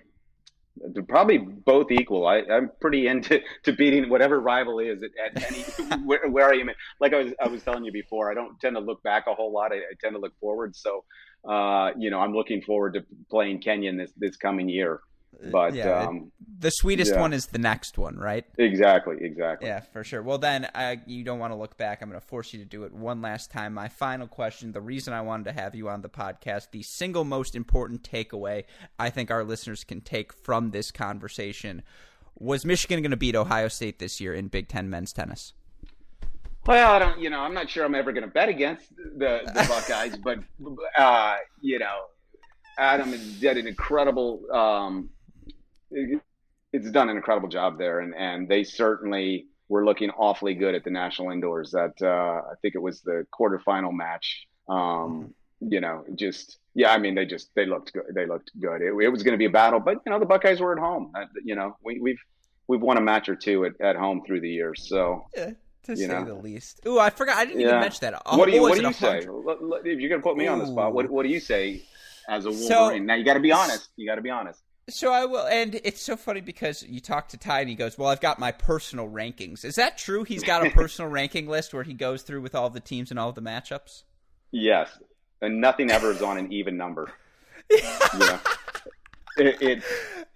they're 0.77 1.03
probably 1.03 1.39
both 1.39 1.91
equal. 1.91 2.27
I, 2.27 2.43
I'm 2.51 2.71
pretty 2.81 3.07
into 3.07 3.41
to 3.65 3.73
beating 3.73 4.09
whatever 4.09 4.41
rival 4.41 4.79
is 4.79 5.03
at, 5.03 5.37
at 5.37 5.53
any 5.53 5.63
where, 6.05 6.29
where 6.29 6.51
I 6.51 6.57
am. 6.57 6.71
Like 7.01 7.13
I 7.13 7.23
was 7.23 7.33
I 7.43 7.49
was 7.49 7.63
telling 7.63 7.85
you 7.85 7.93
before, 7.93 8.31
I 8.31 8.35
don't 8.35 8.59
tend 8.61 8.77
to 8.77 8.81
look 8.81 9.03
back 9.03 9.25
a 9.27 9.35
whole 9.35 9.53
lot. 9.53 9.73
I, 9.73 9.77
I 9.77 9.95
tend 10.01 10.15
to 10.15 10.21
look 10.21 10.33
forward. 10.41 10.75
So, 10.75 11.05
uh, 11.49 11.91
you 11.99 12.11
know, 12.11 12.21
I'm 12.21 12.35
looking 12.35 12.63
forward 12.63 12.95
to 12.95 13.05
playing 13.31 13.61
Kenyon 13.61 13.97
this 13.97 14.13
this 14.17 14.37
coming 14.37 14.69
year. 14.69 15.01
But 15.51 15.75
yeah, 15.75 16.07
um, 16.07 16.31
the 16.59 16.71
sweetest 16.71 17.13
yeah. 17.15 17.21
one 17.21 17.33
is 17.33 17.47
the 17.47 17.59
next 17.59 17.99
one, 17.99 18.17
right? 18.17 18.45
Exactly, 18.59 19.17
exactly. 19.21 19.69
Yeah, 19.69 19.81
for 19.81 20.05
sure. 20.05 20.23
Well, 20.23 20.39
then 20.39 20.67
uh, 20.75 20.97
you 21.07 21.25
don't 21.25 21.39
want 21.39 21.53
to 21.53 21.57
look 21.57 21.77
back. 21.77 22.01
I'm 22.01 22.09
going 22.09 22.21
to 22.21 22.27
force 22.27 22.53
you 22.53 22.59
to 22.61 22.65
do 22.65 22.85
it 22.85 22.93
one 22.93 23.23
last 23.23 23.51
time. 23.51 23.75
My 23.75 23.89
final 23.89 24.29
question: 24.29 24.73
the 24.73 24.81
reason 24.81 25.13
I 25.13 25.21
wanted 25.23 25.45
to 25.45 25.53
have 25.53 25.75
you 25.75 25.89
on 25.89 26.03
the 26.03 26.09
podcast, 26.09 26.71
the 26.71 26.83
single 26.83 27.25
most 27.25 27.55
important 27.57 28.09
takeaway 28.09 28.65
I 28.99 29.11
think 29.11 29.31
our 29.31 29.45
listeners 29.45 29.85
can 29.85 30.01
take 30.01 30.33
from 30.33 30.71
this 30.71 30.91
conversation 30.91 31.83
was 32.39 32.65
Michigan 32.65 33.03
going 33.03 33.11
to 33.11 33.17
beat 33.17 33.37
Ohio 33.37 33.69
State 33.69 33.99
this 33.99 34.21
year 34.21 34.35
in 34.35 34.49
Big 34.49 34.69
Ten 34.69 34.91
men's 34.91 35.13
tennis? 35.13 35.53
Well, 36.67 36.93
I 36.93 36.99
don't. 36.99 37.19
You 37.19 37.31
know, 37.31 37.41
I'm 37.41 37.55
not 37.55 37.69
sure 37.69 37.85
I'm 37.85 37.95
ever 37.95 38.13
going 38.13 38.25
to 38.25 38.31
bet 38.31 38.49
against 38.49 38.95
the, 38.97 39.41
the 39.47 39.67
Buckeyes, 39.69 40.17
but 40.17 40.39
uh, 40.97 41.37
you 41.61 41.79
know, 41.79 42.05
Adam 42.79 43.13
did 43.41 43.57
an 43.57 43.67
incredible. 43.67 44.43
Um, 44.53 45.11
it's 46.73 46.91
done 46.91 47.09
an 47.09 47.17
incredible 47.17 47.49
job 47.49 47.79
there, 47.79 48.01
and 48.01 48.15
and 48.15 48.49
they 48.49 48.65
certainly 48.65 49.47
were 49.69 49.85
looking 49.85 50.11
awfully 50.11 50.55
good 50.55 50.75
at 50.75 50.85
the 50.85 50.91
national 50.91 51.31
indoors. 51.31 51.71
That 51.71 51.95
uh, 52.03 52.51
I 52.51 52.55
think 52.61 52.75
it 52.75 52.83
was 52.83 53.01
the 53.01 53.27
quarterfinal 53.39 53.93
match. 53.93 54.47
Um, 54.69 55.35
you 55.61 55.81
know, 55.81 56.05
just 56.15 56.59
yeah, 56.75 56.93
I 56.93 56.99
mean, 56.99 57.15
they 57.15 57.27
just 57.27 57.55
they 57.55 57.67
looked 57.67 57.93
good. 57.93 58.05
They 58.15 58.27
looked 58.27 58.51
good. 58.61 58.81
It, 58.81 58.93
it 58.95 59.09
was 59.09 59.23
going 59.23 59.33
to 59.33 59.39
be 59.39 59.45
a 59.45 59.51
battle, 59.51 59.81
but 59.81 59.99
you 60.05 60.13
know, 60.13 60.19
the 60.19 60.27
Buckeyes 60.27 60.61
were 60.61 60.73
at 60.73 60.79
home. 60.79 61.13
Uh, 61.15 61.27
you 61.45 61.55
know, 61.55 61.77
we, 61.85 62.01
we've 62.01 62.21
we've 62.69 62.81
won 62.81 62.97
a 62.97 63.01
match 63.01 63.29
or 63.29 63.37
two 63.37 63.65
at, 63.65 63.81
at 63.81 63.97
home 63.97 64.23
through 64.27 64.41
the 64.41 64.51
years. 64.51 64.89
So 64.89 65.27
yeah, 65.37 65.51
to 65.85 65.97
say 65.97 66.07
know. 66.07 66.25
the 66.25 66.35
least. 66.35 66.81
Ooh, 66.87 66.99
I 66.99 67.11
forgot. 67.11 67.37
I 67.37 67.45
didn't 67.45 67.61
yeah. 67.61 67.69
even 67.69 67.81
mention 67.81 68.11
that. 68.11 68.23
what 68.37 68.47
do 68.47 68.53
you 68.53 68.63
What 68.63 68.77
do 68.77 68.83
you 68.83 68.93
say? 68.93 69.19
If 69.19 69.27
you're 69.27 70.09
going 70.09 70.21
to 70.21 70.27
put 70.27 70.37
me 70.37 70.47
Ooh. 70.47 70.51
on 70.51 70.59
the 70.59 70.67
spot, 70.67 70.93
what 70.95 71.11
what 71.11 71.25
do 71.25 71.29
you 71.29 71.41
say 71.41 71.83
as 72.29 72.47
a 72.47 72.51
Wolverine? 72.51 72.69
So, 72.69 72.99
now 72.99 73.15
you 73.15 73.25
got 73.25 73.35
to 73.35 73.41
be 73.41 73.53
honest. 73.53 73.91
You 73.97 74.07
got 74.07 74.17
to 74.17 74.23
be 74.23 74.31
honest. 74.31 74.63
So 74.91 75.13
I 75.13 75.25
will, 75.27 75.47
and 75.47 75.81
it's 75.85 76.03
so 76.03 76.17
funny 76.17 76.41
because 76.41 76.83
you 76.83 77.01
talk 77.01 77.29
to 77.29 77.37
Ty 77.37 77.61
and 77.61 77.69
he 77.69 77.77
goes, 77.77 77.97
"Well, 77.97 78.09
I've 78.09 78.21
got 78.21 78.41
my 78.41 78.51
personal 78.51 79.09
rankings." 79.09 79.65
Is 79.65 79.77
that 79.77 79.97
true? 79.97 80.25
He's 80.25 80.43
got 80.43 80.67
a 80.67 80.71
personal 80.75 81.11
ranking 81.11 81.47
list 81.47 81.73
where 81.73 81.85
he 81.85 81.95
goes 81.95 82.23
through 82.23 82.41
with 82.41 82.55
all 82.55 82.69
the 82.69 82.81
teams 82.81 83.11
and 83.11 83.19
all 83.19 83.33
the 83.33 83.43
matchups. 83.43 84.03
Yes, 84.51 84.91
and 85.41 85.61
nothing 85.61 85.91
ever 85.91 86.11
is 86.11 86.21
on 86.21 86.37
an 86.37 86.53
even 86.53 86.77
number. 86.77 87.13
yeah, 87.71 88.41
it, 89.37 89.63
it, 89.63 89.83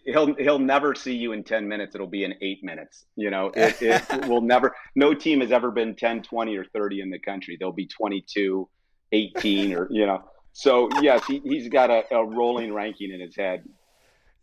he'll 0.06 0.34
he'll 0.34 0.58
never 0.58 0.94
see 0.94 1.14
you 1.14 1.32
in 1.32 1.42
10 1.42 1.68
minutes 1.68 1.94
it'll 1.94 2.06
be 2.06 2.24
in 2.24 2.34
8 2.40 2.64
minutes 2.64 3.04
you 3.16 3.30
know 3.30 3.50
it, 3.54 3.76
it 3.82 4.26
will 4.28 4.40
never 4.40 4.74
no 4.94 5.12
team 5.12 5.40
has 5.40 5.52
ever 5.52 5.70
been 5.70 5.94
10 5.94 6.22
20 6.22 6.56
or 6.56 6.64
30 6.64 7.00
in 7.00 7.10
the 7.10 7.18
country 7.18 7.56
they'll 7.58 7.72
be 7.72 7.86
22 7.86 8.68
18 9.12 9.74
or 9.74 9.88
you 9.90 10.06
know 10.06 10.22
so 10.52 10.88
yes 11.02 11.24
he, 11.26 11.40
he's 11.44 11.68
got 11.68 11.90
a, 11.90 12.04
a 12.14 12.24
rolling 12.24 12.72
ranking 12.72 13.10
in 13.10 13.20
his 13.20 13.36
head 13.36 13.64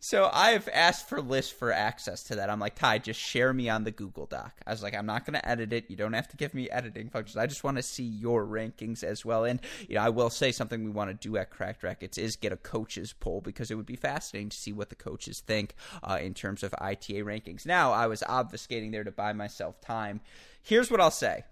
So 0.04 0.28
I've 0.30 0.68
asked 0.68 1.08
for 1.08 1.22
lists 1.22 1.50
for 1.50 1.72
access 1.72 2.24
to 2.24 2.34
that. 2.34 2.50
I'm 2.50 2.60
like, 2.60 2.74
Ty, 2.74 2.98
just 2.98 3.18
share 3.18 3.54
me 3.54 3.70
on 3.70 3.84
the 3.84 3.90
Google 3.90 4.26
Doc. 4.26 4.52
I 4.66 4.70
was 4.70 4.82
like, 4.82 4.94
I'm 4.94 5.06
not 5.06 5.24
going 5.24 5.32
to 5.32 5.48
edit 5.48 5.72
it. 5.72 5.86
You 5.88 5.96
don't 5.96 6.12
have 6.12 6.28
to 6.28 6.36
give 6.36 6.52
me 6.52 6.68
editing 6.68 7.08
functions. 7.08 7.38
I 7.38 7.46
just 7.46 7.64
want 7.64 7.78
to 7.78 7.82
see 7.82 8.04
your 8.04 8.44
rankings 8.44 9.02
as 9.02 9.24
well. 9.24 9.46
And 9.46 9.60
you 9.88 9.94
know, 9.94 10.02
I 10.02 10.10
will 10.10 10.28
say 10.28 10.52
something 10.52 10.84
we 10.84 10.90
want 10.90 11.08
to 11.08 11.14
do 11.14 11.38
at 11.38 11.48
Cracked 11.48 11.82
Racquets 11.82 12.18
is 12.18 12.36
get 12.36 12.52
a 12.52 12.58
coaches 12.58 13.14
poll 13.18 13.40
because 13.40 13.70
it 13.70 13.76
would 13.76 13.86
be 13.86 13.96
fascinating 13.96 14.50
to 14.50 14.56
see 14.58 14.74
what 14.74 14.90
the 14.90 14.94
coaches 14.94 15.40
think 15.40 15.74
uh, 16.02 16.18
in 16.20 16.34
terms 16.34 16.62
of 16.62 16.74
ITA 16.76 17.24
rankings. 17.24 17.64
Now, 17.64 17.92
I 17.92 18.06
was 18.06 18.20
obfuscating 18.20 18.92
there 18.92 19.04
to 19.04 19.10
buy 19.10 19.32
myself 19.32 19.80
time. 19.80 20.20
Here's 20.62 20.90
what 20.90 21.00
I'll 21.00 21.10
say: 21.10 21.44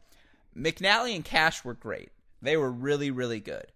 McNally 0.55 1.15
and 1.15 1.25
Cash 1.25 1.65
were 1.65 1.73
great. 1.73 2.11
They 2.43 2.59
were 2.59 2.71
really, 2.71 3.11
really 3.11 3.41
good. 3.41 3.69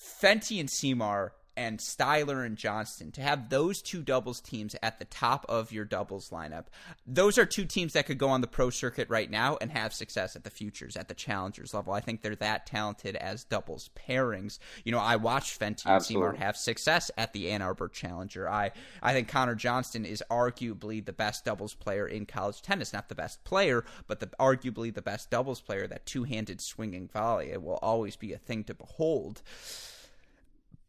Fenty 0.00 0.60
and 0.60 0.68
Siimar 0.68 1.30
and 1.60 1.78
Styler 1.78 2.46
and 2.46 2.56
Johnston 2.56 3.12
to 3.12 3.20
have 3.20 3.50
those 3.50 3.82
two 3.82 4.00
doubles 4.00 4.40
teams 4.40 4.74
at 4.82 4.98
the 4.98 5.04
top 5.04 5.44
of 5.46 5.72
your 5.72 5.84
doubles 5.84 6.30
lineup. 6.30 6.64
Those 7.06 7.36
are 7.36 7.44
two 7.44 7.66
teams 7.66 7.92
that 7.92 8.06
could 8.06 8.16
go 8.16 8.30
on 8.30 8.40
the 8.40 8.46
pro 8.46 8.70
circuit 8.70 9.10
right 9.10 9.30
now 9.30 9.58
and 9.60 9.70
have 9.70 9.92
success 9.92 10.34
at 10.34 10.44
the 10.44 10.48
futures 10.48 10.96
at 10.96 11.08
the 11.08 11.14
challengers 11.14 11.74
level. 11.74 11.92
I 11.92 12.00
think 12.00 12.22
they're 12.22 12.34
that 12.36 12.64
talented 12.64 13.14
as 13.14 13.44
doubles 13.44 13.90
pairings. 13.94 14.58
You 14.84 14.92
know, 14.92 15.00
I 15.00 15.16
watched 15.16 15.60
Fenty 15.60 15.84
and 15.84 16.02
Siimar 16.02 16.34
have 16.38 16.56
success 16.56 17.10
at 17.18 17.34
the 17.34 17.50
Ann 17.50 17.60
Arbor 17.60 17.88
Challenger. 17.88 18.48
I 18.48 18.70
I 19.02 19.12
think 19.12 19.28
Connor 19.28 19.54
Johnston 19.54 20.06
is 20.06 20.24
arguably 20.30 21.04
the 21.04 21.12
best 21.12 21.44
doubles 21.44 21.74
player 21.74 22.06
in 22.06 22.24
college 22.24 22.62
tennis, 22.62 22.94
not 22.94 23.10
the 23.10 23.14
best 23.14 23.44
player, 23.44 23.84
but 24.06 24.20
the 24.20 24.28
arguably 24.40 24.94
the 24.94 25.02
best 25.02 25.28
doubles 25.28 25.60
player. 25.60 25.86
That 25.86 26.06
two-handed 26.06 26.62
swinging 26.62 27.08
volley 27.08 27.50
it 27.50 27.62
will 27.62 27.78
always 27.82 28.16
be 28.16 28.32
a 28.32 28.38
thing 28.38 28.64
to 28.64 28.72
behold. 28.72 29.42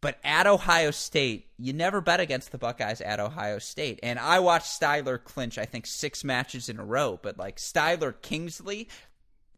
But 0.01 0.17
at 0.23 0.47
Ohio 0.47 0.89
State, 0.89 1.47
you 1.57 1.73
never 1.73 2.01
bet 2.01 2.19
against 2.19 2.51
the 2.51 2.57
Buckeyes 2.57 3.01
at 3.01 3.19
Ohio 3.19 3.59
State. 3.59 3.99
And 4.01 4.17
I 4.17 4.39
watched 4.39 4.79
Styler 4.79 5.23
clinch, 5.23 5.59
I 5.59 5.65
think, 5.65 5.85
six 5.85 6.23
matches 6.23 6.69
in 6.69 6.79
a 6.79 6.83
row. 6.83 7.19
But 7.21 7.37
like 7.37 7.57
Styler 7.57 8.19
Kingsley, 8.19 8.89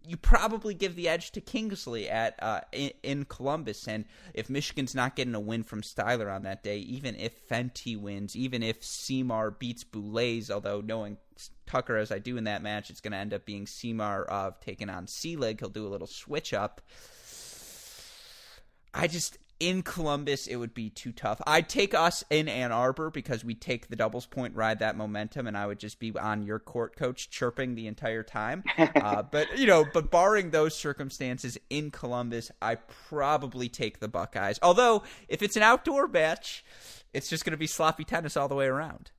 you 0.06 0.18
probably 0.18 0.74
give 0.74 0.98
the 0.98 1.08
edge 1.08 1.32
to 1.32 1.42
Kingsley 1.42 2.10
at 2.10 2.36
uh, 2.44 2.60
in, 2.74 2.92
in, 3.04 3.26
Columbus. 3.26 3.88
And 3.88 4.04
if 4.34 4.50
Michigan's 4.50 4.94
not 4.94 5.16
getting 5.16 5.34
a 5.34 5.40
win 5.40 5.64
from 5.64 5.82
Styler 5.82 6.34
on 6.34 6.44
that 6.44 6.62
day, 6.62 6.80
even 6.80 7.16
if 7.16 7.48
Fenty 7.48 7.98
wins, 7.98 8.36
even 8.36 8.64
if 8.64 8.82
Siimar 8.82 9.58
beats 9.58 9.86
Boulais, 9.86 10.52
although 10.52 10.82
knowing 10.82 11.18
Tucker 11.66 11.96
as 11.96 12.12
I 12.12 12.20
do 12.20 12.36
in 12.36 12.44
that 12.44 12.62
match, 12.62 12.90
it's 12.90 13.00
going 13.00 13.14
to 13.14 13.18
end 13.18 13.34
up 13.34 13.46
being 13.46 13.66
Siimar 13.66 14.26
uh, 14.28 14.52
taking 14.60 14.90
on 14.90 15.06
Seelig. 15.06 15.62
He'll 15.62 15.70
do 15.70 15.88
a 15.88 15.90
little 15.90 16.08
switch 16.08 16.54
up. 16.54 16.82
I 18.94 19.08
just 19.08 19.38
in 19.64 19.82
Columbus, 19.82 20.48
it 20.48 20.58
would 20.58 20.74
be 20.74 20.90
too 20.90 21.12
tough. 21.12 21.42
I'd 21.48 21.70
take 21.70 21.94
us 21.94 22.24
in 22.30 22.48
Ann 22.48 22.72
Arbor 22.72 23.10
because 23.10 23.46
we 23.46 23.56
take 23.56 23.88
the 23.88 23.96
doubles 23.96 24.26
point, 24.26 24.56
ride 24.56 24.80
that 24.80 24.98
momentum, 24.98 25.48
and 25.48 25.58
I 25.58 25.66
would 25.66 25.80
just 25.80 26.00
be 26.00 26.12
on 26.18 26.44
your 26.44 26.60
court, 26.60 26.96
coach, 26.96 27.30
chirping 27.30 27.76
the 27.76 27.88
entire 27.88 28.24
time. 28.24 28.64
uh, 28.78 29.24
but 29.24 29.58
you 29.58 29.66
know, 29.66 29.86
but 29.94 30.12
barring 30.12 30.52
those 30.52 30.76
circumstances 30.76 31.58
in 31.70 31.92
Columbus, 31.92 32.52
I 32.62 32.76
probably 32.76 33.70
take 33.70 34.00
the 34.00 34.08
Buckeyes. 34.08 34.60
Although, 34.62 35.04
if 35.28 35.42
it's 35.42 35.56
an 35.56 35.64
outdoor 35.64 36.08
match, 36.08 36.66
it's 37.14 37.30
just 37.30 37.46
going 37.46 37.52
to 37.52 37.58
be 37.58 37.68
sloppy 37.68 38.04
tennis 38.04 38.36
all 38.36 38.48
the 38.48 38.56
way 38.56 38.66
around. 38.66 39.12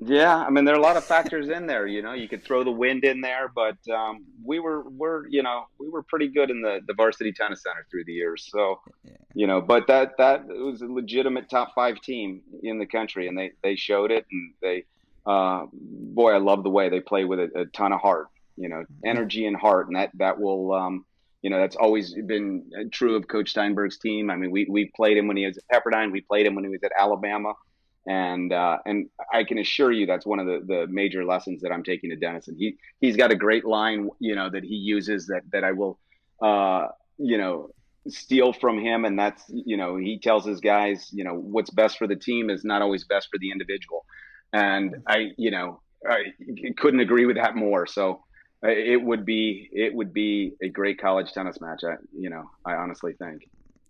Yeah, 0.00 0.36
I 0.36 0.50
mean 0.50 0.64
there 0.64 0.74
are 0.74 0.78
a 0.78 0.82
lot 0.82 0.96
of 0.96 1.04
factors 1.04 1.48
in 1.48 1.66
there. 1.66 1.86
You 1.86 2.02
know, 2.02 2.12
you 2.12 2.28
could 2.28 2.44
throw 2.44 2.62
the 2.62 2.70
wind 2.70 3.04
in 3.04 3.20
there, 3.20 3.50
but 3.52 3.76
um, 3.92 4.24
we 4.44 4.60
were 4.60 4.88
we're 4.88 5.26
you 5.26 5.42
know 5.42 5.66
we 5.78 5.88
were 5.88 6.04
pretty 6.04 6.28
good 6.28 6.50
in 6.50 6.62
the 6.62 6.80
the 6.86 6.94
varsity 6.94 7.32
tennis 7.32 7.62
center 7.64 7.84
through 7.90 8.04
the 8.04 8.12
years. 8.12 8.48
So, 8.50 8.80
yeah. 9.04 9.12
you 9.34 9.48
know, 9.48 9.60
but 9.60 9.88
that 9.88 10.16
that 10.18 10.46
was 10.46 10.82
a 10.82 10.86
legitimate 10.86 11.50
top 11.50 11.74
five 11.74 12.00
team 12.00 12.42
in 12.62 12.78
the 12.78 12.86
country, 12.86 13.26
and 13.26 13.36
they 13.36 13.52
they 13.64 13.74
showed 13.74 14.12
it, 14.12 14.24
and 14.30 14.54
they 14.62 14.84
uh, 15.26 15.66
boy, 15.72 16.32
I 16.32 16.38
love 16.38 16.62
the 16.62 16.70
way 16.70 16.88
they 16.88 17.00
play 17.00 17.24
with 17.24 17.40
a, 17.40 17.50
a 17.62 17.66
ton 17.66 17.92
of 17.92 18.00
heart. 18.00 18.28
You 18.56 18.68
know, 18.68 18.76
mm-hmm. 18.76 19.08
energy 19.08 19.46
and 19.46 19.56
heart, 19.56 19.88
and 19.88 19.96
that 19.96 20.10
that 20.14 20.40
will. 20.40 20.72
Um, 20.72 21.04
you 21.40 21.50
know 21.50 21.60
that's 21.60 21.76
always 21.76 22.16
been 22.26 22.68
true 22.90 23.14
of 23.14 23.28
Coach 23.28 23.50
Steinberg's 23.50 23.96
team. 23.98 24.28
I 24.28 24.34
mean, 24.34 24.50
we 24.50 24.66
we 24.68 24.90
played 24.96 25.16
him 25.16 25.28
when 25.28 25.36
he 25.36 25.46
was 25.46 25.56
at 25.56 25.64
Pepperdine. 25.72 26.10
We 26.10 26.20
played 26.20 26.46
him 26.46 26.56
when 26.56 26.64
he 26.64 26.70
was 26.70 26.82
at 26.82 26.90
Alabama 26.98 27.54
and 28.08 28.54
uh, 28.54 28.78
and 28.86 29.10
I 29.32 29.44
can 29.44 29.58
assure 29.58 29.92
you 29.92 30.06
that's 30.06 30.24
one 30.24 30.38
of 30.40 30.46
the, 30.46 30.64
the 30.66 30.86
major 30.88 31.26
lessons 31.26 31.60
that 31.60 31.70
I'm 31.70 31.84
taking 31.84 32.08
to 32.08 32.16
Denison. 32.16 32.56
He 32.58 32.76
he's 33.00 33.16
got 33.16 33.30
a 33.30 33.36
great 33.36 33.66
line, 33.66 34.08
you 34.18 34.34
know, 34.34 34.48
that 34.50 34.64
he 34.64 34.74
uses 34.74 35.26
that 35.26 35.42
that 35.52 35.62
I 35.62 35.72
will, 35.72 35.98
uh, 36.42 36.86
you 37.18 37.36
know, 37.36 37.68
steal 38.08 38.54
from 38.54 38.80
him, 38.80 39.04
and 39.04 39.18
that's 39.18 39.44
you 39.48 39.76
know 39.76 39.96
he 39.96 40.18
tells 40.18 40.46
his 40.46 40.60
guys, 40.60 41.10
you 41.12 41.22
know, 41.22 41.34
what's 41.34 41.68
best 41.68 41.98
for 41.98 42.06
the 42.06 42.16
team 42.16 42.48
is 42.48 42.64
not 42.64 42.80
always 42.80 43.04
best 43.04 43.28
for 43.30 43.38
the 43.38 43.50
individual, 43.50 44.06
and 44.54 44.96
I 45.06 45.32
you 45.36 45.50
know 45.50 45.82
I 46.08 46.32
couldn't 46.78 47.00
agree 47.00 47.26
with 47.26 47.36
that 47.36 47.56
more. 47.56 47.86
So 47.86 48.22
uh, 48.64 48.70
it 48.70 49.02
would 49.02 49.26
be 49.26 49.68
it 49.70 49.94
would 49.94 50.14
be 50.14 50.54
a 50.62 50.70
great 50.70 50.98
college 50.98 51.30
tennis 51.32 51.60
match. 51.60 51.82
I 51.84 51.96
you 52.16 52.30
know 52.30 52.50
I 52.64 52.72
honestly 52.72 53.12
think. 53.12 53.42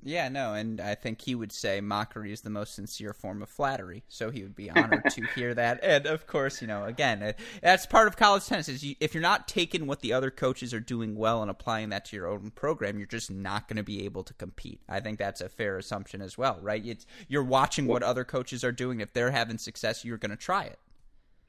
Yeah, 0.02 0.28
no, 0.28 0.54
and 0.54 0.80
I 0.80 0.94
think 0.94 1.20
he 1.20 1.34
would 1.34 1.50
say 1.50 1.80
mockery 1.80 2.32
is 2.32 2.42
the 2.42 2.50
most 2.50 2.74
sincere 2.74 3.12
form 3.12 3.42
of 3.42 3.48
flattery. 3.48 4.04
So 4.08 4.30
he 4.30 4.42
would 4.42 4.54
be 4.54 4.70
honored 4.70 5.10
to 5.10 5.26
hear 5.34 5.54
that. 5.54 5.80
And 5.82 6.06
of 6.06 6.26
course, 6.26 6.60
you 6.62 6.68
know, 6.68 6.84
again, 6.84 7.22
uh, 7.22 7.32
that's 7.62 7.84
part 7.84 8.06
of 8.06 8.16
college 8.16 8.46
tennis. 8.46 8.68
Is 8.68 8.84
you, 8.84 8.94
if 9.00 9.12
you're 9.12 9.22
not 9.22 9.48
taking 9.48 9.86
what 9.86 10.00
the 10.00 10.12
other 10.12 10.30
coaches 10.30 10.72
are 10.72 10.80
doing 10.80 11.16
well 11.16 11.42
and 11.42 11.50
applying 11.50 11.88
that 11.88 12.04
to 12.06 12.16
your 12.16 12.28
own 12.28 12.52
program, 12.52 12.98
you're 12.98 13.08
just 13.08 13.30
not 13.30 13.66
going 13.66 13.76
to 13.76 13.82
be 13.82 14.04
able 14.04 14.22
to 14.22 14.34
compete. 14.34 14.80
I 14.88 15.00
think 15.00 15.18
that's 15.18 15.40
a 15.40 15.48
fair 15.48 15.76
assumption 15.78 16.22
as 16.22 16.38
well, 16.38 16.58
right? 16.62 16.84
It's, 16.86 17.04
you're 17.26 17.42
watching 17.42 17.86
what 17.86 18.04
other 18.04 18.24
coaches 18.24 18.62
are 18.62 18.72
doing. 18.72 19.00
If 19.00 19.12
they're 19.12 19.32
having 19.32 19.58
success, 19.58 20.04
you're 20.04 20.16
going 20.16 20.30
to 20.30 20.36
try 20.36 20.64
it. 20.64 20.78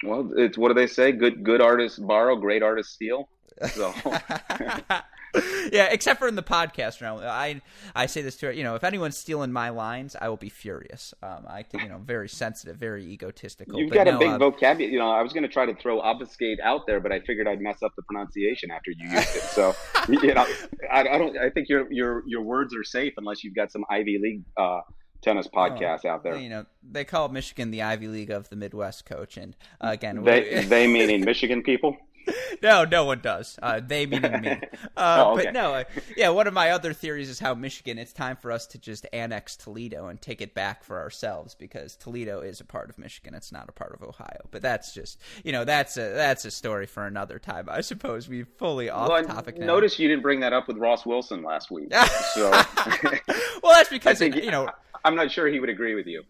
Well, 0.03 0.31
it's 0.35 0.57
what 0.57 0.69
do 0.69 0.73
they 0.73 0.87
say? 0.87 1.11
Good 1.11 1.43
good 1.43 1.61
artists 1.61 1.99
borrow, 1.99 2.37
great 2.37 2.63
artists 2.63 2.93
steal. 2.93 3.27
So 3.71 3.93
yeah, 5.71 5.87
except 5.91 6.19
for 6.19 6.27
in 6.27 6.35
the 6.35 6.43
podcast 6.43 7.01
realm. 7.01 7.21
I 7.23 7.61
I 7.95 8.05
say 8.05 8.21
this 8.21 8.37
to 8.37 8.55
you 8.55 8.63
know, 8.63 8.75
if 8.75 8.83
anyone's 8.83 9.17
stealing 9.17 9.51
my 9.51 9.69
lines, 9.69 10.15
I 10.19 10.29
will 10.29 10.37
be 10.37 10.49
furious. 10.49 11.13
Um, 11.21 11.45
I 11.47 11.65
you 11.73 11.89
know, 11.89 11.99
very 11.99 12.29
sensitive, 12.29 12.77
very 12.77 13.05
egotistical. 13.05 13.79
You've 13.79 13.91
got 13.91 14.07
no, 14.07 14.15
a 14.15 14.19
big 14.19 14.29
uh, 14.29 14.37
vocabulary. 14.37 14.93
You 14.93 14.99
know, 14.99 15.11
I 15.11 15.21
was 15.21 15.33
going 15.33 15.43
to 15.43 15.49
try 15.49 15.65
to 15.65 15.75
throw 15.75 15.99
obfuscate 15.99 16.59
out 16.61 16.87
there, 16.87 16.99
but 16.99 17.11
I 17.11 17.19
figured 17.19 17.47
I'd 17.47 17.61
mess 17.61 17.83
up 17.83 17.95
the 17.95 18.03
pronunciation 18.03 18.71
after 18.71 18.91
you 18.91 19.09
used 19.09 19.35
it. 19.35 19.43
So 19.43 19.75
you 20.09 20.33
know, 20.33 20.45
I, 20.91 21.01
I, 21.01 21.17
don't. 21.17 21.37
I 21.37 21.49
think 21.49 21.69
your 21.69 21.91
your 21.91 22.23
your 22.27 22.41
words 22.41 22.75
are 22.75 22.83
safe 22.83 23.13
unless 23.17 23.43
you've 23.43 23.55
got 23.55 23.71
some 23.71 23.85
Ivy 23.89 24.19
League. 24.21 24.43
Uh, 24.57 24.81
tennis 25.21 25.47
podcast 25.47 26.01
oh, 26.05 26.09
out 26.09 26.23
there. 26.23 26.37
You 26.37 26.49
know, 26.49 26.65
they 26.81 27.03
call 27.03 27.29
Michigan 27.29 27.71
the 27.71 27.81
Ivy 27.81 28.07
League 28.07 28.29
of 28.29 28.49
the 28.49 28.55
Midwest, 28.55 29.05
coach. 29.05 29.37
And 29.37 29.55
uh, 29.81 29.89
again, 29.89 30.23
they 30.23 30.63
they 30.65 30.87
meaning 30.87 31.25
Michigan 31.25 31.61
people. 31.61 31.97
no, 32.63 32.85
no 32.85 33.05
one 33.05 33.19
does. 33.19 33.57
Uh, 33.61 33.79
they 33.85 34.05
meaning 34.05 34.41
me. 34.41 34.59
Uh, 34.95 35.23
oh, 35.25 35.33
okay. 35.33 35.45
But 35.45 35.53
no, 35.53 35.73
uh, 35.75 35.83
yeah. 36.17 36.29
One 36.29 36.47
of 36.47 36.53
my 36.53 36.71
other 36.71 36.91
theories 36.93 37.29
is 37.29 37.39
how 37.39 37.53
Michigan. 37.53 37.97
It's 37.97 38.11
time 38.11 38.35
for 38.35 38.51
us 38.51 38.65
to 38.67 38.77
just 38.77 39.05
annex 39.13 39.55
Toledo 39.55 40.07
and 40.07 40.21
take 40.21 40.41
it 40.41 40.53
back 40.53 40.83
for 40.83 40.99
ourselves 40.99 41.55
because 41.55 41.95
Toledo 41.95 42.41
is 42.41 42.59
a 42.59 42.65
part 42.65 42.89
of 42.89 42.97
Michigan. 42.97 43.33
It's 43.33 43.51
not 43.51 43.69
a 43.69 43.71
part 43.71 43.93
of 43.93 44.03
Ohio. 44.03 44.41
But 44.51 44.61
that's 44.61 44.93
just 44.93 45.21
you 45.43 45.53
know 45.53 45.63
that's 45.63 45.95
a 45.95 46.01
that's 46.09 46.43
a 46.43 46.51
story 46.51 46.85
for 46.85 47.05
another 47.05 47.39
time. 47.39 47.69
I 47.69 47.79
suppose 47.81 48.27
we 48.27 48.43
fully 48.43 48.89
off 48.89 49.09
well, 49.09 49.23
topic. 49.23 49.57
Now. 49.57 49.67
Notice 49.67 49.99
you 49.99 50.09
didn't 50.09 50.23
bring 50.23 50.41
that 50.41 50.51
up 50.51 50.67
with 50.67 50.77
Ross 50.77 51.05
Wilson 51.05 51.43
last 51.43 51.71
week. 51.71 51.93
So 52.33 52.51
well, 53.63 53.73
that's 53.73 53.89
because 53.89 54.19
it, 54.19 54.43
you 54.43 54.51
know 54.51 54.69
I'm 55.05 55.15
not 55.15 55.31
sure 55.31 55.47
he 55.47 55.59
would 55.59 55.69
agree 55.69 55.95
with 55.95 56.07
you 56.07 56.23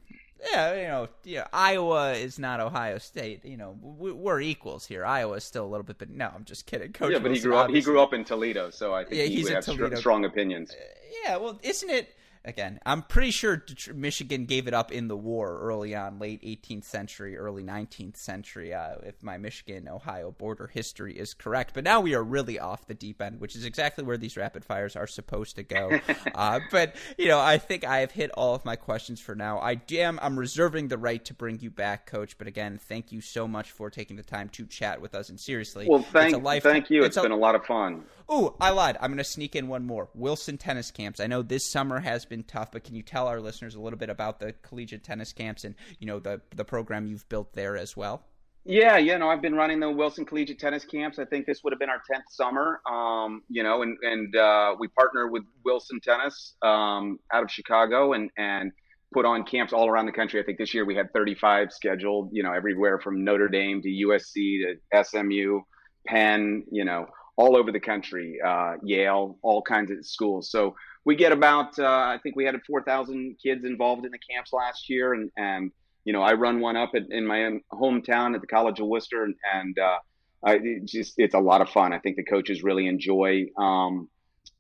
yeah, 0.51 0.75
you 0.75 0.87
know, 0.87 1.07
yeah, 1.23 1.47
Iowa 1.51 2.13
is 2.13 2.39
not 2.39 2.59
Ohio 2.59 2.97
State. 2.97 3.43
You 3.45 3.57
know, 3.57 3.77
we're 3.81 4.41
equals 4.41 4.85
here. 4.85 5.05
Iowa 5.05 5.35
is 5.35 5.43
still 5.43 5.65
a 5.65 5.67
little 5.67 5.83
bit, 5.83 5.97
but 5.97 6.09
no, 6.09 6.31
I'm 6.33 6.45
just 6.45 6.65
kidding. 6.65 6.93
Coach 6.93 7.11
yeah, 7.11 7.19
but 7.19 7.31
Wilson, 7.31 7.35
he 7.35 7.41
grew 7.41 7.57
up. 7.57 7.69
He 7.69 7.81
grew 7.81 8.01
up 8.01 8.13
in 8.13 8.23
Toledo, 8.23 8.69
so 8.69 8.93
I 8.93 9.03
think 9.03 9.15
yeah, 9.17 9.25
he 9.25 9.43
would 9.43 9.53
have 9.53 9.65
Toledo. 9.65 9.95
strong 9.95 10.25
opinions. 10.25 10.71
Uh, 10.71 10.83
yeah, 11.23 11.37
well, 11.37 11.59
isn't 11.63 11.89
it? 11.89 12.15
Again, 12.49 12.79
I'm 12.85 13.03
pretty 13.03 13.31
sure 13.31 13.63
Michigan 13.93 14.45
gave 14.45 14.67
it 14.67 14.73
up 14.73 14.91
in 14.91 15.07
the 15.07 15.15
war 15.15 15.59
early 15.61 15.95
on, 15.95 16.19
late 16.19 16.41
18th 16.41 16.83
century, 16.83 17.37
early 17.37 17.63
19th 17.63 18.17
century, 18.17 18.73
uh, 18.73 18.95
if 19.03 19.21
my 19.23 19.37
Michigan 19.37 19.87
Ohio 19.87 20.31
border 20.31 20.67
history 20.67 21.17
is 21.17 21.33
correct. 21.33 21.73
But 21.73 21.83
now 21.83 22.01
we 22.01 22.15
are 22.15 22.23
really 22.23 22.59
off 22.59 22.87
the 22.87 22.93
deep 22.93 23.21
end, 23.21 23.39
which 23.39 23.55
is 23.55 23.63
exactly 23.63 24.03
where 24.03 24.17
these 24.17 24.35
rapid 24.35 24.65
fires 24.65 24.95
are 24.95 25.07
supposed 25.07 25.55
to 25.55 25.63
go. 25.63 25.99
uh, 26.35 26.59
but, 26.71 26.95
you 27.17 27.27
know, 27.27 27.39
I 27.39 27.57
think 27.57 27.85
I 27.85 27.99
have 27.99 28.11
hit 28.11 28.31
all 28.31 28.55
of 28.55 28.65
my 28.65 28.75
questions 28.75 29.21
for 29.21 29.35
now. 29.35 29.59
I 29.59 29.79
am, 29.91 30.19
I'm 30.21 30.37
reserving 30.37 30.87
the 30.87 30.97
right 30.97 31.23
to 31.25 31.33
bring 31.33 31.59
you 31.59 31.69
back, 31.69 32.07
Coach. 32.07 32.37
But 32.37 32.47
again, 32.47 32.77
thank 32.77 33.11
you 33.11 33.21
so 33.21 33.47
much 33.47 33.71
for 33.71 33.89
taking 33.89 34.17
the 34.17 34.23
time 34.23 34.49
to 34.49 34.65
chat 34.65 34.99
with 34.99 35.13
us. 35.13 35.29
And 35.29 35.39
seriously, 35.39 35.87
well, 35.87 36.01
thank, 36.01 36.43
life, 36.43 36.63
thank 36.63 36.89
you. 36.89 37.03
it's, 37.03 37.15
it's 37.15 37.23
been 37.23 37.31
a, 37.31 37.35
a 37.35 37.37
lot 37.37 37.55
of 37.55 37.65
fun. 37.65 38.03
Oh, 38.31 38.55
I 38.61 38.69
lied. 38.69 38.95
I'm 39.01 39.09
going 39.09 39.17
to 39.17 39.23
sneak 39.23 39.55
in 39.55 39.67
one 39.67 39.87
more. 39.87 40.09
Wilson 40.13 40.59
Tennis 40.59 40.91
Camps. 40.91 41.19
I 41.19 41.25
know 41.25 41.41
this 41.41 41.65
summer 41.65 41.99
has 41.99 42.25
been 42.25 42.43
tough, 42.43 42.71
but 42.71 42.83
can 42.83 42.93
you 42.93 43.01
tell 43.01 43.27
our 43.27 43.41
listeners 43.41 43.73
a 43.73 43.81
little 43.81 43.97
bit 43.97 44.09
about 44.09 44.39
the 44.39 44.53
collegiate 44.61 45.03
tennis 45.03 45.33
camps 45.33 45.63
and 45.63 45.73
you 45.97 46.05
know 46.05 46.19
the 46.19 46.39
the 46.55 46.63
program 46.63 47.07
you've 47.07 47.27
built 47.27 47.53
there 47.53 47.75
as 47.75 47.97
well? 47.97 48.23
Yeah, 48.65 48.97
you 48.97 49.17
know, 49.17 49.29
I've 49.29 49.41
been 49.41 49.55
running 49.55 49.79
the 49.79 49.89
Wilson 49.89 50.25
Collegiate 50.25 50.59
Tennis 50.59 50.85
Camps. 50.85 51.17
I 51.17 51.25
think 51.25 51.47
this 51.47 51.63
would 51.63 51.73
have 51.73 51.79
been 51.79 51.89
our 51.89 52.01
tenth 52.11 52.25
summer. 52.29 52.81
Um, 52.87 53.41
you 53.49 53.63
know, 53.63 53.81
and 53.81 53.97
and 54.03 54.35
uh, 54.35 54.75
we 54.77 54.89
partner 54.89 55.27
with 55.27 55.43
Wilson 55.65 55.99
Tennis 55.99 56.53
um, 56.61 57.17
out 57.33 57.41
of 57.41 57.49
Chicago, 57.49 58.13
and 58.13 58.29
and 58.37 58.71
put 59.11 59.25
on 59.25 59.43
camps 59.43 59.73
all 59.73 59.89
around 59.89 60.05
the 60.05 60.11
country. 60.11 60.39
I 60.39 60.43
think 60.43 60.59
this 60.59 60.73
year 60.73 60.85
we 60.85 60.95
had 60.95 61.11
35 61.13 61.71
scheduled, 61.71 62.29
you 62.31 62.43
know, 62.43 62.53
everywhere 62.53 62.99
from 62.99 63.23
Notre 63.23 63.47
Dame 63.47 63.81
to 63.81 63.89
USC 63.89 64.77
to 64.91 65.03
SMU, 65.03 65.61
Penn, 66.05 66.65
you 66.71 66.85
know, 66.85 67.07
all 67.39 67.55
over 67.55 67.71
the 67.71 67.79
country, 67.79 68.37
uh, 68.45 68.73
Yale, 68.83 69.37
all 69.43 69.61
kinds 69.61 69.89
of 69.91 70.05
schools. 70.05 70.51
So 70.51 70.75
we 71.05 71.15
get 71.15 71.31
about, 71.31 71.79
uh, 71.79 71.85
I 71.85 72.19
think 72.21 72.35
we 72.35 72.43
had 72.43 72.59
4,000 72.67 73.37
kids 73.41 73.63
involved 73.63 74.05
in 74.05 74.11
the 74.11 74.19
camps 74.29 74.51
last 74.51 74.89
year. 74.89 75.13
And, 75.13 75.31
and 75.37 75.71
you 76.03 76.11
know, 76.11 76.21
I 76.21 76.33
run 76.33 76.59
one 76.59 76.75
up 76.75 76.91
at, 76.95 77.03
in 77.09 77.25
my 77.25 77.61
hometown 77.71 78.35
at 78.35 78.41
the 78.41 78.47
College 78.47 78.81
of 78.81 78.87
Wooster. 78.87 79.23
And, 79.23 79.35
and 79.53 79.79
uh, 79.79 79.99
I, 80.43 80.55
it 80.55 80.85
just, 80.85 81.13
it's 81.15 81.33
a 81.33 81.39
lot 81.39 81.61
of 81.61 81.69
fun. 81.69 81.93
I 81.93 81.99
think 81.99 82.17
the 82.17 82.25
coaches 82.25 82.61
really 82.61 82.87
enjoy, 82.87 83.45
um, 83.57 84.09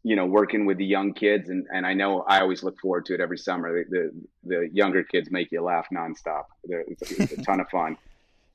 you 0.03 0.15
know, 0.15 0.25
working 0.25 0.65
with 0.65 0.77
the 0.77 0.85
young 0.85 1.13
kids, 1.13 1.49
and, 1.49 1.67
and 1.73 1.85
I 1.85 1.93
know 1.93 2.21
I 2.21 2.39
always 2.39 2.63
look 2.63 2.79
forward 2.79 3.05
to 3.07 3.13
it 3.13 3.19
every 3.19 3.37
summer. 3.37 3.83
The 3.83 3.89
the, 3.89 4.11
the 4.43 4.69
younger 4.71 5.03
kids 5.03 5.29
make 5.29 5.51
you 5.51 5.61
laugh 5.61 5.87
nonstop. 5.93 6.43
It's, 6.63 7.11
it's 7.11 7.33
a 7.33 7.41
ton 7.41 7.59
of 7.59 7.67
fun. 7.67 7.97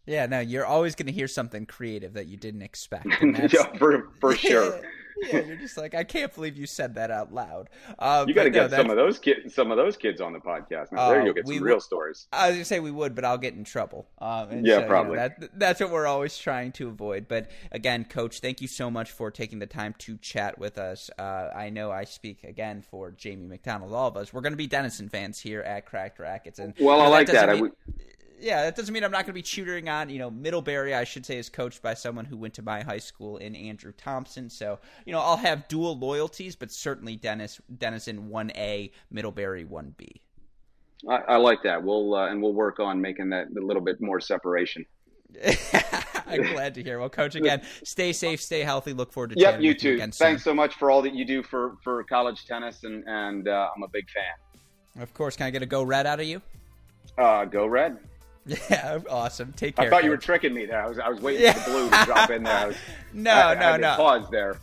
Yeah, 0.06 0.26
no, 0.26 0.40
you're 0.40 0.66
always 0.66 0.94
going 0.94 1.06
to 1.06 1.12
hear 1.12 1.28
something 1.28 1.64
creative 1.64 2.14
that 2.14 2.26
you 2.26 2.36
didn't 2.36 2.62
expect. 2.62 3.06
yeah, 3.22 3.72
for 3.78 4.10
for 4.20 4.36
sure. 4.36 4.81
yeah, 5.22 5.40
you're 5.40 5.56
just 5.56 5.78
like, 5.78 5.94
I 5.94 6.05
can't 6.05 6.35
believe 6.35 6.56
you 6.56 6.66
said 6.66 6.97
that 6.97 7.10
out 7.10 7.32
loud. 7.32 7.70
Um, 7.98 8.28
you 8.28 8.35
got 8.35 8.44
to 8.44 8.51
get 8.51 8.70
no, 8.70 8.76
some 8.76 8.90
of 8.90 8.97
those 8.97 9.18
kids, 9.18 9.55
some 9.55 9.70
of 9.70 9.78
those 9.78 9.97
kids 9.97 10.20
on 10.20 10.35
the 10.35 10.40
podcast. 10.40 10.93
Now, 10.93 10.98
uh, 10.98 11.09
there 11.10 11.24
you'll 11.24 11.35
get 11.35 11.47
some 11.47 11.62
real 11.62 11.81
stories. 11.81 12.26
I 12.32 12.48
was 12.48 12.56
gonna 12.56 12.64
say 12.66 12.81
we 12.81 12.90
would, 12.90 13.14
but 13.14 13.24
I'll 13.24 13.39
get 13.39 13.55
in 13.55 13.64
trouble. 13.64 14.06
Um, 14.18 14.64
yeah, 14.64 14.81
so, 14.81 14.86
probably. 14.86 15.12
You 15.12 15.16
know, 15.16 15.28
that, 15.40 15.59
that's 15.59 15.81
what 15.81 15.90
we're 15.90 16.06
always 16.06 16.36
trying 16.36 16.72
to 16.72 16.89
avoid. 16.89 17.26
But 17.26 17.51
again, 17.72 18.05
Coach, 18.05 18.40
thank 18.40 18.60
you 18.60 18.68
so 18.68 18.90
much 18.90 19.12
for 19.12 19.31
taking 19.31 19.59
the 19.59 19.66
time 19.66 19.94
to 20.01 20.18
chat 20.18 20.59
with 20.59 20.76
us. 20.76 21.10
Uh, 21.18 21.48
I 21.55 21.70
know 21.70 21.90
I 21.93 22.05
speak 22.05 22.44
again 22.44 22.82
for 22.82 23.10
Jamie 23.12 23.47
McDonald, 23.47 23.94
all 23.94 24.09
of 24.09 24.16
us. 24.18 24.35
We're 24.35 24.43
going 24.43 24.52
to 24.52 24.59
be 24.59 24.66
Denison 24.66 25.09
fans 25.09 25.39
here 25.39 25.62
at 25.62 25.86
Cracked 25.86 26.18
Racquets, 26.18 26.59
and 26.59 26.74
well, 26.78 26.98
you 26.98 27.02
know, 27.02 27.09
I 27.09 27.09
like 27.09 27.28
that. 27.28 27.48
Mean, 27.48 27.56
I 27.56 27.60
would 27.62 27.72
yeah, 28.40 28.62
that 28.62 28.77
doesn't 28.77 28.93
mean 28.93 29.05
I'm 29.05 29.11
not 29.11 29.19
going 29.19 29.27
to 29.27 29.32
be 29.32 29.43
tutoring 29.43 29.89
on. 29.89 30.09
You 30.09 30.19
know, 30.19 30.31
Middlebury, 30.31 30.94
I 30.94 31.05
should 31.05 31.24
say, 31.24 31.39
is 31.39 31.48
coached 31.48 31.82
by 31.82 31.94
someone 31.94 32.24
who 32.24 32.36
went 32.36 32.55
to 32.55 32.62
my 32.62 32.82
high 32.82 32.98
school 32.98 33.36
in 33.39 33.55
Andrew 33.55 33.93
Thompson. 33.93 34.51
So, 34.51 34.78
you 35.06 35.12
know, 35.12 35.20
I'll 35.20 35.36
have 35.36 35.69
dual 35.69 35.98
loyalties, 35.98 36.56
but 36.56 36.70
certainly 36.70 37.16
Dennis 37.16 37.61
Denison 37.78 38.28
one 38.28 38.51
A, 38.56 38.90
Middlebury 39.11 39.65
one 39.65 39.94
B. 39.97 40.20
I, 41.09 41.16
I, 41.16 41.36
like 41.36 41.62
that. 41.65 41.82
We'll 41.82 42.15
uh, 42.15 42.28
and 42.28 42.43
we'll 42.43 42.55
work 42.55 42.81
on 42.81 43.01
making 43.01 43.31
that 43.31 43.48
a 43.56 43.61
little 43.61 43.82
bit 43.82 44.01
more 44.01 44.20
separation. 44.20 44.86
I'm 46.27 46.43
glad 46.43 46.74
to 46.74 46.82
hear. 46.82 47.01
Well, 47.01 47.09
coach, 47.11 47.35
again, 47.35 47.62
stay 47.82 48.12
safe, 48.12 48.40
stay 48.40 48.61
healthy. 48.61 48.93
Look 48.93 49.12
forward 49.12 49.31
to 49.31 49.39
yep, 49.39 49.61
you 49.61 49.74
too. 49.74 49.97
You 49.97 50.06
Thanks 50.06 50.44
so 50.44 50.55
much 50.55 50.74
for 50.77 50.90
all 50.90 51.02
that 51.02 51.15
you 51.15 51.24
do 51.24 51.43
for 51.43 51.77
for 51.82 52.02
college 52.05 52.47
tennis, 52.47 52.85
and 52.85 53.05
and 53.06 53.48
uh, 53.48 53.69
I'm 53.74 53.82
a 53.82 53.89
big 53.89 54.09
fan. 54.11 55.02
Of 55.02 55.12
course, 55.12 55.36
can 55.36 55.47
I 55.47 55.51
get 55.51 55.62
a 55.62 55.66
go 55.66 55.82
red 55.82 56.06
out 56.06 56.20
of 56.20 56.27
you? 56.27 56.40
Uh, 57.19 57.44
go 57.44 57.66
red. 57.66 57.98
Yeah, 58.46 59.00
awesome. 59.10 59.52
Take 59.56 59.76
care. 59.76 59.86
I 59.86 59.90
thought 59.90 59.96
coach. 59.96 60.04
you 60.04 60.10
were 60.10 60.16
tricking 60.16 60.54
me 60.54 60.66
there. 60.66 60.82
I 60.82 60.86
was 60.86 60.98
I 60.98 61.08
was 61.08 61.20
waiting 61.20 61.42
yeah. 61.42 61.52
for 61.52 61.70
the 61.70 61.76
blue 61.76 61.90
to 61.90 62.04
drop 62.04 62.30
in 62.30 62.42
there. 62.42 62.68
Was, 62.68 62.76
no, 63.12 63.32
I, 63.32 63.54
no, 63.54 63.70
I 63.70 63.76
no. 63.76 63.96
Pause 63.96 64.30
there. 64.30 64.58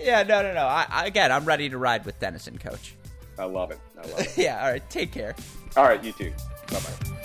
Yeah, 0.00 0.22
no, 0.22 0.42
no, 0.42 0.52
no. 0.52 0.66
I, 0.66 1.06
again, 1.06 1.32
I'm 1.32 1.44
ready 1.44 1.68
to 1.70 1.78
ride 1.78 2.04
with 2.04 2.18
Denison, 2.20 2.58
coach. 2.58 2.94
I 3.38 3.44
love 3.44 3.70
it. 3.70 3.78
I 3.96 4.06
love 4.08 4.20
it. 4.20 4.32
yeah. 4.36 4.62
All 4.62 4.70
right. 4.70 4.90
Take 4.90 5.12
care. 5.12 5.34
All 5.76 5.84
right. 5.84 6.02
You 6.02 6.12
too. 6.12 6.32
Bye 6.70 6.80
bye. 6.80 7.17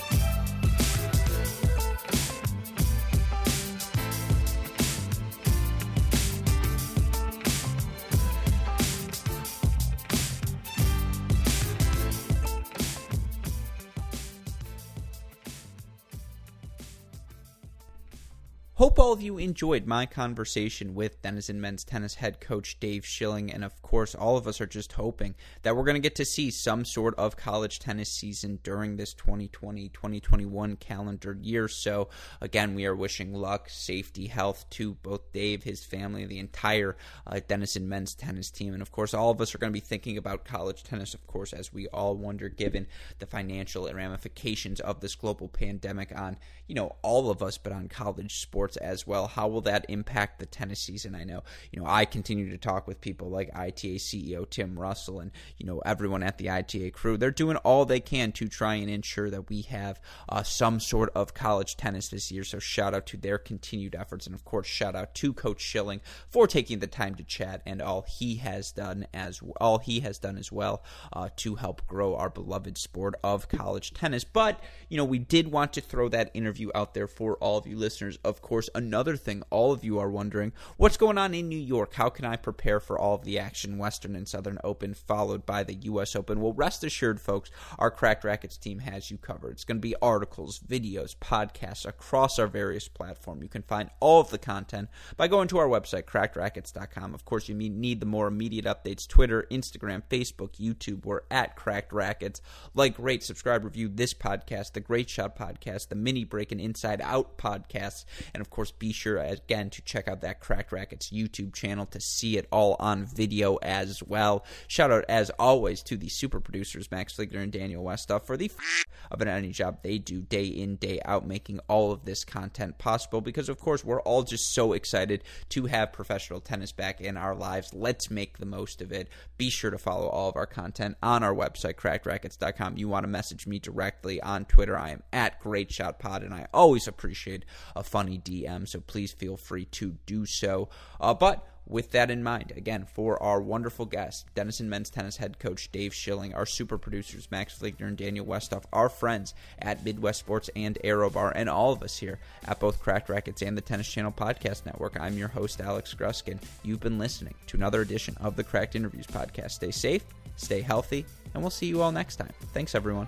Hope 18.83 18.99
all 18.99 19.13
of 19.13 19.21
you 19.21 19.37
enjoyed 19.37 19.87
my 19.87 20.05
conversation 20.05 20.93
with 20.93 21.21
Denison 21.21 21.61
men's 21.61 21.85
tennis 21.85 22.15
head 22.15 22.41
coach 22.41 22.81
Dave 22.81 23.05
Schilling. 23.05 23.49
And 23.49 23.63
of 23.63 23.81
course, 23.81 24.13
all 24.13 24.35
of 24.35 24.45
us 24.45 24.59
are 24.59 24.65
just 24.65 24.91
hoping 24.91 25.35
that 25.61 25.73
we're 25.73 25.85
going 25.85 25.95
to 25.95 26.01
get 26.01 26.15
to 26.15 26.25
see 26.25 26.51
some 26.51 26.83
sort 26.83 27.15
of 27.15 27.37
college 27.37 27.79
tennis 27.79 28.11
season 28.11 28.59
during 28.61 28.97
this 28.97 29.13
2020 29.13 29.87
2021 29.87 30.75
calendar 30.75 31.37
year. 31.41 31.69
So, 31.69 32.09
again, 32.41 32.75
we 32.75 32.85
are 32.85 32.93
wishing 32.93 33.33
luck, 33.33 33.69
safety, 33.69 34.27
health 34.27 34.65
to 34.71 34.95
both 34.95 35.31
Dave, 35.31 35.63
his 35.63 35.85
family, 35.85 36.25
the 36.25 36.39
entire 36.39 36.97
uh, 37.25 37.39
Denison 37.47 37.87
men's 37.87 38.13
tennis 38.13 38.51
team. 38.51 38.73
And 38.73 38.81
of 38.81 38.91
course, 38.91 39.13
all 39.13 39.31
of 39.31 39.39
us 39.39 39.55
are 39.55 39.59
going 39.59 39.71
to 39.71 39.73
be 39.73 39.79
thinking 39.79 40.17
about 40.17 40.43
college 40.43 40.83
tennis, 40.83 41.13
of 41.13 41.25
course, 41.25 41.53
as 41.53 41.71
we 41.71 41.87
all 41.87 42.17
wonder, 42.17 42.49
given 42.49 42.87
the 43.19 43.27
financial 43.27 43.89
ramifications 43.93 44.81
of 44.81 44.99
this 44.99 45.15
global 45.15 45.47
pandemic 45.47 46.11
on, 46.13 46.35
you 46.67 46.75
know, 46.75 46.97
all 47.01 47.29
of 47.29 47.41
us, 47.41 47.57
but 47.57 47.71
on 47.71 47.87
college 47.87 48.41
sports 48.41 48.72
sports 48.73 48.77
as 48.77 49.07
well. 49.07 49.27
How 49.27 49.47
will 49.47 49.61
that 49.61 49.85
impact 49.89 50.39
the 50.39 50.45
tennis 50.45 50.79
season? 50.79 51.15
I 51.15 51.23
know, 51.23 51.43
you 51.71 51.79
know, 51.79 51.87
I 51.87 52.05
continue 52.05 52.49
to 52.49 52.57
talk 52.57 52.87
with 52.87 53.01
people 53.01 53.29
like 53.29 53.49
ITA 53.55 53.95
CEO 53.95 54.49
Tim 54.49 54.77
Russell 54.77 55.19
and, 55.19 55.31
you 55.57 55.65
know, 55.65 55.79
everyone 55.85 56.23
at 56.23 56.37
the 56.37 56.49
ITA 56.49 56.91
crew. 56.91 57.17
They're 57.17 57.31
doing 57.31 57.57
all 57.57 57.85
they 57.85 57.99
can 57.99 58.31
to 58.33 58.47
try 58.47 58.75
and 58.75 58.89
ensure 58.89 59.29
that 59.29 59.49
we 59.49 59.63
have 59.63 59.99
uh, 60.29 60.43
some 60.43 60.79
sort 60.79 61.11
of 61.15 61.33
college 61.33 61.75
tennis 61.77 62.09
this 62.09 62.31
year. 62.31 62.43
So 62.43 62.59
shout 62.59 62.93
out 62.93 63.05
to 63.07 63.17
their 63.17 63.37
continued 63.37 63.95
efforts. 63.95 64.25
And 64.25 64.35
of 64.35 64.45
course, 64.45 64.67
shout 64.67 64.95
out 64.95 65.15
to 65.15 65.33
Coach 65.33 65.61
Schilling 65.61 66.01
for 66.29 66.47
taking 66.47 66.79
the 66.79 66.87
time 66.87 67.15
to 67.15 67.23
chat 67.23 67.61
and 67.65 67.81
all 67.81 68.05
he 68.07 68.35
has 68.37 68.71
done 68.71 69.07
as 69.13 69.41
all 69.59 69.79
he 69.79 70.01
has 70.01 70.19
done 70.19 70.37
as 70.37 70.51
well 70.51 70.83
uh, 71.11 71.29
to 71.37 71.55
help 71.55 71.85
grow 71.87 72.15
our 72.15 72.29
beloved 72.29 72.77
sport 72.77 73.15
of 73.23 73.47
college 73.47 73.93
tennis. 73.93 74.23
But, 74.23 74.59
you 74.89 74.97
know, 74.97 75.05
we 75.05 75.19
did 75.19 75.51
want 75.51 75.73
to 75.73 75.81
throw 75.81 76.09
that 76.09 76.31
interview 76.33 76.69
out 76.73 76.93
there 76.93 77.07
for 77.07 77.35
all 77.37 77.57
of 77.57 77.67
you 77.67 77.77
listeners. 77.83 78.17
Of 78.23 78.41
course, 78.41 78.52
course, 78.53 78.69
another 78.75 79.15
thing 79.15 79.41
all 79.49 79.71
of 79.71 79.83
you 79.83 79.97
are 79.97 80.11
wondering 80.11 80.53
what's 80.77 80.95
going 80.95 81.17
on 81.17 81.33
in 81.33 81.49
New 81.49 81.57
York? 81.57 81.95
How 81.95 82.09
can 82.09 82.23
I 82.23 82.35
prepare 82.35 82.79
for 82.79 82.99
all 82.99 83.15
of 83.15 83.23
the 83.23 83.39
action, 83.39 83.79
Western 83.79 84.15
and 84.15 84.27
Southern 84.27 84.59
Open, 84.63 84.93
followed 84.93 85.43
by 85.43 85.63
the 85.63 85.73
U.S. 85.73 86.15
Open? 86.15 86.39
Well, 86.39 86.53
rest 86.53 86.83
assured, 86.83 87.19
folks, 87.19 87.49
our 87.79 87.89
Cracked 87.89 88.23
Racquets 88.23 88.59
team 88.59 88.77
has 88.77 89.09
you 89.09 89.17
covered. 89.17 89.53
It's 89.53 89.63
going 89.63 89.79
to 89.79 89.81
be 89.81 89.95
articles, 90.03 90.59
videos, 90.59 91.15
podcasts 91.15 91.87
across 91.87 92.37
our 92.37 92.45
various 92.45 92.87
platforms. 92.87 93.41
You 93.41 93.49
can 93.49 93.63
find 93.63 93.89
all 93.99 94.21
of 94.21 94.29
the 94.29 94.37
content 94.37 94.87
by 95.17 95.27
going 95.27 95.47
to 95.47 95.57
our 95.57 95.67
website, 95.67 96.03
crackedracquets.com. 96.03 97.15
Of 97.15 97.25
course, 97.25 97.49
you 97.49 97.55
need 97.55 98.01
the 98.01 98.05
more 98.05 98.27
immediate 98.27 98.65
updates 98.65 99.07
Twitter, 99.07 99.47
Instagram, 99.49 100.03
Facebook, 100.11 100.59
YouTube. 100.59 101.05
We're 101.05 101.21
at 101.31 101.55
Cracked 101.55 101.91
Racquets. 101.91 102.39
Like, 102.75 102.93
rate, 102.99 103.23
subscribe, 103.23 103.63
review 103.63 103.89
this 103.91 104.13
podcast, 104.13 104.73
the 104.73 104.79
Great 104.79 105.09
Shot 105.09 105.35
podcast, 105.35 105.87
the 105.87 105.95
Mini 105.95 106.23
Break 106.23 106.51
and 106.51 106.61
Inside 106.61 107.01
Out 107.01 107.39
podcasts, 107.39 108.05
and 108.31 108.42
of 108.43 108.49
course, 108.49 108.71
be 108.71 108.91
sure 108.91 109.17
again 109.17 109.69
to 109.69 109.81
check 109.83 110.09
out 110.09 110.19
that 110.19 110.41
Cracked 110.41 110.73
Racquets 110.73 111.11
YouTube 111.13 111.53
channel 111.55 111.85
to 111.85 112.01
see 112.01 112.35
it 112.37 112.45
all 112.51 112.75
on 112.77 113.05
video 113.05 113.55
as 113.55 114.03
well. 114.03 114.43
Shout 114.67 114.91
out 114.91 115.05
as 115.07 115.29
always 115.39 115.81
to 115.83 115.95
the 115.95 116.09
super 116.09 116.41
producers 116.41 116.91
Max 116.91 117.15
Fligner 117.15 117.41
and 117.41 117.53
Daniel 117.53 117.85
Westoff 117.85 118.25
for 118.25 118.35
the 118.35 118.51
f- 118.53 118.83
of 119.09 119.21
an 119.21 119.29
any 119.29 119.51
job 119.51 119.79
they 119.81 119.97
do 119.97 120.21
day 120.21 120.45
in 120.45 120.75
day 120.75 120.99
out, 121.05 121.25
making 121.25 121.59
all 121.69 121.93
of 121.93 122.03
this 122.03 122.25
content 122.25 122.77
possible. 122.77 123.21
Because 123.21 123.47
of 123.47 123.59
course, 123.59 123.85
we're 123.85 124.01
all 124.01 124.23
just 124.23 124.53
so 124.53 124.73
excited 124.73 125.23
to 125.49 125.67
have 125.67 125.93
professional 125.93 126.41
tennis 126.41 126.73
back 126.73 126.99
in 126.99 127.15
our 127.15 127.33
lives. 127.33 127.73
Let's 127.73 128.11
make 128.11 128.39
the 128.39 128.45
most 128.45 128.81
of 128.81 128.91
it. 128.91 129.07
Be 129.37 129.49
sure 129.49 129.71
to 129.71 129.77
follow 129.77 130.07
all 130.07 130.29
of 130.29 130.35
our 130.35 130.45
content 130.45 130.97
on 131.01 131.23
our 131.23 131.33
website, 131.33 131.75
crackedracquets.com. 131.75 132.77
You 132.77 132.89
want 132.89 133.05
to 133.05 133.09
message 133.09 133.47
me 133.47 133.59
directly 133.59 134.21
on 134.21 134.45
Twitter? 134.45 134.77
I 134.77 134.89
am 134.89 135.03
at 135.13 135.39
Great 135.39 135.71
Shot 135.71 135.99
Pod, 135.99 136.23
and 136.23 136.33
I 136.33 136.47
always 136.53 136.87
appreciate 136.87 137.45
a 137.75 137.83
funny 137.83 138.17
DM, 138.33 138.67
so 138.67 138.79
please 138.79 139.11
feel 139.11 139.37
free 139.37 139.65
to 139.65 139.95
do 140.05 140.25
so. 140.25 140.69
Uh, 140.99 141.13
but 141.13 141.47
with 141.65 141.91
that 141.91 142.11
in 142.11 142.23
mind, 142.23 142.51
again, 142.55 142.85
for 142.85 143.21
our 143.21 143.41
wonderful 143.41 143.85
guest, 143.85 144.25
Denison 144.35 144.69
men's 144.69 144.89
tennis 144.89 145.17
head 145.17 145.39
coach 145.39 145.71
Dave 145.71 145.93
Schilling, 145.93 146.33
our 146.33 146.45
super 146.45 146.77
producers 146.77 147.29
Max 147.31 147.57
Fligner 147.57 147.87
and 147.87 147.97
Daniel 147.97 148.25
Westoff, 148.25 148.65
our 148.73 148.89
friends 148.89 149.33
at 149.59 149.83
Midwest 149.83 150.19
Sports 150.19 150.49
and 150.55 150.77
Aerobar, 150.83 151.31
and 151.35 151.49
all 151.49 151.71
of 151.71 151.81
us 151.81 151.97
here 151.97 152.19
at 152.45 152.59
both 152.59 152.81
Cracked 152.81 153.09
Racquets 153.09 153.41
and 153.41 153.57
the 153.57 153.61
Tennis 153.61 153.89
Channel 153.89 154.11
Podcast 154.11 154.65
Network. 154.65 154.99
I'm 154.99 155.17
your 155.17 155.29
host, 155.29 155.61
Alex 155.61 155.93
Gruskin. 155.93 156.39
You've 156.63 156.81
been 156.81 156.99
listening 156.99 157.35
to 157.47 157.57
another 157.57 157.81
edition 157.81 158.17
of 158.19 158.35
the 158.35 158.43
Cracked 158.43 158.75
Interviews 158.75 159.07
Podcast. 159.07 159.51
Stay 159.51 159.71
safe, 159.71 160.03
stay 160.35 160.61
healthy, 160.61 161.05
and 161.33 161.41
we'll 161.41 161.49
see 161.49 161.67
you 161.67 161.81
all 161.81 161.91
next 161.91 162.17
time. 162.17 162.33
Thanks, 162.53 162.75
everyone. 162.75 163.07